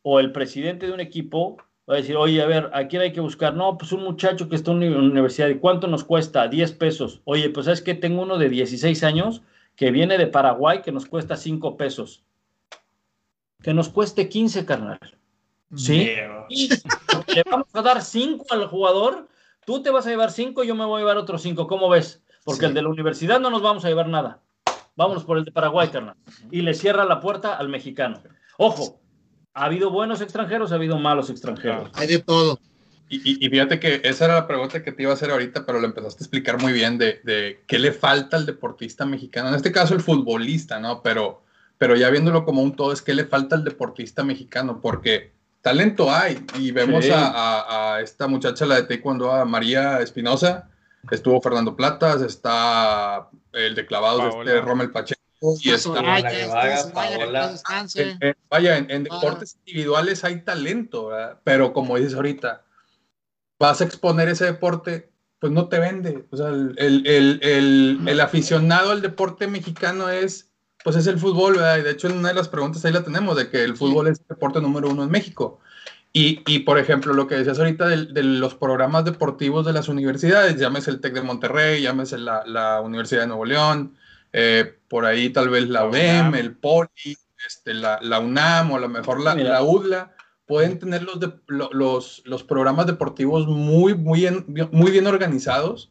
o 0.02 0.18
el 0.18 0.32
presidente 0.32 0.86
de 0.86 0.92
un 0.92 1.00
equipo 1.00 1.56
va 1.88 1.94
a 1.94 1.98
decir, 1.98 2.16
oye, 2.16 2.42
a 2.42 2.46
ver, 2.46 2.68
¿a 2.72 2.88
quién 2.88 3.02
hay 3.02 3.12
que 3.12 3.20
buscar? 3.20 3.54
No, 3.54 3.78
pues 3.78 3.92
un 3.92 4.02
muchacho 4.02 4.48
que 4.48 4.56
está 4.56 4.72
en 4.72 4.78
una 4.78 4.98
universidad, 4.98 5.48
¿y 5.48 5.58
cuánto 5.58 5.86
nos 5.86 6.02
cuesta? 6.02 6.48
10 6.48 6.72
pesos. 6.72 7.20
Oye, 7.24 7.48
pues 7.50 7.66
¿sabes 7.66 7.80
qué? 7.80 7.94
Tengo 7.94 8.22
uno 8.22 8.38
de 8.38 8.48
16 8.48 9.04
años 9.04 9.42
que 9.76 9.92
viene 9.92 10.18
de 10.18 10.26
Paraguay 10.26 10.82
que 10.82 10.90
nos 10.90 11.06
cuesta 11.06 11.36
5 11.36 11.76
pesos. 11.76 12.25
Que 13.66 13.74
nos 13.74 13.88
cueste 13.88 14.28
15, 14.28 14.64
carnal. 14.64 15.00
¿Sí? 15.74 16.08
Y 16.48 16.68
le 16.68 17.42
vamos 17.50 17.66
a 17.72 17.82
dar 17.82 18.00
5 18.00 18.46
al 18.50 18.68
jugador, 18.68 19.26
tú 19.64 19.82
te 19.82 19.90
vas 19.90 20.06
a 20.06 20.10
llevar 20.10 20.30
5, 20.30 20.62
yo 20.62 20.76
me 20.76 20.84
voy 20.84 20.98
a 20.98 21.02
llevar 21.02 21.16
otros 21.16 21.42
5, 21.42 21.66
¿cómo 21.66 21.88
ves? 21.88 22.22
Porque 22.44 22.60
Sí. 22.60 22.66
el 22.66 22.74
de 22.74 22.82
la 22.82 22.90
universidad 22.90 23.40
no 23.40 23.50
nos 23.50 23.62
vamos 23.62 23.84
a 23.84 23.88
llevar 23.88 24.06
nada. 24.06 24.40
Vámonos 24.94 25.24
por 25.24 25.36
el 25.36 25.44
de 25.44 25.50
Paraguay, 25.50 25.88
carnal. 25.88 26.14
Y 26.52 26.62
le 26.62 26.74
cierra 26.74 27.04
la 27.04 27.18
puerta 27.18 27.56
al 27.56 27.68
mexicano. 27.68 28.22
Ojo, 28.56 29.00
ha 29.52 29.64
habido 29.64 29.90
buenos 29.90 30.20
extranjeros, 30.20 30.70
ha 30.70 30.76
habido 30.76 30.96
malos 31.00 31.28
extranjeros. 31.28 31.90
Hay 31.94 32.06
de 32.06 32.20
todo. 32.20 32.60
Y, 33.08 33.16
y- 33.32 33.44
y 33.44 33.50
fíjate 33.50 33.80
que 33.80 34.00
esa 34.04 34.26
era 34.26 34.34
la 34.36 34.46
pregunta 34.46 34.84
que 34.84 34.92
te 34.92 35.02
iba 35.02 35.10
a 35.10 35.14
hacer 35.14 35.32
ahorita, 35.32 35.66
pero 35.66 35.80
lo 35.80 35.86
empezaste 35.88 36.22
a 36.22 36.24
explicar 36.24 36.62
muy 36.62 36.72
bien 36.72 36.98
de, 36.98 37.20
de 37.24 37.64
qué 37.66 37.80
le 37.80 37.90
falta 37.90 38.36
al 38.36 38.46
deportista 38.46 39.04
mexicano. 39.04 39.48
En 39.48 39.56
este 39.56 39.72
caso, 39.72 39.92
el 39.94 40.00
futbolista, 40.02 40.78
¿no? 40.78 41.02
Pero, 41.02 41.42
pero 41.78 41.94
ya 41.96 42.10
viéndolo 42.10 42.44
como 42.44 42.62
un 42.62 42.74
todo, 42.76 42.92
es 42.92 43.02
qué 43.02 43.14
le 43.14 43.24
falta 43.24 43.56
al 43.56 43.64
deportista 43.64 44.24
mexicano, 44.24 44.80
porque 44.80 45.32
talento 45.62 46.10
hay. 46.12 46.44
Y 46.58 46.70
vemos 46.70 47.04
Sí. 47.04 47.10
a, 47.10 47.26
a- 47.26 47.94
a 47.96 48.00
esta 48.00 48.26
muchacha, 48.28 48.64
la 48.66 48.76
de 48.76 48.84
Taekwondo, 48.84 49.30
a 49.32 49.44
María 49.44 50.00
Espinosa, 50.00 50.68
estuvo 51.10 51.40
Fernando 51.40 51.76
Platas, 51.76 52.22
está 52.22 53.28
el 53.52 53.74
de 53.74 53.86
clavados, 53.86 54.34
Paola. 54.34 54.50
este 54.50 54.60
Rommel 54.62 54.90
Pacheco, 54.90 55.20
y 55.60 55.70
Está 55.70 55.92
que 56.30 56.46
Paola. 56.92 57.54
vaya, 58.50 58.76
en, 58.78 58.90
en 58.90 59.06
Ah. 59.10 59.14
deportes 59.14 59.56
individuales 59.66 60.24
hay 60.24 60.40
talento, 60.42 61.08
¿verdad? 61.08 61.40
pero 61.44 61.72
como 61.72 61.96
dices 61.96 62.14
ahorita, 62.14 62.62
vas 63.58 63.80
a 63.80 63.84
exponer 63.84 64.28
ese 64.28 64.44
deporte, 64.46 65.10
pues 65.38 65.52
no 65.52 65.68
te 65.68 65.78
vende. 65.78 66.26
O 66.30 66.36
sea, 66.36 66.48
el, 66.48 66.74
el- 66.78 67.06
el- 67.06 67.40
el- 67.42 68.00
el 68.08 68.20
aficionado 68.20 68.90
al 68.92 69.02
deporte 69.02 69.46
mexicano 69.46 70.08
es, 70.08 70.45
pues 70.86 70.94
es 70.94 71.08
el 71.08 71.18
fútbol, 71.18 71.54
¿verdad? 71.54 71.78
Y 71.78 71.82
de 71.82 71.90
hecho, 71.90 72.06
en 72.06 72.16
una 72.18 72.28
de 72.28 72.34
las 72.34 72.46
preguntas 72.48 72.84
ahí 72.84 72.92
la 72.92 73.02
tenemos, 73.02 73.36
de 73.36 73.48
que 73.50 73.64
el 73.64 73.76
fútbol 73.76 74.06
es 74.06 74.20
el 74.20 74.26
deporte 74.28 74.60
número 74.60 74.88
uno 74.88 75.02
en 75.02 75.10
México. 75.10 75.58
Y, 76.12 76.42
y, 76.46 76.60
por 76.60 76.78
ejemplo, 76.78 77.12
lo 77.12 77.26
que 77.26 77.34
decías 77.34 77.58
ahorita 77.58 77.88
del- 77.88 78.14
de, 78.14 78.22
los 78.22 78.54
programas 78.54 79.04
deportivos 79.04 79.66
de 79.66 79.72
las 79.72 79.88
universidades, 79.88 80.56
llámese 80.60 80.92
el 80.92 81.00
TEC 81.00 81.14
de 81.14 81.22
Monterrey, 81.22 81.82
llámese 81.82 82.18
la, 82.18 82.44
la 82.46 82.80
Universidad 82.80 83.22
de 83.22 83.26
Nuevo 83.26 83.44
León, 83.46 83.96
eh, 84.32 84.78
por 84.88 85.06
ahí 85.06 85.30
tal 85.30 85.48
vez 85.48 85.68
la 85.68 85.86
UDEM, 85.86 86.34
el 86.36 86.52
POLI, 86.54 87.18
este, 87.48 87.74
la, 87.74 87.98
la 88.00 88.20
UNAM 88.20 88.70
o 88.70 88.76
a 88.76 88.80
lo 88.80 88.88
mejor 88.88 89.20
la, 89.20 89.34
la 89.34 89.62
UDLA, 89.64 90.14
pueden 90.46 90.78
tener 90.78 91.02
los, 91.02 91.18
de- 91.18 91.32
lo- 91.48 91.70
los, 91.72 92.22
los 92.26 92.44
programas 92.44 92.86
deportivos 92.86 93.48
muy, 93.48 93.94
muy, 93.94 94.20
bien, 94.20 94.44
muy 94.70 94.92
bien 94.92 95.08
organizados, 95.08 95.90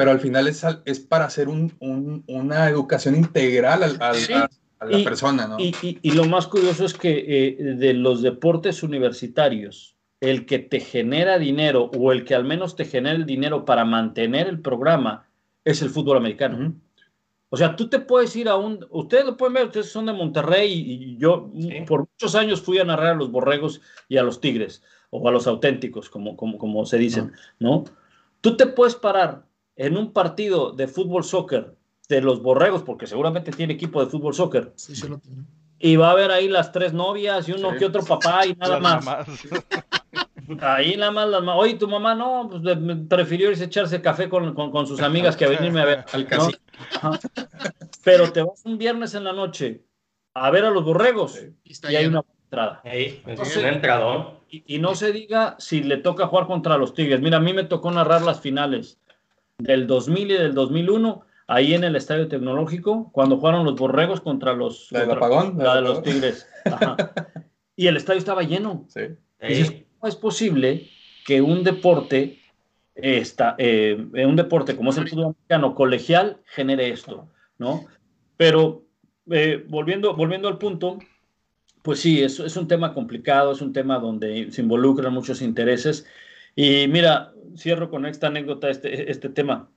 pero 0.00 0.12
al 0.12 0.18
final 0.20 0.48
es, 0.48 0.64
es 0.86 0.98
para 0.98 1.26
hacer 1.26 1.46
un- 1.50 1.74
un- 1.78 2.24
una 2.26 2.70
educación 2.70 3.14
integral 3.16 3.82
al- 3.82 3.96
al- 4.00 4.14
Sí. 4.16 4.32
a, 4.32 4.48
a 4.78 4.84
la 4.86 4.98
Y- 4.98 5.04
persona, 5.04 5.46
¿no? 5.46 5.58
Y, 5.60 5.74
y- 5.82 5.98
y 6.00 6.12
lo 6.12 6.24
más 6.24 6.46
curioso 6.46 6.86
es 6.86 6.94
que 6.94 7.12
eh, 7.28 7.56
de 7.74 7.92
los 7.92 8.22
deportes 8.22 8.82
universitarios, 8.82 9.96
el 10.22 10.46
que 10.46 10.58
te 10.58 10.80
genera 10.80 11.38
dinero 11.38 11.90
o 11.98 12.12
el 12.12 12.24
que 12.24 12.34
al 12.34 12.44
menos 12.44 12.76
te 12.76 12.86
genera 12.86 13.14
el 13.14 13.26
dinero 13.26 13.66
para 13.66 13.84
mantener 13.84 14.46
el 14.48 14.60
programa 14.60 15.26
es 15.66 15.82
el 15.82 15.90
fútbol 15.90 16.16
americano. 16.16 16.74
O 17.50 17.56
sea, 17.58 17.76
tú 17.76 17.88
te 17.90 17.98
puedes 17.98 18.34
ir 18.36 18.48
a 18.48 18.56
un... 18.56 18.86
Ustedes 18.90 19.26
lo 19.26 19.36
pueden 19.36 19.52
ver, 19.54 19.66
ustedes 19.66 19.90
son 19.92 20.06
de 20.06 20.14
Monterrey 20.14 20.72
y, 20.72 20.92
y 21.12 21.16
yo 21.18 21.50
Sí. 21.60 21.82
por 21.86 22.06
muchos 22.08 22.34
años 22.34 22.62
fui 22.62 22.78
a 22.78 22.84
narrar 22.84 23.08
a 23.08 23.14
los 23.16 23.30
borregos 23.30 23.82
y 24.08 24.16
a 24.16 24.22
los 24.22 24.40
tigres, 24.40 24.82
o 25.10 25.28
a 25.28 25.32
los 25.32 25.46
auténticos, 25.46 26.08
como, 26.08 26.36
como, 26.38 26.56
como 26.56 26.86
se 26.86 26.96
dicen, 26.96 27.32
¿no? 27.58 27.84
Tú 28.40 28.56
te 28.56 28.64
puedes 28.66 28.94
parar 28.94 29.44
en 29.82 29.96
un 29.96 30.12
partido 30.12 30.72
de 30.72 30.86
fútbol 30.88 31.24
soccer 31.24 31.74
de 32.08 32.20
los 32.20 32.42
borregos, 32.42 32.82
porque 32.82 33.06
seguramente 33.06 33.50
tiene 33.50 33.72
equipo 33.74 34.04
de 34.04 34.10
fútbol 34.10 34.34
soccer, 34.34 34.72
Sí, 34.76 34.94
sí 34.94 35.08
lo 35.08 35.18
tengo. 35.18 35.42
y 35.78 35.96
va 35.96 36.08
a 36.08 36.10
haber 36.12 36.30
ahí 36.30 36.48
las 36.48 36.70
tres 36.70 36.92
novias 36.92 37.48
y 37.48 37.52
uno 37.52 37.70
Sí. 37.72 37.78
que 37.78 37.86
otro 37.86 38.02
papá 38.04 38.44
y 38.46 38.54
nada 38.54 38.78
Las 38.78 38.82
más. 38.82 39.04
mamás. 39.04 39.26
Ahí 40.62 40.96
nada 40.96 41.12
más 41.12 41.28
las 41.28 41.42
Oye, 41.56 41.74
tu 41.74 41.86
mamá 41.86 42.14
no, 42.16 42.48
pues 42.50 42.62
prefirió 43.08 43.50
irse 43.50 43.62
a 43.62 43.66
echarse 43.66 44.02
café 44.02 44.28
con, 44.28 44.52
con- 44.52 44.72
con 44.72 44.84
sus 44.86 45.00
amigas 45.00 45.36
que 45.36 45.44
a 45.44 45.48
venirme 45.48 45.80
a 45.80 45.84
ver. 45.84 46.04
Al 46.12 46.26
¿no? 47.02 47.12
Pero 48.02 48.32
te 48.32 48.42
vas 48.42 48.60
un 48.64 48.76
viernes 48.76 49.14
en 49.14 49.22
la 49.24 49.32
noche 49.32 49.84
a 50.34 50.50
ver 50.50 50.64
a 50.64 50.70
los 50.70 50.84
borregos 50.84 51.40
Y 51.62 51.94
hay 51.94 52.06
una 52.06 52.24
entrada. 52.44 52.80
Entonces- 52.84 53.56
un 53.58 54.40
y 54.50 54.78
no 54.80 54.96
se 54.96 55.12
diga 55.12 55.54
si 55.60 55.84
le 55.84 55.98
toca 55.98 56.26
jugar 56.26 56.48
contra 56.48 56.76
los 56.76 56.94
Tigres. 56.94 57.20
Mira, 57.20 57.36
a 57.36 57.40
mí 57.40 57.52
me 57.52 57.62
tocó 57.62 57.92
narrar 57.92 58.22
las 58.22 58.40
finales 58.40 58.98
del 59.60 59.86
2000 59.86 60.30
y 60.30 60.34
del 60.34 60.54
2001 60.54 61.22
ahí 61.46 61.74
en 61.74 61.84
el 61.84 61.96
Estadio 61.96 62.28
Tecnológico 62.28 63.10
cuando 63.12 63.36
jugaron 63.38 63.64
los 63.64 63.74
borregos 63.74 64.20
contra 64.20 64.52
los, 64.54 64.88
La 64.90 65.00
del 65.00 65.08
contra- 65.08 65.26
apagón, 65.26 65.58
la 65.58 65.64
la 65.64 65.74
de 65.76 65.80
los. 65.82 66.02
Tigres. 66.02 66.46
Ajá. 66.64 66.96
Y 67.76 67.86
el 67.86 67.96
estadio 67.96 68.18
estaba 68.18 68.42
lleno. 68.42 68.84
Sí. 68.88 69.00
Y 69.42 69.46
dices, 69.48 69.70
Ahí. 69.70 69.86
¿cómo 69.98 70.08
es 70.08 70.16
posible 70.16 70.88
que 71.26 71.40
un 71.40 71.64
deporte, 71.64 72.38
esta, 72.94 73.54
eh, 73.58 73.96
un 74.26 74.36
deporte 74.36 74.76
como 74.76 74.90
es 74.90 74.98
el 74.98 75.08
fútbol 75.08 75.24
americano 75.26 75.74
colegial 75.74 76.38
genere 76.46 76.90
esto? 76.90 77.28
¿no? 77.58 77.86
Pero 78.36 78.84
eh, 79.30 79.64
volviendo, 79.68 80.14
volviendo 80.14 80.48
al 80.48 80.58
punto, 80.58 80.98
pues 81.82 82.00
sí, 82.00 82.22
es, 82.22 82.38
es 82.40 82.56
un 82.56 82.68
tema 82.68 82.92
complicado, 82.94 83.52
es 83.52 83.62
un 83.62 83.72
tema 83.72 83.98
donde 83.98 84.52
se 84.52 84.60
involucran 84.62 85.12
muchos 85.14 85.40
intereses. 85.42 86.06
Y 86.56 86.86
mira, 86.88 87.32
cierro 87.56 87.90
con 87.90 88.06
esta 88.06 88.28
anécdota, 88.28 88.70
este, 88.70 89.10
este 89.10 89.28
tema. 89.28 89.70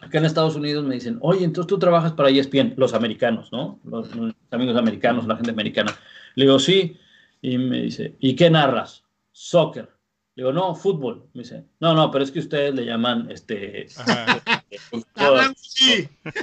Acá 0.00 0.18
en 0.18 0.26
Estados 0.26 0.56
Unidos 0.56 0.84
me 0.84 0.94
dicen, 0.94 1.18
oye, 1.20 1.44
entonces 1.44 1.68
tú 1.68 1.78
trabajas 1.78 2.12
para 2.12 2.28
ESPN, 2.28 2.74
los 2.76 2.92
americanos, 2.92 3.50
¿no? 3.52 3.80
Los, 3.84 4.14
los 4.14 4.34
amigos 4.50 4.76
americanos, 4.76 5.26
la 5.26 5.36
gente 5.36 5.52
americana. 5.52 5.96
Le 6.34 6.44
digo, 6.44 6.58
sí. 6.58 6.98
Y 7.40 7.58
me 7.58 7.82
dice, 7.82 8.16
¿y 8.18 8.34
qué 8.36 8.50
narras? 8.50 9.04
Soccer. 9.32 9.88
Le 10.34 10.42
digo, 10.42 10.52
no, 10.52 10.74
fútbol. 10.74 11.28
Me 11.32 11.42
dice, 11.42 11.64
no, 11.80 11.94
no, 11.94 12.10
pero 12.10 12.24
es 12.24 12.30
que 12.30 12.40
ustedes 12.40 12.74
le 12.74 12.84
llaman 12.84 13.30
este. 13.30 13.86
Ajá. 13.96 14.42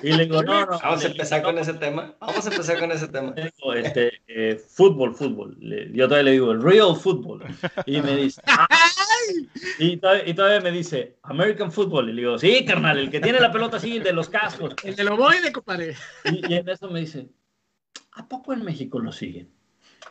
Y 0.04 0.12
le 0.14 0.26
digo, 0.26 0.44
no, 0.44 0.66
no. 0.66 0.80
Vamos 0.80 1.04
a 1.04 1.08
empezar 1.08 1.42
no, 1.42 1.48
con 1.48 1.58
ese 1.60 1.74
tema. 1.74 2.14
Vamos 2.20 2.46
a 2.46 2.50
empezar 2.52 2.80
con 2.80 2.92
ese 2.92 3.08
tema. 3.08 3.32
digo, 3.32 3.74
este, 3.74 4.22
eh, 4.28 4.56
fútbol, 4.56 5.16
fútbol. 5.16 5.58
Yo 5.94 6.08
todavía 6.08 6.24
le 6.24 6.32
digo, 6.32 6.52
el 6.52 6.62
real 6.62 6.96
fútbol. 6.96 7.44
Y 7.86 8.02
me 8.02 8.16
dice, 8.18 8.42
"Ah". 8.48 8.68
y, 9.80 9.98
todavía, 9.98 10.28
y 10.28 10.34
todavía 10.34 10.62
me 10.62 10.72
dice, 10.72 11.18
American 11.24 11.72
football. 11.72 12.10
Y 12.10 12.14
le 12.14 12.22
digo, 12.22 12.38
sí, 12.38 12.66
carnal, 12.66 12.98
el 13.00 13.10
que 13.10 13.20
tiene 13.20 13.40
la 13.40 13.52
pelota 13.52 13.78
así, 13.78 13.98
el 13.98 14.04
de 14.04 14.14
los 14.14 14.30
cascos. 14.30 14.76
El 14.84 14.96
de 14.96 15.04
lo 15.04 15.18
voy 15.18 15.40
de 15.40 15.52
compadre. 15.52 15.96
Y, 16.26 16.52
y 16.54 16.56
en 16.56 16.70
eso 16.70 16.90
me 16.90 17.00
dice, 17.02 17.28
¿a 18.14 18.28
poco 18.28 18.54
en 18.54 18.64
México 18.64 19.00
lo 19.00 19.12
siguen? 19.12 19.50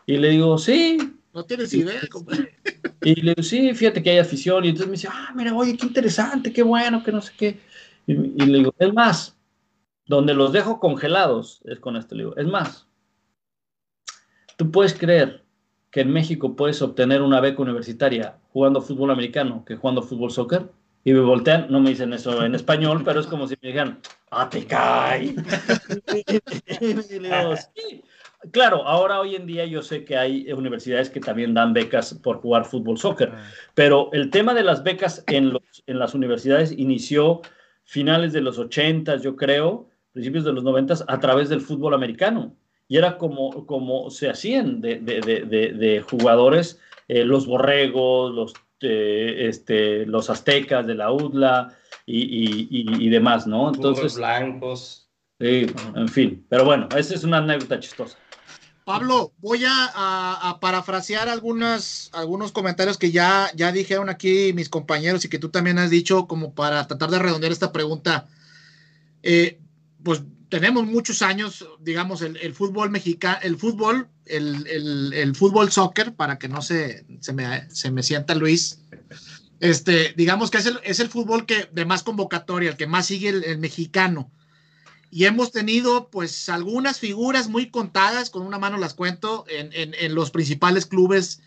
Y 0.07 0.17
le 0.17 0.31
digo, 0.31 0.59
sí. 0.59 0.99
No 1.33 1.45
tienes 1.45 1.73
idea, 1.73 2.01
compadre. 2.11 2.55
Y 3.03 3.15
le 3.17 3.31
digo, 3.35 3.43
sí, 3.43 3.73
fíjate 3.75 4.03
que 4.03 4.11
hay 4.11 4.19
afición. 4.19 4.65
Y 4.65 4.69
entonces 4.69 4.89
me 4.89 4.93
dice, 4.93 5.09
ah, 5.11 5.33
mira, 5.35 5.55
oye, 5.55 5.77
qué 5.77 5.87
interesante, 5.87 6.53
qué 6.53 6.63
bueno, 6.63 7.03
que 7.03 7.13
no 7.13 7.23
sé 7.23 7.33
qué. 7.37 7.59
Y, 8.07 8.12
y 8.12 8.47
le 8.47 8.59
digo, 8.59 8.74
es 8.79 8.93
más, 8.93 9.39
donde 10.07 10.35
los 10.35 10.53
dejo 10.53 10.81
congelados 10.81 11.62
es 11.65 11.81
con 11.81 11.97
esto. 11.97 12.15
Le 12.15 12.24
digo, 12.24 12.37
es 12.37 12.47
más, 12.47 12.89
tú 14.57 14.70
puedes 14.70 14.95
creer 14.95 15.43
que 15.91 16.01
en 16.01 16.12
México 16.12 16.57
puedes 16.57 16.81
obtener 16.83 17.23
una 17.23 17.41
beca 17.41 17.62
universitaria 17.62 18.39
jugando 18.53 18.81
fútbol 18.81 19.11
americano 19.11 19.65
que 19.65 19.77
jugando 19.77 20.03
fútbol 20.03 20.31
soccer. 20.31 20.70
Y 21.05 21.12
me 21.12 21.20
voltean, 21.20 21.66
no 21.69 21.81
me 21.81 21.91
dicen 21.91 22.12
eso 22.12 22.45
en 22.45 22.55
español, 22.55 23.03
pero 23.05 23.19
es 23.19 23.27
como 23.27 23.49
si 23.49 23.57
me 23.61 23.69
dijeran, 23.69 23.99
¡ah, 24.31 24.49
te 24.49 24.65
cae! 24.66 25.35
Y 26.81 27.19
le 27.19 27.29
digo, 27.29 27.57
"Sí". 27.57 28.05
Claro, 28.53 28.87
ahora 28.87 29.20
hoy 29.20 29.35
en 29.37 29.47
día 29.47 29.65
yo 29.66 29.83
sé 29.83 30.05
que 30.05 30.16
hay 30.16 30.51
universidades 30.53 31.11
que 31.11 31.20
también 31.20 31.55
dan 31.55 31.73
becas 31.73 32.15
por 32.15 32.41
jugar 32.41 32.65
fútbol 32.65 32.99
soccer, 32.99 33.33
pero 33.74 34.11
el 34.12 34.31
tema 34.31 34.53
de 34.55 34.65
las 34.65 34.83
becas 34.83 35.24
en, 35.29 35.53
los, 35.53 35.62
en 35.87 35.99
las 35.99 36.15
universidades 36.15 36.73
inició 36.73 37.43
finales 37.85 38.33
de 38.33 38.41
los 38.41 38.59
80, 38.59 39.17
yo 39.17 39.37
creo, 39.37 39.89
principios 40.13 40.45
de 40.45 40.53
los 40.53 40.65
90, 40.65 40.95
a 41.09 41.21
través 41.21 41.49
del 41.49 41.61
fútbol 41.61 41.95
americano. 41.95 42.55
Y 42.89 42.97
era 42.99 43.17
como, 43.19 43.67
como 43.67 44.11
se 44.11 44.29
hacían 44.29 44.81
de, 44.81 44.99
de- 44.99 45.21
de- 45.21 45.73
de- 45.73 46.01
jugadores, 46.03 46.79
eh, 47.09 47.25
los 47.25 47.47
borregos, 47.47 48.35
los, 48.35 48.53
eh, 48.83 49.47
este, 49.49 50.05
los 50.07 50.29
aztecas 50.29 50.87
de 50.87 50.95
la 50.95 51.11
UDLA 51.13 51.77
y, 52.05 52.21
y- 52.23 52.69
y- 52.71 53.07
y 53.07 53.09
demás, 53.09 53.47
¿no? 53.47 53.69
Entonces, 53.73 54.17
blancos. 54.17 55.09
sí, 55.41 55.67
en 55.95 56.09
fin. 56.09 56.45
Pero 56.49 56.65
bueno, 56.65 56.89
esa 56.97 57.15
es 57.15 57.25
una 57.25 57.39
anécdota 57.39 57.79
chistosa. 57.81 58.19
Pablo, 58.85 59.33
voy 59.39 59.65
a, 59.67 60.59
parafrasear 60.61 61.29
algunas, 61.29 62.11
algunos 62.13 62.53
comentarios 62.53 62.99
que 62.99 63.13
ya, 63.13 63.51
ya 63.55 63.71
dijeron 63.71 64.09
aquí 64.09 64.53
mis 64.53 64.69
compañeros 64.69 65.25
y 65.25 65.29
que 65.29 65.39
tú 65.39 65.51
también 65.51 65.79
has 65.79 65.91
dicho 65.91 66.27
como 66.27 66.55
para 66.55 66.87
tratar 66.87 67.11
de 67.11 67.19
redondear 67.19 67.53
esta 67.53 67.73
pregunta. 67.73 68.29
Eh, 69.23 69.61
pues 70.03 70.23
tenemos 70.49 70.85
muchos 70.85 71.23
años, 71.23 71.67
digamos, 71.81 72.23
el, 72.23 72.37
el 72.39 72.55
fútbol 72.55 72.91
mexicano, 72.91 73.39
el 73.43 73.57
fútbol, 73.57 74.09
el, 74.27 74.67
el- 74.67 75.35
fútbol 75.37 75.71
soccer, 75.71 76.15
para 76.15 76.39
que 76.39 76.49
no 76.49 76.61
se, 76.61 77.07
se, 77.21 77.33
me, 77.33 77.71
se 77.71 77.91
me 77.91 78.03
sienta 78.03 78.35
Luis. 78.35 78.81
Este, 79.61 80.13
digamos 80.17 80.51
que 80.51 80.59
es 80.59 80.67
el, 80.67 80.81
es 80.83 80.99
el 80.99 81.09
fútbol 81.09 81.47
que 81.47 81.69
de 81.73 81.85
más 81.85 82.03
convocatoria, 82.03 82.71
el 82.71 82.77
que 82.77 82.89
más 82.89 83.07
sigue 83.07 83.29
el 83.29 83.59
mexicano 83.59 84.31
y 85.14 85.26
hemos 85.26 85.52
tenido 85.52 86.09
pues 86.09 86.48
algunas 86.48 86.98
figuras 86.98 87.48
muy 87.51 87.68
contadas, 87.70 88.30
con 88.30 88.44
una 88.47 88.59
mano 88.59 88.78
las 88.78 88.94
cuento, 88.94 89.44
en, 89.47 89.70
en- 89.74 90.14
los 90.14 90.30
principales 90.30 90.86
clubes 90.86 91.43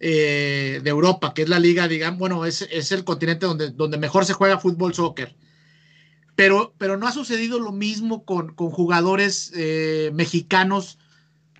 eh, 0.00 0.80
de 0.84 0.90
Europa, 0.90 1.34
que 1.34 1.42
es 1.42 1.48
la 1.48 1.58
liga, 1.58 1.88
digamos, 1.88 2.20
bueno, 2.20 2.44
es, 2.46 2.62
es 2.70 2.92
el 2.92 3.02
continente 3.04 3.46
donde, 3.46 3.70
donde 3.70 3.98
mejor 3.98 4.26
se 4.26 4.34
juega 4.34 4.58
fútbol, 4.60 4.94
soccer. 4.94 5.36
Pero, 6.36 6.74
pero 6.78 6.96
no 6.96 7.06
ha 7.08 7.12
sucedido 7.12 7.58
lo 7.60 7.72
mismo 7.72 8.24
con, 8.24 8.54
con 8.54 8.70
jugadores 8.70 9.52
eh, 9.54 10.10
mexicanos 10.14 10.98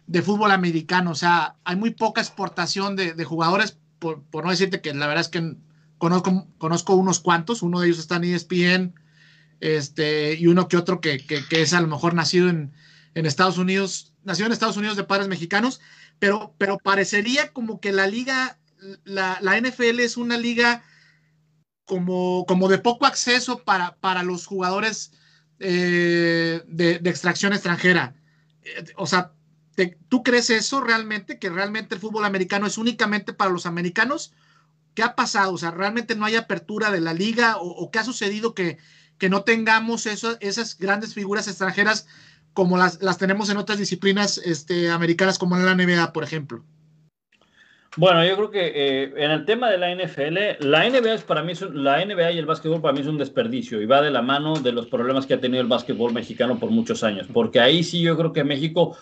de 0.07 0.23
fútbol 0.23 0.53
americano. 0.53 1.13
O 1.13 1.15
sea, 1.17 1.57
hay 1.65 1.77
muy 1.77 1.91
poca 1.91 2.21
exportación 2.21 2.97
de, 2.97 3.15
de 3.15 3.25
jugadores, 3.25 3.79
por, 3.99 4.23
por 4.25 4.45
no 4.45 4.51
decirte 4.51 4.81
que 4.81 4.95
la 4.95 5.07
verdad 5.09 5.23
es 5.23 5.29
que 5.29 5.57
conozco, 5.99 6.47
conozco 6.59 6.95
unos 6.95 7.21
cuantos, 7.21 7.63
uno 7.63 7.81
de 7.81 7.89
ellos 7.89 7.99
está 7.99 8.17
en 8.17 8.25
ESPN, 8.25 8.95
este, 9.61 10.35
y 10.35 10.47
uno 10.47 10.69
que 10.69 10.77
otro 10.77 11.01
que, 11.01 11.19
que, 11.25 11.63
es 11.63 11.73
a 11.73 11.81
lo 11.81 11.87
mejor 11.87 12.15
nacido 12.15 12.49
en, 12.49 12.73
en, 13.15 13.27
Estados 13.27 13.59
Unidos, 13.59 14.15
nacido 14.25 14.47
en 14.47 14.53
Estados 14.53 14.77
Unidos 14.77 14.97
de 14.97 15.05
padres 15.05 15.29
mexicanos, 15.29 15.81
pero, 16.19 16.55
pero 16.59 16.79
parecería 16.79 17.53
como 17.53 17.81
que 17.81 17.93
la 17.93 18.07
liga, 18.07 18.59
la, 19.05 19.39
la 19.41 19.59
NFL 19.61 20.01
es 20.01 20.17
una 20.17 20.37
liga 20.37 20.83
como, 21.85 22.47
como 22.47 22.69
de 22.69 22.79
poco 22.79 23.05
acceso 23.05 23.65
para, 23.65 23.97
para 23.97 24.23
los 24.23 24.47
jugadores 24.47 25.13
eh, 25.59 26.63
de, 26.67 27.01
extracción 27.05 27.53
extranjera. 27.53 28.15
Eh, 28.63 28.85
o 28.97 29.07
sea, 29.07 29.33
¿tú 30.09 30.23
crees 30.23 30.51
eso 30.51 30.81
realmente? 30.81 31.39
¿Que 31.39 31.51
realmente 31.51 31.95
el 31.95 32.01
fútbol 32.01 32.25
americano 32.25 32.67
es 32.67 32.79
únicamente 32.79 33.33
para 33.33 33.51
los 33.51 33.67
americanos? 33.67 34.33
¿Qué 34.95 35.03
ha 35.03 35.15
pasado? 35.15 35.53
O 35.53 35.59
sea, 35.59 35.71
¿realmente 35.71 36.15
no 36.15 36.25
hay 36.25 36.37
apertura 36.37 36.91
de 36.91 37.01
la 37.01 37.13
liga? 37.13 37.57
¿O, 37.59 37.69
o 37.69 37.91
qué 37.91 37.99
ha 37.99 38.05
sucedido 38.05 38.55
que, 38.55 38.79
que 39.21 39.29
no 39.29 39.45
tengamos 39.45 40.07
eso, 40.07 40.37
esas 40.41 40.77
grandes 40.77 41.15
figuras 41.15 41.47
extranjeras 41.47 42.09
como 42.55 42.77
las, 42.77 43.01
las 43.01 43.19
tenemos 43.19 43.51
en 43.51 43.59
otras 43.59 43.79
disciplinas 43.79 44.39
este, 44.39 44.91
americanas 44.91 45.39
como 45.39 45.57
en 45.57 45.65
la 45.65 45.75
NBA, 45.75 46.13
por 46.13 46.25
ejemplo. 46.25 46.65
Bueno, 47.97 48.25
yo 48.25 48.37
creo 48.37 48.51
que 48.51 48.73
eh, 48.75 49.13
en 49.17 49.31
el 49.33 49.45
tema 49.45 49.69
de 49.69 49.77
la 49.77 49.93
NFL, 49.93 50.65
la 50.67 50.89
NBA 50.89 51.15
es 51.15 51.23
para 51.23 51.43
mí 51.43 51.53
la 51.73 52.05
NBA 52.05 52.33
y 52.33 52.39
el 52.39 52.47
básquetbol 52.47 52.81
para 52.81 52.95
mí 52.95 53.01
es 53.01 53.07
un 53.09 53.19
desperdicio 53.19 53.83
y 53.83 53.87
va 53.87 54.01
de 54.01 54.13
la 54.13 54.23
mano 54.23 54.55
de 54.55 54.73
los 54.73 54.87
problemas 54.87 55.27
que 55.27 55.35
ha 55.35 55.41
tenido 55.41 55.61
el 55.61 55.69
básquetbol 55.69 56.13
mexicano 56.13 56.59
por 56.59 56.71
muchos 56.71 57.03
años, 57.03 57.27
porque 57.33 57.59
ahí 57.59 57.83
sí 57.83 58.01
yo 58.01 58.17
creo 58.17 58.33
que 58.33 58.45
México 58.45 58.97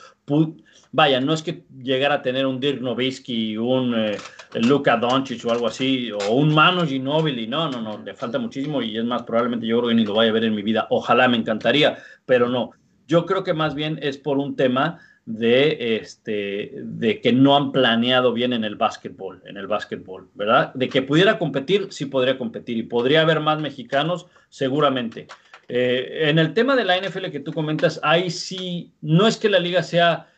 vaya, 0.91 1.21
no 1.21 1.35
es 1.35 1.43
que 1.43 1.65
llegara 1.83 2.17
a 2.17 2.23
tener 2.23 2.47
un 2.47 2.61
Dirk 2.61 2.81
Nowitzki, 2.81 3.59
un 3.59 3.95
eh, 3.95 4.17
Luka 4.55 4.97
Doncic 4.97 5.45
o 5.45 5.51
algo 5.51 5.67
así, 5.67 6.11
o 6.13 6.35
un 6.35 6.55
Manu 6.55 6.87
Ginobili, 6.87 7.47
no, 7.47 7.71
no, 7.71 7.81
no, 7.81 7.99
le 7.99 8.15
falta 8.15 8.39
muchísimo 8.39 8.83
y 8.83 8.97
es 8.97 9.05
más, 9.05 9.23
probablemente 9.23 9.67
yo 9.67 9.79
creo 9.79 9.89
que 9.91 9.95
ni 9.95 10.05
lo 10.05 10.15
vaya 10.15 10.31
a 10.31 10.35
ver 10.35 10.45
en 10.45 10.55
mi 10.55 10.63
vida, 10.63 10.87
ojalá 10.91 11.29
me 11.29 11.37
encantaría, 11.37 11.99
pero 12.25 12.49
no, 12.49 12.71
yo 13.07 13.27
creo 13.27 13.45
que 13.45 13.55
más 13.55 13.75
bien 13.75 13.99
es 14.03 14.19
por 14.19 14.39
un 14.39 14.57
tema 14.57 15.01
de, 15.29 15.97
este, 15.97 16.73
de 16.77 17.21
que 17.21 17.35
no 17.35 17.55
han 17.55 17.71
planeado 17.71 18.33
bien 18.33 18.55
en 18.55 18.65
el 18.65 18.77
básquetbol, 18.77 19.43
en 19.45 19.59
el 19.59 19.67
básquetbol, 19.67 20.31
¿verdad? 20.35 20.73
De 20.73 20.89
que 20.89 21.03
pudiera 21.03 21.39
competir, 21.39 21.89
sí 21.91 22.07
podría 22.07 22.39
competir 22.39 22.79
y 22.79 22.83
podría 22.85 23.21
haber 23.21 23.41
más 23.41 23.61
mexicanos, 23.61 24.27
seguramente. 24.49 25.27
Eh, 25.69 26.31
en 26.31 26.39
el 26.39 26.55
tema 26.55 26.77
de 26.77 26.87
la 26.87 26.97
NFL 26.97 27.27
que 27.31 27.41
tú 27.41 27.53
comentas, 27.53 28.01
ahí 28.03 28.31
sí, 28.31 28.95
no 29.03 29.27
es 29.27 29.37
que 29.37 29.51
la 29.51 29.59
liga 29.59 29.83
sea 29.83 30.29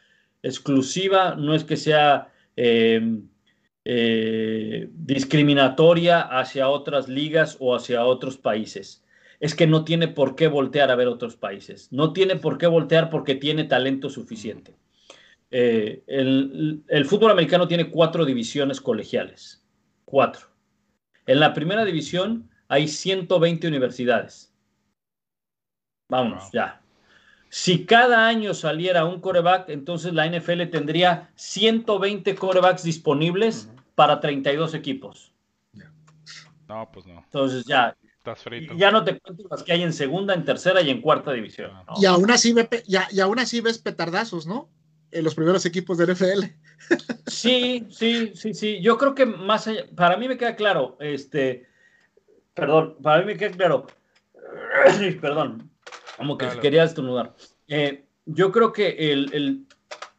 exclusiva, 0.43 1.37
no 1.37 1.55
es 1.55 1.63
que 1.63 1.77
sea 1.77 2.33
eh, 2.57 3.21
eh, 3.85 4.89
discriminatoria 4.93 6.21
hacia 6.21 6.69
otras 6.69 7.09
ligas 7.09 7.57
o 7.61 7.75
hacia 7.75 8.05
otros 8.05 8.37
países. 8.37 9.05
Es 9.41 9.55
que 9.55 9.67
no 9.67 9.85
tiene 9.85 10.09
por 10.09 10.37
qué 10.37 10.49
voltear 10.49 10.91
a 10.91 10.97
ver 10.97 11.09
otros 11.09 11.37
países. 11.37 11.91
No 11.91 12.13
tiene 12.13 12.37
por 12.37 12.59
qué 12.59 12.67
voltear 12.67 13.09
porque 13.09 13.35
tiene 13.35 13.65
talento 13.65 14.11
suficiente. 14.11 14.77
Eh, 15.51 16.05
el, 16.07 16.85
el, 16.87 17.05
fútbol 17.07 17.33
americano 17.33 17.67
tiene 17.67 17.91
cuatro 17.91 18.25
divisiones 18.25 18.81
colegiales. 18.81 19.65
Cuatro. 20.05 20.47
En 21.27 21.41
la 21.41 21.55
primera 21.55 21.85
división 21.85 22.51
hay 22.69 22.87
120 22.87 23.67
universidades. 23.67 24.55
Vámonos, 26.09 26.43
wow. 26.45 26.51
ya. 26.53 26.80
Si 27.53 27.85
cada 27.85 28.29
año 28.29 28.55
saliera 28.55 29.05
un 29.05 29.21
coreback, 29.21 29.69
entonces 29.71 30.15
la 30.15 30.25
NFL 30.27 30.71
tendría 30.71 31.31
120 31.35 32.37
corebacks 32.37 32.85
disponibles 32.85 33.67
uh 33.67 33.75
-huh. 33.75 33.83
para 33.97 34.21
32 34.21 34.73
equipos. 34.75 35.33
No, 36.69 36.89
pues 36.93 37.07
no. 37.07 37.19
Entonces 37.19 37.65
ya, 37.65 37.97
Estás 38.19 38.43
frito. 38.45 38.75
ya 38.77 38.93
no 38.93 39.03
te 39.03 39.19
cuento 39.19 39.43
las 39.51 39.65
que 39.65 39.73
hay 39.73 39.83
en 39.83 39.93
segunda, 39.93 40.33
en 40.33 40.45
tercera 40.45 40.81
y 40.81 40.91
en 40.91 41.01
cuarta 41.01 41.33
división. 41.33 41.73
¿no? 41.73 41.95
Y, 42.01 42.07
aún 42.07 42.31
así 42.31 42.53
ve, 42.53 42.69
y, 42.87 42.97
y, 43.17 43.21
aún 43.21 43.41
así 43.41 43.61
ves 43.61 43.79
petardazos, 43.79 44.47
¿no? 44.47 44.69
En 45.11 45.25
los 45.25 45.35
primeros 45.35 45.67
equipos 45.67 45.99
del 45.99 46.15
NFL. 46.15 46.45
Sí, 47.27 47.87
sí, 47.91 48.33
sí, 48.35 48.55
sí. 48.55 48.81
Yo 48.81 48.97
creo 48.97 49.15
que 49.15 49.27
más 49.27 49.69
allá, 49.69 49.85
para 49.95 50.17
mí 50.17 50.27
me 50.29 50.39
queda 50.39 50.57
claro, 50.57 50.97
este, 50.99 51.67
perdón, 52.55 52.97
para 53.03 53.21
mí 53.21 53.27
me 53.27 53.37
queda 53.37 53.51
claro, 53.51 53.87
perdón, 55.21 55.70
como 56.21 56.37
que 56.37 56.45
claro. 56.45 56.61
quería 56.61 56.85
estornudar. 56.85 57.35
Eh, 57.67 58.05
yo 58.27 58.53
creo 58.53 58.75
que 58.75 58.91
el, 59.11 59.33
el, 59.33 59.67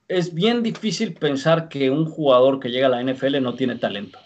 es 0.07 0.33
bien 0.33 0.63
difícil 0.63 1.13
pensar 1.13 1.69
que 1.69 1.91
un 1.91 2.07
jugador 2.07 2.59
que 2.59 2.71
llega 2.71 2.87
a 2.87 2.89
la 2.89 3.03
NFL 3.03 3.39
no 3.39 3.53
tiene 3.53 3.75
talento. 3.75 4.17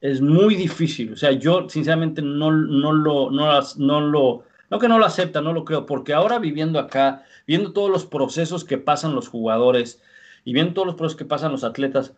Es 0.00 0.22
muy 0.22 0.54
difícil. 0.54 1.12
O 1.12 1.16
sea, 1.16 1.32
yo 1.32 1.68
sinceramente 1.68 2.22
no, 2.22 2.50
no, 2.50 2.92
lo, 2.92 3.30
no, 3.30 3.60
no 3.76 4.00
lo, 4.00 4.44
no 4.70 4.78
que 4.78 4.88
no 4.88 4.98
lo 4.98 5.04
acepta, 5.04 5.42
no 5.42 5.52
lo 5.52 5.66
creo, 5.66 5.84
porque 5.84 6.14
ahora 6.14 6.38
viviendo 6.38 6.78
acá, 6.78 7.22
viendo 7.46 7.74
todos 7.74 7.90
los 7.90 8.06
procesos 8.06 8.64
que 8.64 8.78
pasan 8.78 9.14
los 9.14 9.28
jugadores 9.28 10.02
y 10.42 10.54
viendo 10.54 10.72
todos 10.72 10.86
los 10.86 10.96
procesos 10.96 11.18
que 11.18 11.26
pasan 11.26 11.52
los 11.52 11.64
atletas, 11.64 12.14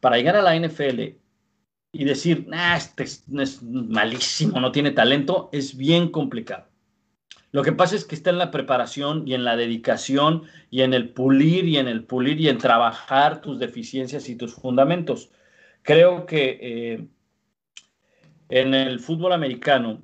para 0.00 0.16
llegar 0.16 0.34
a 0.34 0.42
la 0.42 0.56
NFL 0.56 1.00
y 1.92 2.04
decir, 2.04 2.48
ah, 2.52 2.76
este 2.76 3.04
es, 3.04 3.24
es 3.38 3.62
malísimo, 3.62 4.58
no 4.58 4.72
tiene 4.72 4.90
talento, 4.90 5.48
es 5.52 5.76
bien 5.76 6.08
complicado. 6.08 6.73
Lo 7.54 7.62
que 7.62 7.70
pasa 7.70 7.94
es 7.94 8.04
que 8.04 8.16
está 8.16 8.30
en 8.30 8.38
la 8.38 8.50
preparación 8.50 9.28
y 9.28 9.34
en 9.34 9.44
la 9.44 9.54
dedicación 9.54 10.42
y 10.70 10.82
en 10.82 10.92
el 10.92 11.10
pulir 11.10 11.66
y 11.66 11.76
en 11.76 11.86
el 11.86 12.02
pulir 12.02 12.40
y 12.40 12.48
en 12.48 12.58
trabajar 12.58 13.40
tus 13.40 13.60
deficiencias 13.60 14.28
y 14.28 14.34
tus 14.34 14.54
fundamentos. 14.54 15.30
Creo 15.82 16.26
que 16.26 16.58
eh, 16.60 17.06
en 18.48 18.74
el 18.74 18.98
fútbol 18.98 19.32
americano, 19.32 20.02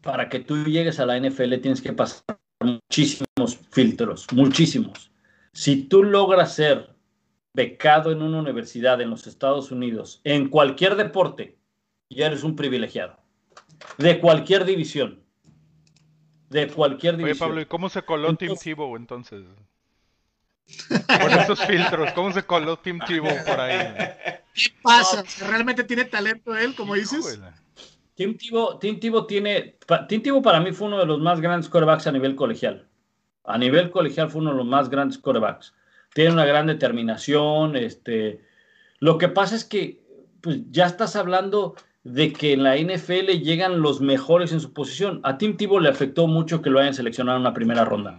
para 0.00 0.28
que 0.28 0.40
tú 0.40 0.64
llegues 0.64 0.98
a 0.98 1.06
la 1.06 1.20
NFL 1.20 1.54
tienes 1.60 1.80
que 1.80 1.92
pasar 1.92 2.40
muchísimos 2.58 3.56
filtros, 3.70 4.26
muchísimos. 4.32 5.12
Si 5.52 5.84
tú 5.84 6.02
logras 6.02 6.56
ser 6.56 6.96
becado 7.54 8.10
en 8.10 8.22
una 8.22 8.40
universidad 8.40 9.00
en 9.00 9.10
los 9.10 9.28
Estados 9.28 9.70
Unidos, 9.70 10.20
en 10.24 10.48
cualquier 10.48 10.96
deporte, 10.96 11.58
ya 12.10 12.26
eres 12.26 12.42
un 12.42 12.56
privilegiado. 12.56 13.20
De 13.98 14.18
cualquier 14.18 14.64
división. 14.64 15.29
De 16.50 16.68
cualquier 16.68 17.14
Oye, 17.14 17.24
división. 17.24 17.48
Pablo, 17.48 17.60
¿y 17.62 17.66
cómo 17.66 17.88
se 17.88 18.02
coló 18.02 18.28
Tim 18.36 18.48
Entonces- 18.50 18.64
Tebow 18.64 18.96
entonces? 18.96 19.44
Con 20.88 21.32
esos 21.32 21.60
filtros, 21.66 22.12
¿cómo 22.12 22.32
se 22.32 22.42
coló 22.44 22.76
Tim 22.78 23.00
Tebow 23.00 23.32
por 23.44 23.58
ahí? 23.60 23.92
¿Qué 24.54 24.72
pasa? 24.82 25.24
¿Realmente 25.48 25.82
tiene 25.84 26.04
talento 26.04 26.56
él, 26.56 26.74
como 26.76 26.94
dices? 26.94 27.40
Tim 28.14 28.36
Tebow, 28.36 28.78
Tim 28.78 29.00
Tebow 29.00 29.26
tiene. 29.26 29.76
pa- 29.86 30.06
Tim 30.06 30.22
Tebow 30.22 30.42
para 30.42 30.60
mí 30.60 30.70
fue 30.72 30.86
uno 30.88 30.98
de 30.98 31.06
los 31.06 31.18
más 31.20 31.40
grandes 31.40 31.68
quarterbacks 31.68 32.06
a 32.06 32.12
nivel 32.12 32.36
colegial. 32.36 32.86
A 33.44 33.58
nivel 33.58 33.90
colegial 33.90 34.30
fue 34.30 34.42
uno 34.42 34.50
de 34.50 34.58
los 34.58 34.66
más 34.66 34.90
grandes 34.90 35.18
quarterbacks. 35.18 35.74
Tiene 36.14 36.32
una 36.32 36.44
gran 36.44 36.66
determinación. 36.66 37.74
Este, 37.76 38.44
lo 39.00 39.18
que 39.18 39.28
pasa 39.28 39.56
es 39.56 39.64
que 39.64 40.00
pues, 40.40 40.58
ya 40.70 40.86
estás 40.86 41.16
hablando 41.16 41.74
de 42.02 42.32
que 42.32 42.54
en 42.54 42.62
la 42.62 42.76
NFL 42.76 43.42
llegan 43.42 43.80
los 43.80 44.00
mejores 44.00 44.52
en 44.52 44.60
su 44.60 44.72
posición. 44.72 45.20
A 45.22 45.38
Tim 45.38 45.56
Tebow 45.56 45.80
le 45.80 45.88
afectó 45.88 46.26
mucho 46.26 46.62
que 46.62 46.70
lo 46.70 46.80
hayan 46.80 46.94
seleccionado 46.94 47.36
en 47.36 47.42
una 47.42 47.54
primera 47.54 47.84
ronda. 47.84 48.18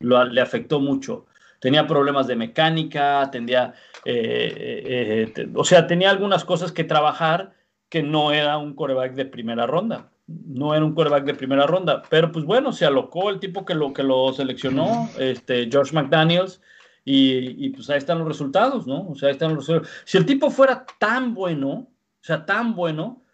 Le 0.00 0.40
afectó 0.40 0.80
mucho. 0.80 1.26
Tenía 1.60 1.86
problemas 1.86 2.26
de 2.26 2.36
mecánica, 2.36 3.30
tenía, 3.30 3.74
eh, 4.04 4.82
eh, 4.84 5.32
eh, 5.36 5.48
o 5.54 5.64
sea, 5.64 5.86
tenía 5.86 6.10
algunas 6.10 6.44
cosas 6.44 6.72
que 6.72 6.82
trabajar 6.82 7.52
que 7.88 8.02
no 8.02 8.32
era 8.32 8.58
un 8.58 8.74
coreback 8.74 9.14
de 9.14 9.26
primera 9.26 9.66
ronda. 9.66 10.10
No 10.26 10.74
era 10.74 10.84
un 10.84 10.94
coreback 10.94 11.24
de 11.24 11.34
primera 11.34 11.66
ronda. 11.66 12.02
Pero 12.08 12.32
pues 12.32 12.44
bueno, 12.44 12.72
se 12.72 12.86
alocó 12.86 13.30
el 13.30 13.38
tipo 13.38 13.64
que 13.64 13.74
lo, 13.74 13.92
que 13.92 14.02
lo 14.02 14.32
seleccionó, 14.32 15.08
este, 15.18 15.68
George 15.70 15.94
McDaniels, 15.94 16.60
y, 17.04 17.66
y, 17.66 17.70
pues 17.70 17.90
ahí 17.90 17.98
están 17.98 18.20
los 18.20 18.28
resultados, 18.28 18.86
¿no? 18.86 19.08
O 19.08 19.14
sea, 19.16 19.28
ahí 19.28 19.32
están 19.32 19.50
los 19.54 19.66
resultados. 19.66 19.88
Si 20.04 20.18
el 20.18 20.24
tipo 20.24 20.50
fuera 20.50 20.86
tan 20.98 21.34
bueno, 21.34 21.91
o 22.22 22.24
sea, 22.24 22.46
tan 22.46 22.76
bueno, 22.76 23.24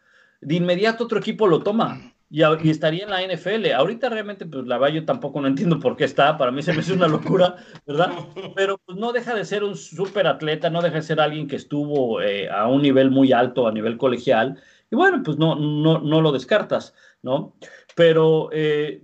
de 0.41 0.55
inmediato 0.55 1.05
otro 1.05 1.19
equipo 1.19 1.47
lo 1.47 1.63
toma 1.63 2.15
y, 2.31 2.43
estaría 2.71 3.05
en 3.05 3.11
la 3.11 3.23
NFL. 3.23 3.73
Ahorita 3.73 4.09
realmente, 4.09 4.47
pues 4.47 4.67
la 4.67 4.79
tampoco 5.05 5.41
no 5.41 5.49
entiendo 5.49 5.79
por 5.79 5.97
qué 5.97 6.05
está. 6.05 6.37
Para 6.37 6.51
mí 6.51 6.63
se 6.63 6.73
me 6.73 6.81
hace 6.81 6.93
una 6.93 7.09
locura, 7.09 7.57
¿verdad? 7.87 8.13
Pero 8.55 8.79
pues 8.79 8.99
no 8.99 9.13
deja 9.13 9.35
de 9.35 9.45
ser 9.45 9.65
un 9.65 9.77
súper 9.77 10.27
atleta, 10.27 10.71
no 10.71 10.83
deja 10.83 10.97
de 10.97 11.03
ser 11.03 11.21
alguien 11.21 11.49
que 11.49 11.57
estuvo 11.57 12.21
eh, 12.23 12.49
a 12.49 12.69
un 12.69 12.83
nivel 12.83 13.11
muy 13.11 13.33
alto, 13.33 13.67
a 13.67 13.73
nivel 13.73 13.97
colegial. 13.97 14.61
Y 14.91 14.97
bueno, 14.97 15.23
pues 15.23 15.37
no, 15.39 15.55
no, 15.55 16.01
no 16.01 16.21
lo 16.21 16.33
descartas, 16.33 16.95
¿no? 17.23 17.57
Pero 17.95 18.49
eh, 18.53 19.03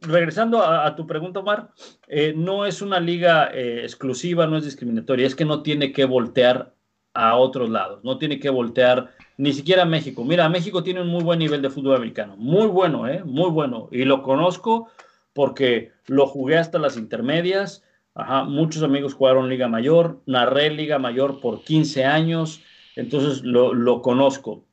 regresando 0.00 0.62
a, 0.62 0.96
tu 0.96 1.06
pregunta, 1.06 1.40
Omar, 1.40 1.70
eh, 2.08 2.32
no 2.36 2.66
es 2.66 2.82
una 2.82 2.98
liga 2.98 3.50
exclusiva, 3.52 4.46
no 4.46 4.56
es 4.56 4.64
discriminatoria, 4.64 5.26
es 5.26 5.36
que 5.36 5.44
no 5.44 5.62
tiene 5.62 5.92
que 5.92 6.04
voltear 6.04 6.74
a 7.14 7.36
otros 7.36 7.68
lados, 7.70 8.04
no 8.04 8.18
tiene 8.18 8.38
que 8.38 8.50
voltear 8.50 9.14
ni 9.36 9.52
siquiera 9.52 9.82
a 9.82 9.86
México. 9.86 10.24
Mira, 10.24 10.48
México 10.48 10.82
tiene 10.82 11.00
un 11.00 11.08
muy 11.08 11.22
buen 11.24 11.38
nivel 11.38 11.60
de 11.62 11.70
fútbol 11.70 11.96
americano, 11.96 12.36
muy 12.36 12.66
bueno, 12.66 13.08
¿eh? 13.08 13.22
Muy 13.24 13.50
bueno. 13.50 13.88
Y 13.90 14.04
lo 14.04 14.22
conozco 14.22 14.88
porque 15.32 15.92
lo 16.06 16.26
jugué 16.26 16.58
hasta 16.58 16.78
las 16.78 16.96
intermedias. 16.96 17.82
Ajá, 18.14 18.44
muchos 18.44 18.82
amigos 18.82 19.14
jugaron 19.14 19.48
Liga 19.48 19.68
Mayor, 19.68 20.20
narré 20.26 20.70
Liga 20.70 20.98
Mayor 20.98 21.40
por 21.40 21.62
15 21.64 22.04
años, 22.04 22.62
entonces 22.96 23.42
lo, 23.42 23.72
lo 23.74 24.02
conozco. 24.02 24.64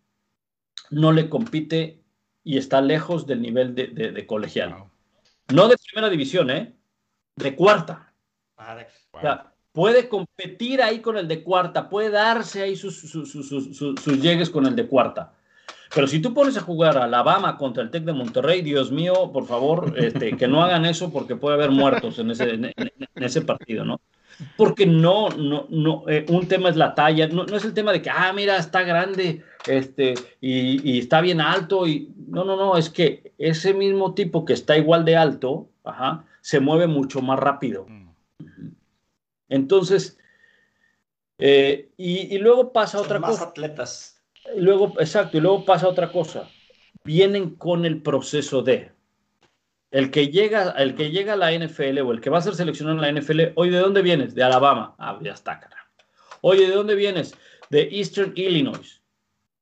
No 0.90 1.12
le 1.12 1.30
compite 1.30 2.02
y 2.44 2.58
está 2.58 2.82
lejos 2.82 3.28
del 3.28 3.42
nivel 3.42 3.76
de, 3.76 3.88
de- 3.88 4.12
de 4.12 4.26
colegial. 4.28 4.74
Wow, 4.74 4.90
No 5.54 5.68
de 5.68 5.76
primera 5.78 6.10
división, 6.10 6.50
¿eh? 6.50 6.76
De 7.36 7.56
cuarta. 7.56 8.14
Madre. 8.58 8.88
wow. 9.12 9.20
O 9.20 9.22
sea, 9.22 9.54
puede 9.78 10.10
competir 10.10 10.82
ahí 10.82 11.02
con 11.02 11.18
el 11.18 11.28
de 11.28 11.44
cuarta, 11.44 11.88
puede 11.88 12.10
darse 12.10 12.64
ahí 12.64 12.76
sus, 12.76 13.00
sus, 13.00 13.30
sus- 13.32 13.78
sus- 13.78 14.20
llegues 14.20 14.50
con 14.50 14.66
el 14.66 14.76
de 14.76 14.88
cuarta. 14.88 15.34
Pero 15.94 16.08
si 16.08 16.20
tú 16.20 16.34
pones 16.34 16.58
a 16.58 16.62
jugar 16.62 16.98
a 16.98 17.04
Alabama 17.04 17.58
contra 17.58 17.84
el 17.84 17.92
Tec 17.92 18.04
de 18.04 18.12
Monterrey, 18.12 18.64
Dios 18.64 18.92
mío, 18.92 19.30
por 19.32 19.46
favor, 19.46 19.94
este, 19.96 20.36
que 20.36 20.48
no 20.48 20.64
hagan 20.64 20.84
eso 20.86 21.12
porque 21.14 21.36
puede 21.36 21.58
haber 21.58 21.70
muertos 21.70 22.18
en 22.18 22.32
ese, 22.32 22.56
en, 22.56 22.66
en- 22.66 22.92
ese 23.18 23.42
partido, 23.42 23.86
¿no? 23.86 24.02
Porque 24.56 24.88
no, 24.88 25.30
no, 25.30 25.68
no, 25.70 26.04
eh, 26.08 26.26
un 26.30 26.48
tema 26.48 26.70
es 26.70 26.76
la 26.76 26.96
talla, 26.96 27.28
no, 27.28 27.44
no 27.46 27.56
es 27.56 27.64
el 27.64 27.76
tema 27.76 27.92
de 27.92 28.02
que, 28.02 28.10
ah, 28.10 28.34
mira, 28.34 28.58
está 28.58 28.82
grande, 28.82 29.44
este, 29.68 30.16
y, 30.42 30.92
y 30.92 30.98
está 30.98 31.22
bien 31.22 31.40
alto, 31.40 31.86
y 31.86 32.10
no, 32.28 32.44
no, 32.46 32.56
no, 32.56 32.78
es 32.78 32.90
que 32.90 33.32
ese 33.38 33.76
mismo 33.76 34.16
tipo 34.16 34.44
que 34.44 34.54
está 34.54 34.76
igual 34.76 35.06
de 35.06 35.16
alto, 35.18 35.70
ajá, 35.84 36.26
se 36.42 36.60
mueve 36.60 36.88
mucho 36.88 37.22
más 37.22 37.38
rápido. 37.38 37.86
Entonces, 39.50 40.18
eh, 41.38 41.90
y, 41.98 42.34
y 42.36 42.40
luego 42.40 42.74
pasa 42.74 43.00
otra 43.00 43.20
Más 43.20 43.32
cosa. 43.32 43.46
atletas. 43.46 44.24
Y 44.56 44.62
luego, 44.62 44.94
exacto, 45.00 45.38
y 45.38 45.42
luego 45.42 45.66
pasa 45.66 45.88
otra 45.88 46.12
cosa. 46.12 46.50
Vienen 47.04 47.56
con 47.56 47.86
el 47.86 48.02
proceso 48.02 48.62
de 48.62 48.92
el 49.92 50.12
que 50.12 50.28
llega, 50.30 50.72
el 50.72 50.96
que 50.96 51.12
llega 51.12 51.34
a 51.34 51.38
la 51.38 51.52
NFL 51.54 52.00
o 52.00 52.12
el 52.12 52.20
que 52.22 52.30
va 52.30 52.40
a 52.40 52.42
ser 52.42 52.56
seleccionado 52.56 53.02
en 53.04 53.16
la 53.16 53.22
NFL, 53.22 53.54
oye, 53.56 53.72
¿de 53.72 53.80
dónde 53.80 54.02
vienes? 54.02 54.36
De 54.36 54.44
Alabama. 54.44 54.96
Ah, 54.98 55.18
ya 55.22 55.32
está, 55.32 55.60
cara. 55.60 55.78
Oye, 56.42 56.68
¿de 56.68 56.76
dónde 56.76 56.96
vienes? 56.96 57.34
De 57.70 57.84
Eastern 57.92 58.34
Illinois. 58.36 59.02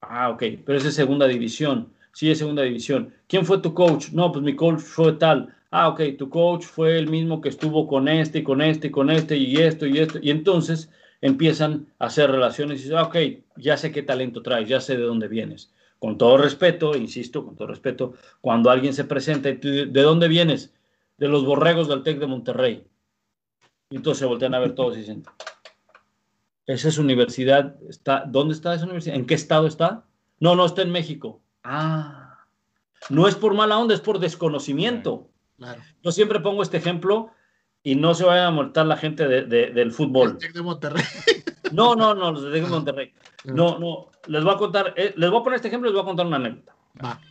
Ah, 0.02 0.30
ok, 0.30 0.44
pero 0.66 0.78
esa 0.78 0.90
es 0.90 0.95
segunda 0.95 1.28
división. 1.28 1.94
Sí, 2.14 2.32
es 2.32 2.38
segunda 2.40 2.64
división. 2.64 3.14
¿Quién 3.28 3.45
fue 3.45 3.60
tu 3.60 3.74
coach? 3.74 4.10
No, 4.12 4.32
pues 4.32 4.44
mi 4.44 4.56
coach 4.56 4.80
fue 4.80 5.14
tal. 5.14 5.56
Ah, 5.77 5.89
ok, 5.89 6.02
tu 6.18 6.30
coach 6.30 6.64
fue 6.64 6.97
el 6.97 7.10
mismo 7.10 7.41
que 7.41 7.49
estuvo 7.49 7.85
con 7.85 8.07
este, 8.07 8.45
con 8.45 8.61
este, 8.61 8.91
con 8.91 9.10
este, 9.10 9.35
y 9.35 9.57
esto, 9.57 9.85
y 9.85 9.99
esto. 9.99 10.19
Y 10.22 10.30
entonces 10.30 10.89
empiezan 11.19 11.88
a 11.99 12.06
hacer 12.06 12.31
relaciones 12.31 12.80
y 12.80 12.84
dicen, 12.84 12.97
ah, 12.97 13.03
ok, 13.03 13.18
ya 13.57 13.76
sé 13.76 13.91
qué 13.91 14.02
talento 14.02 14.41
traes, 14.41 14.69
ya 14.69 14.80
sé 14.80 14.95
de 14.95 15.03
dónde 15.03 15.27
vienes. 15.27 15.73
Con 15.99 16.18
todo 16.18 16.38
respeto, 16.38 16.95
insisto, 16.95 17.43
con 17.43 17.57
todo 17.57 17.68
respeto, 17.68 18.14
cuando 18.39 18.69
alguien 18.69 18.93
se 18.93 19.03
presenta 19.03 19.49
¿de 19.52 20.02
dónde 20.02 20.30
vienes? 20.30 20.73
De 21.18 21.27
los 21.27 21.43
borregos 21.43 21.89
del 21.89 22.03
TEC 22.03 22.19
de 22.19 22.27
Monterrey. 22.27 22.88
Y 23.89 23.97
entonces 23.97 24.19
se 24.19 24.26
voltean 24.27 24.53
a 24.53 24.60
ver 24.60 24.76
todos 24.76 24.95
y 24.95 25.02
dicen, 25.02 25.23
esa 26.68 26.88
es 26.88 26.97
universidad, 26.97 27.76
está, 27.89 28.23
¿dónde 28.26 28.53
está 28.53 28.73
esa 28.73 28.85
universidad? 28.85 29.18
¿En 29.18 29.26
qué 29.26 29.34
estado 29.34 29.68
está? 29.68 30.06
No, 30.39 30.56
no, 30.56 30.65
está 30.65 30.84
en 30.84 30.91
México. 30.91 31.41
Ah, 31.65 32.45
no 33.10 33.27
es 33.27 33.35
por 33.35 33.53
mala 33.53 33.77
onda, 33.77 33.93
es 33.93 33.99
por 33.99 34.19
desconocimiento. 34.19 35.31
Claro. 35.57 35.82
Yo 36.03 36.11
siempre 36.11 36.40
pongo 36.40 36.61
este 36.64 36.77
ejemplo 36.77 37.32
y 37.84 37.95
no 37.95 38.14
se 38.14 38.26
vayan 38.26 38.45
a 38.48 38.52
mortar 38.52 38.86
la 38.86 38.98
gente 38.98 39.27
de- 39.27 39.44
de- 39.44 39.72
del 39.72 39.91
fútbol. 39.91 40.38
El 40.41 40.53
de 40.53 40.61
Monterrey. 40.61 41.03
No, 41.72 41.95
no, 41.95 42.14
no, 42.14 42.32
los 42.32 42.52
de 42.52 42.61
Monterrey. 42.61 43.14
No, 43.45 43.77
no, 43.77 44.10
les 44.26 44.44
voy 44.44 44.53
a 44.56 44.57
contar, 44.57 44.94
eh, 44.98 45.14
les 45.15 45.30
voy 45.30 45.40
a 45.40 45.44
poner 45.44 45.57
este 45.57 45.68
ejemplo 45.68 45.88
y 45.88 45.94
les 45.94 45.95
voy 45.95 46.02
a 46.02 46.07
contar 46.07 46.26
una 46.26 46.38
anécdota. 46.38 46.76
Va. 47.03 47.22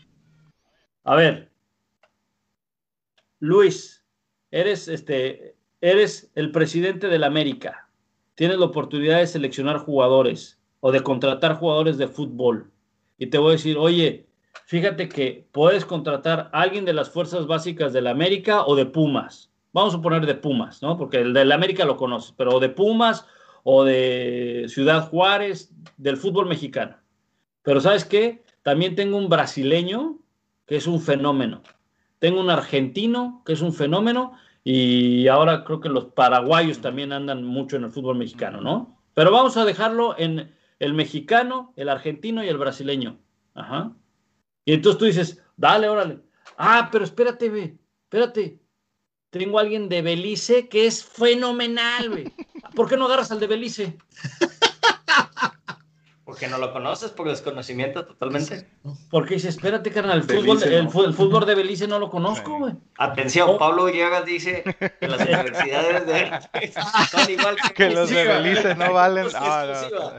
A 1.03 1.17
ver, 1.17 1.51
Luis, 3.41 4.05
eres 4.51 4.89
este, 4.89 5.57
eres 5.81 6.31
el 6.37 6.53
presidente 6.53 7.09
de 7.09 7.19
la 7.19 7.27
América. 7.27 7.89
Tienes 8.37 8.59
la 8.59 8.67
oportunidad 8.67 9.19
de 9.19 9.27
seleccionar 9.27 9.79
jugadores 9.79 10.61
o 10.81 10.93
de 10.93 11.03
contratar 11.03 11.57
jugadores 11.57 11.99
de 11.99 12.07
fútbol. 12.09 12.71
Y 13.19 13.27
te 13.27 13.39
voy 13.39 13.51
a 13.51 13.53
decir, 13.57 13.77
oye, 13.77 14.27
fíjate 14.67 15.09
que 15.09 15.49
puedes 15.53 15.85
contratar 15.85 16.51
a 16.53 16.63
alguien 16.63 16.85
de 16.85 16.93
las 16.93 17.11
fuerzas 17.11 17.47
básicas 17.47 17.93
de 17.93 18.03
la 18.03 18.11
América 18.11 18.65
o 18.65 18.77
de 18.77 18.87
Pumas. 18.87 19.51
Vamos 19.73 19.95
a 19.95 20.01
poner 20.01 20.25
de 20.27 20.35
Pumas, 20.35 20.83
¿no? 20.83 20.97
Porque 20.97 21.19
el 21.19 21.33
de 21.33 21.45
la 21.45 21.57
América 21.57 21.85
lo 21.85 21.97
conoces, 21.97 22.33
pero 22.37 22.61
de 22.61 22.69
Pumas 22.69 23.27
o 23.65 23.85
de 23.85 24.67
Ciudad 24.69 25.09
Juárez, 25.09 25.75
del 25.97 26.17
fútbol 26.17 26.47
mexicano. 26.47 26.97
Pero 27.63 27.81
¿sabes 27.81 28.05
qué? 28.05 28.45
También 28.63 28.95
tengo 28.95 29.17
un 29.17 29.29
brasileño 29.29 30.19
que 30.67 30.77
es 30.77 30.87
un 30.87 31.01
fenómeno. 31.01 31.63
Tengo 32.19 32.41
un 32.41 32.51
argentino 32.51 33.43
que 33.45 33.55
es 33.55 33.63
un 33.63 33.73
fenómeno 33.73 34.33
y 34.63 35.29
ahora 35.29 35.65
creo 35.65 35.81
que 35.81 35.89
los 35.89 36.07
paraguayos 36.07 36.81
también 36.81 37.13
andan 37.13 37.45
mucho 37.45 37.77
en 37.77 37.85
el 37.85 37.91
fútbol 37.91 38.17
mexicano, 38.17 38.61
¿no? 38.61 38.99
Pero 39.13 39.31
vamos 39.31 39.57
a 39.57 39.65
dejarlo 39.65 40.15
en 40.19 40.55
el 40.79 40.95
mexicano, 40.95 41.73
el 41.77 41.89
argentino 41.89 42.43
y 42.43 42.49
el 42.49 42.59
brasileño. 42.59 43.19
Ajá. 43.55 43.93
Y 44.65 44.73
entonces 44.73 44.99
tú 44.99 45.05
dices, 45.05 45.43
dale, 45.57 45.89
órale. 45.89 46.21
Ah, 46.57 46.89
pero 46.91 47.05
espérate, 47.05 47.49
ve, 47.49 47.79
espérate. 48.05 48.61
Tengo 49.31 49.59
a 49.59 49.63
alguien 49.63 49.89
de 49.89 50.03
Belice 50.03 50.69
que 50.69 50.87
es 50.87 51.05
fenomenal, 51.05 52.11
güey. 52.11 52.33
¿Por 52.75 52.89
qué 52.89 52.97
no 52.97 53.07
agarras 53.07 53.31
al 53.33 53.41
de 53.41 53.47
Belice? 53.47 53.99
Porque 56.35 56.49
no 56.49 56.59
lo 56.59 56.73
conoces 56.73 57.11
por 57.13 57.29
desconocimiento 57.29 58.05
totalmente. 58.07 58.67
Porque 59.09 59.35
dice, 59.35 59.51
espérate, 59.51 59.93
carnal, 59.93 60.19
el 60.21 60.27
Belice, 60.27 60.47
fútbol, 60.49 60.63
el, 60.73 60.85
¿no? 60.85 60.91
fu- 60.91 61.05
el 61.05 61.15
fútbol 61.15 61.47
de 61.47 61.55
Belice 61.55 61.87
no 61.87 62.01
lo 62.01 62.11
conozco, 62.11 62.69
Sí. 62.69 62.77
Atención, 62.99 63.51
Oh. 63.51 63.59
Pablo 63.59 63.85
Villegas 63.85 64.25
dice 64.27 64.65
que 65.01 65.07
las 65.09 65.21
universidades 65.21 66.07
de 66.07 66.73
son 67.11 67.31
igual 67.31 67.57
que, 67.57 67.75
Que 67.75 67.91
los 67.91 68.11
de. 68.11 68.25
Belice 68.27 68.75
no 68.75 68.93
valen. 68.93 69.27
Ah, 69.37 69.89
no. 69.93 70.11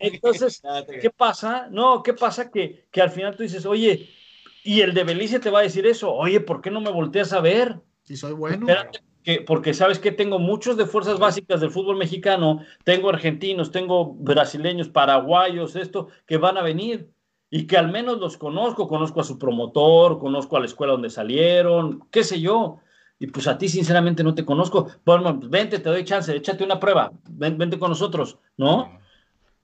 Entonces, 0.00 0.60
Ah, 0.64 0.82
te- 0.86 0.98
¿qué 0.98 1.08
pasa? 1.10 1.68
No, 1.70 2.02
¿qué 2.02 2.12
pasa? 2.12 2.50
Que, 2.50 2.86
que 2.90 3.00
al 3.00 3.10
final 3.10 3.34
tú 3.36 3.42
dices, 3.42 3.64
oye, 3.64 4.10
y 4.62 4.82
el 4.82 4.92
de 4.92 5.04
Belice 5.04 5.40
te 5.40 5.48
va 5.50 5.60
a 5.60 5.62
decir 5.62 5.86
eso, 5.86 6.12
oye, 6.12 6.40
¿por 6.40 6.60
qué 6.60 6.70
no 6.70 6.80
me 6.82 6.90
volteas 6.90 7.32
a 7.32 7.40
ver? 7.40 7.76
Si 8.02 8.16
soy 8.18 8.32
bueno. 8.32 8.66
Espérate, 8.68 9.00
que, 9.24 9.40
porque 9.40 9.72
sabes 9.72 9.98
que 9.98 10.12
tengo 10.12 10.38
muchos 10.38 10.76
de 10.76 10.84
fuerzas 10.84 11.18
básicas 11.18 11.60
del 11.60 11.70
fútbol 11.70 11.96
mexicano, 11.96 12.60
tengo 12.84 13.08
argentinos, 13.08 13.72
tengo 13.72 14.14
brasileños, 14.14 14.90
paraguayos, 14.90 15.76
esto, 15.76 16.08
que 16.26 16.36
van 16.36 16.58
a 16.58 16.62
venir 16.62 17.10
y 17.50 17.66
que 17.66 17.78
al 17.78 17.90
menos 17.90 18.18
los 18.18 18.36
conozco, 18.36 18.86
conozco 18.86 19.20
a 19.20 19.24
su 19.24 19.38
promotor, 19.38 20.18
conozco 20.18 20.56
a 20.56 20.60
la 20.60 20.66
escuela 20.66 20.92
donde 20.92 21.08
salieron, 21.08 22.06
qué 22.10 22.22
sé 22.22 22.40
yo. 22.40 22.80
Y 23.18 23.28
pues 23.28 23.46
a 23.46 23.56
ti 23.56 23.68
sinceramente 23.68 24.22
no 24.22 24.34
te 24.34 24.44
conozco. 24.44 24.88
Bueno, 25.06 25.38
vente, 25.38 25.78
te 25.78 25.88
doy 25.88 26.04
chance, 26.04 26.34
échate 26.36 26.62
una 26.62 26.78
prueba, 26.78 27.12
ven, 27.30 27.56
vente 27.56 27.78
con 27.78 27.90
nosotros, 27.90 28.38
¿no? 28.58 29.00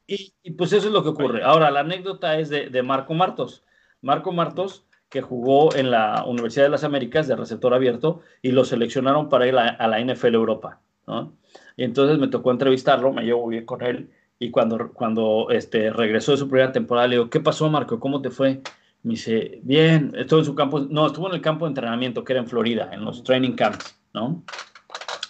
Y, 0.07 0.33
y, 0.43 0.53
pues 0.53 0.73
eso 0.73 0.87
es 0.87 0.93
lo 0.93 1.03
que 1.03 1.11
ocurre. 1.11 1.43
Ahora, 1.45 1.71
la 1.71 1.81
anécdota 1.81 2.39
es 2.39 2.49
de, 2.49 2.71
de 2.71 2.83
Marco 2.83 3.13
Martos. 3.13 3.63
Marco 4.01 4.33
Martos, 4.33 4.87
que 5.11 5.21
jugó 5.21 5.75
en 5.75 5.91
la 5.91 6.25
Universidad 6.25 6.67
de 6.67 6.71
las 6.71 6.85
Américas 6.85 7.27
de 7.27 7.37
receptor 7.37 7.75
abierto 7.75 8.21
y 8.43 8.53
lo 8.53 8.65
seleccionaron 8.65 9.29
para 9.29 9.47
ir 9.47 9.57
a, 9.57 9.87
la 9.89 10.01
NFL 10.01 10.35
Europa, 10.35 10.81
¿no? 11.07 11.37
Y 11.77 11.83
entonces 11.83 12.19
me 12.19 12.29
tocó 12.29 12.53
entrevistarlo, 12.53 13.13
me 13.13 13.25
llevo 13.25 13.49
bien 13.49 13.67
con 13.67 13.83
él 13.83 14.09
y 14.39 14.51
cuando, 14.51 14.93
cuando 14.93 15.49
este, 15.51 15.91
regresó 15.91 16.33
de 16.33 16.39
su 16.39 16.49
primera 16.49 16.73
temporada, 16.73 17.09
le 17.09 17.17
digo, 17.17 17.29
¿qué 17.29 17.41
pasó, 17.41 17.69
Marco? 17.69 17.99
¿Cómo 17.99 18.23
te 18.23 18.31
fue? 18.31 18.63
Me 19.03 19.13
dice, 19.13 19.61
bien, 19.65 20.13
estuvo 20.17 20.39
en 20.39 20.45
su 20.45 20.55
campo, 20.55 20.81
no, 20.81 21.09
estuvo 21.09 21.29
en 21.29 21.35
el 21.35 21.41
campo 21.41 21.65
de 21.65 21.71
entrenamiento 21.71 22.23
que 22.23 22.33
era 22.33 22.41
en 22.41 22.49
Florida, 22.49 22.91
en 22.93 23.05
los 23.05 23.25
training 23.25 23.53
camps, 23.53 23.99
¿no? 24.15 24.45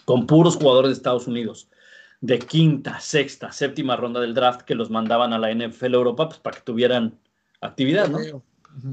Con 0.05 0.27
puros 0.27 0.57
jugadores 0.57 0.91
de 0.91 0.95
Estados 0.95 1.27
Unidos, 1.27 1.71
de 2.21 2.39
quinta, 2.39 3.01
sexta, 3.01 3.51
séptima 3.51 3.97
ronda 3.97 4.21
del 4.21 4.35
draft 4.35 4.63
que 4.63 4.75
los 4.75 4.91
mandaban 4.91 5.33
a 5.33 5.39
la 5.39 5.55
NFL 5.55 5.95
Europa 5.95 6.29
pues, 6.29 6.41
para 6.41 6.59
que 6.59 6.63
tuvieran 6.63 7.19
actividad, 7.63 8.09
¿no? 8.09 8.43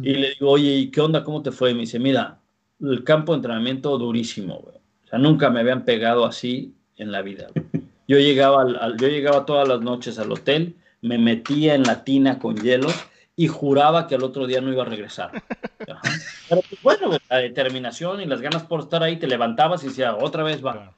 Y 0.02 0.14
le 0.16 0.30
digo, 0.30 0.52
oye, 0.52 0.76
¿y 0.76 0.92
qué 0.92 1.02
onda? 1.02 1.24
¿Cómo 1.24 1.42
te 1.42 1.52
fue? 1.52 1.72
Y 1.72 1.74
me 1.74 1.82
dice, 1.82 2.00
mira, 2.00 2.40
el 2.82 3.04
campo 3.04 3.32
de 3.32 3.38
entrenamiento 3.38 3.98
durísimo, 3.98 4.60
güey. 4.60 4.78
O 4.78 5.08
sea, 5.08 5.20
nunca 5.20 5.50
me 5.50 5.60
habían 5.60 5.86
pegado 5.86 6.26
así 6.26 6.76
en 6.96 7.12
la 7.12 7.22
vida, 7.22 7.48
güey. 7.54 7.66
Yo 8.10 8.18
llegaba, 8.20 8.62
al, 8.62 8.78
al, 8.78 8.98
yo 8.98 9.10
llegaba 9.10 9.46
todas 9.46 9.68
las 9.68 9.82
noches 9.82 10.18
al 10.18 10.32
hotel, 10.32 10.78
me 11.02 11.18
metía 11.18 11.76
en 11.76 11.84
la 11.84 12.06
tina 12.06 12.40
con 12.40 12.56
hielos 12.56 12.96
y 13.36 13.48
juraba 13.48 14.08
que 14.08 14.16
al 14.16 14.24
otro 14.24 14.48
día 14.48 14.62
no 14.62 14.72
iba 14.72 14.84
a 14.84 14.86
regresar. 14.86 15.32
Ajá. 15.90 16.02
Pero 16.50 16.62
pues, 16.70 16.82
bueno, 16.82 17.18
la 17.30 17.38
determinación 17.38 18.22
y 18.22 18.26
las 18.26 18.42
ganas 18.42 18.64
por 18.64 18.80
estar 18.80 19.04
ahí, 19.04 19.18
te 19.18 19.28
levantabas 19.28 19.84
y 19.84 19.88
decía, 19.88 20.16
otra 20.16 20.44
vez 20.44 20.66
va. 20.66 20.96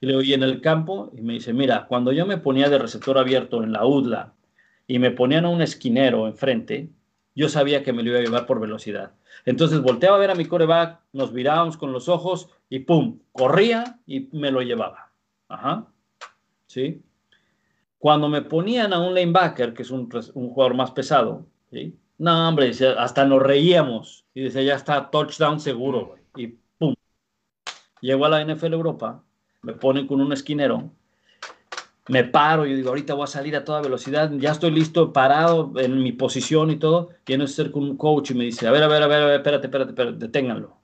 Y 0.00 0.06
le 0.06 0.16
oí 0.16 0.34
en 0.34 0.42
el 0.42 0.60
campo 0.60 1.10
y 1.16 1.22
me 1.22 1.32
dice, 1.34 1.52
mira, 1.52 1.86
cuando 1.86 2.12
yo 2.12 2.26
me 2.26 2.36
ponía 2.36 2.68
de 2.68 2.78
receptor 2.78 3.18
abierto 3.18 3.62
en 3.62 3.72
la 3.72 3.86
UDLA 3.86 4.34
y 4.86 4.98
me 4.98 5.10
ponían 5.10 5.46
a 5.46 5.48
un 5.48 5.62
esquinero 5.62 6.26
enfrente, 6.26 6.90
yo 7.36 7.48
sabía 7.48 7.84
que 7.84 7.92
me 7.92 8.02
lo 8.02 8.10
iba 8.10 8.18
a 8.18 8.22
llevar 8.22 8.46
por 8.46 8.58
velocidad. 8.58 9.12
Entonces 9.44 9.80
volteaba 9.80 10.16
a 10.16 10.20
ver 10.20 10.32
a 10.32 10.34
mi 10.34 10.46
coreback, 10.46 11.00
nos 11.12 11.32
mirábamos 11.32 11.76
con 11.76 11.92
los 11.92 12.08
ojos 12.08 12.48
y 12.68 12.80
pum, 12.80 13.20
corría 13.30 14.00
y 14.06 14.28
me 14.32 14.50
lo 14.50 14.62
llevaba. 14.62 15.12
Ajá. 15.48 15.86
¿sí? 16.66 17.02
Cuando 17.98 18.28
me 18.28 18.42
ponían 18.42 18.92
a 18.92 19.00
un 19.00 19.14
linebacker, 19.14 19.72
que 19.72 19.82
es 19.82 19.90
un, 19.90 20.10
jugador 20.10 20.74
más 20.74 20.90
pesado, 20.90 21.46
¿sí? 21.70 21.98
No, 22.18 22.48
hombre, 22.48 22.70
hasta 22.98 23.24
nos 23.24 23.42
reíamos. 23.42 24.26
Y 24.34 24.42
decía, 24.42 24.62
ya 24.62 24.74
está, 24.74 25.10
touchdown 25.10 25.60
seguro, 25.60 26.06
güey. 26.06 26.22
Y 26.36 26.58
pum. 26.78 26.94
Llego 28.00 28.26
a 28.26 28.28
la 28.28 28.44
NFL 28.44 28.74
Europa, 28.74 29.24
me 29.62 29.72
ponen 29.72 30.06
con 30.06 30.20
un 30.20 30.32
esquinero, 30.32 30.90
me 32.08 32.24
paro, 32.24 32.66
y 32.66 32.74
digo, 32.74 32.90
ahorita 32.90 33.14
voy 33.14 33.24
a 33.24 33.26
salir 33.26 33.56
a 33.56 33.64
toda 33.64 33.80
velocidad, 33.80 34.30
ya 34.32 34.52
estoy 34.52 34.70
listo, 34.70 35.12
parado 35.12 35.72
en 35.76 36.02
mi 36.02 36.12
posición 36.12 36.70
y 36.70 36.76
todo. 36.76 37.10
Y 37.26 37.32
en 37.32 37.46
ser 37.48 37.70
con 37.70 37.82
un 37.82 37.96
coach 37.96 38.30
y 38.30 38.34
me 38.34 38.44
dice, 38.44 38.68
a 38.68 38.70
ver, 38.70 38.82
a 38.82 38.88
ver, 38.88 39.02
a 39.02 39.06
ver, 39.06 39.22
a 39.22 39.26
ver 39.26 39.36
espérate, 39.36 39.66
espérate, 39.66 39.90
espérate, 39.90 40.18
deténganlo. 40.18 40.76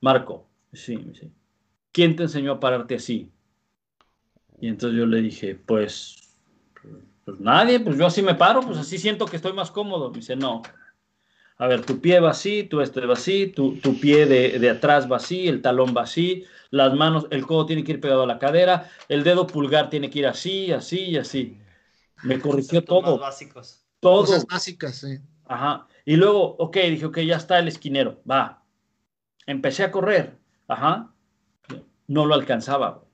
Marco, 0.00 0.46
sí, 0.72 1.10
sí. 1.18 1.30
¿Quién 1.92 2.16
te 2.16 2.24
enseñó 2.24 2.52
a 2.52 2.60
pararte 2.60 2.96
así? 2.96 3.30
Y 4.60 4.68
entonces 4.68 4.98
yo 4.98 5.06
le 5.06 5.22
dije, 5.22 5.54
pues, 5.54 6.16
pues, 7.24 7.40
nadie, 7.40 7.80
pues 7.80 7.96
yo 7.96 8.06
así 8.06 8.22
me 8.22 8.34
paro, 8.34 8.60
pues 8.60 8.78
así 8.78 8.98
siento 8.98 9.24
que 9.24 9.36
estoy 9.36 9.52
más 9.52 9.70
cómodo. 9.70 10.10
Me 10.10 10.18
dice, 10.18 10.36
no. 10.36 10.62
A 11.60 11.66
ver, 11.66 11.84
tu 11.84 12.00
pie 12.00 12.20
va 12.20 12.30
así, 12.30 12.64
tu 12.64 12.80
este 12.80 13.04
va 13.04 13.12
así, 13.12 13.48
tu, 13.48 13.76
tu 13.80 14.00
pie 14.00 14.24
de, 14.24 14.58
de, 14.58 14.70
atrás 14.70 15.12
va 15.12 15.16
así, 15.16 15.46
el 15.46 15.60
talón 15.60 15.92
va 15.94 16.04
así, 16.04 16.46
las 16.70 16.94
manos, 16.94 17.26
el 17.30 17.46
codo 17.46 17.66
tiene 17.66 17.84
que 17.84 17.92
ir 17.92 18.00
pegado 18.00 18.22
a 18.22 18.26
la 18.26 18.38
cadera, 18.38 18.90
el 19.10 19.24
dedo 19.24 19.46
pulgar 19.46 19.90
tiene 19.90 20.08
que 20.08 20.20
ir 20.20 20.26
así, 20.26 20.72
así 20.72 21.10
y 21.10 21.18
así. 21.18 21.60
Me 22.22 22.40
corrigió 22.40 22.82
todo. 22.82 23.18
básicos. 23.18 23.84
Todo. 24.00 24.22
Cosas 24.22 24.46
básicas, 24.46 24.96
sí. 24.96 25.18
Ajá. 25.44 25.86
Y 26.06 26.16
luego, 26.16 26.56
ok, 26.56 26.78
dije, 26.78 27.04
ok, 27.04 27.18
ya 27.18 27.36
está 27.36 27.58
el 27.58 27.68
esquinero, 27.68 28.22
va. 28.28 28.64
Empecé 29.44 29.84
a 29.84 29.90
correr, 29.90 30.38
ajá. 30.66 31.12
No 32.06 32.24
lo 32.24 32.36
alcanzaba, 32.36 33.04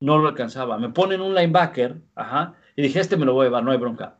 no 0.00 0.18
lo 0.18 0.26
alcanzaba. 0.26 0.76
Me 0.76 0.88
ponen 0.88 1.20
un 1.20 1.36
linebacker, 1.36 2.02
ajá, 2.16 2.56
y 2.74 2.82
dije, 2.82 2.98
este 2.98 3.16
me 3.16 3.26
lo 3.26 3.34
voy 3.34 3.44
a 3.44 3.48
llevar, 3.48 3.62
no 3.62 3.70
hay 3.70 3.78
bronca. 3.78 4.15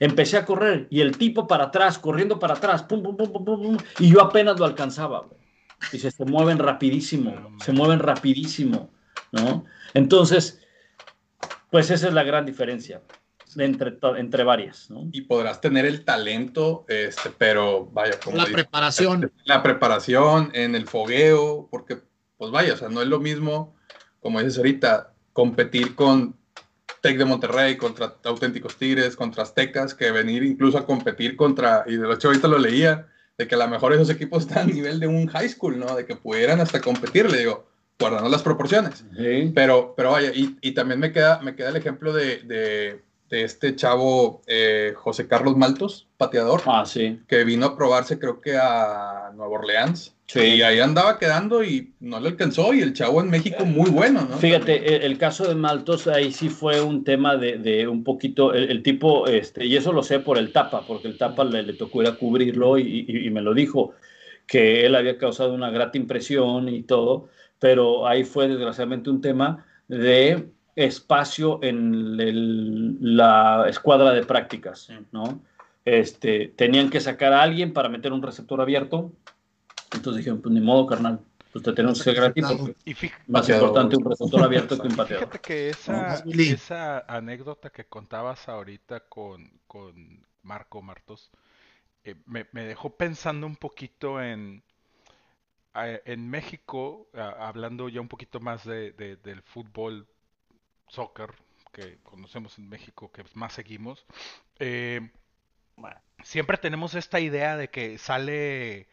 Empecé 0.00 0.38
a 0.38 0.44
correr 0.44 0.88
y 0.90 1.02
el 1.02 1.16
tipo 1.16 1.46
para 1.46 1.64
atrás, 1.64 1.98
corriendo 1.98 2.38
para 2.38 2.54
atrás, 2.54 2.82
pum, 2.82 3.02
pum, 3.02 3.16
pum, 3.16 3.32
pum, 3.32 3.44
pum, 3.44 3.76
y 3.98 4.10
yo 4.10 4.22
apenas 4.22 4.58
lo 4.58 4.64
alcanzaba. 4.64 5.20
Güey. 5.20 5.38
Dice, 5.92 6.10
se 6.10 6.24
mueven 6.24 6.58
rapidísimo, 6.58 7.56
se 7.62 7.72
mueven 7.72 7.98
rapidísimo, 7.98 8.90
¿no? 9.30 9.64
Entonces, 9.94 10.60
pues 11.70 11.90
esa 11.90 12.08
es 12.08 12.14
la 12.14 12.22
gran 12.22 12.46
diferencia 12.46 13.02
entre, 13.56 13.98
entre 14.16 14.44
varias, 14.44 14.90
¿no? 14.90 15.08
Y 15.12 15.22
podrás 15.22 15.60
tener 15.60 15.86
el 15.86 16.04
talento, 16.04 16.84
este, 16.88 17.30
pero 17.36 17.86
vaya, 17.86 18.18
como 18.22 18.36
la 18.36 18.44
preparación. 18.44 19.32
La 19.44 19.62
preparación, 19.62 20.50
en 20.54 20.74
el 20.74 20.86
fogueo, 20.86 21.68
porque, 21.70 21.98
pues 22.36 22.50
vaya, 22.50 22.74
o 22.74 22.76
sea, 22.76 22.88
no 22.88 23.02
es 23.02 23.08
lo 23.08 23.20
mismo, 23.20 23.74
como 24.20 24.40
dices 24.40 24.58
ahorita, 24.58 25.14
competir 25.32 25.94
con 25.94 26.36
Tec 27.00 27.18
de 27.18 27.24
Monterrey 27.24 27.76
contra 27.76 28.14
Auténticos 28.24 28.76
Tigres, 28.76 29.16
contra 29.16 29.42
Aztecas, 29.42 29.94
que 29.94 30.10
venir 30.10 30.42
incluso 30.42 30.78
a 30.78 30.86
competir 30.86 31.36
contra, 31.36 31.84
y 31.86 31.96
de 31.96 32.12
hecho 32.12 32.28
ahorita 32.28 32.48
lo 32.48 32.58
leía, 32.58 33.06
de 33.38 33.46
que 33.48 33.54
a 33.54 33.58
lo 33.58 33.68
mejor 33.68 33.92
esos 33.92 34.10
equipos 34.10 34.42
están 34.46 34.68
a 34.70 34.72
nivel 34.72 35.00
de 35.00 35.06
un 35.06 35.26
high 35.28 35.48
school, 35.48 35.78
¿no? 35.78 35.94
De 35.96 36.04
que 36.04 36.16
pudieran 36.16 36.60
hasta 36.60 36.80
competir, 36.80 37.30
le 37.30 37.38
digo, 37.38 37.66
guardando 37.98 38.28
las 38.28 38.42
proporciones. 38.42 39.04
Sí. 39.16 39.52
Pero, 39.54 39.94
pero 39.96 40.12
vaya, 40.12 40.30
y, 40.34 40.56
y, 40.60 40.72
también 40.72 41.00
me 41.00 41.12
queda, 41.12 41.40
me 41.40 41.54
queda 41.54 41.70
el 41.70 41.76
ejemplo 41.76 42.12
de, 42.12 42.38
de, 42.40 43.02
de 43.30 43.44
este 43.44 43.76
chavo 43.76 44.42
eh, 44.46 44.92
José 44.96 45.26
Carlos 45.26 45.56
Maltos, 45.56 46.08
pateador, 46.18 46.62
Ah, 46.66 46.84
sí. 46.84 47.20
que 47.28 47.44
vino 47.44 47.66
a 47.66 47.76
probarse 47.76 48.18
creo 48.18 48.40
que 48.40 48.56
a 48.56 49.30
Nueva 49.34 49.52
Orleans. 49.58 50.14
Sí. 50.32 50.62
Ahí 50.62 50.78
andaba 50.78 51.18
quedando 51.18 51.64
y 51.64 51.92
no 51.98 52.20
le 52.20 52.28
alcanzó. 52.28 52.72
Y 52.72 52.82
el 52.82 52.92
chavo 52.92 53.20
en 53.20 53.30
México 53.30 53.64
muy 53.64 53.90
bueno, 53.90 54.26
¿no? 54.30 54.36
Fíjate, 54.36 54.96
el, 54.96 55.02
el 55.02 55.18
caso 55.18 55.48
de 55.48 55.56
Maltos 55.56 56.06
ahí 56.06 56.30
sí 56.30 56.48
fue 56.48 56.80
un 56.80 57.02
tema 57.02 57.36
de, 57.36 57.58
de 57.58 57.88
un 57.88 58.04
poquito, 58.04 58.54
el, 58.54 58.70
el, 58.70 58.82
tipo, 58.84 59.26
este, 59.26 59.66
y 59.66 59.76
eso 59.76 59.92
lo 59.92 60.04
sé 60.04 60.20
por 60.20 60.38
el 60.38 60.52
tapa, 60.52 60.86
porque 60.86 61.08
el 61.08 61.18
tapa 61.18 61.42
le, 61.42 61.64
le 61.64 61.72
tocó 61.72 62.02
ir 62.02 62.08
a 62.08 62.14
cubrirlo 62.14 62.78
y, 62.78 63.06
y, 63.08 63.26
y 63.26 63.30
me 63.30 63.40
lo 63.40 63.54
dijo, 63.54 63.94
que 64.46 64.86
él 64.86 64.94
había 64.94 65.18
causado 65.18 65.52
una 65.52 65.70
grata 65.70 65.98
impresión 65.98 66.68
y 66.68 66.82
todo, 66.82 67.28
pero 67.58 68.06
ahí 68.06 68.24
fue 68.24 68.46
desgraciadamente 68.46 69.10
un 69.10 69.20
tema 69.20 69.64
de 69.88 70.48
espacio 70.76 71.58
en 71.62 72.20
el, 72.20 72.96
la 73.00 73.66
escuadra 73.68 74.12
de 74.12 74.24
prácticas, 74.24 74.88
¿no? 75.10 75.42
Este, 75.84 76.52
tenían 76.56 76.90
que 76.90 77.00
sacar 77.00 77.32
a 77.32 77.42
alguien 77.42 77.72
para 77.72 77.88
meter 77.88 78.12
un 78.12 78.22
receptor 78.22 78.60
abierto, 78.60 79.12
entonces 79.92 80.18
dijeron, 80.18 80.40
pues 80.40 80.54
ni 80.54 80.60
modo, 80.60 80.86
carnal, 80.86 81.20
pues 81.52 81.64
te 81.64 81.72
tenemos 81.72 81.98
que 81.98 82.04
ser 82.04 82.14
gratis 82.14 82.46
porque 82.46 82.76
Y 82.84 82.94
fíjate, 82.94 83.22
más 83.26 83.48
importante 83.48 83.96
un 83.96 84.04
receptor 84.04 84.42
abierto 84.44 84.80
que 84.80 84.88
un 84.88 84.96
pateador. 84.96 85.28
fíjate 85.28 85.40
que 85.40 85.70
esa, 85.70 86.18
No, 86.18 86.22
Willy. 86.24 86.56
esa 86.56 87.00
anécdota 87.00 87.70
que 87.70 87.86
contabas 87.86 88.48
ahorita 88.48 89.00
con, 89.08 89.60
con 89.66 90.26
Marco 90.42 90.82
Martos 90.82 91.30
eh, 92.04 92.16
me, 92.26 92.46
me 92.52 92.64
dejó 92.64 92.96
pensando 92.96 93.46
un 93.46 93.56
poquito 93.56 94.22
en, 94.22 94.62
en 95.74 96.28
México, 96.28 97.08
hablando 97.14 97.88
ya 97.88 98.00
un 98.00 98.08
poquito 98.08 98.40
más 98.40 98.64
de, 98.64 98.92
de- 98.92 99.16
del 99.16 99.42
fútbol, 99.42 100.08
soccer, 100.88 101.30
que 101.72 101.98
conocemos 102.04 102.58
en 102.58 102.68
México, 102.68 103.12
que 103.12 103.24
más 103.34 103.54
seguimos. 103.54 104.06
eh, 104.60 105.10
siempre 106.22 106.58
tenemos 106.58 106.94
esta 106.94 107.20
idea 107.20 107.56
de 107.56 107.68
que 107.70 107.98
sale 107.98 108.88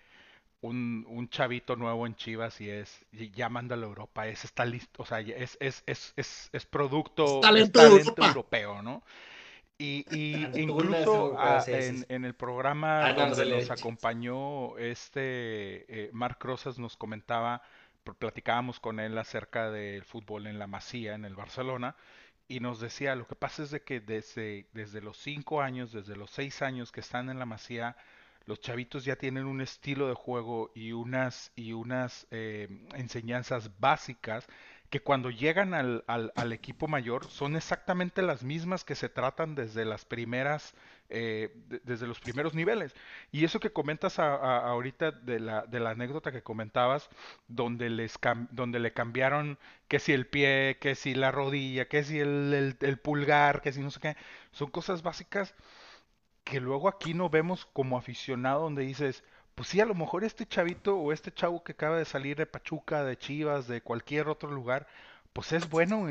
un, 0.61 1.05
un 1.09 1.29
chavito 1.29 1.75
nuevo 1.75 2.07
en 2.07 2.15
Chivas 2.15 2.61
y 2.61 2.69
es, 2.69 3.05
y 3.11 3.31
ya 3.31 3.49
manda 3.49 3.75
a 3.75 3.79
Europa, 3.79 4.27
es, 4.27 4.43
está 4.45 4.65
listo, 4.65 5.03
o 5.03 5.05
sea, 5.05 5.19
es, 5.21 5.57
es, 5.61 5.83
es, 5.85 6.13
es, 6.17 6.49
es 6.53 6.65
producto, 6.65 7.41
talento 7.41 7.81
Europa. 7.81 8.27
europeo, 8.27 8.81
¿no? 8.81 9.03
Y, 9.79 10.05
y 10.09 10.49
Talento 10.51 10.61
incluso 10.61 11.35
ah, 11.37 11.63
en, 11.67 12.05
en 12.09 12.25
el 12.25 12.33
programa 12.35 13.09
Ah, 13.09 13.13
donde 13.13 13.45
no, 13.45 13.45
nos 13.45 13.69
no. 13.69 13.75
acompañó 13.75 14.77
este 14.79 15.85
eh, 16.07 16.09
Marc 16.13 16.43
Rosas 16.43 16.79
nos 16.79 16.97
comentaba, 16.97 17.61
pl- 18.03 18.15
platicábamos 18.17 18.79
con 18.79 18.99
él 18.99 19.17
acerca 19.17 19.69
del 19.71 20.03
fútbol 20.03 20.47
en 20.47 20.57
la 20.59 20.65
Masía, 20.67 21.13
en 21.15 21.25
el 21.25 21.35
Barcelona, 21.35 21.95
y 22.47 22.59
nos 22.59 22.79
decía, 22.79 23.15
lo 23.15 23.27
que 23.27 23.35
pasa 23.35 23.63
es 23.63 23.71
de 23.71 23.81
que 23.83 23.99
desde, 23.99 24.67
desde 24.73 25.01
los 25.01 25.17
cinco 25.17 25.61
años, 25.61 25.91
desde 25.91 26.15
los 26.15 26.31
seis 26.31 26.61
años 26.61 26.91
que 26.91 27.01
están 27.01 27.29
en 27.29 27.39
la 27.39 27.45
Masía, 27.45 27.95
los 28.47 28.61
chavitos 28.61 29.05
ya 29.05 29.17
tienen 29.17 29.45
un 29.45 29.61
estilo 29.61 30.07
de 30.07 30.15
juego 30.15 30.71
y 30.73 30.93
unas, 30.93 31.51
y 31.55 31.73
unas 31.73 32.27
eh, 32.31 32.67
enseñanzas 32.95 33.69
básicas 33.79 34.47
que 34.89 35.01
cuando 35.01 35.29
llegan 35.29 35.73
al, 35.73 36.05
al, 36.07 36.53
equipo 36.53 36.87
mayor 36.87 37.25
son 37.25 37.57
exactamente 37.57 38.21
las 38.21 38.43
mismas 38.43 38.85
que 38.85 38.95
se 38.95 39.09
tratan 39.09 39.53
desde 39.53 39.83
las 39.83 40.05
primeras, 40.05 40.75
eh, 41.09 41.51
de, 41.67 41.81
desde 41.83 42.07
los 42.07 42.21
primeros 42.21 42.53
niveles. 42.53 42.95
Y 43.33 43.43
eso 43.43 43.59
que 43.59 43.73
comentas 43.73 44.17
a, 44.17 44.59
ahorita 44.59 45.11
de 45.11 45.41
la, 45.41 45.65
de 45.65 45.81
la 45.81 45.89
anécdota 45.89 46.31
que 46.31 46.41
comentabas, 46.41 47.09
donde, 47.49 47.89
les 47.89 48.17
donde 48.51 48.79
le 48.79 48.93
cambiaron 48.93 49.59
que 49.89 49.99
si 49.99 50.13
el 50.13 50.25
pie, 50.25 50.77
que 50.79 50.95
si 50.95 51.15
la 51.15 51.31
rodilla, 51.31 51.89
que 51.89 52.05
si 52.05 52.19
el, 52.21 52.77
el 52.79 52.97
pulgar, 52.97 53.61
que 53.61 53.73
si 53.73 53.81
no 53.81 53.91
sé 53.91 53.99
qué, 53.99 54.15
son 54.51 54.71
cosas 54.71 55.03
básicas 55.03 55.53
que 56.49 56.61
luego 56.61 56.87
aquí 56.87 57.13
no 57.13 57.29
vemos 57.29 57.65
como 57.73 57.97
aficionado 57.97 58.63
donde 58.63 58.83
dices, 58.83 59.23
pues 59.55 59.69
sí, 59.69 59.81
a 59.81 59.85
lo 59.85 59.95
mejor 59.95 60.23
este 60.23 60.45
chavito 60.45 60.97
o 60.97 61.11
este 61.11 61.31
chavo 61.33 61.63
que 61.63 61.73
acaba 61.73 61.97
de 61.97 62.05
salir 62.05 62.37
de 62.37 62.45
Pachuca, 62.45 63.03
de 63.03 63.17
Chivas, 63.17 63.67
de 63.67 63.81
cualquier 63.81 64.29
otro 64.29 64.49
lugar, 64.51 64.87
pues 65.33 65.51
es 65.51 65.69
bueno, 65.69 66.07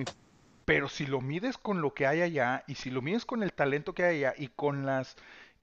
pero 0.66 0.88
si 0.88 1.06
lo 1.06 1.20
mides 1.20 1.56
con 1.56 1.80
lo 1.80 1.94
que 1.94 2.06
hay 2.06 2.20
allá 2.20 2.64
y 2.66 2.74
si 2.74 2.90
lo 2.90 3.00
mides 3.00 3.24
con 3.24 3.42
el 3.42 3.52
talento 3.52 3.94
que 3.94 4.04
hay 4.04 4.24
allá 4.24 4.34
y 4.36 4.48
con 4.48 4.84
las 4.84 5.16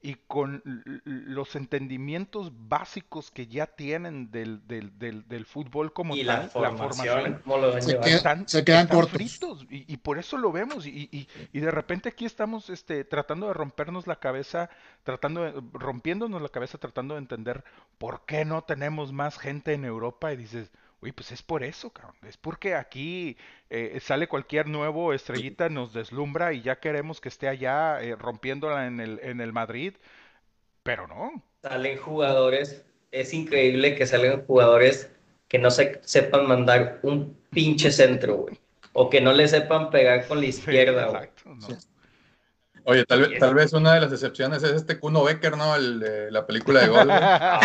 y 0.06 0.16
con 0.28 0.62
los 1.06 1.56
entendimientos 1.56 2.52
básicos 2.68 3.32
que 3.32 3.48
ya 3.48 3.68
tienen 3.68 4.32
del, 4.32 4.68
del, 4.68 5.00
del, 5.00 5.26
del 5.30 5.46
fútbol 5.46 5.94
como 5.94 6.14
y 6.14 6.26
tal, 6.26 6.52
la 6.56 6.72
formación, 6.72 7.42
la 7.46 7.82
se, 7.82 7.98
queda, 7.98 8.08
están, 8.08 8.48
se, 8.50 8.66
quedan 8.66 8.84
están 8.84 8.98
cortos. 8.98 9.14
fritos 9.14 9.66
y, 9.70 9.92
y, 9.92 9.96
por 9.96 10.20
eso 10.20 10.38
lo 10.38 10.52
vemos 10.52 10.86
y, 10.86 11.08
y, 11.10 11.30
y, 11.54 11.60
de 11.62 11.72
repente 11.72 12.10
aquí 12.10 12.26
estamos 12.26 12.70
este, 12.70 13.06
tratando 13.06 13.48
de 13.48 13.54
rompernos 13.54 14.06
la 14.06 14.18
cabeza, 14.18 14.70
tratando 15.04 15.42
de, 15.42 15.54
rompiéndonos 15.72 16.42
la 16.42 16.50
cabeza, 16.50 16.78
tratando 16.78 17.14
de 17.14 17.22
entender 17.22 17.64
por 17.98 18.26
qué 18.26 18.44
no 18.44 18.62
tenemos 18.66 19.14
más 19.14 19.40
gente 19.40 19.72
en 19.72 19.86
Europa 19.86 20.34
y 20.34 20.36
dices, 20.36 20.70
Uy, 21.04 21.12
pues 21.12 21.34
es 21.34 21.44
por 21.44 21.64
eso, 21.64 21.90
cabrón. 21.90 22.16
Es 22.26 22.38
porque 22.38 22.76
aquí 22.76 23.36
eh, 23.70 24.00
sale 24.00 24.30
cualquier 24.30 24.70
nuevo 24.70 25.12
estrellita, 25.12 25.68
nos 25.68 25.92
deslumbra 25.92 26.54
y 26.54 26.62
ya 26.62 26.80
queremos 26.80 27.20
que 27.20 27.28
esté 27.28 27.50
allá 27.50 28.02
eh, 28.02 28.16
rompiéndola 28.16 28.88
en 28.88 29.02
el, 29.02 29.20
en 29.22 29.42
el 29.42 29.52
Madrid, 29.52 29.96
pero 30.82 31.06
no. 31.08 31.44
Salen 31.62 31.98
jugadores, 31.98 32.86
es 33.12 33.34
increíble 33.34 33.96
que 33.96 34.08
salgan 34.08 34.46
jugadores 34.46 35.12
que 35.50 35.60
no 35.60 35.72
se, 35.72 36.00
sepan 36.06 36.48
mandar 36.48 37.02
un 37.04 37.38
pinche 37.50 37.92
centro, 37.92 38.38
güey. 38.38 38.58
O 38.94 39.10
que 39.10 39.20
no 39.20 39.34
le 39.34 39.50
sepan 39.50 39.90
pegar 39.90 40.26
con 40.26 40.40
la 40.40 40.46
izquierda, 40.46 41.10
sí, 41.10 41.16
exacto, 41.16 41.56
no. 41.56 41.93
Oye, 42.86 43.06
tal, 43.06 43.32
tal, 43.40 43.54
vez 43.54 43.72
una 43.74 43.94
de 43.94 44.02
las 44.02 44.12
excepciones 44.12 44.62
es 44.64 44.72
este 44.72 45.00
Kuno 45.00 45.24
Becker, 45.24 45.56
¿no? 45.58 45.76
El 45.76 46.00
de 46.00 46.32
la 46.32 46.46
película 46.46 46.82
de 46.82 46.88
gol. 46.88 47.08
ah, 47.12 47.60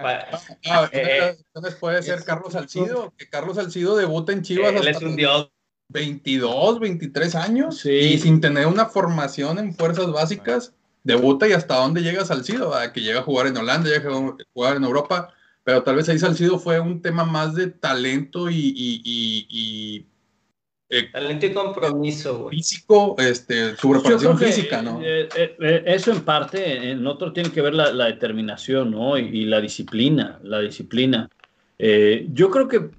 ah, 0.00 0.38
una 0.64 0.80
de 0.90 1.20
las 1.20 1.30
excepciones 1.30 1.74
puede 1.74 2.02
ser 2.02 2.24
Carlos 2.24 2.54
Salcido, 2.54 3.12
que 3.16 3.28
Carlos 3.28 3.56
Salcido 3.56 3.96
debuta 3.96 4.32
en 4.32 4.42
Chivas 4.42 4.74
Él 4.74 4.88
es 4.88 5.02
un 5.02 5.16
dios. 5.16 5.50
22, 5.88 6.80
23 6.80 7.34
años 7.34 7.78
Sí. 7.78 7.90
y 7.90 8.18
sin 8.18 8.40
tener 8.40 8.66
una 8.66 8.86
formación 8.86 9.58
en 9.58 9.74
fuerzas 9.74 10.10
básicas, 10.10 10.72
debuta 11.02 11.46
y 11.46 11.52
hasta 11.52 11.76
dónde 11.76 12.02
llega 12.02 12.24
Salcido, 12.24 12.74
a 12.74 12.92
que 12.92 13.02
llega 13.02 13.20
a 13.20 13.24
jugar 13.24 13.46
en 13.46 13.56
Holanda, 13.56 13.90
llega 13.90 14.10
a 14.10 14.36
jugar 14.54 14.76
en 14.76 14.84
Europa, 14.84 15.32
pero 15.62 15.82
tal 15.82 15.96
vez 15.96 16.08
ahí 16.08 16.18
Salcido 16.18 16.58
fue 16.58 16.80
un 16.80 17.02
tema 17.02 17.24
más 17.24 17.54
de 17.54 17.68
talento 17.68 18.48
y, 18.48 18.56
y, 18.56 19.02
y, 19.04 19.46
y 19.50 20.06
eh, 20.98 21.10
talento 21.12 21.46
y 21.46 21.52
compromiso, 21.52 22.38
güey. 22.38 22.56
Físico, 22.56 23.16
este, 23.18 23.76
su 23.76 23.90
preparación 23.90 24.38
física, 24.38 24.82
¿no? 24.82 25.00
Eh, 25.02 25.28
eh, 25.36 25.82
eso 25.86 26.12
en 26.12 26.22
parte, 26.22 26.90
en 26.90 27.06
otro 27.06 27.32
tiene 27.32 27.50
que 27.50 27.60
ver 27.60 27.74
la, 27.74 27.92
la 27.92 28.06
determinación, 28.06 28.90
¿no? 28.90 29.18
Y, 29.18 29.22
y, 29.22 29.44
la 29.44 29.60
disciplina, 29.60 30.38
la 30.42 30.60
disciplina. 30.60 31.28
Eh, 31.78 32.28
yo 32.32 32.50
creo 32.50 32.68
que 32.68 32.90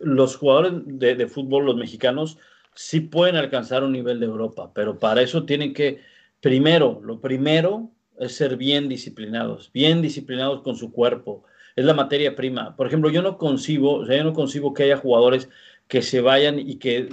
los 0.00 0.36
jugadores 0.36 0.72
de, 0.86 1.14
de, 1.14 1.26
fútbol, 1.26 1.66
los 1.66 1.76
mexicanos, 1.76 2.38
sí 2.74 3.00
pueden 3.00 3.36
alcanzar 3.36 3.84
un 3.84 3.92
nivel 3.92 4.20
de 4.20 4.26
Europa, 4.26 4.70
pero 4.74 4.98
para 4.98 5.22
eso 5.22 5.44
tienen 5.44 5.72
que, 5.72 6.00
primero, 6.40 7.00
lo 7.04 7.20
primero 7.20 7.90
es 8.18 8.34
ser 8.34 8.56
bien 8.56 8.88
disciplinados, 8.88 9.70
bien 9.72 10.02
disciplinados 10.02 10.62
con 10.62 10.76
su 10.76 10.92
cuerpo. 10.92 11.44
Es 11.74 11.84
la 11.84 11.92
materia 11.92 12.34
prima. 12.34 12.74
Por 12.74 12.86
ejemplo, 12.86 13.10
yo 13.10 13.20
no 13.20 13.36
concibo, 13.36 13.96
o 13.96 14.06
sea, 14.06 14.16
yo 14.16 14.24
no 14.24 14.32
concibo 14.32 14.72
que 14.72 14.84
haya 14.84 14.96
jugadores 14.96 15.50
que 15.88 16.02
se 16.02 16.20
vayan 16.20 16.58
y 16.58 16.76
que 16.76 17.08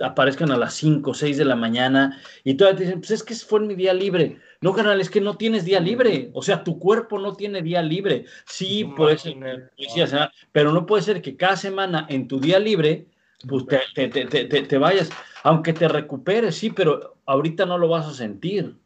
aparezcan 0.00 0.50
a 0.50 0.56
las 0.56 0.74
5 0.74 1.10
o 1.10 1.14
6 1.14 1.38
de 1.38 1.44
la 1.44 1.56
mañana 1.56 2.20
y 2.44 2.54
todavía 2.54 2.78
te 2.78 2.84
dicen, 2.84 3.00
pues 3.00 3.10
es 3.12 3.22
que 3.22 3.34
fue 3.34 3.60
mi 3.60 3.74
día 3.74 3.94
libre. 3.94 4.38
No, 4.60 4.74
canal, 4.74 5.00
es 5.00 5.08
que 5.08 5.22
no 5.22 5.38
tienes 5.38 5.64
día 5.64 5.80
libre. 5.80 6.30
O 6.34 6.42
sea, 6.42 6.62
tu 6.62 6.78
cuerpo 6.78 7.18
no 7.18 7.34
tiene 7.34 7.62
día 7.62 7.80
libre. 7.80 8.26
Sí, 8.44 8.84
puede 8.84 9.16
ser, 9.16 9.36
pero 10.52 10.72
no 10.72 10.84
puede 10.84 11.02
ser 11.02 11.22
que 11.22 11.36
cada 11.36 11.56
semana 11.56 12.06
en 12.10 12.28
tu 12.28 12.40
día 12.40 12.58
libre, 12.58 13.06
pues 13.48 13.64
te, 13.94 14.08
te, 14.08 14.26
te, 14.26 14.44
te, 14.44 14.78
vayas, 14.78 15.08
aunque 15.42 15.72
te 15.72 15.88
recuperes, 15.88 16.56
sí, 16.56 16.68
pero 16.68 17.16
ahorita 17.24 17.64
no 17.64 17.78
lo 17.78 17.88
vas 17.88 18.06
a 18.06 18.12
sentir. 18.12 18.76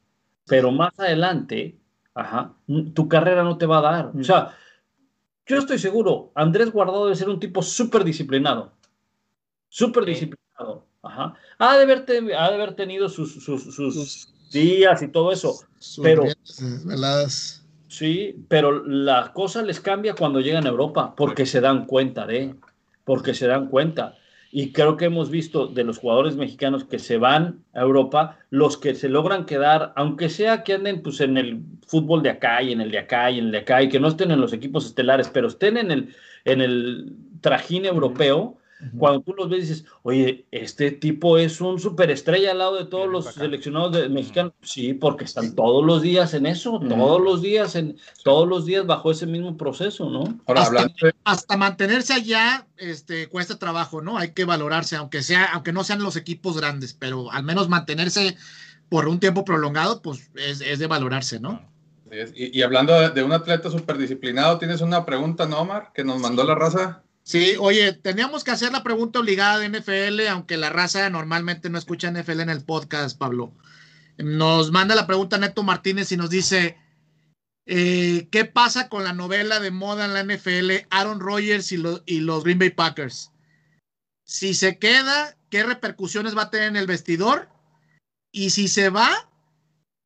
Pero 0.46 0.70
más 0.70 0.92
adelante, 0.98 1.76
ajá, 2.14 2.54
tu 2.94 3.08
carrera 3.08 3.42
no 3.42 3.58
te 3.58 3.66
va 3.66 3.78
a 3.78 3.82
dar. 3.82 4.12
O 4.14 4.22
sea, 4.22 4.54
yo 5.46 5.58
estoy 5.58 5.78
seguro, 5.78 6.30
Andrés 6.36 6.70
Guardado 6.70 7.06
debe 7.06 7.16
ser 7.16 7.30
un 7.30 7.40
tipo 7.40 7.62
súper 7.62 8.04
disciplinado 8.04 8.72
súper 9.74 10.04
disciplinado. 10.04 10.86
Ajá. 11.02 11.34
Ha, 11.58 11.76
de 11.76 11.82
haber 11.82 12.06
te, 12.06 12.18
ha 12.34 12.48
de 12.48 12.54
haber 12.54 12.74
tenido 12.74 13.08
sus, 13.08 13.42
sus, 13.42 13.74
sus 13.74 14.28
días 14.52 15.02
y 15.02 15.08
todo 15.08 15.32
eso. 15.32 15.58
pero. 16.02 16.24
Veladas. 16.84 17.66
Sí, 17.88 18.36
pero 18.48 18.84
la 18.84 19.32
cosa 19.32 19.62
les 19.62 19.80
cambia 19.80 20.14
cuando 20.14 20.40
llegan 20.40 20.66
a 20.66 20.70
Europa, 20.70 21.14
porque 21.16 21.44
se 21.44 21.60
dan 21.60 21.86
cuenta 21.86 22.24
de. 22.26 22.54
Porque 23.04 23.34
se 23.34 23.48
dan 23.48 23.68
cuenta. 23.68 24.16
Y 24.52 24.70
creo 24.70 24.96
que 24.96 25.06
hemos 25.06 25.30
visto 25.30 25.66
de 25.66 25.82
los 25.82 25.98
jugadores 25.98 26.36
mexicanos 26.36 26.84
que 26.84 27.00
se 27.00 27.18
van 27.18 27.64
a 27.74 27.80
Europa, 27.80 28.38
los 28.50 28.76
que 28.76 28.94
se 28.94 29.08
logran 29.08 29.44
quedar, 29.46 29.92
aunque 29.96 30.28
sea 30.28 30.62
que 30.62 30.74
anden 30.74 31.02
pues, 31.02 31.20
en 31.20 31.36
el 31.36 31.60
fútbol 31.84 32.22
de 32.22 32.30
acá 32.30 32.62
y 32.62 32.70
en 32.70 32.80
el 32.80 32.92
de 32.92 32.98
acá 32.98 33.32
y 33.32 33.40
en 33.40 33.46
el 33.46 33.50
de 33.50 33.58
acá, 33.58 33.82
y 33.82 33.88
que 33.88 33.98
no 33.98 34.06
estén 34.06 34.30
en 34.30 34.40
los 34.40 34.52
equipos 34.52 34.86
estelares, 34.86 35.28
pero 35.28 35.48
estén 35.48 35.76
en 35.76 35.90
el, 35.90 36.14
en 36.44 36.60
el 36.60 37.16
trajín 37.40 37.84
europeo, 37.84 38.56
cuando 38.96 39.20
tú 39.20 39.34
los 39.34 39.48
ves 39.48 39.68
dices, 39.68 39.84
oye, 40.02 40.46
este 40.50 40.90
tipo 40.90 41.38
es 41.38 41.60
un 41.60 41.78
superestrella 41.78 42.52
al 42.52 42.58
lado 42.58 42.76
de 42.76 42.86
todos 42.86 43.08
los 43.08 43.26
seleccionados 43.26 43.92
de 43.92 44.08
mexicanos. 44.08 44.52
Sí, 44.62 44.94
porque 44.94 45.24
están 45.24 45.54
todos 45.54 45.84
los 45.84 46.02
días 46.02 46.34
en 46.34 46.46
eso, 46.46 46.80
todos 46.80 47.20
los 47.20 47.42
días, 47.42 47.76
en, 47.76 47.96
todos 48.22 48.48
los 48.48 48.66
días 48.66 48.86
bajo 48.86 49.10
ese 49.10 49.26
mismo 49.26 49.56
proceso, 49.56 50.10
¿no? 50.10 50.40
Ahora, 50.46 50.62
hasta, 50.62 50.90
hasta, 51.24 51.56
mantenerse 51.56 52.12
allá 52.12 52.66
este, 52.76 53.28
cuesta 53.28 53.58
trabajo, 53.58 54.02
¿no? 54.02 54.18
Hay 54.18 54.32
que 54.32 54.44
valorarse, 54.44 54.96
aunque 54.96 55.22
sea, 55.22 55.44
aunque 55.52 55.72
no 55.72 55.84
sean 55.84 56.02
los 56.02 56.16
equipos 56.16 56.56
grandes, 56.56 56.94
pero 56.94 57.30
al 57.30 57.44
menos 57.44 57.68
mantenerse 57.68 58.36
por 58.88 59.08
un 59.08 59.20
tiempo 59.20 59.44
prolongado, 59.44 60.02
pues 60.02 60.30
es, 60.34 60.60
es 60.60 60.78
de 60.78 60.86
valorarse, 60.86 61.40
¿no? 61.40 61.62
Y, 62.34 62.58
y, 62.58 62.62
hablando 62.62 62.98
de, 62.98 63.10
de 63.10 63.22
un 63.22 63.32
atleta 63.32 63.70
superdisciplinado, 63.70 64.58
¿tienes 64.58 64.80
una 64.80 65.04
pregunta, 65.04 65.46
¿no, 65.46 65.58
Omar? 65.58 65.90
Que 65.94 66.04
nos 66.04 66.20
mandó 66.20 66.44
la 66.44 66.54
raza. 66.54 67.03
Sí, 67.24 67.56
oye, 67.58 67.94
teníamos 67.94 68.44
que 68.44 68.50
hacer 68.50 68.70
la 68.70 68.82
pregunta 68.82 69.18
obligada 69.18 69.58
de 69.58 69.70
NFL, 69.70 70.28
aunque 70.28 70.58
la 70.58 70.68
raza 70.68 71.08
normalmente 71.08 71.70
no 71.70 71.78
escucha 71.78 72.10
NFL 72.10 72.40
en 72.40 72.50
el 72.50 72.62
podcast, 72.62 73.16
Pablo. 73.18 73.54
Nos 74.18 74.70
manda 74.70 74.94
la 74.94 75.06
pregunta 75.06 75.38
Neto 75.38 75.62
Martínez 75.62 76.12
y 76.12 76.18
nos 76.18 76.28
dice, 76.28 76.76
eh, 77.64 78.28
¿qué 78.30 78.44
pasa 78.44 78.90
con 78.90 79.04
la 79.04 79.14
novela 79.14 79.58
de 79.58 79.70
moda 79.70 80.04
en 80.04 80.12
la 80.12 80.22
NFL, 80.22 80.86
Aaron 80.90 81.18
Rodgers 81.18 81.72
y, 81.72 81.82
y 82.04 82.20
los 82.20 82.44
Green 82.44 82.58
Bay 82.58 82.70
Packers? 82.70 83.32
Si 84.24 84.52
se 84.52 84.78
queda, 84.78 85.38
¿qué 85.48 85.62
repercusiones 85.64 86.36
va 86.36 86.42
a 86.42 86.50
tener 86.50 86.68
en 86.68 86.76
el 86.76 86.86
vestidor? 86.86 87.48
Y 88.32 88.50
si 88.50 88.68
se 88.68 88.90
va, 88.90 89.30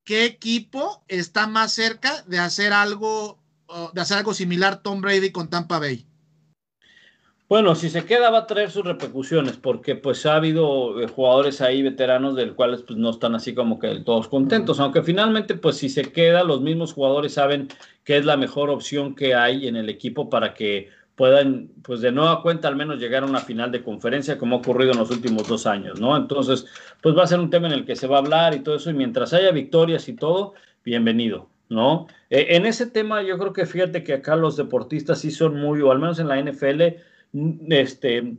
¿qué 0.04 0.24
equipo 0.24 1.04
está 1.08 1.48
más 1.48 1.72
cerca 1.72 2.22
de 2.28 2.38
hacer 2.38 2.72
algo, 2.72 3.42
de 3.92 4.00
hacer 4.00 4.18
algo 4.18 4.34
similar 4.34 4.82
Tom 4.82 5.00
Brady 5.00 5.32
con 5.32 5.50
Tampa 5.50 5.80
Bay? 5.80 6.07
Bueno, 7.48 7.74
si 7.74 7.88
se 7.88 8.04
queda 8.04 8.28
va 8.28 8.40
a 8.40 8.46
traer 8.46 8.70
sus 8.70 8.84
repercusiones, 8.84 9.56
porque 9.56 9.94
pues 9.96 10.26
ha 10.26 10.34
habido 10.34 11.00
eh, 11.00 11.08
jugadores 11.08 11.62
ahí 11.62 11.82
veteranos 11.82 12.36
del 12.36 12.54
cuales 12.54 12.82
pues 12.82 12.98
no 12.98 13.08
están 13.08 13.34
así 13.34 13.54
como 13.54 13.78
que 13.78 14.00
todos 14.00 14.28
contentos, 14.28 14.80
aunque 14.80 15.02
finalmente 15.02 15.54
pues 15.54 15.78
si 15.78 15.88
se 15.88 16.12
queda 16.12 16.44
los 16.44 16.60
mismos 16.60 16.92
jugadores 16.92 17.32
saben 17.32 17.68
que 18.04 18.18
es 18.18 18.26
la 18.26 18.36
mejor 18.36 18.68
opción 18.68 19.14
que 19.14 19.34
hay 19.34 19.66
en 19.66 19.76
el 19.76 19.88
equipo 19.88 20.28
para 20.28 20.52
que 20.52 20.90
puedan 21.14 21.70
pues 21.82 22.02
de 22.02 22.12
nueva 22.12 22.42
cuenta 22.42 22.68
al 22.68 22.76
menos 22.76 23.00
llegar 23.00 23.22
a 23.22 23.26
una 23.26 23.40
final 23.40 23.72
de 23.72 23.82
conferencia 23.82 24.36
como 24.36 24.56
ha 24.56 24.58
ocurrido 24.58 24.92
en 24.92 24.98
los 24.98 25.10
últimos 25.10 25.48
dos 25.48 25.66
años, 25.66 25.98
¿no? 25.98 26.18
Entonces 26.18 26.66
pues 27.02 27.16
va 27.16 27.22
a 27.24 27.26
ser 27.26 27.40
un 27.40 27.48
tema 27.48 27.68
en 27.68 27.72
el 27.72 27.86
que 27.86 27.96
se 27.96 28.06
va 28.06 28.16
a 28.16 28.20
hablar 28.20 28.54
y 28.54 28.60
todo 28.60 28.76
eso 28.76 28.90
y 28.90 28.94
mientras 28.94 29.32
haya 29.32 29.52
victorias 29.52 30.06
y 30.08 30.12
todo, 30.16 30.52
bienvenido. 30.84 31.48
¿No? 31.70 32.06
Eh, 32.30 32.56
en 32.56 32.64
ese 32.64 32.86
tema 32.86 33.22
yo 33.22 33.36
creo 33.36 33.52
que 33.52 33.66
fíjate 33.66 34.02
que 34.02 34.14
acá 34.14 34.36
los 34.36 34.56
deportistas 34.56 35.20
sí 35.20 35.30
son 35.30 35.60
muy, 35.60 35.82
o 35.82 35.92
al 35.92 35.98
menos 35.98 36.18
en 36.18 36.28
la 36.28 36.40
NFL, 36.40 36.96
este, 37.68 38.36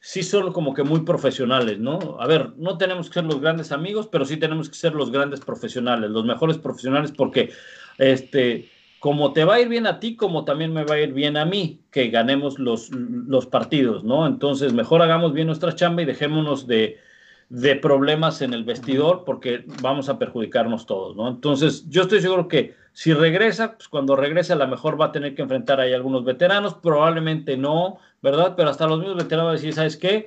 sí 0.00 0.22
son 0.22 0.52
como 0.52 0.74
que 0.74 0.82
muy 0.82 1.00
profesionales, 1.00 1.78
¿no? 1.78 2.16
A 2.18 2.26
ver, 2.26 2.52
no 2.56 2.76
tenemos 2.76 3.08
que 3.08 3.14
ser 3.14 3.24
los 3.24 3.40
grandes 3.40 3.72
amigos, 3.72 4.08
pero 4.10 4.24
sí 4.24 4.36
tenemos 4.36 4.68
que 4.68 4.74
ser 4.74 4.94
los 4.94 5.10
grandes 5.10 5.40
profesionales, 5.40 6.10
los 6.10 6.24
mejores 6.24 6.58
profesionales, 6.58 7.12
porque 7.12 7.50
este, 7.98 8.68
como 8.98 9.32
te 9.32 9.44
va 9.44 9.54
a 9.54 9.60
ir 9.60 9.68
bien 9.68 9.86
a 9.86 10.00
ti, 10.00 10.16
como 10.16 10.44
también 10.44 10.72
me 10.72 10.84
va 10.84 10.96
a 10.96 11.00
ir 11.00 11.12
bien 11.12 11.36
a 11.36 11.44
mí, 11.44 11.80
que 11.90 12.08
ganemos 12.08 12.58
los, 12.58 12.90
los 12.90 13.46
partidos, 13.46 14.04
¿no? 14.04 14.26
Entonces, 14.26 14.72
mejor 14.72 15.02
hagamos 15.02 15.32
bien 15.32 15.46
nuestra 15.46 15.74
chamba 15.74 16.02
y 16.02 16.06
dejémonos 16.06 16.66
de, 16.66 16.98
de 17.48 17.76
problemas 17.76 18.42
en 18.42 18.54
el 18.54 18.64
vestidor 18.64 19.24
porque 19.24 19.64
vamos 19.82 20.08
a 20.08 20.18
perjudicarnos 20.18 20.86
todos, 20.86 21.14
¿no? 21.14 21.28
Entonces, 21.28 21.88
yo 21.88 22.02
estoy 22.02 22.20
seguro 22.20 22.48
que 22.48 22.74
si 22.92 23.12
regresa, 23.12 23.74
pues 23.74 23.88
cuando 23.88 24.16
regrese 24.16 24.52
a 24.52 24.56
lo 24.56 24.66
mejor 24.66 25.00
va 25.00 25.06
a 25.06 25.12
tener 25.12 25.34
que 25.34 25.42
enfrentar 25.42 25.78
ahí 25.78 25.92
algunos 25.92 26.24
veteranos, 26.24 26.74
probablemente 26.74 27.56
no, 27.56 27.98
¿verdad? 28.22 28.54
Pero 28.56 28.70
hasta 28.70 28.86
los 28.86 28.98
mismos 28.98 29.16
veteranos 29.16 29.46
van 29.46 29.54
a 29.56 29.58
decir, 29.58 29.74
¿sabes 29.74 29.96
qué? 29.96 30.26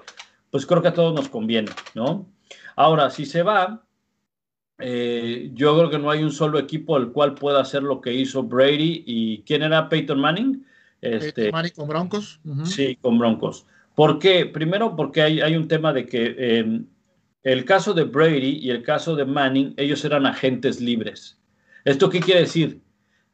Pues 0.52 0.66
creo 0.66 0.82
que 0.82 0.90
a 0.90 0.94
todos 0.94 1.14
nos 1.14 1.30
conviene, 1.30 1.72
¿no? 1.96 2.28
Ahora, 2.76 3.10
si 3.10 3.26
se 3.26 3.42
va, 3.42 3.84
eh, 4.80 5.50
yo 5.54 5.78
creo 5.78 5.90
que 5.90 6.00
no 6.00 6.12
hay 6.12 6.24
un 6.24 6.32
solo 6.32 6.60
equipo 6.60 6.96
al 6.96 7.12
cual 7.12 7.34
pueda 7.34 7.62
hacer 7.62 7.84
lo 7.84 8.02
que 8.02 8.14
hizo 8.14 8.44
Brady 8.44 9.04
y 9.06 9.42
¿quién 9.44 9.64
era 9.64 9.90
Peyton 9.90 10.20
Manning? 10.20 10.66
Este, 11.02 11.34
Peyton 11.34 11.52
Manning 11.54 11.74
con 11.74 11.88
Broncos. 11.88 12.40
Uh 12.44 12.54
-huh. 12.56 12.66
Sí, 12.66 12.98
con 13.02 13.18
Broncos. 13.18 13.66
¿Por 13.96 14.20
qué? 14.20 14.46
Primero 14.46 14.96
porque 14.96 15.22
hay, 15.22 15.40
hay 15.40 15.56
un 15.56 15.68
tema 15.68 15.94
de 15.94 16.06
que 16.06 16.36
eh, 16.38 16.82
el 17.44 17.64
caso 17.64 17.94
de 17.94 18.04
Brady 18.04 18.60
y 18.62 18.72
el 18.72 18.84
caso 18.84 19.16
de 19.16 19.24
Manning, 19.24 19.74
ellos 19.78 20.04
eran 20.04 20.26
agentes 20.26 20.82
libres. 20.82 21.40
¿Esto 21.86 22.10
qué 22.10 22.20
quiere 22.20 22.42
decir? 22.42 22.82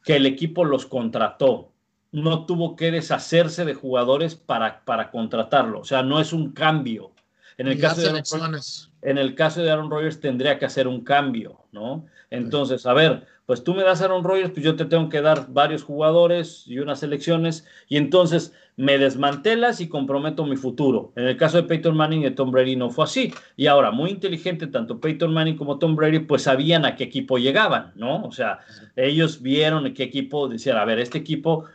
Que 0.04 0.18
el 0.18 0.26
equipo 0.26 0.66
los 0.66 0.86
contrató. 0.86 1.71
No 2.12 2.46
tuvo 2.46 2.76
que 2.76 2.92
deshacerse 2.92 3.66
de 3.66 3.74
jugadores 3.74 4.36
para, 4.36 4.84
para 4.84 5.12
contratarlo. 5.12 5.80
O 5.80 5.86
sea, 5.86 6.04
no 6.04 6.20
es 6.20 6.34
un 6.34 6.52
cambio. 6.52 7.12
En 7.58 7.68
el, 7.68 7.80
caso 7.80 8.02
de 8.02 8.10
Aaron, 8.10 8.60
en 9.02 9.18
el 9.18 9.36
caso 9.36 9.62
de 9.62 9.70
Aaron 9.70 9.92
Rodgers 9.92 10.20
tendría 10.20 10.58
que 10.58 10.66
hacer 10.66 10.88
un 10.88 11.04
cambio, 11.04 11.66
¿no? 11.72 12.06
Entonces, 12.32 12.86
a 12.86 12.94
ver, 12.94 13.28
pues 13.46 13.64
tú 13.64 13.74
me 13.74 13.84
das 13.84 14.02
a 14.02 14.06
Aaron 14.06 14.24
Rodgers, 14.24 14.52
pues 14.52 14.64
yo 14.64 14.76
te 14.76 14.86
tengo 14.86 15.10
que 15.10 15.22
dar 15.22 15.48
varios 15.50 15.84
jugadores 15.84 16.64
y 16.66 16.80
unas 16.80 17.02
selecciones, 17.02 17.68
y 17.88 17.98
entonces 17.98 18.54
me 18.78 18.98
desmantelas 18.98 19.82
y 19.82 19.90
comprometo 19.90 20.46
mi 20.46 20.56
futuro. 20.56 21.12
En 21.16 21.26
el 21.26 21.38
caso 21.38 21.58
de 21.58 21.64
Peyton 21.64 21.96
Manning 21.96 22.22
y 22.22 22.24
de 22.24 22.32
Tom 22.32 22.52
Brady 22.52 22.76
no 22.76 22.90
fue 22.90 23.04
así. 23.04 23.34
Y 23.58 23.68
ahora, 23.68 23.92
muy 23.92 24.10
inteligente, 24.10 24.68
tanto 24.68 25.00
Peyton 25.00 25.34
Manning 25.34 25.58
como 25.58 25.78
Tom 25.78 25.96
Brady, 25.96 26.20
pues 26.20 26.44
sabían 26.44 26.86
a 26.86 26.96
qué 26.96 27.04
equipo 27.04 27.38
llegaban, 27.38 27.92
¿no? 27.96 28.24
O 28.24 28.32
sea, 28.32 28.60
ellos 28.96 29.42
vieron 29.42 29.86
a 29.86 29.94
qué 29.94 30.04
equipo, 30.04 30.48
decían, 30.48 30.78
a 30.78 30.86
ver, 30.86 31.00
este 31.00 31.18
equipo, 31.18 31.66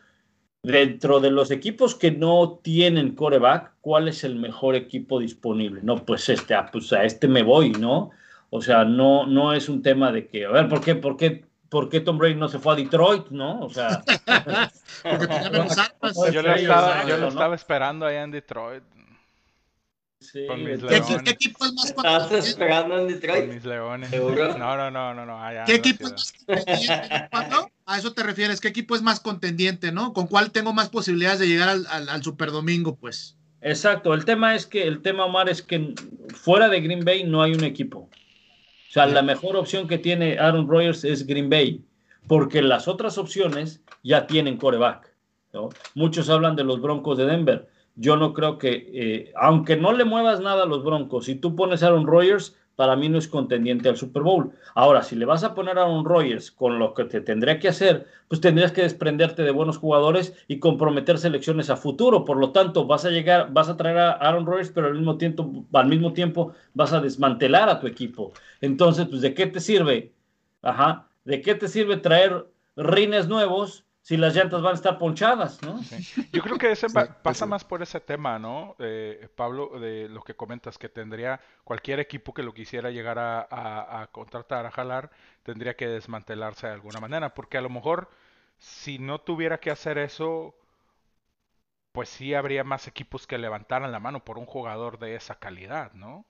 dentro 0.66 1.20
de 1.20 1.30
los 1.30 1.50
equipos 1.50 1.94
que 1.94 2.10
no 2.10 2.58
tienen 2.62 3.14
coreback, 3.14 3.74
¿cuál 3.80 4.08
es 4.08 4.24
el 4.24 4.34
mejor 4.34 4.74
equipo 4.74 5.20
disponible? 5.20 5.80
No, 5.82 6.04
pues 6.04 6.28
este, 6.28 6.54
ah, 6.54 6.68
pues 6.72 6.92
a 6.92 7.04
este 7.04 7.28
me 7.28 7.42
voy, 7.42 7.70
¿no? 7.70 8.10
O 8.50 8.60
sea, 8.60 8.84
no, 8.84 9.26
no 9.26 9.52
es 9.52 9.68
un 9.68 9.82
tema 9.82 10.10
de 10.10 10.26
que, 10.26 10.44
a 10.44 10.50
ver, 10.50 10.68
¿por 10.68 10.80
qué, 10.80 10.96
por 10.96 11.16
qué 11.16 11.44
¿por 11.68 11.88
qué 11.88 12.00
Tom 12.00 12.18
Brady 12.18 12.34
no 12.34 12.48
se 12.48 12.58
fue 12.58 12.72
a 12.72 12.76
Detroit, 12.76 13.28
no? 13.30 13.60
O 13.60 13.70
sea, 13.70 14.02
porque 15.02 15.26
tenía 15.26 15.50
menos 15.50 15.78
armas. 15.78 16.32
Yo 16.32 16.42
lo 16.42 16.54
estaba, 16.54 17.06
yo 17.06 17.16
lo 17.16 17.28
estaba 17.28 17.54
esperando 17.54 18.06
allá 18.06 18.22
en 18.22 18.30
Detroit. 18.30 18.82
Sí, 20.20 20.46
Con 20.46 20.64
mis 20.64 20.78
¿Qué, 20.80 20.86
leones. 21.00 21.22
qué 21.24 21.30
equipo 21.30 21.64
es 21.66 21.72
más 21.74 21.84
¿Estás 21.90 22.04
contendiente? 22.04 22.48
esperando 22.48 22.94
en 22.98 23.04
Con 23.04 23.12
Detroit? 23.20 23.52
mis 23.52 23.64
leones. 23.64 24.10
¿Seguro? 24.10 24.48
No, 24.58 24.76
no, 24.76 24.90
no, 24.90 25.14
no, 25.14 25.26
no. 25.26 25.42
allá 25.42 25.64
¿Qué 25.64 25.74
equipo 25.74 26.06
es 26.06 26.12
más 26.12 26.32
contendiente? 26.32 27.28
A 27.88 27.98
eso 27.98 28.12
te 28.14 28.22
refieres. 28.24 28.60
¿Qué 28.60 28.68
equipo 28.68 28.96
es 28.96 29.02
más 29.02 29.20
contendiente, 29.20 29.92
no? 29.92 30.12
¿Con 30.12 30.26
cuál 30.26 30.50
tengo 30.50 30.72
más 30.72 30.88
posibilidades 30.88 31.38
de 31.38 31.46
llegar 31.46 31.68
al, 31.68 31.86
al, 31.86 32.08
al 32.08 32.22
Super 32.22 32.50
Domingo, 32.50 32.96
pues? 32.96 33.36
Exacto, 33.60 34.12
el 34.14 34.24
tema 34.24 34.54
es 34.54 34.66
que, 34.66 34.86
el 34.86 35.02
tema, 35.02 35.24
Omar, 35.24 35.48
es 35.48 35.62
que 35.62 35.94
fuera 36.34 36.68
de 36.68 36.80
Green 36.80 37.04
Bay 37.04 37.24
no 37.24 37.42
hay 37.42 37.52
un 37.52 37.62
equipo. 37.64 37.98
O 38.00 38.92
sea, 38.92 39.06
la 39.06 39.22
mejor 39.22 39.56
opción 39.56 39.86
que 39.86 39.98
tiene 39.98 40.38
Aaron 40.38 40.66
Rodgers 40.68 41.04
es 41.04 41.26
Green 41.26 41.48
Bay, 41.50 41.84
porque 42.26 42.62
las 42.62 42.88
otras 42.88 43.18
opciones 43.18 43.80
ya 44.02 44.26
tienen 44.26 44.56
coreback. 44.56 45.12
¿no? 45.52 45.68
Muchos 45.94 46.28
hablan 46.28 46.56
de 46.56 46.64
los 46.64 46.80
Broncos 46.80 47.18
de 47.18 47.26
Denver. 47.26 47.68
Yo 47.96 48.16
no 48.16 48.34
creo 48.34 48.58
que, 48.58 48.90
eh, 48.92 49.32
aunque 49.34 49.76
no 49.76 49.92
le 49.92 50.04
muevas 50.04 50.40
nada 50.40 50.64
a 50.64 50.66
los 50.66 50.84
Broncos, 50.84 51.24
si 51.24 51.34
tú 51.34 51.56
pones 51.56 51.82
a 51.82 51.86
Aaron 51.88 52.06
Rodgers, 52.06 52.54
para 52.76 52.94
mí 52.94 53.08
no 53.08 53.16
es 53.16 53.26
contendiente 53.26 53.88
al 53.88 53.96
Super 53.96 54.22
Bowl. 54.22 54.52
Ahora, 54.74 55.02
si 55.02 55.16
le 55.16 55.24
vas 55.24 55.42
a 55.44 55.54
poner 55.54 55.78
a 55.78 55.82
Aaron 55.82 56.04
Rodgers 56.04 56.50
con 56.50 56.78
lo 56.78 56.92
que 56.92 57.04
te 57.04 57.22
tendría 57.22 57.58
que 57.58 57.68
hacer, 57.68 58.06
pues 58.28 58.42
tendrías 58.42 58.70
que 58.70 58.82
desprenderte 58.82 59.42
de 59.42 59.50
buenos 59.50 59.78
jugadores 59.78 60.34
y 60.46 60.58
comprometer 60.58 61.16
selecciones 61.16 61.70
a 61.70 61.76
futuro. 61.76 62.26
Por 62.26 62.36
lo 62.36 62.52
tanto, 62.52 62.86
vas 62.86 63.06
a 63.06 63.10
llegar, 63.10 63.50
vas 63.50 63.70
a 63.70 63.78
traer 63.78 63.96
a 63.96 64.12
Aaron 64.12 64.44
Rodgers, 64.44 64.70
pero 64.70 64.88
al 64.88 64.94
mismo 64.94 65.16
tiempo, 65.16 65.64
al 65.72 65.86
mismo 65.86 66.12
tiempo 66.12 66.52
vas 66.74 66.92
a 66.92 67.00
desmantelar 67.00 67.70
a 67.70 67.80
tu 67.80 67.86
equipo. 67.86 68.32
Entonces, 68.60 69.06
pues, 69.06 69.22
¿de 69.22 69.32
qué 69.32 69.46
te 69.46 69.60
sirve? 69.60 70.12
Ajá, 70.60 71.08
¿de 71.24 71.40
qué 71.40 71.54
te 71.54 71.68
sirve 71.68 71.96
traer 71.96 72.46
rines 72.76 73.26
nuevos 73.26 73.85
si 74.06 74.16
las 74.16 74.36
llantas 74.36 74.62
van 74.62 74.70
a 74.70 74.76
estar 74.76 74.98
ponchadas, 74.98 75.60
¿no? 75.64 75.82
Sí. 75.82 75.96
Yo 76.32 76.40
creo 76.40 76.56
que 76.58 76.70
ese 76.70 76.88
pa- 76.88 77.08
pasa 77.24 77.44
más 77.44 77.64
por 77.64 77.82
ese 77.82 77.98
tema, 77.98 78.38
¿no? 78.38 78.76
Eh, 78.78 79.28
Pablo, 79.34 79.80
de 79.80 80.08
lo 80.08 80.22
que 80.22 80.36
comentas, 80.36 80.78
que 80.78 80.88
tendría 80.88 81.40
cualquier 81.64 81.98
equipo 81.98 82.32
que 82.32 82.44
lo 82.44 82.54
quisiera 82.54 82.92
llegar 82.92 83.18
a, 83.18 83.40
a- 83.50 84.02
a 84.02 84.06
contratar, 84.12 84.64
a 84.64 84.70
jalar, 84.70 85.10
tendría 85.42 85.74
que 85.74 85.88
desmantelarse 85.88 86.68
de 86.68 86.74
alguna 86.74 87.00
manera, 87.00 87.34
porque 87.34 87.58
a 87.58 87.60
lo 87.62 87.68
mejor 87.68 88.08
si 88.58 89.00
no 89.00 89.18
tuviera 89.20 89.58
que 89.58 89.72
hacer 89.72 89.98
eso, 89.98 90.54
pues 91.90 92.08
sí 92.08 92.32
habría 92.34 92.62
más 92.62 92.86
equipos 92.86 93.26
que 93.26 93.38
levantaran 93.38 93.90
la 93.90 93.98
mano 93.98 94.24
por 94.24 94.38
un 94.38 94.46
jugador 94.46 95.00
de 95.00 95.16
esa 95.16 95.34
calidad, 95.40 95.92
¿no? 95.94 96.24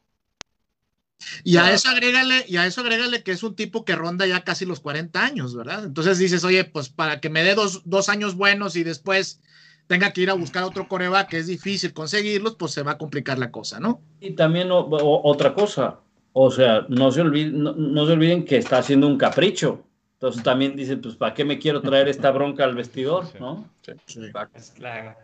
Y 1.44 1.56
a 1.56 1.72
eso 1.72 1.88
agrégale, 1.88 2.44
y 2.47 2.56
a 2.59 2.66
eso 2.66 2.80
agrégale 2.82 3.22
que 3.22 3.32
es 3.32 3.43
un 3.43 3.55
tipo 3.55 3.84
que 3.84 3.94
ronda 3.97 4.26
ya 4.26 4.44
casi 4.44 4.64
los 4.66 4.80
40 4.80 5.24
años, 5.24 5.55
¿verdad? 5.56 5.84
Entonces 5.84 6.18
dices, 6.18 6.44
oye, 6.44 6.64
pues 6.64 6.88
para 6.88 7.20
que 7.20 7.30
me 7.30 7.43
dé 7.43 7.55
dos, 7.55 7.82
dos 7.84 8.09
años 8.09 8.34
buenos 8.34 8.76
y 8.76 8.84
después 8.84 9.40
tenga 9.86 10.12
que 10.12 10.20
ir 10.22 10.30
a 10.30 10.34
buscar 10.34 10.64
otro 10.64 10.88
coreback 10.88 11.28
que 11.30 11.38
es 11.38 11.47
difícil 11.47 11.93
conseguirlos, 11.93 12.56
pues 12.56 12.72
se 12.72 12.82
va 12.82 12.93
a 12.93 12.98
complicar 12.98 13.38
la 13.38 13.51
cosa, 13.51 13.80
¿no? 13.80 14.01
Y 14.20 14.32
también 14.32 14.70
o- 14.70 14.80
o- 14.80 15.28
otra 15.30 15.55
cosa, 15.55 16.01
o 16.32 16.51
sea, 16.51 16.84
no 16.88 17.10
se, 17.10 17.20
olviden, 17.22 17.62
no, 17.62 17.72
no 17.72 18.06
se 18.06 18.12
olviden 18.12 18.44
que 18.44 18.56
está 18.59 18.78
haciendo 18.78 19.06
un 19.06 19.16
capricho. 19.16 19.82
Entonces 20.14 20.43
también 20.43 20.74
dicen, 20.76 21.01
pues, 21.01 21.14
¿para 21.14 21.34
qué 21.34 21.44
me 21.44 21.59
quiero 21.59 21.80
traer 21.82 22.09
esta 22.09 22.30
bronca 22.30 22.64
al 22.64 22.74
vestidor? 22.74 23.26
Sí. 23.26 23.38
¿no? 23.38 23.68
Sí, 23.82 23.93
Sí. 24.06 24.24
exacto. 24.24 24.60
Claro. 24.74 25.16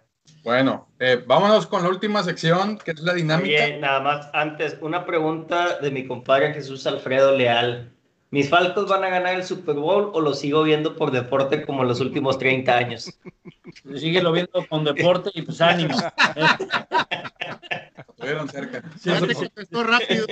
Bueno, 0.43 0.89
eh, 0.99 1.23
vámonos 1.25 1.69
con 1.69 1.83
la 1.83 1.89
última 1.89 2.23
sección, 2.23 2.79
que 2.79 2.91
es 2.91 3.01
la 3.01 3.15
dinámica. 3.15 3.65
Oye, 3.65 3.79
nada 3.79 4.01
más, 4.01 4.29
antes, 4.33 4.77
una 4.81 5.07
pregunta 5.07 5.79
de 5.79 5.91
mi 5.91 6.07
compadre 6.07 6.53
Jesús 6.53 6.87
Alfredo 6.87 7.37
Leal. 7.37 7.93
¿Mis 8.31 8.49
Falcos 8.49 8.89
van 8.89 9.05
a 9.05 9.11
ganar 9.11 9.35
el 9.35 9.45
Super 9.45 9.77
Bowl 9.77 10.11
o 10.15 10.21
lo 10.21 10.33
sigo 10.33 10.63
viendo 10.63 10.97
por 10.97 11.11
deporte 11.11 11.65
como 11.65 11.85
los 11.85 12.01
últimos 12.01 12.39
30 12.39 12.77
años? 12.77 13.13
Síguelo 13.95 14.33
viendo 14.33 14.67
con 14.69 14.85
deporte 14.85 15.31
y 15.35 15.43
pues 15.43 15.61
ánimo. 15.61 15.97
Estuvieron 18.09 18.49
cerca. 18.49 18.83
Sí. 18.99 19.11
contestó 19.11 19.85
rápido. 19.85 20.27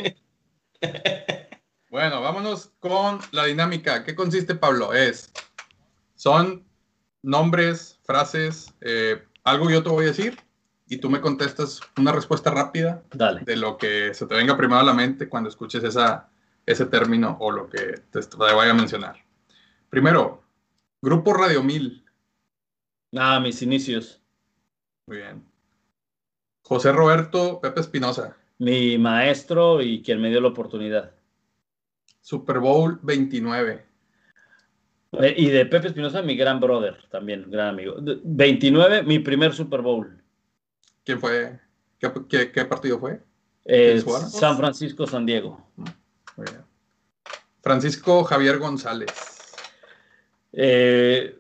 Bueno, 1.90 2.22
vámonos 2.22 2.72
con 2.78 3.18
la 3.32 3.44
dinámica. 3.44 4.04
¿Qué 4.04 4.14
consiste, 4.14 4.54
Pablo? 4.54 4.94
Es, 4.94 5.30
son 6.14 6.64
nombres, 7.22 7.98
frases, 8.04 8.72
eh, 8.80 9.22
algo 9.44 9.70
yo 9.70 9.82
te 9.82 9.88
voy 9.88 10.04
a 10.04 10.08
decir 10.08 10.38
y 10.86 10.98
tú 10.98 11.08
me 11.08 11.20
contestas 11.20 11.80
una 11.96 12.12
respuesta 12.12 12.50
rápida 12.50 13.02
Dale. 13.12 13.42
de 13.42 13.56
lo 13.56 13.78
que 13.78 14.12
se 14.14 14.26
te 14.26 14.34
venga 14.34 14.56
primero 14.56 14.80
a 14.80 14.84
la 14.84 14.92
mente 14.92 15.28
cuando 15.28 15.48
escuches 15.48 15.84
esa, 15.84 16.28
ese 16.66 16.86
término 16.86 17.36
o 17.40 17.50
lo 17.50 17.68
que 17.68 18.02
te, 18.10 18.20
te 18.20 18.36
vaya 18.36 18.72
a 18.72 18.74
mencionar. 18.74 19.16
Primero, 19.88 20.42
Grupo 21.02 21.32
Radio 21.32 21.62
1000. 21.62 22.04
Ah, 23.16 23.40
mis 23.40 23.62
inicios. 23.62 24.20
Muy 25.06 25.18
bien. 25.18 25.44
José 26.62 26.92
Roberto 26.92 27.60
Pepe 27.60 27.80
Espinosa. 27.80 28.36
Mi 28.58 28.98
maestro 28.98 29.80
y 29.80 30.02
quien 30.02 30.20
me 30.20 30.28
dio 30.28 30.40
la 30.40 30.48
oportunidad. 30.48 31.12
Super 32.20 32.58
Bowl 32.58 33.00
29. 33.02 33.89
Eh, 35.12 35.34
Y 35.36 35.48
de 35.48 35.66
Pepe 35.66 35.88
Espinosa, 35.88 36.22
mi 36.22 36.36
gran 36.36 36.60
brother, 36.60 36.96
también, 37.10 37.50
gran 37.50 37.68
amigo. 37.68 37.94
De- 38.00 38.18
29, 38.22 39.02
mi 39.02 39.18
primer 39.18 39.52
Super 39.52 39.80
Bowl. 39.82 40.22
¿Quién 41.04 41.18
fue? 41.18 41.58
¿Qué, 41.98 42.10
qué- 42.28 42.52
qué 42.52 42.64
partido 42.64 42.98
fue? 42.98 43.20
Eh. 43.64 44.02
San 44.30 44.56
Francisco, 44.56 45.06
San 45.06 45.26
Diego. 45.26 45.66
Muy 45.76 46.46
bien. 46.46 46.62
Francisco 47.62 48.24
Javier 48.24 48.58
González. 48.58 49.10
Eh, 50.52 51.36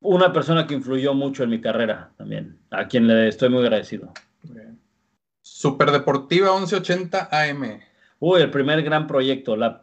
una 0.00 0.32
persona 0.32 0.66
que 0.66 0.74
influyó 0.74 1.14
mucho 1.14 1.42
en 1.42 1.50
mi 1.50 1.60
carrera 1.60 2.10
también, 2.16 2.58
a 2.70 2.86
quien 2.86 3.06
le 3.06 3.28
estoy 3.28 3.48
muy 3.48 3.60
agradecido. 3.60 4.12
Muy 4.42 4.56
bien. 4.58 4.78
Superdeportiva 5.40 6.50
1180 6.56 7.28
AM. 7.32 7.80
Uy, 8.20 8.40
el 8.42 8.50
primer 8.50 8.82
gran 8.82 9.06
proyecto. 9.06 9.56
La, 9.56 9.82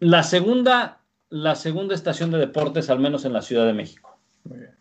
la, 0.00 0.22
segunda, 0.22 1.00
la 1.28 1.54
segunda 1.54 1.94
estación 1.94 2.30
de 2.30 2.38
deportes, 2.38 2.88
al 2.90 2.98
menos 3.00 3.24
en 3.24 3.32
la 3.32 3.42
Ciudad 3.42 3.66
de 3.66 3.72
México. 3.72 4.18
Muy 4.44 4.58
bien. 4.58 4.76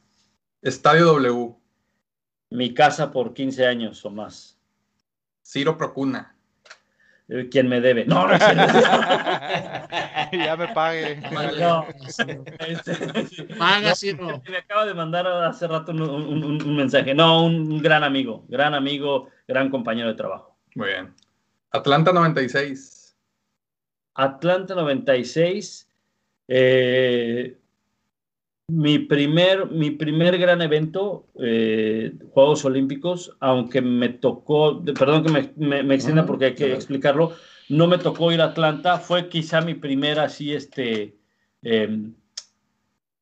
Estadio 0.61 1.05
W. 1.05 1.55
Mi 2.51 2.73
casa 2.73 3.11
por 3.11 3.33
15 3.33 3.65
años 3.65 4.03
o 4.05 4.09
más. 4.11 4.57
Ciro 5.43 5.77
Procuna. 5.77 6.35
eh, 7.27 7.49
quien 7.49 7.67
me 7.67 7.81
debe. 7.81 8.05
No, 8.05 8.27
no, 8.27 8.37
ya 10.31 10.55
me 10.57 10.67
pague. 10.69 11.21
No, 11.59 11.85
este. 12.67 13.45
Paga, 13.57 13.95
Ciro. 13.95 14.41
Me 14.47 14.57
acaba 14.57 14.85
de 14.85 14.93
mandar 14.93 15.25
hace 15.27 15.67
rato 15.67 15.91
un- 15.91 16.01
un 16.61 16.75
mensaje. 16.75 17.13
No, 17.15 17.43
un 17.45 17.81
gran 17.81 18.03
amigo, 18.03 18.45
gran 18.47 18.73
amigo, 18.75 19.29
gran 19.47 19.69
compañero 19.69 20.07
de 20.09 20.13
trabajo. 20.15 20.55
Muy 20.75 20.87
bien. 20.89 21.13
Atlanta 21.71 22.11
96. 22.13 23.17
Atlanta 24.13 24.75
96. 24.75 25.84
Eh, 26.47 27.57
mi, 28.67 28.99
primer, 28.99 29.69
mi 29.69 29.91
primer 29.91 30.37
gran 30.37 30.61
evento, 30.61 31.27
eh, 31.39 32.13
Juegos 32.31 32.65
Olímpicos, 32.65 33.35
aunque 33.39 33.81
me 33.81 34.09
tocó, 34.09 34.83
perdón 34.83 35.23
que 35.23 35.31
me, 35.31 35.51
me- 35.55 35.83
me 35.83 35.95
extienda 35.95 36.25
porque 36.25 36.45
hay 36.45 36.55
que 36.55 36.73
explicarlo, 36.73 37.33
no 37.69 37.87
me 37.87 37.97
tocó 37.99 38.31
ir 38.31 38.41
a 38.41 38.45
Atlanta, 38.45 38.97
fue 38.97 39.29
quizá 39.29 39.61
mi 39.61 39.75
primer 39.75 40.19
así, 40.19 40.53
este, 40.53 41.15
eh, 41.61 42.09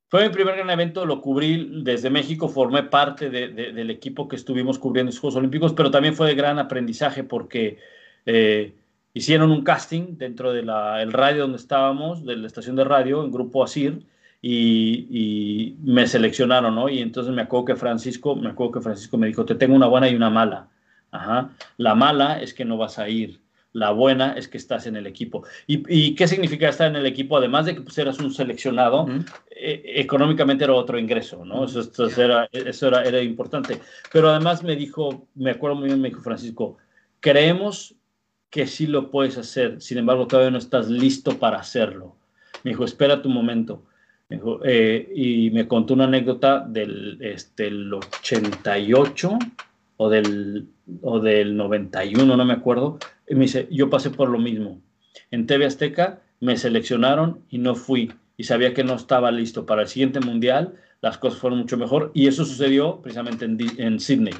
fue 0.10 0.28
mi 0.28 0.34
primer 0.34 0.56
gran 0.56 0.70
evento, 0.70 1.06
lo 1.06 1.20
cubrí 1.22 1.82
desde 1.84 2.10
México, 2.10 2.48
formé 2.48 2.84
parte 2.84 3.30
de- 3.30 3.48
de- 3.50 3.74
del 3.74 3.90
equipo 3.90 4.28
que 4.28 4.36
estuvimos 4.36 4.78
cubriendo 4.80 5.10
los 5.12 5.20
Juegos 5.20 5.36
Olímpicos, 5.38 5.74
pero 5.74 5.92
también 5.92 6.14
fue 6.16 6.28
de 6.28 6.36
gran 6.36 6.60
aprendizaje 6.60 7.24
porque 7.24 7.80
eh, 8.26 8.74
hicieron 9.14 9.52
un 9.52 9.64
casting 9.64 10.18
dentro 10.18 10.54
del 10.54 10.68
radio 11.12 11.44
donde 11.44 11.58
estábamos, 11.58 12.26
de 12.26 12.36
la 12.36 12.48
estación 12.48 12.76
de 12.76 12.84
radio, 12.84 13.24
en 13.24 13.32
Grupo 13.32 13.64
Asir, 13.64 14.06
y, 14.42 15.08
y 15.10 15.78
me 15.84 16.06
seleccionaron, 16.06 16.76
¿no? 16.76 16.90
Y 16.90 17.00
entonces 17.00 17.34
me 17.34 17.44
acuerdo 17.44 17.66
que 17.66 17.76
Francisco, 17.76 18.36
me 18.36 18.50
acuerdo 18.50 18.74
que 18.74 18.82
Francisco 18.82 19.18
me 19.18 19.28
dijo, 19.28 19.46
te 19.46 19.56
tengo 19.56 19.76
una 19.76 19.88
buena 19.88 20.10
y 20.10 20.16
una 20.16 20.30
mala. 20.30 20.68
Ajá. 21.12 21.52
La 21.78 21.96
mala 21.96 22.42
es 22.42 22.54
que 22.54 22.66
no 22.66 22.76
vas 22.76 23.00
a 23.00 23.08
ir. 23.08 23.40
La 23.72 23.92
buena 23.92 24.34
es 24.34 24.48
que 24.48 24.58
estás 24.58 24.86
en 24.86 24.96
el 24.96 25.08
equipo. 25.08 25.44
¿Y, 25.66 25.84
y 25.88 26.14
qué 26.14 26.28
significa 26.28 26.70
estar 26.70 26.88
en 26.88 26.96
el 26.96 27.06
equipo? 27.06 27.38
Además 27.38 27.66
de 27.66 27.74
que 27.74 27.82
pues, 27.82 27.98
eras 27.98 28.20
un 28.20 28.34
seleccionado, 28.34 29.08
eh, 29.50 29.82
económicamente 29.96 30.64
era 30.64 30.74
otro 30.74 31.00
ingreso, 31.00 31.44
¿no? 31.46 31.66
Eso, 31.66 31.80
esto 31.80 32.08
era, 32.22 32.48
eso 32.52 32.88
era, 32.88 33.04
era 33.04 33.22
importante. 33.22 33.80
Pero 34.12 34.30
además 34.30 34.62
me 34.62 34.76
dijo, 34.76 35.28
me 35.36 35.52
acuerdo 35.52 35.78
muy 35.78 35.88
bien, 35.88 36.02
me 36.02 36.10
dijo 36.10 36.22
Francisco, 36.22 36.78
creemos 37.20 37.96
que 38.54 38.68
sí 38.68 38.86
lo 38.86 39.10
puedes 39.10 39.36
hacer, 39.40 39.82
sin 39.82 39.98
embargo 39.98 40.28
todavía 40.28 40.52
no 40.52 40.60
estás 40.60 40.88
listo 40.88 41.40
para 41.40 41.58
hacerlo. 41.58 42.16
Me 42.64 42.70
dijo, 42.70 42.86
espera 42.86 43.20
tu 43.20 43.28
momento. 43.28 43.84
Me 44.30 44.40
eh, 44.64 45.12
y 45.16 45.50
me 45.50 45.68
contó 45.68 45.96
una 45.96 46.04
anécdota 46.04 46.60
del 46.60 47.18
este, 47.20 47.66
el 47.66 47.92
88 47.92 49.40
o 49.98 50.08
del, 50.08 50.68
o 51.02 51.20
del 51.20 51.58
91, 51.58 52.38
no 52.38 52.46
me 52.46 52.54
acuerdo. 52.54 53.00
Y 53.28 53.34
me 53.34 53.42
dice, 53.42 53.68
yo 53.72 53.90
pasé 53.90 54.12
por 54.12 54.30
lo 54.30 54.38
mismo. 54.38 54.80
En 55.32 55.48
TV 55.48 55.66
Azteca 55.66 56.22
me 56.40 56.56
seleccionaron 56.56 57.42
y 57.50 57.58
no 57.58 57.74
fui. 57.74 58.14
Y 58.38 58.44
sabía 58.44 58.76
que 58.76 58.84
no 58.84 58.94
estaba 58.94 59.32
listo 59.32 59.66
para 59.66 59.82
el 59.82 59.88
siguiente 59.88 60.20
mundial. 60.20 60.76
Las 61.02 61.18
cosas 61.18 61.40
fueron 61.40 61.58
mucho 61.58 61.76
mejor. 61.76 62.12
Y 62.14 62.28
eso 62.28 62.46
sucedió 62.46 63.02
precisamente 63.02 63.46
en, 63.46 63.58
en 63.80 64.00
Sydney. 64.00 64.36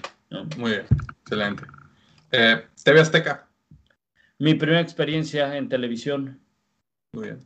Muy 0.60 0.70
bien. 0.70 0.84
Excelente. 1.24 1.64
Eh, 2.32 2.62
TV 2.84 3.00
Azteca. 3.00 3.48
Mi 4.44 4.56
primera 4.56 4.82
experiencia 4.82 5.56
en 5.56 5.70
televisión. 5.70 6.38
Muy 7.14 7.28
bien. 7.28 7.40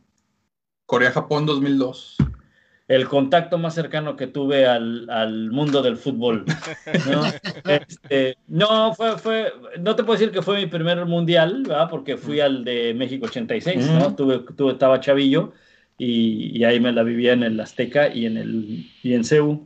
Corea-Japón 0.84 1.46
2002. 1.46 2.16
el 2.88 3.06
contacto 3.06 3.56
más 3.56 3.76
cercano 3.76 4.16
que 4.16 4.26
tuve 4.26 4.66
al, 4.66 5.08
al 5.08 5.52
mundo 5.52 5.80
del 5.80 5.96
fútbol. 5.96 6.44
¿no? 7.08 7.22
Este, 7.64 8.36
no, 8.48 8.96
fue, 8.96 9.16
fue, 9.16 9.52
no 9.78 9.94
te 9.94 10.02
puedo 10.02 10.18
decir 10.18 10.32
que 10.32 10.42
fue 10.42 10.56
mi 10.56 10.66
primer 10.66 11.06
mundial, 11.06 11.62
¿verdad? 11.68 11.88
porque 11.88 12.16
fui 12.16 12.40
al 12.40 12.64
de 12.64 12.92
México 12.94 13.26
86, 13.26 13.86
¿no? 13.92 14.10
Mm. 14.10 14.16
Tuve, 14.16 14.38
tuve, 14.56 14.72
estaba 14.72 14.98
chavillo 14.98 15.52
y, 15.98 16.58
y 16.58 16.64
ahí 16.64 16.80
me 16.80 16.90
la 16.90 17.04
vivía 17.04 17.32
en 17.32 17.44
el 17.44 17.60
Azteca 17.60 18.12
y 18.12 18.26
en, 18.26 18.38
el, 18.38 18.90
y 19.04 19.14
en 19.14 19.22
CEU. 19.22 19.64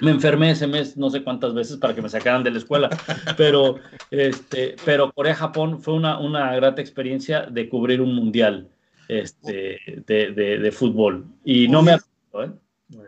Me 0.00 0.10
enfermé 0.10 0.50
ese 0.50 0.66
mes 0.66 0.96
no 0.96 1.08
sé 1.10 1.22
cuántas 1.22 1.54
veces 1.54 1.76
para 1.76 1.94
que 1.94 2.02
me 2.02 2.08
sacaran 2.08 2.42
de 2.42 2.50
la 2.50 2.58
escuela, 2.58 2.90
pero, 3.36 3.76
este, 4.10 4.76
pero 4.84 5.12
Corea-Japón 5.12 5.80
fue 5.80 5.94
una, 5.94 6.18
una 6.18 6.54
grata 6.56 6.80
experiencia 6.80 7.42
de 7.42 7.68
cubrir 7.68 8.00
un 8.00 8.14
mundial 8.14 8.68
este, 9.08 9.78
de, 10.06 10.32
de, 10.32 10.58
de 10.58 10.72
fútbol. 10.72 11.26
Y 11.44 11.68
no 11.68 11.82
me. 11.82 11.92
¿eh? 11.92 12.50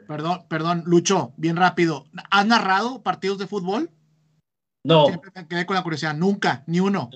Perdón, 0.06 0.42
perdón, 0.48 0.84
Lucho, 0.86 1.32
bien 1.36 1.56
rápido. 1.56 2.06
¿Has 2.30 2.46
narrado 2.46 3.02
partidos 3.02 3.38
de 3.38 3.46
fútbol? 3.46 3.90
No, 4.84 5.06
Siempre 5.06 5.32
me 5.34 5.48
quedé 5.48 5.66
con 5.66 5.76
la 5.76 5.82
curiosidad. 5.82 6.14
Nunca, 6.14 6.62
ni 6.66 6.80
uno. 6.80 7.10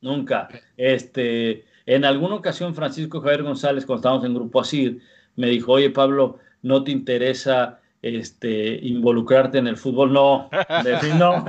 nunca. 0.00 0.48
Este, 0.76 1.64
en 1.86 2.04
alguna 2.04 2.36
ocasión, 2.36 2.74
Francisco 2.74 3.20
Javier 3.20 3.42
González, 3.42 3.84
cuando 3.84 4.00
estábamos 4.00 4.24
en 4.24 4.34
Grupo 4.34 4.60
Asir, 4.60 5.00
me 5.34 5.48
dijo, 5.48 5.72
oye, 5.72 5.90
Pablo, 5.90 6.38
¿no 6.62 6.84
te 6.84 6.92
interesa 6.92 7.80
este, 8.02 8.78
involucrarte 8.82 9.58
en 9.58 9.66
el 9.66 9.76
fútbol? 9.76 10.12
No, 10.12 10.48
le 10.84 10.92
dije, 10.92 11.14
no, 11.14 11.44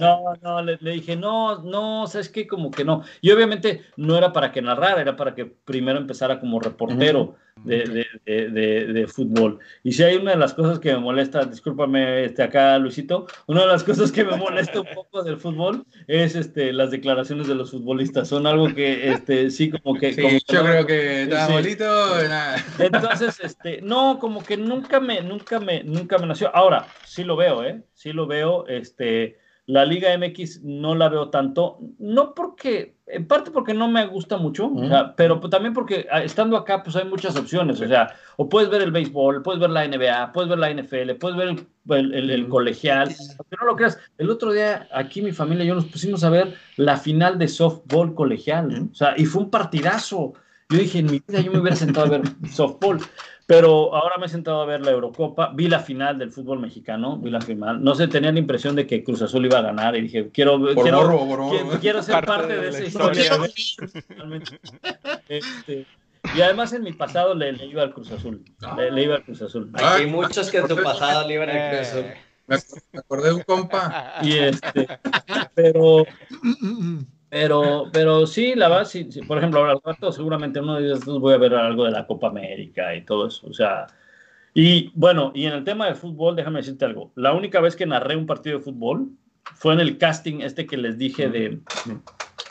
no, 0.00 0.34
no, 0.42 0.62
le, 0.62 0.76
dije, 0.78 1.16
no, 1.16 1.62
no, 1.62 2.06
que 2.32 2.46
como 2.46 2.70
que 2.70 2.84
no. 2.84 3.02
Y 3.20 3.30
obviamente 3.30 3.82
no 3.96 4.16
era 4.16 4.32
para 4.32 4.52
que 4.52 4.62
narrara, 4.62 5.00
era 5.00 5.16
para 5.16 5.34
que 5.34 5.46
primero 5.46 5.98
empezara 5.98 6.40
como 6.40 6.60
reportero 6.60 7.36
de, 7.64 8.06
de, 8.24 8.50
de, 8.50 8.86
de 8.92 9.06
fútbol. 9.06 9.58
Y 9.82 9.92
si 9.92 10.02
hay 10.02 10.16
una 10.16 10.30
de 10.32 10.36
las 10.36 10.54
cosas 10.54 10.78
que 10.78 10.92
me 10.92 11.00
molesta, 11.00 11.44
discúlpame 11.44 12.24
este, 12.24 12.42
acá, 12.42 12.78
Luisito, 12.78 13.26
una 13.46 13.62
de 13.62 13.66
las 13.66 13.84
cosas 13.84 14.12
que 14.12 14.24
me 14.24 14.36
molesta 14.36 14.80
un 14.80 14.86
poco 14.94 15.22
del 15.22 15.36
fútbol 15.36 15.84
es 16.06 16.34
este, 16.34 16.72
las 16.72 16.90
declaraciones 16.90 17.46
de 17.48 17.54
los 17.54 17.70
futbolistas. 17.70 18.28
Son 18.28 18.46
algo 18.46 18.74
que 18.74 19.10
este, 19.10 19.50
sí, 19.50 19.70
como 19.70 19.98
que... 19.98 20.12
Sí, 20.12 20.22
como 20.22 20.38
yo 20.48 20.62
no- 20.62 20.70
creo 20.70 20.86
que 20.86 21.22
está 21.24 21.46
Sí. 21.46 21.52
bonito. 21.52 21.84
nada. 22.28 22.64
entonces, 22.78 23.38
este, 23.42 23.80
no, 23.82 24.18
como 24.18 24.42
que 24.44 24.56
nunca 24.56 25.00
me, 25.00 25.20
nunca 25.22 25.60
me, 25.60 25.82
nunca 25.84 26.18
me 26.18 26.26
nació. 26.26 26.54
Ahora, 26.54 26.86
sí 27.04 27.24
lo 27.24 27.36
veo, 27.36 27.64
¿eh? 27.64 27.82
Sí 27.94 28.12
lo 28.12 28.26
veo, 28.26 28.66
este, 28.68 29.38
la 29.68 29.84
Liga 29.84 30.12
MX 30.16 30.62
no 30.64 30.94
la 30.94 31.08
veo 31.10 31.28
tanto, 31.28 31.78
no 31.98 32.34
porque, 32.34 32.96
en 33.06 33.26
parte 33.28 33.50
porque 33.50 33.74
no 33.74 33.86
me 33.86 34.06
gusta 34.06 34.38
mucho, 34.38 34.66
o 34.74 34.88
sea, 34.88 35.14
pero 35.14 35.40
pues 35.40 35.50
también 35.50 35.74
porque 35.74 36.06
ah, 36.10 36.22
estando 36.22 36.56
acá, 36.56 36.82
pues 36.82 36.96
hay 36.96 37.04
muchas 37.04 37.36
opciones, 37.36 37.78
o 37.80 37.86
sea, 37.86 38.14
o 38.36 38.48
puedes 38.48 38.70
ver 38.70 38.80
el 38.82 38.92
béisbol, 38.92 39.42
puedes 39.42 39.60
ver 39.60 39.70
la 39.70 39.84
NBA, 39.84 40.32
puedes 40.32 40.48
ver 40.48 40.58
la 40.58 40.70
NFL, 40.70 41.14
puedes 41.16 41.36
ver 41.36 41.48
el, 41.48 41.66
el- 41.96 42.14
el- 42.14 42.30
el 42.30 42.48
colegial, 42.48 43.08
aunque 43.38 43.56
no 43.60 43.66
lo 43.66 43.76
creas, 43.76 43.98
el 44.16 44.30
otro 44.30 44.52
día 44.52 44.88
aquí 44.92 45.20
mi 45.22 45.32
familia 45.32 45.64
y 45.64 45.68
yo 45.68 45.74
nos 45.74 45.84
pusimos 45.86 46.24
a 46.24 46.30
ver 46.30 46.54
la 46.76 46.96
final 46.96 47.38
de 47.38 47.48
softball 47.48 48.14
colegial, 48.14 48.88
o 48.90 48.94
sea, 48.94 49.14
y 49.18 49.26
fue 49.26 49.42
un 49.42 49.50
partidazo. 49.50 50.32
Yo 50.70 50.78
dije, 50.78 50.98
en 50.98 51.06
mi 51.06 51.22
vida 51.26 51.40
yo 51.40 51.50
me 51.52 51.60
hubiera 51.60 51.76
sentado 51.76 52.06
a 52.06 52.10
ver 52.10 52.22
softball, 52.50 52.98
pero 53.48 53.94
ahora 53.96 54.18
me 54.18 54.26
he 54.26 54.28
sentado 54.28 54.60
a 54.60 54.66
ver 54.66 54.82
la 54.82 54.90
Eurocopa, 54.90 55.52
vi 55.54 55.68
la 55.68 55.80
final 55.80 56.18
del 56.18 56.30
fútbol 56.30 56.58
mexicano, 56.60 57.16
vi 57.16 57.30
la 57.30 57.40
final, 57.40 57.82
no 57.82 57.94
sé, 57.94 58.06
tenía 58.06 58.30
la 58.30 58.38
impresión 58.38 58.76
de 58.76 58.86
que 58.86 59.02
Cruz 59.02 59.22
Azul 59.22 59.46
iba 59.46 59.58
a 59.58 59.62
ganar 59.62 59.96
y 59.96 60.02
dije, 60.02 60.28
quiero, 60.30 60.58
Por 60.60 60.82
quiero, 60.82 60.98
morbo, 61.00 61.18
por 61.20 61.26
morbo. 61.38 61.50
quiero, 61.50 61.80
quiero 61.80 62.02
ser 62.02 62.12
Parte 62.12 62.26
parte, 62.26 62.52
de 62.56 62.60
de, 62.60 62.68
esa 62.68 62.84
historia. 62.84 63.38
Este, 65.28 65.86
y 66.34 66.40
además 66.42 66.72
en 66.74 66.82
mi 66.82 66.92
pasado 66.92 67.34
le, 67.34 67.52
le 67.52 67.64
iba 67.66 67.82
al 67.82 67.94
Cruz 67.94 68.12
Azul, 68.12 68.44
le, 68.76 68.90
le 68.90 69.02
iba 69.02 69.14
al 69.16 69.24
Cruz 69.24 69.40
Azul. 69.40 69.70
Ah, 69.74 69.94
hay 69.94 70.06
muchos 70.06 70.50
que 70.50 70.58
en 70.58 70.68
su 70.68 70.76
pasado 70.82 71.26
le 71.26 71.34
iban 71.34 71.48
a 71.50 71.70
Cruz 71.70 71.88
Azul. 71.88 72.04
Me 72.46 72.56
ac- 72.56 72.82
me 72.92 72.98
acordé 73.00 73.28
de 73.28 73.34
un 73.34 73.42
compa. 73.42 74.14
Y 74.22 74.36
este, 74.36 74.86
pero 75.54 76.04
Mm, 76.60 76.98
Pero, 77.30 77.90
pero 77.92 78.26
sí, 78.26 78.54
la 78.54 78.68
verdad. 78.68 78.90
Por 79.26 79.38
ejemplo, 79.38 79.60
ahora 79.60 79.78
rato 79.84 80.12
seguramente 80.12 80.60
uno 80.60 80.76
de 80.76 80.92
estos 80.92 81.20
voy 81.20 81.34
a 81.34 81.38
ver 81.38 81.54
algo 81.54 81.84
de 81.84 81.90
la 81.90 82.06
Copa 82.06 82.28
América 82.28 82.94
y 82.94 83.04
todo 83.04 83.28
eso. 83.28 83.46
O 83.46 83.52
sea, 83.52 83.86
y 84.54 84.90
bueno, 84.94 85.32
y 85.34 85.44
en 85.44 85.52
el 85.52 85.64
tema 85.64 85.86
de 85.86 85.94
fútbol, 85.94 86.36
déjame 86.36 86.60
decirte 86.60 86.84
algo. 86.84 87.12
La 87.14 87.32
única 87.32 87.60
vez 87.60 87.76
que 87.76 87.86
narré 87.86 88.16
un 88.16 88.26
partido 88.26 88.58
de 88.58 88.64
fútbol 88.64 89.10
fue 89.54 89.74
en 89.74 89.80
el 89.80 89.98
casting 89.98 90.40
este 90.40 90.66
que 90.66 90.76
les 90.76 90.96
dije 90.96 91.28
de, 91.28 91.60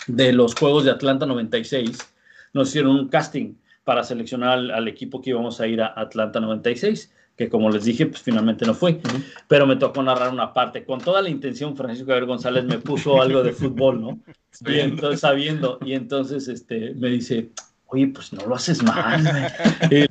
de 0.08 0.34
los 0.34 0.56
Juegos 0.56 0.86
de 0.86 0.92
Atlanta 0.92 1.26
96. 1.26 2.14
Nos 2.54 2.70
hicieron 2.70 2.92
un 2.92 3.10
casting 3.10 3.56
para 3.84 4.04
seleccionar 4.04 4.52
al, 4.52 4.72
al 4.72 4.88
equipo 4.88 5.22
que 5.22 5.32
íbamos 5.32 5.60
a 5.60 5.68
ir 5.68 5.82
a 5.82 5.94
Atlanta 5.96 6.40
96, 6.40 7.14
que 7.38 7.50
como 7.50 7.70
les 7.70 7.86
dije, 7.86 8.08
pues 8.08 8.22
finalmente 8.22 8.66
no 8.66 8.74
fui. 8.74 9.00
Pero 9.48 9.68
me 9.68 9.76
tocó 9.76 10.02
narrar 10.04 10.34
una 10.34 10.54
parte. 10.54 10.84
Con 10.84 11.00
toda 11.00 11.22
la 11.22 11.30
intención, 11.30 11.78
Francisco 11.78 12.08
Javier 12.08 12.26
González 12.26 12.66
me 12.66 12.80
puso 12.80 13.22
algo 13.22 13.44
de 13.44 13.52
fútbol, 13.54 14.02
¿no? 14.02 14.20
Y 14.66 14.80
entonces, 14.80 15.20
sabiendo, 15.22 15.78
y 15.86 15.94
entonces 15.94 16.48
este, 16.48 16.96
me 16.96 17.10
dice, 17.10 17.52
oye, 17.86 18.08
pues 18.08 18.34
no 18.34 18.46
lo 18.48 18.56
haces 18.56 18.82
mal, 18.84 19.22
güey". 19.22 20.04
Y 20.04 20.08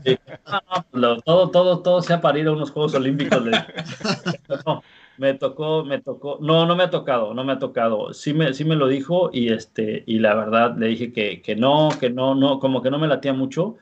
"No, 0.47 0.53
no, 0.53 0.86
pues, 0.90 1.03
lo- 1.03 1.20
todo, 1.20 1.51
todo, 1.51 1.81
todo 1.82 2.01
sea 2.01 2.20
para 2.20 2.39
ir 2.39 2.47
a 2.47 2.53
unos 2.53 2.70
Juegos 2.70 2.94
Olímpicos. 2.94 3.43
No, 4.65 4.82
me 5.19 5.35
tocó, 5.35 5.85
me 5.85 6.01
tocó, 6.01 6.39
no, 6.40 6.66
no 6.66 6.77
me 6.77 6.85
ha 6.85 6.90
tocado, 6.90 7.35
no 7.35 7.43
me 7.44 7.53
ha 7.55 7.59
tocado. 7.59 8.12
Sí 8.15 8.32
me, 8.35 8.53
sí 8.55 8.65
me 8.65 8.77
lo 8.77 8.86
dijo 8.86 9.31
y 9.32 9.53
este, 9.53 10.05
y 10.07 10.19
la 10.20 10.35
verdad 10.35 10.77
le 10.77 10.86
dije 10.89 11.12
que, 11.12 11.43
que 11.43 11.57
no, 11.57 11.89
que 11.98 12.11
no, 12.11 12.35
no, 12.35 12.61
como 12.61 12.82
que 12.82 12.90
no 12.90 12.98
me 12.98 13.09
latía 13.09 13.32
mucho. 13.32 13.77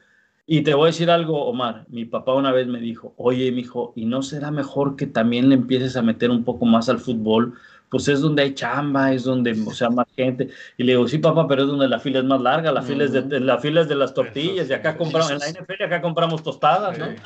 Y 0.47 0.63
te 0.63 0.75
voy 0.75 0.85
a 0.85 0.87
decir 0.87 1.11
algo, 1.11 1.47
Omar. 1.47 1.87
Mi 1.89 2.05
papá 2.05 2.35
una 2.35 2.53
vez 2.53 2.67
me 2.67 2.81
dijo, 2.81 3.15
oye, 3.17 3.51
mijo, 3.51 3.93
¿y 3.97 4.05
no 4.05 4.23
será 4.23 4.51
mejor 4.51 4.97
que 4.97 5.07
también 5.07 5.49
le 5.49 5.55
empieces 5.55 5.97
a 5.97 6.03
meter 6.03 6.31
un 6.31 6.45
poco 6.45 6.67
más 6.67 6.89
al 6.89 6.99
fútbol? 6.99 7.55
pues 7.91 8.09
es 8.09 8.21
donde 8.23 8.43
hay 8.43 8.55
chamba, 8.55 9.13
es 9.13 9.23
donde, 9.23 9.53
o 9.53 9.71
sea, 9.71 9.89
más 9.89 10.09
gente. 10.17 10.49
Y 10.77 10.83
le 10.83 10.93
digo, 10.95 11.07
sí, 11.07 11.19
papá, 11.19 11.47
pero 11.47 11.63
es 11.63 11.69
donde 11.69 11.87
la 11.87 12.01
fila 12.01 12.19
es 12.19 12.25
más 12.25 12.41
larga, 12.41 12.73
la 12.73 12.83
fila, 12.83 13.05
es, 13.05 13.13
de, 13.13 13.23
de- 13.23 13.39
la 13.39 13.59
fila 13.61 13.83
es 13.83 13.89
de 13.89 13.95
las 13.95 14.13
tortillas, 14.13 14.65
Eso 14.65 14.73
y 14.73 14.75
acá 14.75 14.97
compramos, 14.97 15.31
en 15.31 15.39
la 15.39 15.49
NFL 15.49 15.85
acá 15.85 16.03
compramos 16.03 16.43
tostadas, 16.43 16.99
¿no? 16.99 17.07
Sí, 17.07 17.17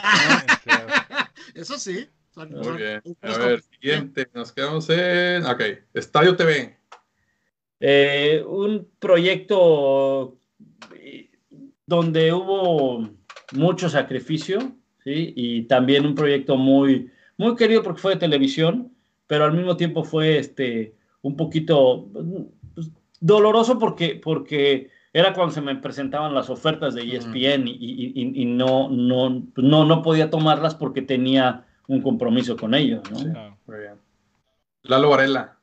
sí. 0.65 0.71
Eso 1.55 1.79
sí. 1.79 2.09
Muy 2.37 2.77
bien. 2.77 3.01
A 3.23 3.39
ver, 3.39 3.63
siguiente. 3.63 4.29
Nos 4.35 4.53
quedamos 4.53 4.91
en. 4.91 5.47
Ok. 5.47 5.63
Estadio 5.95 6.37
TV. 6.37 6.77
Eh, 7.81 8.45
un 8.47 8.91
proyecto 8.99 10.37
donde 11.89 12.33
hubo 12.35 13.09
mucho 13.55 13.89
sacrificio, 13.89 14.59
¿sí? 15.03 15.33
Y 15.35 15.63
también 15.63 16.05
un 16.05 16.15
proyecto 16.15 16.57
muy, 16.57 17.11
muy 17.39 17.57
querido 17.57 17.83
porque 17.83 18.01
fue 18.03 18.13
de 18.15 18.21
televisión, 18.21 18.93
pero 19.27 19.45
al 19.47 19.55
mismo 19.55 19.77
tiempo 19.77 20.05
fue 20.05 20.39
este, 20.39 20.95
un 21.23 21.35
poquito 21.35 22.07
pues, 22.75 22.91
doloroso 23.21 23.79
porque, 23.79 24.21
porque 24.23 24.91
era 25.15 25.33
cuando 25.33 25.55
se 25.55 25.63
me 25.63 25.75
presentaban 25.77 26.35
las 26.35 26.51
ofertas 26.51 26.95
de 26.95 27.03
ESPN 27.17 27.67
y, 27.67 27.73
y- 27.73 28.13
y- 28.15 28.43
y 28.43 28.45
no, 28.45 28.91
no, 28.91 29.43
no, 29.57 29.85
no 29.87 30.03
podía 30.03 30.29
tomarlas 30.29 30.75
porque 30.75 31.01
tenía 31.01 31.65
un 31.87 32.03
compromiso 32.03 32.55
con 32.59 32.75
ellos, 32.75 33.01
¿no? 33.11 33.19
Lalo 34.83 35.09
Varela. 35.09 35.58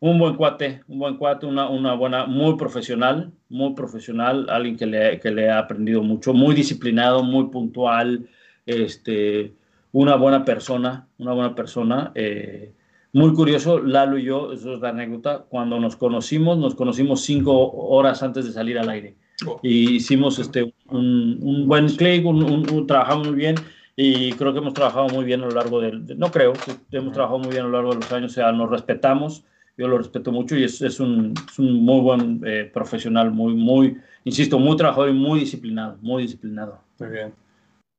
Un 0.00 0.18
buen 0.18 0.36
cuate, 0.36 0.82
un 0.86 0.98
buen 1.00 1.16
cuate, 1.16 1.46
una, 1.46 1.68
una 1.68 1.94
buena, 1.94 2.26
muy 2.26 2.56
profesional, 2.56 3.32
muy 3.48 3.74
profesional, 3.74 4.46
alguien 4.48 4.76
que 4.76 4.86
le, 4.86 5.18
que 5.18 5.30
le 5.32 5.50
ha 5.50 5.58
aprendido 5.58 6.02
mucho, 6.02 6.32
muy 6.32 6.54
disciplinado, 6.54 7.24
muy 7.24 7.46
puntual, 7.50 8.28
este, 8.64 9.54
una 9.90 10.14
buena 10.14 10.44
persona, 10.44 11.08
una 11.18 11.32
buena 11.32 11.54
persona. 11.54 12.12
eh, 12.14 12.74
muy 13.12 13.32
curioso, 13.32 13.80
Lalo 13.80 14.18
y 14.18 14.24
yo, 14.24 14.52
eso 14.52 14.74
es 14.74 14.80
la 14.80 14.90
anécdota, 14.90 15.46
cuando 15.48 15.80
nos 15.80 15.96
conocimos, 15.96 16.58
nos 16.58 16.74
conocimos 16.76 17.22
cinco 17.22 17.52
horas 17.72 18.22
antes 18.22 18.44
de 18.44 18.52
salir 18.52 18.78
al 18.78 18.90
aire. 18.90 19.16
Oh, 19.46 19.58
Y 19.62 19.96
hicimos 19.96 20.38
este, 20.38 20.74
un, 20.90 21.38
un 21.42 21.66
buen 21.66 21.88
click, 21.88 22.24
un, 22.26 22.42
un- 22.44 22.86
trabajamos 22.86 23.28
muy 23.28 23.36
bien 23.36 23.56
y 23.96 24.32
creo 24.34 24.52
que 24.52 24.58
hemos 24.60 24.74
trabajado 24.74 25.08
muy 25.08 25.24
bien 25.24 25.40
a 25.42 25.46
lo 25.46 25.52
largo 25.52 25.80
del, 25.80 26.06
de- 26.06 26.14
no 26.16 26.30
creo, 26.30 26.52
hemos 26.92 27.12
trabajado 27.12 27.38
muy 27.40 27.50
bien 27.50 27.62
a 27.64 27.66
lo 27.68 27.72
largo 27.72 27.90
de 27.90 27.96
los 28.00 28.12
años, 28.12 28.30
o 28.32 28.34
sea, 28.34 28.52
nos 28.52 28.70
respetamos, 28.70 29.44
yo 29.78 29.86
lo 29.86 29.96
respeto 29.96 30.32
mucho 30.32 30.56
y 30.56 30.64
es, 30.64 30.82
es, 30.82 30.98
un, 30.98 31.32
es 31.48 31.58
un 31.58 31.84
muy 31.84 32.00
buen 32.00 32.42
eh, 32.44 32.68
profesional, 32.74 33.30
muy, 33.30 33.54
muy, 33.54 33.96
insisto, 34.24 34.58
muy 34.58 34.76
trabajador 34.76 35.10
y 35.10 35.12
muy 35.12 35.40
disciplinado, 35.40 35.96
muy 36.00 36.24
disciplinado. 36.24 36.80
Muy 36.98 37.08
bien. 37.10 37.34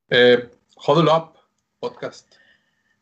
Eh, 0.10 0.50
Huddle 0.86 1.10
Up 1.10 1.40
Podcast. 1.80 2.36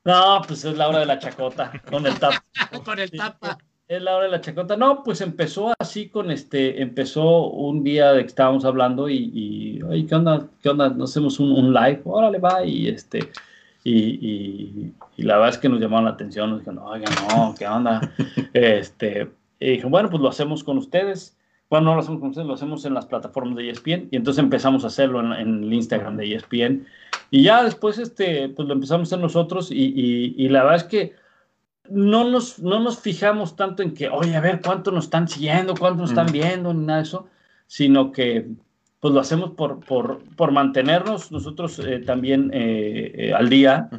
No, 0.05 0.41
pues 0.47 0.63
es 0.63 0.77
la 0.77 0.89
hora 0.89 0.99
de 0.99 1.07
la 1.07 1.17
chacota, 1.17 1.73
con 1.89 2.05
el 2.05 2.17
tap. 2.19 2.33
Con 2.85 2.99
el 2.99 3.09
tapa. 3.11 3.57
Es 3.87 4.01
la 4.01 4.15
hora 4.15 4.25
de 4.25 4.31
la 4.31 4.41
chacota. 4.41 4.77
No, 4.77 5.01
pues 5.03 5.21
empezó 5.21 5.73
así 5.79 6.09
con 6.09 6.29
este, 6.29 6.81
empezó 6.81 7.47
un 7.47 7.83
día 7.83 8.11
de 8.11 8.21
que 8.21 8.27
estábamos 8.27 8.65
hablando 8.65 9.07
y, 9.09 9.31
y 9.33 9.81
oye, 9.81 10.05
¿qué 10.05 10.15
onda? 10.15 10.47
¿Qué 10.61 10.69
onda? 10.69 10.89
Nos 10.89 11.11
hacemos 11.11 11.39
un, 11.39 11.51
un 11.51 11.73
live, 11.73 12.01
órale, 12.03 12.37
va, 12.37 12.63
y 12.65 12.89
este, 12.89 13.31
y, 13.89 14.19
y- 14.29 14.93
y 15.17 15.23
la 15.23 15.35
verdad 15.35 15.49
es 15.49 15.57
que 15.57 15.69
nos 15.69 15.79
llamaron 15.79 16.05
la 16.05 16.11
atención, 16.11 16.49
nos 16.51 16.59
dijeron, 16.59 16.79
oiga, 16.83 17.09
no, 17.29 17.55
¿qué 17.57 17.67
onda? 17.67 18.01
este, 18.53 19.29
y 19.59 19.69
dije, 19.71 19.87
bueno, 19.87 20.09
pues 20.09 20.21
lo 20.21 20.29
hacemos 20.29 20.63
con 20.63 20.77
ustedes. 20.77 21.35
Bueno, 21.69 21.87
no 21.87 21.95
lo 21.95 22.01
hacemos 22.01 22.19
con 22.21 22.29
ustedes, 22.29 22.47
lo 22.47 22.53
hacemos 22.53 22.85
en 22.85 22.93
las 22.93 23.05
plataformas 23.05 23.57
de 23.57 23.69
ESPN, 23.69 24.07
y 24.11 24.15
entonces 24.15 24.41
empezamos 24.43 24.83
a 24.83 24.87
hacerlo 24.87 25.19
en, 25.19 25.33
en 25.33 25.63
el 25.63 25.73
Instagram 25.73 26.15
de 26.15 26.33
ESPN, 26.35 26.85
y 27.29 27.43
ya 27.43 27.63
después, 27.63 27.97
este, 27.97 28.47
pues 28.49 28.67
lo 28.67 28.73
empezamos 28.73 29.07
a 29.07 29.15
hacer 29.15 29.19
nosotros, 29.19 29.69
y, 29.71 29.75
y- 29.95 30.35
y 30.37 30.47
la 30.49 30.61
verdad 30.63 30.77
es 30.77 30.83
que 30.85 31.13
no 31.89 32.23
nos, 32.29 32.59
no 32.59 32.79
nos 32.79 32.99
fijamos 32.99 33.55
tanto 33.57 33.83
en 33.83 33.93
que, 33.93 34.07
oye, 34.09 34.35
a 34.35 34.41
ver 34.41 34.61
cuánto 34.63 34.91
nos 34.91 35.05
están 35.05 35.27
siguiendo, 35.27 35.73
cuánto 35.75 36.01
nos 36.01 36.11
están 36.11 36.31
viendo, 36.31 36.73
ni 36.73 36.85
nada 36.85 36.99
de 36.99 37.03
eso, 37.03 37.27
sino 37.67 38.11
que 38.13 38.47
pues 39.07 39.13
lo 39.13 39.21
hacemos 39.21 39.51
por, 39.51 39.79
por, 39.79 40.19
por 40.35 40.51
mantenernos 40.51 41.31
nosotros 41.31 41.79
eh, 41.79 41.99
también 41.99 42.51
eh, 42.53 43.13
eh, 43.15 43.33
al 43.33 43.47
día 43.47 43.89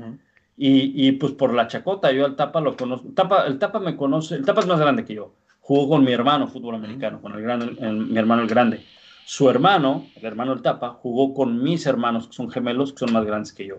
y, 0.54 1.08
y, 1.08 1.12
pues 1.12 1.32
por 1.32 1.54
la 1.54 1.66
chacota. 1.66 2.12
Yo 2.12 2.26
al 2.26 2.36
Tapa 2.36 2.60
lo 2.60 2.76
conozco. 2.76 3.08
Tapa, 3.14 3.46
el 3.46 3.58
Tapa 3.58 3.78
me 3.80 3.96
conoce, 3.96 4.34
el 4.34 4.44
Tapa 4.44 4.60
es 4.60 4.66
más 4.66 4.78
grande 4.78 5.06
que 5.06 5.14
yo. 5.14 5.32
Jugó 5.60 5.88
con 5.88 6.04
mi 6.04 6.12
hermano 6.12 6.46
fútbol 6.46 6.74
americano, 6.74 7.22
con 7.22 7.32
el 7.32 7.40
gran, 7.40 7.62
el- 7.62 7.96
mi 8.08 8.18
hermano 8.18 8.42
el 8.42 8.48
grande. 8.48 8.80
Su 9.24 9.48
hermano, 9.48 10.04
el 10.16 10.26
hermano 10.26 10.52
del 10.52 10.62
Tapa, 10.62 10.90
jugó 10.90 11.32
con 11.32 11.62
mis 11.62 11.86
hermanos, 11.86 12.26
que 12.28 12.34
son 12.34 12.50
gemelos, 12.50 12.92
que 12.92 12.98
son 12.98 13.14
más 13.14 13.24
grandes 13.24 13.54
que 13.54 13.66
yo. 13.66 13.76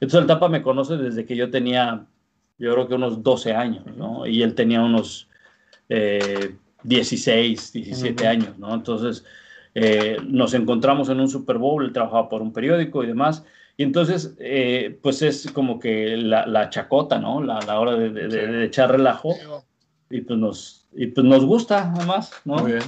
Entonces 0.00 0.20
el 0.22 0.26
Tapa 0.26 0.48
me 0.48 0.62
conoce 0.62 0.96
desde 0.96 1.26
que 1.26 1.36
yo 1.36 1.50
tenía, 1.50 2.06
yo 2.58 2.72
creo 2.72 2.88
que 2.88 2.94
unos 2.94 3.22
12 3.22 3.52
años, 3.52 3.84
¿no? 3.98 4.26
Y 4.26 4.42
él 4.42 4.54
tenía 4.54 4.80
unos 4.80 5.28
eh, 5.90 6.56
16, 6.84 7.70
17 7.74 8.22
Ujú. 8.22 8.30
años, 8.30 8.58
¿no? 8.58 8.72
Entonces 8.74 9.26
eh, 9.74 10.16
nos 10.26 10.54
encontramos 10.54 11.08
en 11.08 11.20
un 11.20 11.28
Super 11.28 11.58
Bowl, 11.58 11.84
él 11.84 11.92
trabajaba 11.92 12.28
por 12.28 12.42
un 12.42 12.52
periódico 12.52 13.02
y 13.02 13.06
demás. 13.06 13.44
Y 13.76 13.82
entonces, 13.84 14.36
eh, 14.40 14.98
pues 15.02 15.22
es 15.22 15.50
como 15.52 15.78
que 15.78 16.16
la, 16.16 16.44
la 16.46 16.68
chacota, 16.70 17.18
¿no? 17.18 17.42
La, 17.42 17.60
la 17.60 17.80
hora 17.80 17.94
de, 17.96 18.10
de- 18.10 18.28
de- 18.28 18.46
de 18.46 18.64
echar 18.66 18.90
relajo 18.90 19.34
y 20.10 20.20
pues 20.22 20.38
nos, 20.38 20.86
y 20.92 21.06
pues 21.06 21.24
nos 21.24 21.44
gusta, 21.44 21.92
además, 21.96 22.32
¿no? 22.44 22.56
Muy 22.56 22.72
bien. 22.72 22.82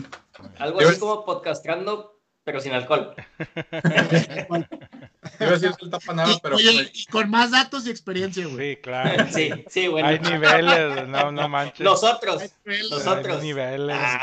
Algo 0.58 0.80
así 0.80 0.98
como 1.00 1.24
podcastando, 1.24 2.18
pero 2.44 2.60
sin 2.60 2.72
alcohol. 2.72 3.14
Iba 5.38 5.50
a 5.50 5.52
decir 5.52 5.70
que 5.78 5.84
el 5.84 5.90
tapa 5.90 6.14
nada, 6.14 6.32
Y, 6.32 6.38
pero 6.42 6.56
oye, 6.56 6.90
y 6.94 7.04
con 7.06 7.30
más 7.30 7.52
datos 7.52 7.86
y 7.86 7.90
experiencia, 7.90 8.46
güey. 8.46 8.74
Sí, 8.74 8.80
claro. 8.82 9.24
Sí, 9.30 9.50
sí, 9.68 9.86
bueno. 9.88 10.08
Hay 10.08 10.18
niveles, 10.18 11.08
no, 11.08 11.30
no 11.30 11.48
manches. 11.48 11.80
Nosotros. 11.80 12.42
Hay 12.42 12.48
Nosotros. 12.90 13.36
Hay 13.36 13.42
niveles. 13.42 13.96
Ah. 13.98 14.20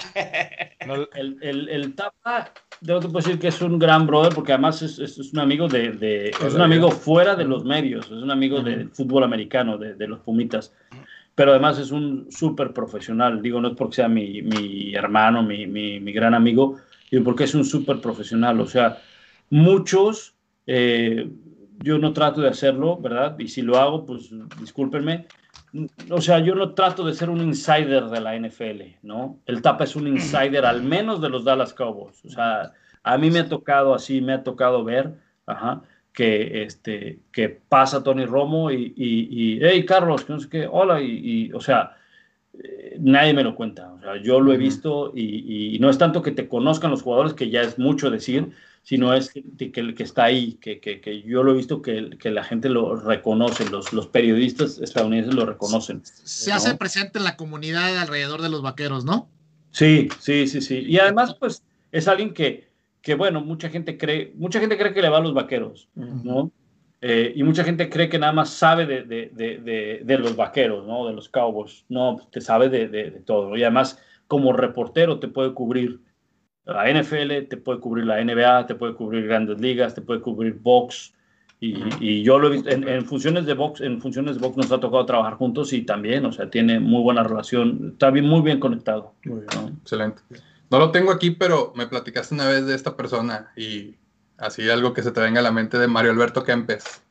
No- 0.86 1.08
El, 1.14 1.38
el, 1.42 1.70
el 1.70 1.96
Tapa, 1.96 2.52
debo 2.82 3.00
te 3.00 3.08
puedo 3.08 3.26
decir 3.26 3.40
que 3.40 3.48
es 3.48 3.62
un 3.62 3.80
gran 3.80 4.06
brother 4.08 4.34
porque 4.34 4.52
además 4.54 4.82
es, 4.82 5.00
es- 5.00 5.18
es 5.18 5.32
un 5.34 5.40
amigo 5.40 5.68
de, 5.70 5.92
de- 5.92 6.30
es 6.30 6.54
un 6.54 6.62
amigo 6.62 6.92
fuera 6.92 7.36
de 7.36 7.46
los 7.46 7.64
medios, 7.64 8.06
es 8.08 8.12
un 8.12 8.32
amigo 8.32 8.62
del 8.62 8.90
fútbol 8.92 9.24
americano, 9.24 9.78
de, 9.78 9.96
de 9.96 10.08
los 10.08 10.20
Pumitas, 10.20 10.74
pero 11.36 11.52
además 11.52 11.78
es 11.80 11.92
un 11.92 12.28
súper 12.30 12.74
profesional, 12.74 13.42
digo, 13.42 13.62
no 13.62 13.70
es 13.70 13.76
porque 13.78 13.96
sea 13.98 14.08
mi, 14.10 14.42
mi 14.42 14.94
hermano, 14.96 15.44
mi, 15.44 15.66
mi, 15.68 16.00
mi 16.02 16.12
gran 16.12 16.34
amigo, 16.34 16.78
digo, 17.10 17.24
porque 17.24 17.46
es 17.46 17.54
un 17.56 17.64
súper 17.64 18.02
profesional, 18.02 18.60
o 18.60 18.68
sea, 18.68 18.98
muchos, 19.50 20.34
eh, 20.72 21.28
yo 21.80 21.98
no 21.98 22.14
trato 22.14 22.42
de 22.42 22.50
hacerlo, 22.50 22.98
¿verdad? 22.98 23.40
Y 23.40 23.48
si 23.48 23.64
lo 23.64 23.78
hago, 23.80 24.06
pues 24.06 24.30
discúlpenme, 24.60 25.26
o 26.12 26.22
sea, 26.22 26.38
yo 26.40 26.54
no 26.54 26.76
trato 26.76 27.04
de 27.04 27.16
ser 27.16 27.32
un 27.32 27.42
insider 27.42 28.06
de 28.06 28.22
la 28.22 28.36
NFL, 28.36 28.82
¿no? 29.02 29.40
El 29.48 29.64
Tapa 29.64 29.86
es 29.86 29.96
un 29.96 30.08
insider 30.08 30.66
al 30.66 30.84
menos 30.84 31.22
de 31.22 31.30
los 31.30 31.44
Dallas 31.44 31.74
Cowboys. 31.74 32.24
O 32.24 32.30
sea, 32.30 32.74
a 33.02 33.18
mí 33.18 33.32
me 33.32 33.40
ha 33.40 33.50
tocado 33.50 33.96
así, 33.96 34.22
me 34.22 34.34
ha 34.34 34.44
tocado 34.44 34.84
ver, 34.84 35.16
ajá, 35.48 35.82
que, 36.14 36.62
este, 36.62 37.22
que 37.32 37.50
pasa 37.50 38.04
Tony 38.04 38.26
Romo 38.26 38.70
y, 38.70 38.94
y, 38.96 39.56
y, 39.56 39.60
hey, 39.64 39.84
Carlos, 39.86 40.24
que 40.24 40.34
no 40.34 40.40
sé 40.40 40.50
qué, 40.50 40.68
hola, 40.70 41.02
y, 41.02 41.48
y, 41.48 41.54
o 41.54 41.62
sea, 41.62 41.98
eh, 42.54 42.98
nadie 43.00 43.34
me 43.34 43.44
lo 43.44 43.56
cuenta. 43.56 43.92
O 43.94 44.00
sea, 44.00 44.22
yo 44.22 44.40
lo 44.40 44.54
he 44.54 44.58
visto 44.58 45.14
y, 45.16 45.76
y 45.76 45.80
no 45.80 45.90
es 45.90 45.98
tanto 45.98 46.22
que 46.22 46.32
te 46.32 46.48
conozcan 46.48 46.92
los 46.92 47.02
jugadores, 47.02 47.34
que 47.34 47.50
ya 47.50 47.62
es 47.62 47.80
mucho 47.80 48.12
decir, 48.12 48.52
sino 48.84 49.14
es 49.14 49.32
que, 49.32 49.72
que, 49.72 49.94
que 49.94 50.04
está 50.04 50.24
ahí, 50.24 50.54
que, 50.54 50.80
que, 50.80 51.00
que 51.02 51.22
yo 51.22 51.44
lo 51.44 51.52
he 51.52 51.58
visto 51.58 51.82
que, 51.82 52.18
que 52.20 52.32
la 52.32 52.44
gente 52.44 52.70
lo 52.70 52.96
reconoce, 52.96 53.70
los, 53.70 53.94
los 53.94 54.08
periodistas 54.08 54.80
estadounidenses 54.80 55.36
lo 55.36 55.46
reconocen. 55.46 56.02
Se 56.04 56.52
hace 56.52 56.76
presente 56.76 57.20
en 57.20 57.26
la 57.26 57.38
comunidad 57.38 57.98
alrededor 57.98 58.42
de 58.42 58.50
los 58.50 58.62
vaqueros, 58.62 59.06
¿no? 59.06 59.30
Sí, 59.72 60.10
sí, 60.20 60.48
sí, 60.48 60.62
sí. 60.62 60.80
Y 60.88 60.98
además, 60.98 61.36
pues, 61.40 61.64
es 61.92 62.08
alguien 62.08 62.34
que, 62.34 62.68
que, 63.02 63.14
bueno, 63.14 63.42
mucha 63.42 63.70
gente 63.70 63.98
cree, 63.98 64.34
mucha 64.36 64.60
gente 64.60 64.78
cree 64.78 64.94
que 64.94 65.02
le 65.02 65.10
va 65.10 65.18
a 65.18 65.22
los 65.22 65.34
vaqueros, 65.34 65.90
¿no? 65.96 66.52
Eh, 67.02 67.32
y 67.36 67.44
mucha 67.44 67.64
gente 67.64 67.90
cree 67.90 68.10
que 68.10 68.20
nada 68.20 68.34
más 68.34 68.50
sabe 68.50 68.86
de, 68.86 69.04
de, 69.04 69.32
de, 69.34 69.58
de, 69.60 70.02
de 70.04 70.18
los 70.18 70.36
vaqueros, 70.36 70.86
¿no? 70.86 71.08
De 71.08 71.14
los 71.14 71.30
Cowboys. 71.30 71.86
No, 71.88 72.18
te 72.32 72.42
sabe 72.42 72.68
de, 72.68 72.88
de, 72.90 73.12
de 73.12 73.20
todo. 73.22 73.56
Y 73.56 73.64
además, 73.64 74.00
como 74.28 74.52
reportero, 74.52 75.20
te 75.20 75.28
puede 75.28 75.54
cubrir 75.54 76.02
la 76.74 77.02
NFL, 77.02 77.48
te 77.50 77.58
puede 77.58 77.80
cubrir 77.80 78.06
la 78.06 78.24
NBA, 78.24 78.68
te 78.68 78.76
puede 78.76 78.94
cubrir 78.94 79.28
grandes 79.28 79.60
ligas, 79.60 79.96
te 79.96 80.02
puede 80.02 80.22
cubrir 80.22 80.54
box. 80.62 81.14
Y, 81.62 81.76
y 82.00 82.24
yo 82.24 82.40
lo 82.40 82.48
he 82.48 82.52
visto 82.52 82.70
en, 82.70 82.88
en 82.88 83.06
funciones 83.06 83.46
de 83.46 83.54
box, 83.54 83.82
en 83.82 84.00
funciones 84.02 84.36
de 84.36 84.42
box 84.42 84.56
nos 84.56 84.72
ha 84.72 84.80
tocado 84.80 85.06
trabajar 85.06 85.34
juntos 85.34 85.74
y 85.74 85.82
también, 85.82 86.26
o 86.26 86.32
sea, 86.32 86.50
tiene 86.50 86.80
muy 86.80 87.02
buena 87.04 87.22
relación, 87.24 87.90
está 87.94 88.12
bien, 88.12 88.26
muy 88.26 88.42
bien 88.42 88.60
conectado. 88.62 89.14
Muy 89.26 89.42
bien. 89.42 89.48
¿no? 89.56 89.78
Excelente. 89.82 90.22
No 90.72 90.80
lo 90.80 90.92
tengo 90.92 91.12
aquí, 91.12 91.32
pero 91.32 91.74
me 91.76 91.88
platicaste 91.88 92.36
una 92.36 92.48
vez 92.48 92.66
de 92.66 92.76
esta 92.76 92.96
persona 92.96 93.52
y 93.58 93.96
así 94.38 94.70
algo 94.70 94.94
que 94.94 95.04
se 95.04 95.12
te 95.12 95.20
venga 95.20 95.40
a 95.40 95.44
la 95.44 95.52
mente 95.52 95.78
de 95.78 95.88
Mario 95.88 96.12
Alberto 96.12 96.44
Kempes. 96.44 97.04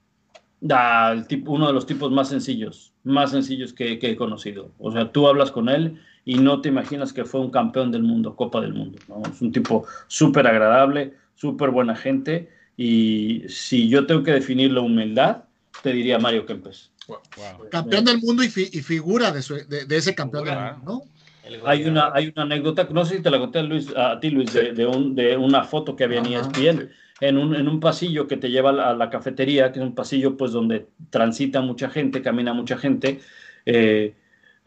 Ah, 0.71 1.13
el 1.15 1.27
tipo, 1.27 1.53
uno 1.53 1.67
de 1.67 1.73
los 1.73 1.85
tipos 1.85 2.11
más 2.11 2.29
sencillos, 2.29 2.93
más 3.05 3.31
sencillos 3.31 3.73
que, 3.73 3.99
que 3.99 4.11
he 4.11 4.17
conocido. 4.17 4.73
O 4.79 4.91
sea, 4.93 5.13
tú 5.13 5.29
hablas 5.29 5.51
con 5.51 5.69
él 5.69 6.01
y 6.29 6.35
no 6.37 6.61
te 6.61 6.69
imaginas 6.69 7.15
que 7.15 7.25
fue 7.25 7.41
un 7.41 7.51
campeón 7.51 7.91
del 7.91 8.03
mundo, 8.03 8.37
Copa 8.37 8.61
del 8.61 8.75
Mundo. 8.75 8.99
¿no? 9.09 9.23
Es 9.33 9.41
un 9.41 9.51
tipo 9.51 9.87
súper 10.09 10.47
agradable, 10.47 11.15
súper 11.35 11.71
buena 11.71 11.97
gente. 11.97 12.51
Y 12.77 13.45
si 13.49 13.89
yo 13.89 14.07
tengo 14.07 14.23
que 14.23 14.33
definir 14.33 14.71
la 14.73 14.83
humildad, 14.83 15.45
te 15.83 15.91
diría 15.93 16.19
Mario 16.19 16.45
Kempes. 16.45 16.91
Wow. 17.09 17.69
Campeón 17.71 18.05
del 18.05 18.19
mundo 18.21 18.43
y, 18.43 18.49
fi- 18.51 18.69
y 18.71 18.83
figura 18.83 19.31
de, 19.33 19.41
su- 19.41 19.67
de- 19.67 19.87
de 19.87 19.97
ese 19.97 20.15
campeón 20.15 20.45
del 20.45 20.53
Figura. 20.55 20.77
mundo, 20.77 21.03
¿no? 21.05 21.67
Hay 21.67 21.85
una, 21.87 22.11
hay 22.13 22.31
una 22.37 22.43
anécdota, 22.43 22.87
no 22.93 23.07
sé 23.07 23.17
si 23.17 23.23
te 23.23 23.31
la 23.31 23.39
conté 23.39 23.63
Luis, 23.63 23.89
a 23.97 24.21
ti 24.21 24.29
Luis, 24.29 24.53
de, 24.53 24.75
de 24.75 24.85
un- 24.87 25.15
de 25.15 25.35
una 25.39 25.65
foto 25.65 25.97
que 25.97 26.05
había 26.05 26.19
en 26.19 26.27
ESPN, 26.27 26.91
en, 27.23 27.39
un, 27.39 27.55
en 27.57 27.67
un 27.69 27.81
pasillo 27.81 28.29
que 28.29 28.37
te 28.37 28.51
lleva 28.51 28.69
a 28.69 28.73
la, 28.75 28.91
a 28.91 28.95
la 28.95 29.09
cafetería, 29.09 29.73
que 29.73 29.79
es 29.79 29.85
un 29.87 29.95
pasillo 29.95 30.37
pues 30.37 30.53
donde 30.53 30.89
transita 31.09 31.63
mucha 31.63 31.89
gente, 31.89 32.21
camina 32.21 32.53
mucha 32.53 32.77
gente, 32.77 33.21
eh, 33.65 34.13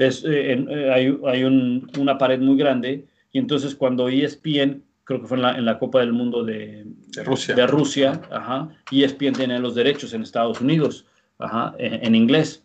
es, 0.04 0.24
eh, 0.26 0.52
en- 0.54 0.68
eh, 0.70 0.92
hay, 0.92 1.18
hay 1.28 1.44
un- 1.44 1.90
una 1.98 2.18
pared 2.18 2.40
muy 2.40 2.58
grande 2.58 3.06
y 3.32 3.40
entonces 3.40 3.76
cuando 3.76 4.10
ESPN, 4.10 4.82
creo 5.04 5.22
que 5.22 5.28
fue 5.28 5.38
en 5.38 5.44
la, 5.44 5.58
en 5.58 5.66
la 5.66 5.80
Copa 5.80 6.00
del 6.00 6.14
Mundo 6.14 6.44
de, 6.44 6.84
De 6.86 7.24
Rusia. 7.24 7.56
de 7.56 7.68
Rusia, 7.68 8.22
ajá, 8.32 8.70
ESPN 8.92 9.34
tiene 9.34 9.60
los 9.60 9.76
derechos 9.76 10.14
en 10.14 10.22
Estados 10.24 10.62
Unidos, 10.62 11.06
ajá, 11.40 11.74
en, 11.78 12.06
en 12.06 12.16
inglés. 12.16 12.64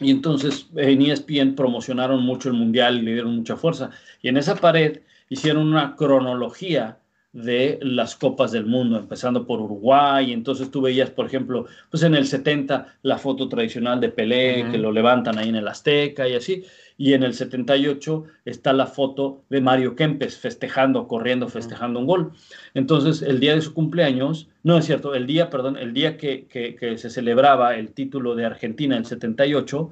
Y 0.00 0.10
entonces 0.10 0.68
en 0.76 1.02
ESPN 1.02 1.54
promocionaron 1.54 2.22
mucho 2.22 2.48
el 2.50 2.54
mundial 2.54 2.98
y 2.98 3.02
le 3.02 3.12
dieron 3.14 3.34
mucha 3.36 3.56
fuerza. 3.56 3.90
Y 4.22 4.28
en 4.28 4.36
esa 4.36 4.54
pared 4.54 5.00
hicieron 5.28 5.66
una 5.66 5.96
cronología 5.96 6.98
de 7.32 7.78
las 7.82 8.16
copas 8.16 8.52
del 8.52 8.64
mundo, 8.66 8.96
empezando 8.98 9.46
por 9.46 9.60
Uruguay. 9.60 10.30
Y 10.30 10.32
entonces 10.32 10.70
tú 10.70 10.80
veías, 10.80 11.10
por 11.10 11.26
ejemplo, 11.26 11.66
pues 11.90 12.02
en 12.02 12.14
el 12.14 12.26
70 12.26 12.86
la 13.02 13.18
foto 13.18 13.48
tradicional 13.48 14.00
de 14.00 14.08
Pelé, 14.08 14.64
que 14.70 14.78
lo 14.78 14.90
levantan 14.92 15.38
ahí 15.38 15.48
en 15.50 15.56
el 15.56 15.68
Azteca 15.68 16.26
y 16.28 16.34
así. 16.34 16.64
Y 16.96 17.12
en 17.12 17.22
el 17.22 17.34
78 17.34 18.24
está 18.44 18.72
la 18.72 18.86
foto 18.86 19.44
de 19.50 19.60
Mario 19.60 19.94
Kempes 19.94 20.36
festejando, 20.38 21.06
corriendo, 21.06 21.46
festejando 21.48 22.00
un 22.00 22.06
gol. 22.06 22.32
Entonces, 22.74 23.22
el 23.22 23.38
día 23.38 23.54
de 23.54 23.60
su 23.60 23.72
cumpleaños, 23.72 24.48
no 24.64 24.76
es 24.78 24.86
cierto, 24.86 25.14
el 25.14 25.26
día, 25.26 25.48
perdón, 25.50 25.76
el 25.76 25.92
día 25.92 26.16
que, 26.16 26.46
que- 26.46 26.74
que 26.74 26.98
se 26.98 27.10
celebraba 27.10 27.76
el 27.76 27.92
título 27.92 28.34
de 28.34 28.46
Argentina 28.46 28.96
en 28.96 29.02
el 29.02 29.06
78, 29.06 29.90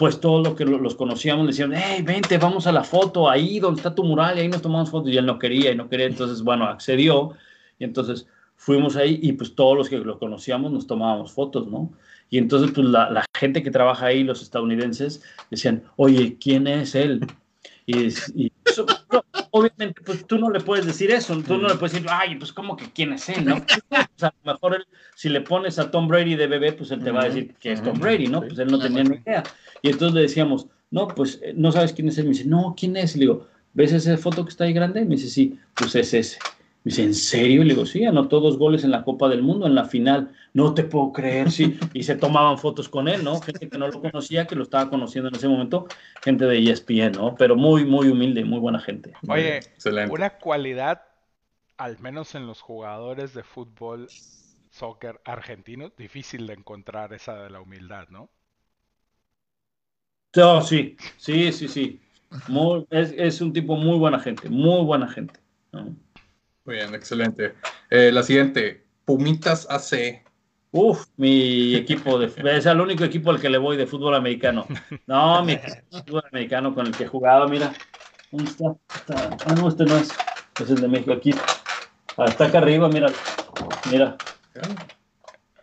pues 0.00 0.18
todos 0.18 0.46
los 0.46 0.54
que 0.56 0.64
lo- 0.64 0.78
los 0.78 0.94
conocíamos 0.94 1.44
le 1.44 1.52
decían, 1.52 1.72
hey, 1.74 2.02
vente, 2.02 2.38
vamos 2.38 2.66
a 2.66 2.72
la 2.72 2.82
foto, 2.84 3.28
ahí 3.28 3.60
donde 3.60 3.80
está 3.80 3.94
tu 3.94 4.02
mural, 4.02 4.38
y 4.38 4.40
ahí 4.40 4.48
nos 4.48 4.62
tomamos 4.62 4.90
fotos, 4.90 5.10
y 5.12 5.18
él 5.18 5.26
no 5.26 5.38
quería, 5.38 5.70
y 5.72 5.76
no 5.76 5.88
quería, 5.90 6.06
entonces, 6.06 6.42
bueno, 6.42 6.64
accedió, 6.66 7.32
y 7.78 7.84
entonces 7.84 8.26
fuimos 8.56 8.96
ahí, 8.96 9.18
y 9.22 9.32
pues 9.34 9.54
todos 9.54 9.76
los 9.76 9.88
que 9.90 9.98
lo 9.98 10.18
conocíamos 10.18 10.72
nos 10.72 10.86
tomábamos 10.86 11.32
fotos, 11.32 11.66
¿no? 11.68 11.92
Y 12.30 12.38
entonces, 12.38 12.70
pues 12.74 12.86
la, 12.88 13.10
la 13.10 13.24
gente 13.38 13.62
que 13.62 13.70
trabaja 13.70 14.06
ahí, 14.06 14.24
los 14.24 14.40
estadounidenses, 14.42 15.22
decían, 15.50 15.82
oye, 15.96 16.38
¿quién 16.40 16.66
es 16.66 16.94
él? 16.94 17.20
Y, 17.90 18.44
y 18.44 18.52
eso, 18.64 18.86
no, 19.12 19.24
obviamente, 19.50 20.00
pues 20.04 20.26
tú 20.26 20.38
no 20.38 20.50
le 20.50 20.60
puedes 20.60 20.86
decir 20.86 21.10
eso, 21.10 21.40
tú 21.42 21.58
no 21.58 21.68
le 21.68 21.74
puedes 21.74 21.92
decir, 21.92 22.08
ay, 22.10 22.36
pues 22.36 22.52
¿cómo 22.52 22.76
que 22.76 22.90
quién 22.92 23.12
es 23.12 23.28
él? 23.28 23.44
¿no? 23.44 23.56
O 23.90 24.18
sea, 24.20 24.28
a 24.28 24.34
lo 24.44 24.52
mejor 24.52 24.74
él, 24.76 24.86
si 25.14 25.28
le 25.28 25.40
pones 25.40 25.78
a 25.78 25.90
Tom 25.90 26.06
Brady 26.06 26.36
de 26.36 26.46
bebé, 26.46 26.72
pues 26.72 26.90
él 26.90 27.02
te 27.02 27.10
va 27.10 27.22
a 27.22 27.24
decir 27.24 27.54
que 27.54 27.72
es 27.72 27.82
Tom 27.82 27.98
Brady, 27.98 28.26
¿no? 28.26 28.40
Pues 28.40 28.58
él 28.58 28.70
no 28.70 28.78
tenía 28.78 29.02
ni 29.02 29.16
idea. 29.16 29.42
Y 29.82 29.88
entonces 29.88 30.14
le 30.14 30.22
decíamos, 30.22 30.66
no, 30.90 31.08
pues 31.08 31.40
eh, 31.42 31.52
no 31.56 31.72
sabes 31.72 31.92
quién 31.92 32.08
es 32.08 32.18
él. 32.18 32.24
Me 32.24 32.30
dice, 32.30 32.44
no, 32.44 32.74
¿quién 32.78 32.96
es? 32.96 33.16
Y 33.16 33.20
le 33.20 33.24
digo, 33.24 33.46
¿ves 33.72 33.92
esa 33.92 34.16
foto 34.18 34.44
que 34.44 34.50
está 34.50 34.64
ahí 34.64 34.72
grande? 34.72 35.02
Me 35.04 35.16
dice, 35.16 35.28
sí, 35.28 35.58
pues 35.74 35.94
es 35.94 36.12
ese. 36.12 36.38
Me 36.82 36.90
dice, 36.90 37.02
¿en 37.02 37.14
serio? 37.14 37.60
Y 37.60 37.64
le 37.66 37.74
digo, 37.74 37.84
sí, 37.84 38.06
anotó 38.06 38.40
dos 38.40 38.56
goles 38.56 38.84
en 38.84 38.90
la 38.90 39.04
Copa 39.04 39.28
del 39.28 39.42
Mundo, 39.42 39.66
en 39.66 39.74
la 39.74 39.84
final. 39.84 40.32
No 40.54 40.72
te 40.72 40.82
puedo 40.82 41.12
creer, 41.12 41.50
sí. 41.50 41.78
Y 41.92 42.04
se 42.04 42.16
tomaban 42.16 42.56
fotos 42.56 42.88
con 42.88 43.06
él, 43.06 43.22
¿no? 43.22 43.38
Gente 43.42 43.68
que 43.68 43.76
no 43.76 43.86
lo 43.88 44.00
conocía, 44.00 44.46
que 44.46 44.56
lo 44.56 44.62
estaba 44.62 44.88
conociendo 44.88 45.28
en 45.28 45.34
ese 45.34 45.46
momento, 45.46 45.86
gente 46.22 46.46
de 46.46 46.58
ESPN, 46.58 47.12
¿no? 47.12 47.34
Pero 47.34 47.54
muy, 47.54 47.84
muy 47.84 48.08
humilde, 48.08 48.46
muy 48.46 48.60
buena 48.60 48.80
gente. 48.80 49.12
Oye, 49.28 49.58
excelente. 49.58 50.14
una 50.14 50.38
cualidad, 50.38 51.02
al 51.76 51.98
menos 51.98 52.34
en 52.34 52.46
los 52.46 52.62
jugadores 52.62 53.34
de 53.34 53.42
fútbol, 53.42 54.08
soccer 54.70 55.20
argentinos, 55.26 55.94
difícil 55.98 56.46
de 56.46 56.54
encontrar 56.54 57.12
esa 57.12 57.42
de 57.42 57.50
la 57.50 57.60
humildad, 57.60 58.08
¿no? 58.08 58.30
Oh, 60.36 60.62
sí, 60.62 60.96
sí, 61.18 61.52
sí, 61.52 61.68
sí. 61.68 62.00
Muy, 62.48 62.86
es, 62.90 63.12
es 63.18 63.40
un 63.42 63.52
tipo 63.52 63.76
muy 63.76 63.98
buena 63.98 64.18
gente, 64.18 64.48
muy 64.48 64.82
buena 64.84 65.08
gente. 65.08 65.40
¿no? 65.72 65.94
Muy 66.70 66.76
bien, 66.78 66.94
excelente. 66.94 67.54
Eh, 67.90 68.12
la 68.12 68.22
siguiente, 68.22 68.86
Pumitas 69.04 69.66
AC. 69.68 70.22
Uf, 70.70 71.06
mi 71.16 71.74
equipo 71.74 72.16
de 72.16 72.26
es 72.56 72.64
el 72.66 72.80
único 72.80 73.02
equipo 73.02 73.32
al 73.32 73.40
que 73.40 73.50
le 73.50 73.58
voy 73.58 73.76
de 73.76 73.88
fútbol 73.88 74.14
americano. 74.14 74.68
No, 75.08 75.44
mi 75.44 75.54
equipo 75.54 75.74
de 75.90 76.02
fútbol 76.04 76.22
americano 76.30 76.72
con 76.72 76.86
el 76.86 76.96
que 76.96 77.08
jugaba, 77.08 77.48
mira. 77.48 77.72
¿Dónde 78.30 78.48
está? 78.52 78.76
Está- 78.94 79.36
Ah, 79.46 79.54
no, 79.56 79.66
este 79.66 79.84
no 79.84 79.96
es. 79.96 80.10
Es 80.62 80.70
el 80.70 80.80
de 80.80 80.86
México 80.86 81.12
aquí. 81.12 81.34
Ah, 82.16 82.26
está 82.26 82.44
acá 82.44 82.58
arriba, 82.58 82.88
mira. 82.88 83.08
Mira. 83.90 84.16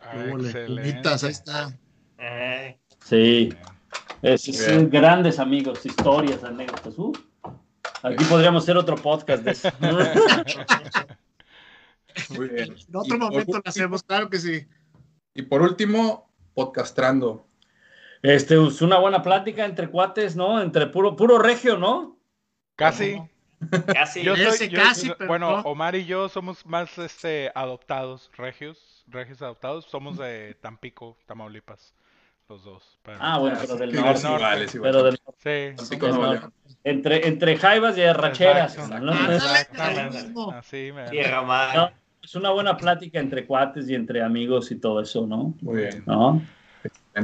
Ah, 0.01 0.25
excelente. 0.25 0.65
Pumitas, 0.91 1.23
ahí 1.23 1.31
está. 1.31 1.73
Sí. 2.99 3.53
Es, 4.21 4.45
es- 4.49 4.89
grandes 4.89 5.39
amigos, 5.39 5.85
historias, 5.85 6.43
anécdotas. 6.43 6.97
Uh, 6.99 7.13
aquí 8.03 8.23
podríamos 8.25 8.63
hacer 8.63 8.77
otro 8.77 8.95
podcast 8.95 9.43
de 9.43 9.51
eso. 9.51 9.69
Muy 12.29 12.49
bien. 12.49 12.75
En 12.87 12.95
otro 12.95 13.17
momento 13.17 13.53
lo 13.57 13.61
hacemos, 13.65 14.03
claro 14.03 14.29
que 14.29 14.39
sí. 14.39 14.67
Y 15.33 15.43
por 15.43 15.61
último, 15.61 16.31
podcastrando. 16.53 17.45
Este, 18.23 18.55
es 18.65 18.81
una 18.81 18.97
buena 18.97 19.21
plática 19.21 19.65
entre 19.65 19.89
cuates, 19.89 20.35
¿no? 20.35 20.59
Entre 20.61 20.87
puro, 20.87 21.15
puro 21.15 21.37
regio, 21.37 21.77
¿no? 21.77 22.17
Casi. 22.75 23.21
Casi. 23.93 24.23
Yo 24.23 24.33
Ese 24.33 24.51
soy, 24.57 24.69
yo- 24.69 24.81
casi, 24.81 25.11
pero 25.17 25.27
bueno, 25.27 25.57
no. 25.57 25.61
Omar 25.69 25.95
y 25.95 26.05
yo 26.05 26.27
somos 26.29 26.65
más 26.65 26.97
este 26.97 27.51
adoptados, 27.55 28.31
regios, 28.35 29.03
regios 29.07 29.41
adoptados, 29.41 29.85
somos 29.85 30.17
de 30.17 30.55
Tampico, 30.61 31.17
Tamaulipas, 31.27 31.93
los 32.49 32.63
dos. 32.63 32.99
pero- 33.03 33.17
Ah, 33.21 33.37
bueno, 33.39 33.57
pero 33.61 33.75
del 33.77 33.91
Sí, 33.91 33.97
norte. 34.01 34.79
Pero 34.81 35.03
del 35.03 35.17
Sí, 35.37 35.75
Tampico, 35.75 36.07
norte. 36.09 36.47
Entre, 36.89 37.27
entre 37.27 37.57
jaivas 37.57 37.97
y 37.97 38.03
arracheras. 38.03 38.77
¿no? 39.01 39.11
Ahí 39.13 40.09
mismo. 40.09 40.51
así 40.51 40.91
me 40.93 41.09
Tierra 41.09 41.41
Madre. 41.41 41.77
No, 41.77 41.91
es 42.23 42.35
una 42.35 42.51
buena 42.51 42.77
plática 42.77 43.19
entre 43.19 43.45
cuates 43.45 43.89
y 43.89 43.95
entre 43.95 44.21
amigos 44.21 44.71
y 44.71 44.75
todo 44.75 45.01
eso, 45.01 45.27
¿no? 45.27 45.53
Muy 45.61 45.83
bien. 45.83 46.03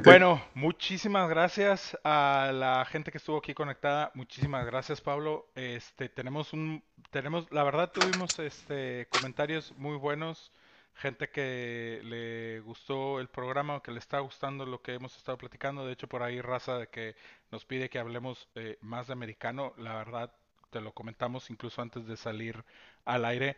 Bueno, 0.04 0.42
muchísimas 0.56 1.30
gracias 1.30 1.98
a 2.04 2.52
la 2.54 2.84
gente 2.86 3.12
que 3.12 3.20
estuvo 3.20 3.38
aquí 3.38 3.54
conectada. 3.54 4.12
Muchísimas 4.16 4.66
gracias, 4.66 5.02
Pablo. 5.02 5.48
Este, 5.56 6.10
tenemos 6.10 6.52
un, 6.52 6.84
tenemos, 7.12 7.52
la 7.52 7.64
verdad 7.64 7.92
tuvimos 7.92 8.40
este 8.40 9.08
comentarios 9.10 9.72
muy 9.78 9.96
buenos, 9.98 10.52
gente 10.96 11.30
que 11.30 12.02
le 12.04 12.60
gustó 12.62 13.20
el 13.20 13.28
programa 13.28 13.76
o 13.76 13.84
que 13.84 13.92
le 13.92 14.00
está 14.00 14.20
gustando 14.20 14.66
lo 14.66 14.82
que 14.82 14.96
hemos 14.96 15.16
estado 15.16 15.38
platicando. 15.38 15.86
De 15.86 15.94
hecho, 15.94 16.08
por 16.08 16.24
ahí 16.24 16.42
raza 16.42 16.80
de 16.80 16.88
que 16.88 17.16
nos 17.54 17.66
pide 17.66 17.90
que 17.90 18.00
hablemos 18.00 18.50
eh, 18.56 18.78
más 18.82 19.08
de 19.08 19.14
americano. 19.14 19.74
La 19.78 19.96
verdad, 19.96 20.34
te 20.72 20.82
lo 20.82 20.94
comentamos 20.94 21.50
incluso 21.52 21.82
antes 21.82 22.08
de 22.08 22.18
salir 22.18 22.64
al 23.06 23.26
aire. 23.26 23.58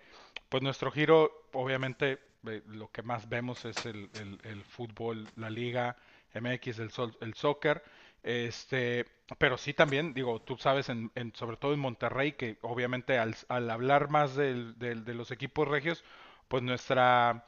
Pues 0.50 0.64
nuestro 0.64 0.92
giro, 0.92 1.48
obviamente, 1.54 2.20
eh, 2.48 2.62
lo 2.68 2.92
que 2.92 3.02
más 3.04 3.28
vemos 3.30 3.66
es 3.66 3.86
el, 3.86 4.10
el- 4.44 4.64
fútbol, 4.64 5.28
la 5.36 5.50
liga. 5.50 5.98
MX, 6.34 6.80
el, 6.80 6.92
sol- 6.92 7.18
el 7.22 7.34
soccer. 7.34 7.84
Este, 8.24 9.06
pero 9.38 9.58
sí 9.58 9.74
también, 9.74 10.14
digo, 10.14 10.42
tú 10.42 10.58
sabes, 10.58 10.90
en- 10.90 11.12
sobre 11.36 11.58
todo 11.58 11.74
en 11.74 11.80
Monterrey, 11.80 12.34
que 12.34 12.58
obviamente 12.62 13.18
al, 13.18 13.36
al 13.50 13.70
hablar 13.70 14.10
más 14.10 14.36
del- 14.36 14.78
del- 14.80 15.06
de 15.06 15.14
los 15.14 15.32
equipos 15.32 15.68
regios, 15.68 16.04
pues 16.48 16.64
nuestra, 16.64 17.46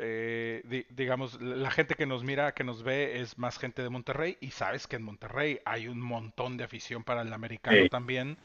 eh, 0.00 0.62
di- 0.64 0.86
digamos, 0.90 1.40
la 1.40 1.70
gente 1.70 1.94
que 1.94 2.06
nos 2.06 2.24
mira, 2.24 2.54
que 2.54 2.64
nos 2.64 2.82
ve, 2.82 3.20
es 3.20 3.38
más 3.38 3.58
gente 3.58 3.82
de 3.82 3.90
Monterrey. 3.90 4.38
Y 4.40 4.50
sabes 4.52 4.86
que 4.86 4.96
en 4.96 5.02
Monterrey 5.04 5.60
hay 5.64 5.88
un 5.88 6.00
montón 6.00 6.56
de 6.56 6.64
afición 6.64 7.04
para 7.04 7.22
el 7.22 7.32
americano 7.32 7.86
Sí. 7.86 7.88
también. 7.88 8.38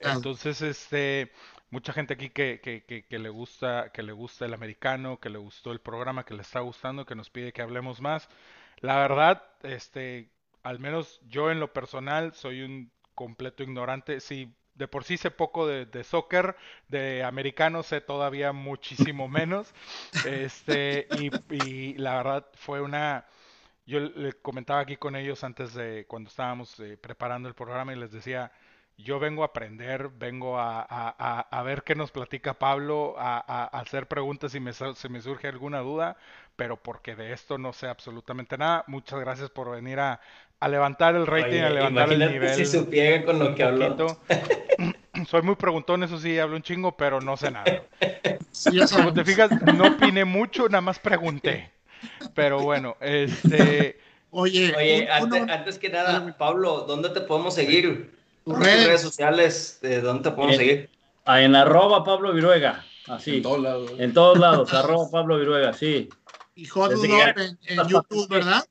Entonces, 0.00 0.62
este, 0.62 1.32
mucha 1.70 1.92
gente 1.92 2.14
aquí 2.14 2.30
que, 2.30 2.60
que, 2.62 2.84
que, 2.84 3.04
que 3.06 3.18
le 3.18 3.28
gusta, 3.28 3.90
que 3.92 4.02
le 4.02 4.12
gusta 4.12 4.46
el 4.46 4.54
americano, 4.54 5.18
que 5.20 5.30
le 5.30 5.38
gustó 5.38 5.72
el 5.72 5.80
programa, 5.80 6.24
que 6.24 6.34
le 6.34 6.42
está 6.42 6.60
gustando, 6.60 7.06
que 7.06 7.14
nos 7.14 7.30
pide 7.30 7.52
que 7.52 7.62
hablemos 7.62 8.00
más. 8.00 8.28
La 8.80 8.96
verdad, 8.96 9.42
este, 9.62 10.30
al 10.62 10.78
menos 10.78 11.20
yo 11.28 11.50
en 11.50 11.60
lo 11.60 11.72
personal 11.72 12.32
soy 12.34 12.62
un 12.62 12.90
completo 13.14 13.62
ignorante. 13.62 14.20
Sí, 14.20 14.54
de 14.80 14.88
por 14.88 15.04
sí 15.04 15.16
sé 15.18 15.30
poco 15.30 15.66
de, 15.68 15.86
de 15.86 16.04
soccer, 16.04 16.56
de 16.88 17.24
americano 17.24 17.84
sé 17.84 18.00
todavía 18.00 18.52
muchísimo 18.52 19.28
menos. 19.40 19.74
Este, 20.22 21.06
y, 21.10 21.32
y 21.54 21.94
la 21.98 22.16
verdad 22.16 22.46
fue 22.54 22.80
una, 22.80 23.26
yo 23.86 24.00
le 24.00 24.32
comentaba 24.34 24.80
aquí 24.80 24.96
con 24.96 25.16
ellos 25.16 25.42
antes 25.44 25.74
de 25.74 26.06
cuando 26.06 26.28
estábamos 26.30 26.78
eh, 26.80 26.96
preparando 26.96 27.48
el 27.48 27.54
programa 27.54 27.92
y 27.92 27.96
les 27.96 28.12
decía, 28.12 28.52
yo 28.96 29.18
vengo 29.18 29.42
a 29.42 29.46
aprender, 29.46 30.10
vengo 30.10 30.58
a, 30.58 30.80
a- 30.82 31.14
a- 31.18 31.40
a 31.50 31.62
ver 31.62 31.82
qué 31.84 31.94
nos 31.94 32.10
platica 32.12 32.54
Pablo, 32.58 33.14
a, 33.18 33.64
hacer 33.78 34.06
preguntas 34.08 34.52
si 34.52 34.60
me, 34.60 34.72
si 34.74 35.08
me 35.08 35.20
surge 35.22 35.48
alguna 35.48 35.80
duda, 35.80 36.16
pero 36.56 36.76
porque 36.82 37.16
de 37.16 37.32
esto 37.32 37.56
no 37.58 37.72
sé 37.72 37.88
absolutamente 37.88 38.58
nada. 38.58 38.84
Muchas 38.88 39.18
gracias 39.20 39.50
por 39.50 39.70
venir 39.70 39.98
a, 40.00 40.20
a 40.60 40.68
levantar 40.68 41.16
el 41.16 41.26
rating, 41.26 41.48
Oye, 41.52 41.62
a 41.64 41.70
levantar 41.70 42.12
el 42.12 42.18
nivel. 42.32 42.54
si 42.54 42.66
supiera 42.66 43.24
con 43.24 43.38
lo 43.38 43.54
que 43.54 43.62
habló. 43.64 43.96
Soy 45.28 45.42
muy 45.42 45.56
preguntón, 45.56 46.02
eso 46.02 46.18
sí, 46.18 46.38
hablo 46.38 46.56
un 46.56 46.62
chingo, 46.62 46.96
pero 46.96 47.20
no 47.20 47.36
sé 47.36 47.50
nada. 47.50 47.82
Sí, 48.50 48.78
Como 48.92 49.12
te 49.12 49.24
fijas, 49.24 49.50
no 49.74 49.88
opiné 49.88 50.24
mucho, 50.24 50.68
nada 50.68 50.80
más 50.80 50.98
pregunté. 50.98 51.70
Pero 52.34 52.60
bueno, 52.60 52.96
este, 53.00 53.98
Oye, 54.30 54.74
Oye, 54.76 55.02
un- 55.02 55.10
antes, 55.24 55.42
uno- 55.42 55.52
antes 55.52 55.78
que 55.78 55.88
nada, 55.90 56.36
Pablo, 56.38 56.84
¿dónde 56.86 57.10
te 57.10 57.20
podemos 57.22 57.54
seguir? 57.54 58.18
tus 58.44 58.58
redes. 58.58 58.86
redes 58.86 59.00
sociales, 59.02 59.78
¿de 59.82 60.00
dónde 60.00 60.30
te 60.30 60.34
podemos 60.34 60.54
Eh, 60.54 60.58
seguir? 60.58 60.90
Ah, 61.26 61.42
En 61.42 61.54
arroba 61.54 62.02
Pablo 62.04 62.32
Viruega. 62.32 62.84
Así. 63.06 63.36
En 63.36 63.42
todos 63.42 63.60
lados. 63.60 63.92
En 63.98 64.12
todos 64.14 64.38
lados, 64.38 64.72
arroba 64.72 65.10
Pablo 65.10 65.36
Viruega, 65.38 65.72
sí. 65.74 66.08
y 66.54 66.64
Hot 66.66 66.92
en, 66.92 67.58
en 67.66 67.88
YouTube, 67.88 68.28
¿verdad? 68.28 68.64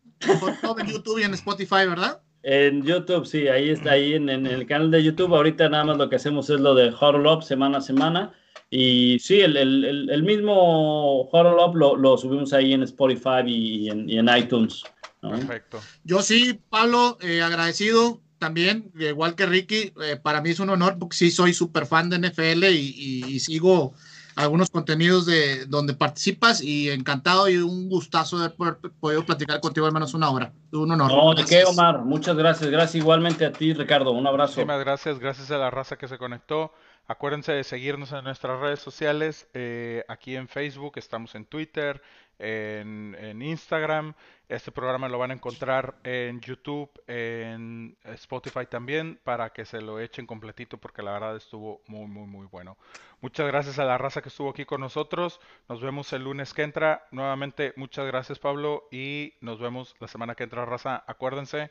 Hot 0.64 0.80
en 0.80 0.88
YouTube 0.88 1.20
y 1.20 1.24
en 1.24 1.34
Spotify, 1.34 1.86
¿verdad? 1.88 2.22
En 2.44 2.84
YouTube, 2.84 3.26
sí, 3.26 3.48
ahí 3.48 3.70
está, 3.70 3.92
ahí 3.92 4.14
en, 4.14 4.30
en 4.30 4.46
el 4.48 4.66
canal 4.66 4.92
de 4.92 5.04
YouTube. 5.04 5.36
Ahorita 5.36 5.68
nada 5.70 5.84
más 5.84 5.98
lo 5.98 6.10
que 6.10 6.16
hacemos 6.16 6.50
es 6.50 6.60
lo 6.60 6.74
de 6.74 6.90
Huddle 6.90 7.30
Up 7.30 7.44
semana 7.44 7.80
a 7.80 7.82
semana. 7.82 8.34
Y 8.70 9.18
sí, 9.20 9.42
el, 9.42 9.58
el- 9.58 9.84
el- 9.86 10.10
el 10.10 10.24
mismo 10.24 11.24
Huddle 11.30 11.64
Up 11.64 11.76
lo, 11.76 11.96
lo 11.96 12.18
subimos 12.18 12.54
ahí 12.54 12.74
en 12.74 12.84
Spotify 12.84 13.44
y 13.46 13.90
en, 13.90 14.10
y 14.10 14.18
en 14.20 14.30
iTunes. 14.38 14.84
¿no? 15.22 15.32
Perfecto. 15.32 15.82
Yo 16.04 16.22
sí, 16.22 16.60
Pablo, 16.70 17.18
eh, 17.22 17.42
agradecido 17.42 18.22
también, 18.38 18.92
igual 18.98 19.36
que 19.36 19.46
Ricky, 19.46 19.92
eh, 20.02 20.16
para 20.22 20.40
mí 20.42 20.52
es 20.52 20.62
un 20.62 20.70
honor 20.70 20.98
porque 20.98 21.18
sí 21.18 21.30
soy 21.32 21.54
súper 21.54 21.86
fan 21.86 22.10
de 22.10 22.18
NFL 22.20 22.64
y, 22.72 22.94
y- 22.96 23.26
y 23.26 23.40
sigo 23.42 23.94
algunos 24.40 24.70
contenidos 24.70 25.26
de 25.26 25.66
donde 25.66 25.94
participas 25.94 26.62
y 26.62 26.90
encantado 26.90 27.50
y 27.50 27.58
un 27.58 27.90
gustazo 27.90 28.40
de 28.40 28.46
haber 28.46 28.78
podido 29.00 29.26
platicar 29.26 29.60
contigo 29.60 29.86
al 29.86 29.92
menos 29.92 30.14
una 30.14 30.30
hora. 30.30 30.54
Un 30.72 30.92
honor. 30.92 31.12
No, 31.12 31.34
¿de 31.34 31.44
qué. 31.44 31.64
Omar? 31.66 32.00
Muchas 32.00 32.38
gracias. 32.38 32.70
Gracias 32.72 32.96
igualmente 32.96 33.46
a 33.46 33.52
ti, 33.52 33.74
Ricardo. 33.74 34.12
Un 34.12 34.26
abrazo. 34.26 34.54
Muchísimas 34.54 34.80
gracias, 34.80 35.20
gracias 35.20 35.52
a 35.52 35.58
la 35.58 35.70
raza 35.70 35.98
que 35.98 36.08
se 36.08 36.18
conectó. 36.18 36.72
Acuérdense 37.08 37.52
de 37.52 37.64
seguirnos 37.64 38.12
en 38.12 38.24
nuestras 38.24 38.60
redes 38.60 38.80
sociales, 38.80 39.48
eh, 39.56 40.06
aquí 40.08 40.36
en 40.36 40.48
Facebook, 40.48 40.94
estamos 40.98 41.34
en 41.34 41.46
Twitter, 41.46 42.04
en, 42.40 43.16
en 43.20 43.42
Instagram. 43.42 44.14
Este 44.48 44.72
programa 44.72 45.08
lo 45.08 45.20
van 45.20 45.30
a 45.30 45.36
encontrar 45.36 46.00
en 46.04 46.42
YouTube, 46.42 46.90
en 47.06 47.96
Spotify 48.04 48.66
también, 48.68 49.20
para 49.24 49.52
que 49.52 49.64
se 49.64 49.80
lo 49.80 50.00
echen 50.00 50.26
completito, 50.26 50.80
porque 50.80 51.04
la 51.04 51.12
verdad 51.12 51.36
estuvo 51.36 51.84
muy, 51.86 52.08
muy, 52.08 52.26
muy 52.26 52.48
bueno. 52.48 52.76
Muchas 53.22 53.46
gracias 53.46 53.78
a 53.78 53.86
la 53.86 54.00
raza 54.00 54.24
que 54.24 54.30
estuvo 54.30 54.50
aquí 54.50 54.66
con 54.66 54.82
nosotros. 54.82 55.40
Nos 55.68 55.82
vemos 55.82 56.12
el 56.14 56.24
lunes 56.24 56.56
que 56.56 56.64
entra. 56.64 57.06
Nuevamente, 57.12 57.74
muchas 57.76 58.08
gracias 58.08 58.40
Pablo 58.40 58.88
y 58.92 59.34
nos 59.42 59.60
vemos 59.60 59.96
la 60.00 60.08
semana 60.08 60.34
que 60.34 60.46
entra, 60.46 60.66
raza. 60.66 61.04
Acuérdense. 61.06 61.70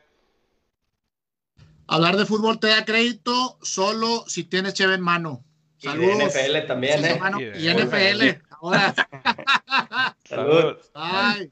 Hablar 1.89 2.17
de 2.17 2.27
fútbol 2.27 2.61
te 2.61 2.69
da 2.69 2.85
crédito 2.85 3.59
solo 3.63 4.25
si 4.29 4.45
tienes 4.45 4.75
cheve 4.75 4.95
en 4.95 5.01
mano. 5.01 5.43
Y 5.81 5.87
de 5.87 5.93
Saludos. 5.93 6.35
NFL 6.35 6.67
también, 6.67 6.99
Sí, 7.01 7.07
¿eh? 7.07 7.53
Y 7.57 7.65
de 7.65 7.71
Y 7.73 7.75
NFL. 7.75 8.48
Ahora. 8.61 8.95
Salud. 10.29 10.77
Bye. 10.95 11.51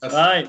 Bye. 0.00 0.48